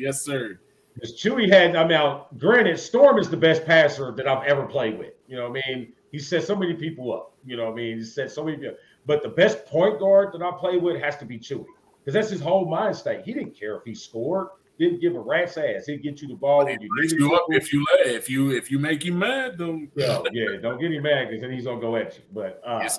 Yes, 0.00 0.22
sir. 0.22 0.58
Because 0.94 1.12
Chewy 1.14 1.48
had, 1.48 1.76
I 1.76 1.86
mean, 1.86 2.20
granted, 2.38 2.78
Storm 2.78 3.18
is 3.18 3.30
the 3.30 3.36
best 3.36 3.64
passer 3.64 4.12
that 4.12 4.26
I've 4.26 4.44
ever 4.46 4.66
played 4.66 4.98
with. 4.98 5.14
You 5.26 5.36
know 5.36 5.48
what 5.48 5.62
I 5.64 5.74
mean? 5.74 5.92
He 6.10 6.18
set 6.18 6.44
so 6.44 6.54
many 6.54 6.74
people 6.74 7.12
up. 7.14 7.34
You 7.46 7.56
know 7.56 7.64
what 7.64 7.72
I 7.72 7.76
mean? 7.76 7.98
He 7.98 8.04
set 8.04 8.30
so 8.30 8.44
many 8.44 8.58
people. 8.58 8.76
But 9.06 9.22
the 9.22 9.30
best 9.30 9.64
point 9.66 9.98
guard 9.98 10.32
that 10.34 10.42
I 10.42 10.50
play 10.58 10.76
with 10.76 11.00
has 11.00 11.16
to 11.18 11.24
be 11.24 11.38
Chewy. 11.38 11.64
Because 12.04 12.14
that's 12.14 12.30
his 12.30 12.40
whole 12.40 12.68
mind 12.68 12.96
state. 12.96 13.24
He 13.24 13.32
didn't 13.32 13.58
care 13.58 13.76
if 13.76 13.84
he 13.84 13.94
scored, 13.94 14.48
didn't 14.78 15.00
give 15.00 15.14
a 15.14 15.20
rat's 15.20 15.56
ass. 15.56 15.86
He'd 15.86 16.02
get 16.02 16.20
you 16.20 16.28
the 16.28 16.34
ball 16.34 16.64
when 16.64 16.80
you 16.80 16.88
you 17.16 17.34
up 17.34 17.46
if 17.50 17.72
you 17.72 17.84
let 17.92 18.06
if 18.06 18.28
you 18.28 18.50
if 18.50 18.70
you 18.70 18.78
make 18.78 19.04
him 19.04 19.18
mad, 19.20 19.56
don't 19.58 19.88
yeah, 19.94 20.20
yeah, 20.32 20.56
don't 20.60 20.80
get 20.80 20.92
him 20.92 21.02
mad 21.02 21.28
because 21.28 21.40
then 21.42 21.52
he's 21.52 21.64
gonna 21.64 21.80
go 21.80 21.94
at 21.96 22.16
you. 22.16 22.24
But 22.32 22.60
uh 22.66 22.80
yes, 22.82 22.98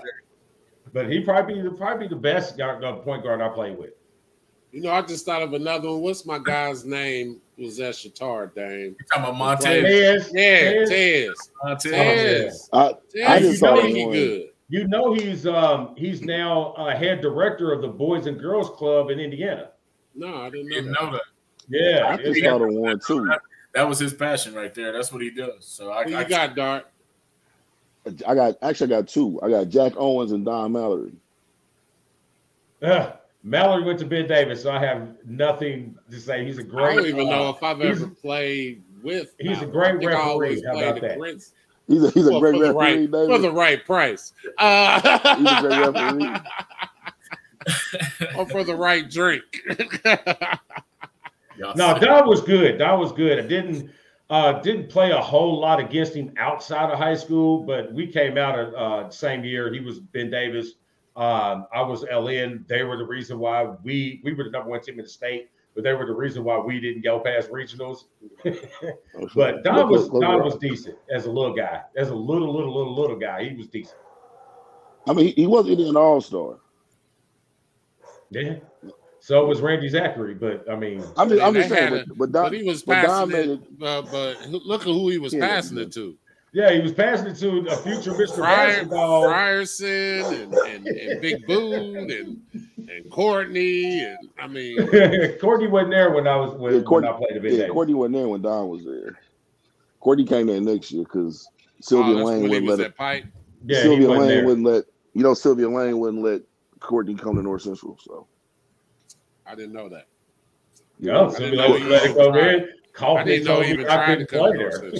but 0.93 1.11
he 1.11 1.19
probably 1.19 1.61
be 1.61 1.69
probably 1.75 2.07
the 2.07 2.15
best 2.15 2.57
point 2.57 3.23
guard 3.23 3.41
I 3.41 3.49
play 3.49 3.71
with. 3.71 3.91
You 4.71 4.81
know, 4.81 4.91
I 4.91 5.01
just 5.01 5.25
thought 5.25 5.43
of 5.43 5.53
another 5.53 5.89
one. 5.91 6.01
What's 6.01 6.25
my 6.25 6.39
guy's 6.39 6.85
name? 6.85 7.41
Was 7.59 7.77
that 7.77 7.93
Shatar, 7.93 8.53
Dame? 8.55 8.95
You 8.99 9.05
talking 9.11 9.23
about 9.25 9.37
Montez? 9.37 10.31
Yeah, 10.33 10.85
Tez. 10.85 11.51
Montez. 11.63 12.69
I, 12.73 12.93
I 13.27 13.39
just 13.39 13.61
you 13.61 13.67
know 13.67 13.81
he 13.85 14.05
good. 14.05 14.49
You 14.69 14.87
know 14.87 15.13
he's 15.13 15.45
um 15.45 15.93
he's 15.95 16.23
now 16.23 16.73
a 16.73 16.95
head 16.95 17.21
director 17.21 17.71
of 17.71 17.81
the 17.81 17.87
Boys 17.87 18.25
and 18.25 18.39
Girls 18.39 18.71
Club 18.71 19.11
in 19.11 19.19
Indiana. 19.19 19.69
No, 20.15 20.41
I 20.41 20.49
didn't 20.49 20.69
know, 20.69 20.75
didn't 20.75 20.91
that. 20.93 21.01
know 21.03 21.11
that. 21.11 21.21
Yeah, 21.69 22.07
I 22.07 22.17
just 22.17 22.43
thought 22.43 22.61
of 22.61 22.73
one 22.73 22.99
too. 22.99 23.25
That, 23.25 23.41
that, 23.75 23.87
was 23.87 23.99
his 23.99 24.13
passion 24.13 24.55
right 24.55 24.73
there. 24.73 24.91
That's 24.91 25.11
what 25.11 25.21
he 25.21 25.29
does. 25.29 25.65
So 25.65 25.91
I, 25.91 26.05
Who 26.05 26.15
I 26.15 26.21
you 26.23 26.29
got 26.29 26.55
Dart. 26.55 26.87
I 28.27 28.35
got 28.35 28.55
actually 28.61 28.93
I 28.93 28.99
got 28.99 29.07
two. 29.07 29.39
I 29.41 29.49
got 29.49 29.69
Jack 29.69 29.93
Owens 29.95 30.31
and 30.31 30.45
Don 30.45 30.71
Mallory. 30.73 31.13
Uh, 32.81 33.13
Mallory 33.43 33.83
went 33.83 33.99
to 33.99 34.05
Ben 34.05 34.27
Davis, 34.27 34.63
so 34.63 34.71
I 34.71 34.79
have 34.79 35.15
nothing 35.25 35.97
to 36.09 36.19
say. 36.19 36.45
He's 36.45 36.57
a 36.57 36.63
great. 36.63 36.85
I 36.85 36.95
don't 36.95 37.05
even 37.05 37.27
uh, 37.27 37.31
know 37.31 37.49
if 37.49 37.63
I've 37.63 37.81
ever 37.81 38.07
played 38.07 38.83
with. 39.01 39.33
He's 39.39 39.61
Mallory. 39.61 39.67
a 39.67 39.71
great 39.71 40.05
referee. 40.05 40.63
How 40.65 40.77
about 40.77 41.01
that? 41.01 41.17
Prince. 41.17 41.53
He's 41.87 42.03
a, 42.03 42.11
he's 42.11 42.27
a 42.27 42.39
great 42.39 42.59
referee. 42.59 43.07
The 43.07 43.17
right, 43.17 43.27
for 43.29 43.37
the 43.37 43.51
right 43.51 43.85
price. 43.85 44.33
Uh, 44.57 45.35
he's 45.37 45.51
a 45.51 45.61
great 45.61 45.93
referee. 45.93 46.39
or 48.37 48.47
for 48.47 48.63
the 48.63 48.75
right 48.75 49.09
drink. 49.09 49.43
no, 51.57 51.99
that 51.99 52.25
was 52.25 52.41
good. 52.41 52.79
That 52.79 52.93
was 52.93 53.11
good. 53.11 53.39
I 53.39 53.47
didn't 53.47 53.89
uh, 54.29 54.53
didn't 54.61 54.89
play 54.89 55.11
a 55.11 55.19
whole 55.19 55.59
lot 55.59 55.79
against 55.79 56.13
him 56.13 56.31
outside 56.37 56.89
of 56.89 56.97
high 56.97 57.15
school, 57.15 57.63
but 57.63 57.93
we 57.93 58.07
came 58.07 58.37
out 58.37 58.57
of, 58.57 58.73
uh, 58.73 59.09
same 59.09 59.43
year. 59.43 59.71
He 59.73 59.79
was 59.79 59.99
Ben 59.99 60.29
Davis. 60.29 60.75
Um, 61.15 61.67
I 61.73 61.81
was 61.81 62.03
LN. 62.05 62.67
They 62.67 62.83
were 62.83 62.97
the 62.97 63.05
reason 63.05 63.37
why 63.37 63.63
we 63.83 64.21
we 64.23 64.33
were 64.33 64.45
the 64.45 64.49
number 64.49 64.71
one 64.71 64.81
team 64.81 64.97
in 64.97 65.03
the 65.03 65.09
state, 65.09 65.49
but 65.75 65.83
they 65.83 65.93
were 65.93 66.07
the 66.07 66.13
reason 66.13 66.43
why 66.43 66.57
we 66.57 66.79
didn't 66.79 67.03
go 67.03 67.19
past 67.19 67.51
regionals. 67.51 68.05
but 69.35 69.63
Don 69.63 69.89
was 69.89 70.09
Don 70.09 70.43
was 70.43 70.55
decent 70.55 70.97
as 71.13 71.25
a 71.25 71.31
little 71.31 71.53
guy, 71.53 71.81
as 71.95 72.09
a 72.09 72.15
little 72.15 72.51
little 72.51 72.73
little 72.73 72.95
little 72.95 73.19
guy. 73.19 73.47
He 73.47 73.55
was 73.55 73.67
decent. 73.67 73.97
I 75.07 75.13
mean, 75.13 75.35
he 75.35 75.45
wasn't 75.45 75.81
an 75.81 75.95
all 75.95 76.21
star. 76.21 76.57
Yeah. 78.31 78.55
So 79.23 79.41
it 79.41 79.47
was 79.47 79.61
Randy 79.61 79.87
Zachary, 79.87 80.33
but 80.33 80.69
I 80.69 80.75
mean, 80.75 81.01
I'm 81.15 81.29
just, 81.29 81.41
I'm 81.41 81.53
just 81.53 81.69
saying, 81.69 81.93
a, 81.93 82.13
but, 82.13 82.33
Don, 82.33 82.43
but 82.43 82.53
he 82.53 82.63
was 82.63 82.83
passing 82.83 83.31
it, 83.31 83.49
it 83.51 83.79
but, 83.79 84.01
but, 84.11 84.49
look 84.49 84.81
at 84.81 84.87
who 84.87 85.07
he 85.07 85.17
was 85.17 85.33
yeah, 85.33 85.47
passing 85.47 85.77
it 85.77 85.93
to. 85.93 86.17
Yeah, 86.51 86.73
he 86.73 86.81
was 86.81 86.91
passing 86.91 87.27
it 87.27 87.37
to 87.37 87.59
a 87.69 87.77
future 87.77 88.11
Mr. 88.11 88.35
Fryer, 88.35 88.67
Basketball. 88.67 89.23
Frierson 89.23 90.43
and, 90.43 90.53
and, 90.53 90.87
and 90.87 91.21
Big 91.21 91.47
Boone 91.47 92.11
and 92.11 92.41
and 92.89 93.09
Courtney 93.09 94.03
and 94.03 94.17
I 94.37 94.47
mean 94.47 94.75
Courtney 95.39 95.67
wasn't 95.67 95.91
there 95.91 96.11
when 96.11 96.27
I 96.27 96.35
was 96.35 96.55
when, 96.55 96.75
yeah, 96.75 96.81
Courtney, 96.81 97.07
when 97.07 97.15
I 97.15 97.17
played 97.17 97.35
the 97.37 97.39
big 97.39 97.59
yeah, 97.59 97.67
Courtney 97.69 97.93
wasn't 97.93 98.15
there 98.15 98.27
when 98.27 98.41
Don 98.41 98.67
was 98.67 98.83
there. 98.83 99.17
Courtney 100.01 100.25
came 100.25 100.47
there 100.47 100.59
next 100.59 100.91
year 100.91 101.05
because 101.05 101.47
Sylvia 101.79 102.15
oh, 102.15 102.25
Lane 102.25 102.49
wouldn't 102.49 102.67
let 102.67 102.79
it. 102.81 102.97
Pipe. 102.97 103.23
Yeah, 103.65 103.83
Sylvia 103.83 104.09
Lane 104.09 104.27
there. 104.27 104.45
wouldn't 104.45 104.67
let 104.67 104.83
you 105.13 105.23
know 105.23 105.33
Sylvia 105.33 105.69
Lane 105.69 105.97
wouldn't 105.97 106.23
let 106.23 106.41
Courtney 106.81 107.15
come 107.15 107.37
to 107.37 107.41
North 107.41 107.61
Central. 107.61 107.97
So 108.01 108.27
I 109.45 109.55
didn't 109.55 109.73
know 109.73 109.89
that. 109.89 110.07
Yeah, 110.99 111.29
so 111.29 111.43
we 111.43 111.55
let, 111.57 111.81
let 111.81 112.05
it 112.05 112.15
go 112.15 112.33
in. 112.35 112.69
I 113.01 113.23
didn't 113.23 113.47
know 113.47 113.61
he 113.61 113.73
even 113.73 113.85
tried 113.85 114.19
to 114.19 114.25
play 114.25 114.51
there. 114.57 114.93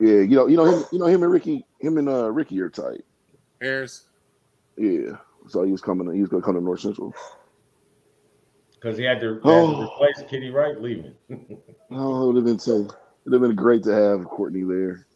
yeah, 0.00 0.22
you 0.22 0.36
know, 0.36 0.46
you 0.46 0.56
know 0.56 0.64
him, 0.64 0.84
you 0.90 0.98
know 0.98 1.06
him 1.06 1.22
and 1.22 1.30
Ricky, 1.30 1.66
him 1.78 1.98
and 1.98 2.08
uh 2.08 2.30
Ricky 2.30 2.60
are 2.60 2.70
tight. 2.70 3.04
Harris. 3.60 4.04
Yeah, 4.76 5.16
so 5.48 5.62
he 5.64 5.72
was 5.72 5.82
coming. 5.82 6.12
He 6.14 6.20
was 6.20 6.30
going 6.30 6.42
to 6.42 6.46
come 6.46 6.54
to 6.54 6.60
North 6.60 6.80
Central 6.80 7.14
because 8.80 8.96
he 8.96 9.04
had 9.04 9.20
to, 9.20 9.40
oh. 9.44 9.66
had 9.66 9.74
to 9.76 9.82
replace 9.82 10.30
Kenny 10.30 10.50
Wright 10.50 10.80
leaving. 10.80 11.14
oh, 11.90 12.22
it 12.22 12.26
would 12.26 12.36
have 12.36 12.44
been 12.44 12.58
so. 12.58 12.86
It 12.86 13.30
would 13.30 13.34
have 13.34 13.42
been 13.42 13.54
great 13.54 13.82
to 13.84 13.92
have 13.92 14.24
Courtney 14.24 14.62
there. 14.62 15.06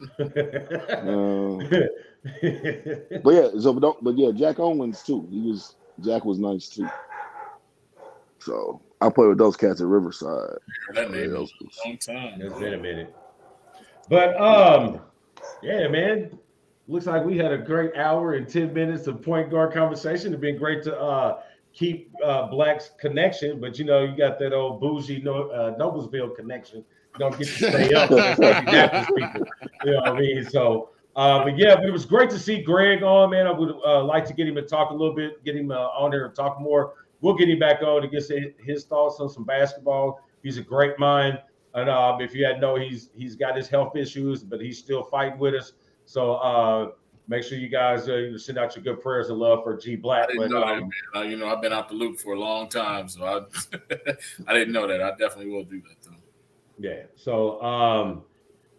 uh, 0.20 1.58
but 3.24 3.34
yeah, 3.34 3.48
so 3.58 3.72
but, 3.72 3.80
don't, 3.80 4.04
but 4.04 4.16
yeah, 4.16 4.30
Jack 4.30 4.60
Owens 4.60 5.02
too. 5.02 5.26
He 5.30 5.40
was 5.40 5.74
Jack 6.00 6.24
was 6.24 6.38
nice 6.38 6.68
too. 6.68 6.88
So 8.38 8.80
I 9.00 9.10
played 9.10 9.28
with 9.28 9.38
those 9.38 9.56
cats 9.56 9.80
at 9.80 9.86
Riverside. 9.86 10.58
That 10.94 11.10
may 11.10 11.26
be 11.26 11.32
a 11.32 11.38
long 11.38 11.48
time. 11.98 12.40
It's 12.40 12.58
been 12.58 12.74
a 12.74 12.78
minute. 12.78 13.14
But 14.08 14.40
um, 14.40 15.00
yeah, 15.62 15.88
man. 15.88 16.38
Looks 16.90 17.04
like 17.04 17.22
we 17.22 17.36
had 17.36 17.52
a 17.52 17.58
great 17.58 17.94
hour 17.96 18.32
and 18.32 18.48
10 18.48 18.72
minutes 18.72 19.06
of 19.08 19.20
point 19.20 19.50
guard 19.50 19.74
conversation. 19.74 20.32
It's 20.32 20.40
been 20.40 20.56
great 20.56 20.82
to 20.84 20.98
uh 20.98 21.42
keep 21.74 22.10
uh 22.24 22.46
Black's 22.46 22.92
connection, 22.98 23.60
but 23.60 23.78
you 23.78 23.84
know, 23.84 24.04
you 24.04 24.16
got 24.16 24.38
that 24.38 24.54
old 24.54 24.80
bougie 24.80 25.20
no, 25.20 25.50
uh, 25.50 25.76
Noblesville 25.78 26.34
connection. 26.34 26.78
You 26.78 27.18
don't 27.18 27.38
get 27.38 27.46
to 27.46 27.52
stay 27.52 27.92
up. 27.92 28.08
people. 28.08 29.46
You 29.84 29.90
know 29.92 29.98
what 29.98 30.08
I 30.08 30.18
mean? 30.18 30.48
So 30.48 30.88
uh, 31.18 31.42
but 31.42 31.58
yeah, 31.58 31.74
but 31.74 31.84
it 31.84 31.90
was 31.90 32.06
great 32.06 32.30
to 32.30 32.38
see 32.38 32.62
Greg 32.62 33.02
on, 33.02 33.30
man. 33.30 33.46
I 33.46 33.50
would 33.50 33.74
uh, 33.84 34.04
like 34.04 34.24
to 34.26 34.32
get 34.32 34.46
him 34.46 34.54
to 34.54 34.62
talk 34.62 34.90
a 34.90 34.94
little 34.94 35.14
bit, 35.14 35.44
get 35.44 35.56
him 35.56 35.72
uh, 35.72 35.74
on 35.74 36.12
there 36.12 36.24
and 36.26 36.34
talk 36.34 36.60
more 36.60 36.94
we'll 37.20 37.34
get 37.34 37.48
him 37.48 37.58
back 37.58 37.82
on 37.82 38.02
to 38.02 38.08
get 38.08 38.24
his 38.58 38.84
thoughts 38.84 39.20
on 39.20 39.28
some 39.28 39.44
basketball. 39.44 40.20
He's 40.42 40.58
a 40.58 40.62
great 40.62 40.98
mind, 40.98 41.38
and 41.74 41.90
um, 41.90 42.20
if 42.20 42.34
you 42.34 42.44
had 42.44 42.60
know, 42.60 42.76
he's 42.76 43.10
he's 43.16 43.36
got 43.36 43.56
his 43.56 43.68
health 43.68 43.96
issues, 43.96 44.42
but 44.42 44.60
he's 44.60 44.78
still 44.78 45.02
fighting 45.02 45.38
with 45.38 45.54
us. 45.54 45.72
So 46.04 46.34
uh, 46.34 46.90
make 47.26 47.42
sure 47.42 47.58
you 47.58 47.68
guys 47.68 48.08
uh, 48.08 48.38
send 48.38 48.58
out 48.58 48.74
your 48.76 48.84
good 48.84 49.02
prayers 49.02 49.30
and 49.30 49.38
love 49.38 49.64
for 49.64 49.76
G 49.76 49.96
Black. 49.96 50.24
I 50.24 50.26
didn't 50.32 50.42
but, 50.42 50.50
know 50.50 50.64
um, 50.64 50.90
that, 51.12 51.20
man. 51.20 51.30
you 51.30 51.36
know, 51.36 51.48
I've 51.48 51.60
been 51.60 51.72
out 51.72 51.88
the 51.88 51.94
loop 51.94 52.18
for 52.18 52.34
a 52.34 52.40
long 52.40 52.68
time, 52.68 53.08
so 53.08 53.24
I 53.24 53.76
I 54.46 54.54
didn't 54.54 54.72
know 54.72 54.86
that. 54.86 55.02
I 55.02 55.10
definitely 55.10 55.48
will 55.48 55.64
do 55.64 55.82
that 55.82 56.02
though. 56.02 56.16
Yeah. 56.78 57.02
So 57.16 57.60
um, 57.62 58.22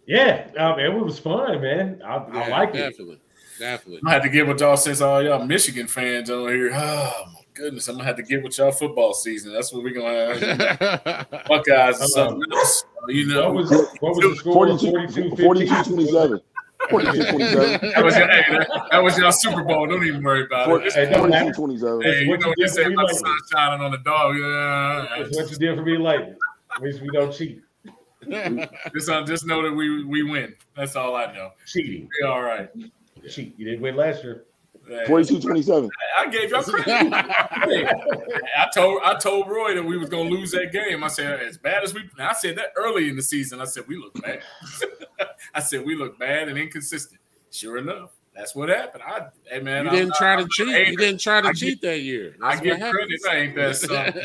yeah, 0.07 0.49
I 0.59 0.75
mean, 0.77 0.85
it 0.85 0.93
was 0.93 1.19
fun, 1.19 1.61
man. 1.61 2.01
I, 2.03 2.15
yeah, 2.15 2.39
I 2.39 2.47
like 2.47 2.69
it. 2.69 2.77
Definitely. 2.77 3.19
Definitely. 3.59 4.01
I 4.05 4.13
had 4.13 4.23
to 4.23 4.29
get 4.29 4.47
with 4.47 4.61
y'all 4.61 4.77
since 4.77 5.01
all 5.01 5.21
y'all 5.21 5.45
Michigan 5.45 5.87
fans 5.87 6.29
over 6.29 6.53
here. 6.53 6.71
Oh 6.81 7.38
goodness, 7.59 7.87
I'm 7.87 7.95
gonna 7.95 8.05
have 8.05 8.15
to 8.15 8.23
get 8.23 8.43
with 8.43 8.57
y'all 8.57 8.71
football 8.71 9.13
season. 9.13 9.53
That's 9.53 9.73
what 9.73 9.83
we're 9.83 9.93
gonna 9.93 10.39
have. 10.39 11.29
Buckeyes 11.47 11.99
and 11.99 12.09
something 12.09 12.51
else. 12.51 12.85
You 13.07 13.27
know, 13.27 13.51
what 13.51 13.55
was, 13.55 13.71
what 13.99 14.15
was 14.15 14.19
the 14.19 14.35
score? 14.37 14.53
42, 14.53 15.35
42 15.35 15.83
27. 15.83 16.41
42 16.89 17.31
27. 17.31 17.79
That 17.93 18.03
was, 18.03 18.15
your, 18.15 18.27
hey, 18.27 18.43
that, 18.49 18.87
that 18.91 19.03
was 19.03 19.17
your 19.17 19.31
Super 19.31 19.63
Bowl. 19.63 19.85
Don't 19.87 20.05
even 20.05 20.23
worry 20.23 20.45
about 20.45 20.85
it. 20.85 20.93
Hey, 20.93 21.13
42 21.13 21.53
27. 21.53 22.01
Hey, 22.01 22.21
you 22.21 22.37
know 22.37 22.47
what 22.47 22.57
they 22.57 22.67
say 22.67 22.85
about 22.85 23.07
the 23.09 23.15
sun 23.15 23.37
shining 23.51 23.85
on 23.85 23.91
the 23.91 23.97
dog. 23.99 24.35
Yeah. 24.37 25.23
That's 25.23 25.37
what 25.37 25.51
you 25.51 25.57
did 25.57 25.77
for 25.77 25.83
me 25.83 25.97
late. 25.97 26.35
At 26.75 26.81
least 26.81 27.01
we 27.01 27.09
don't 27.09 27.33
cheat. 27.33 27.61
just, 28.29 29.09
uh, 29.09 29.23
just 29.25 29.45
know 29.45 29.63
that 29.63 29.73
we 29.73 30.03
we 30.03 30.23
win. 30.23 30.53
That's 30.75 30.95
all 30.95 31.15
I 31.15 31.33
know. 31.33 31.51
Cheating. 31.65 32.09
We 32.21 32.27
all 32.27 32.41
right. 32.41 32.69
Cheat. 33.29 33.57
You 33.57 33.65
didn't 33.65 33.81
win 33.81 33.95
last 33.95 34.23
year. 34.23 34.45
42 35.07 35.39
27. 35.39 35.89
I 36.17 36.27
gave 36.27 36.49
y'all 36.49 36.63
credit. 36.63 37.13
I 37.13 38.69
told 38.73 39.01
I 39.03 39.15
told 39.15 39.47
Roy 39.47 39.75
that 39.75 39.83
we 39.83 39.97
was 39.97 40.09
gonna 40.09 40.29
lose 40.29 40.51
that 40.51 40.71
game. 40.71 41.03
I 41.03 41.07
said, 41.07 41.41
as 41.41 41.57
bad 41.57 41.83
as 41.83 41.93
we 41.93 42.09
I 42.19 42.33
said 42.33 42.57
that 42.57 42.73
early 42.75 43.09
in 43.09 43.15
the 43.15 43.21
season. 43.21 43.61
I 43.61 43.65
said 43.65 43.83
we 43.87 43.97
look 43.97 44.19
bad. 44.21 44.41
I 45.53 45.59
said 45.59 45.85
we 45.85 45.95
look 45.95 46.17
bad 46.17 46.47
and 46.47 46.57
inconsistent. 46.57 47.19
Sure 47.51 47.77
enough, 47.77 48.11
that's 48.35 48.55
what 48.55 48.69
happened. 48.69 49.03
I 49.05 49.27
hey 49.45 49.59
man, 49.59 49.85
you 49.85 49.91
didn't 49.91 50.15
try 50.15 50.35
to 50.35 50.47
cheat. 50.49 50.87
You 50.87 50.97
didn't 50.97 51.19
try 51.19 51.41
to 51.41 51.49
I 51.49 51.53
cheat 51.53 51.81
get, 51.81 51.89
that 51.89 51.99
year. 51.99 52.35
That's 52.39 52.59
I 52.59 52.63
get 52.63 52.79
credit. 52.79 53.19
I 53.29 53.35
ain't 53.35 53.55
that 53.55 53.75
something. 53.75 54.23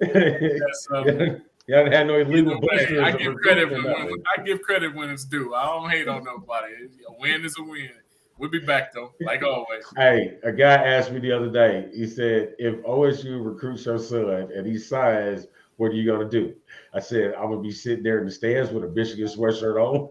that's 0.00 0.86
something. 0.88 1.42
You 1.66 1.74
haven't 1.74 1.92
had 1.92 2.06
no 2.06 2.20
illegal 2.20 2.60
boosters. 2.60 3.00
I 3.00 3.10
give 3.12 3.34
credit 3.36 3.70
when, 3.70 3.82
when, 3.82 4.22
I 4.36 4.42
give 4.42 4.62
credit 4.62 4.94
when 4.94 5.10
it's 5.10 5.24
due. 5.24 5.52
I 5.52 5.66
don't 5.66 5.90
hate 5.90 6.06
on 6.06 6.22
nobody. 6.22 6.74
A 7.08 7.20
win 7.20 7.44
is 7.44 7.56
a 7.58 7.62
win. 7.62 7.90
We'll 8.38 8.50
be 8.50 8.58
back 8.58 8.92
though, 8.92 9.12
like 9.20 9.42
always. 9.42 9.84
Hey, 9.96 10.38
a 10.42 10.52
guy 10.52 10.74
asked 10.74 11.10
me 11.10 11.20
the 11.20 11.32
other 11.32 11.50
day. 11.50 11.90
He 11.94 12.06
said, 12.06 12.54
"If 12.58 12.76
OSU 12.84 13.42
recruits 13.42 13.86
your 13.86 13.98
son 13.98 14.50
and 14.54 14.66
he 14.66 14.78
signs, 14.78 15.46
what 15.76 15.90
are 15.92 15.94
you 15.94 16.10
gonna 16.10 16.28
do?" 16.28 16.54
I 16.92 17.00
said, 17.00 17.34
"I'm 17.34 17.48
gonna 17.48 17.62
be 17.62 17.70
sitting 17.70 18.04
there 18.04 18.18
in 18.18 18.26
the 18.26 18.30
stands 18.30 18.70
with 18.70 18.84
a 18.84 18.88
Michigan 18.88 19.26
sweatshirt 19.26 19.80
on." 19.80 20.10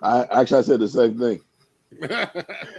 I 0.00 0.26
actually 0.40 0.58
I 0.58 0.62
said 0.62 0.80
the 0.80 0.88
same 0.88 1.18
thing. 1.18 1.40
Hey, 2.00 2.08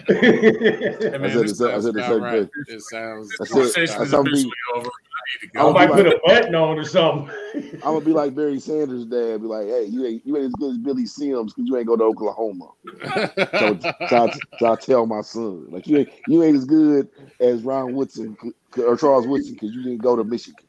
I 0.07 1.29
said, 1.29 1.43
this 1.43 1.57
the, 1.57 1.73
I 1.73 1.79
said 1.79 1.93
the 1.93 1.99
About 1.99 2.09
same 2.09 2.21
right. 2.23 2.39
thing. 2.39 2.49
It 2.67 2.81
sounds. 2.83 3.29
I 3.41 3.45
said- 3.45 3.57
I 3.57 3.63
is 3.63 3.73
said- 3.91 4.19
officially 4.19 4.51
over. 4.75 4.87
I 4.87 5.47
to 5.53 5.59
I 5.59 5.71
might 5.71 5.89
like- 5.91 6.05
put 6.05 6.07
a 6.07 6.19
button 6.25 6.55
on 6.55 6.79
or 6.79 6.83
something. 6.83 7.29
I'm 7.73 7.79
gonna 7.79 8.01
be 8.05 8.13
like 8.13 8.33
Barry 8.35 8.59
Sanders' 8.59 9.05
dad, 9.05 9.41
be 9.41 9.47
like, 9.47 9.67
"Hey, 9.67 9.85
you 9.85 10.05
ain't 10.05 10.25
you 10.25 10.37
ain't 10.37 10.47
as 10.47 10.53
good 10.53 10.71
as 10.71 10.77
Billy 10.79 11.05
Sims 11.05 11.53
because 11.53 11.69
you 11.69 11.77
ain't 11.77 11.85
go 11.87 11.95
to 11.95 12.03
Oklahoma." 12.03 12.69
So, 13.03 13.77
so, 14.09 14.27
I, 14.27 14.33
so 14.57 14.71
I 14.71 14.75
tell 14.75 15.05
my 15.05 15.21
son, 15.21 15.67
like, 15.69 15.85
you 15.87 15.97
ain't 15.99 16.09
you 16.27 16.43
ain't 16.43 16.57
as 16.57 16.65
good 16.65 17.09
as 17.39 17.61
Ron 17.63 17.93
Woodson 17.93 18.35
or 18.77 18.97
Charles 18.97 19.27
Woodson 19.27 19.53
because 19.53 19.71
you 19.71 19.83
didn't 19.83 20.01
go 20.01 20.15
to 20.15 20.23
Michigan. 20.23 20.65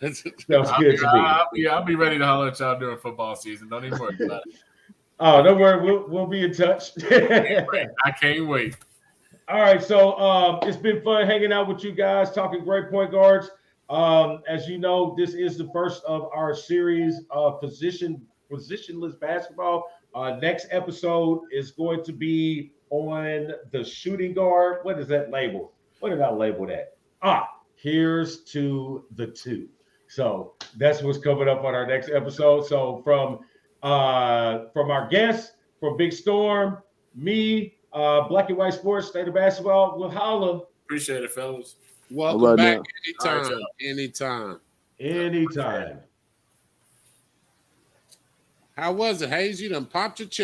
Sounds 0.00 0.22
I'll 0.70 0.80
be, 0.80 0.96
to 0.96 1.02
me. 1.02 1.08
I'll, 1.08 1.48
be, 1.52 1.66
I'll 1.68 1.84
be 1.84 1.94
ready 1.96 2.16
to 2.18 2.24
holler 2.24 2.48
at 2.48 2.58
y'all 2.60 2.78
during 2.78 2.98
football 2.98 3.34
season. 3.36 3.68
Don't 3.68 3.84
even 3.84 3.98
worry 3.98 4.16
about 4.24 4.42
it. 4.46 4.54
Oh, 5.20 5.42
don't 5.42 5.58
worry, 5.60 5.80
we'll 5.84 6.08
we'll 6.08 6.26
be 6.26 6.44
in 6.44 6.52
touch. 6.52 6.90
I 7.10 8.12
can't 8.20 8.48
wait. 8.48 8.76
All 9.48 9.60
right, 9.60 9.82
so 9.82 10.18
um, 10.18 10.58
it's 10.62 10.76
been 10.76 11.02
fun 11.02 11.26
hanging 11.26 11.52
out 11.52 11.68
with 11.68 11.84
you 11.84 11.92
guys, 11.92 12.32
talking 12.32 12.64
great 12.64 12.90
point 12.90 13.10
guards. 13.10 13.50
Um, 13.90 14.42
as 14.48 14.66
you 14.66 14.78
know, 14.78 15.14
this 15.16 15.34
is 15.34 15.58
the 15.58 15.68
first 15.72 16.02
of 16.04 16.30
our 16.34 16.54
series 16.54 17.20
of 17.30 17.60
position 17.60 18.22
positionless 18.50 19.18
basketball. 19.18 19.84
Uh, 20.14 20.36
next 20.36 20.68
episode 20.70 21.42
is 21.52 21.72
going 21.72 22.04
to 22.04 22.12
be 22.12 22.72
on 22.90 23.52
the 23.72 23.84
shooting 23.84 24.32
guard. 24.32 24.78
What 24.82 24.98
is 24.98 25.08
that 25.08 25.30
label? 25.30 25.72
What 26.00 26.10
did 26.10 26.20
I 26.20 26.30
label 26.30 26.66
that? 26.66 26.96
Ah, 27.22 27.48
here's 27.74 28.44
to 28.44 29.04
the 29.16 29.26
two. 29.26 29.68
So 30.08 30.54
that's 30.76 31.02
what's 31.02 31.18
coming 31.18 31.48
up 31.48 31.64
on 31.64 31.74
our 31.74 31.86
next 31.86 32.10
episode. 32.10 32.66
So 32.66 33.00
from 33.02 33.40
uh, 33.84 34.66
from 34.72 34.90
our 34.90 35.08
guests, 35.08 35.52
from 35.78 35.96
Big 35.96 36.12
Storm, 36.12 36.78
me, 37.14 37.74
uh, 37.92 38.26
Black 38.26 38.48
and 38.48 38.58
White 38.58 38.74
Sports, 38.74 39.06
State 39.06 39.28
of 39.28 39.34
Basketball, 39.34 39.96
we'll 39.98 40.10
holla 40.10 40.62
Appreciate 40.84 41.24
it, 41.24 41.30
fellas. 41.30 41.76
Welcome 42.10 42.42
All 42.42 42.48
right, 42.48 42.56
back 42.56 42.82
now. 43.24 43.30
All 43.30 43.38
anytime. 43.38 43.52
right, 43.52 43.64
anytime. 43.80 44.60
anytime. 45.00 45.98
How 48.76 48.92
was 48.92 49.22
it, 49.22 49.30
Hayes? 49.30 49.62
You 49.62 49.70
done 49.70 49.86
popped 49.86 50.18
your 50.18 50.28
cherry. 50.28 50.32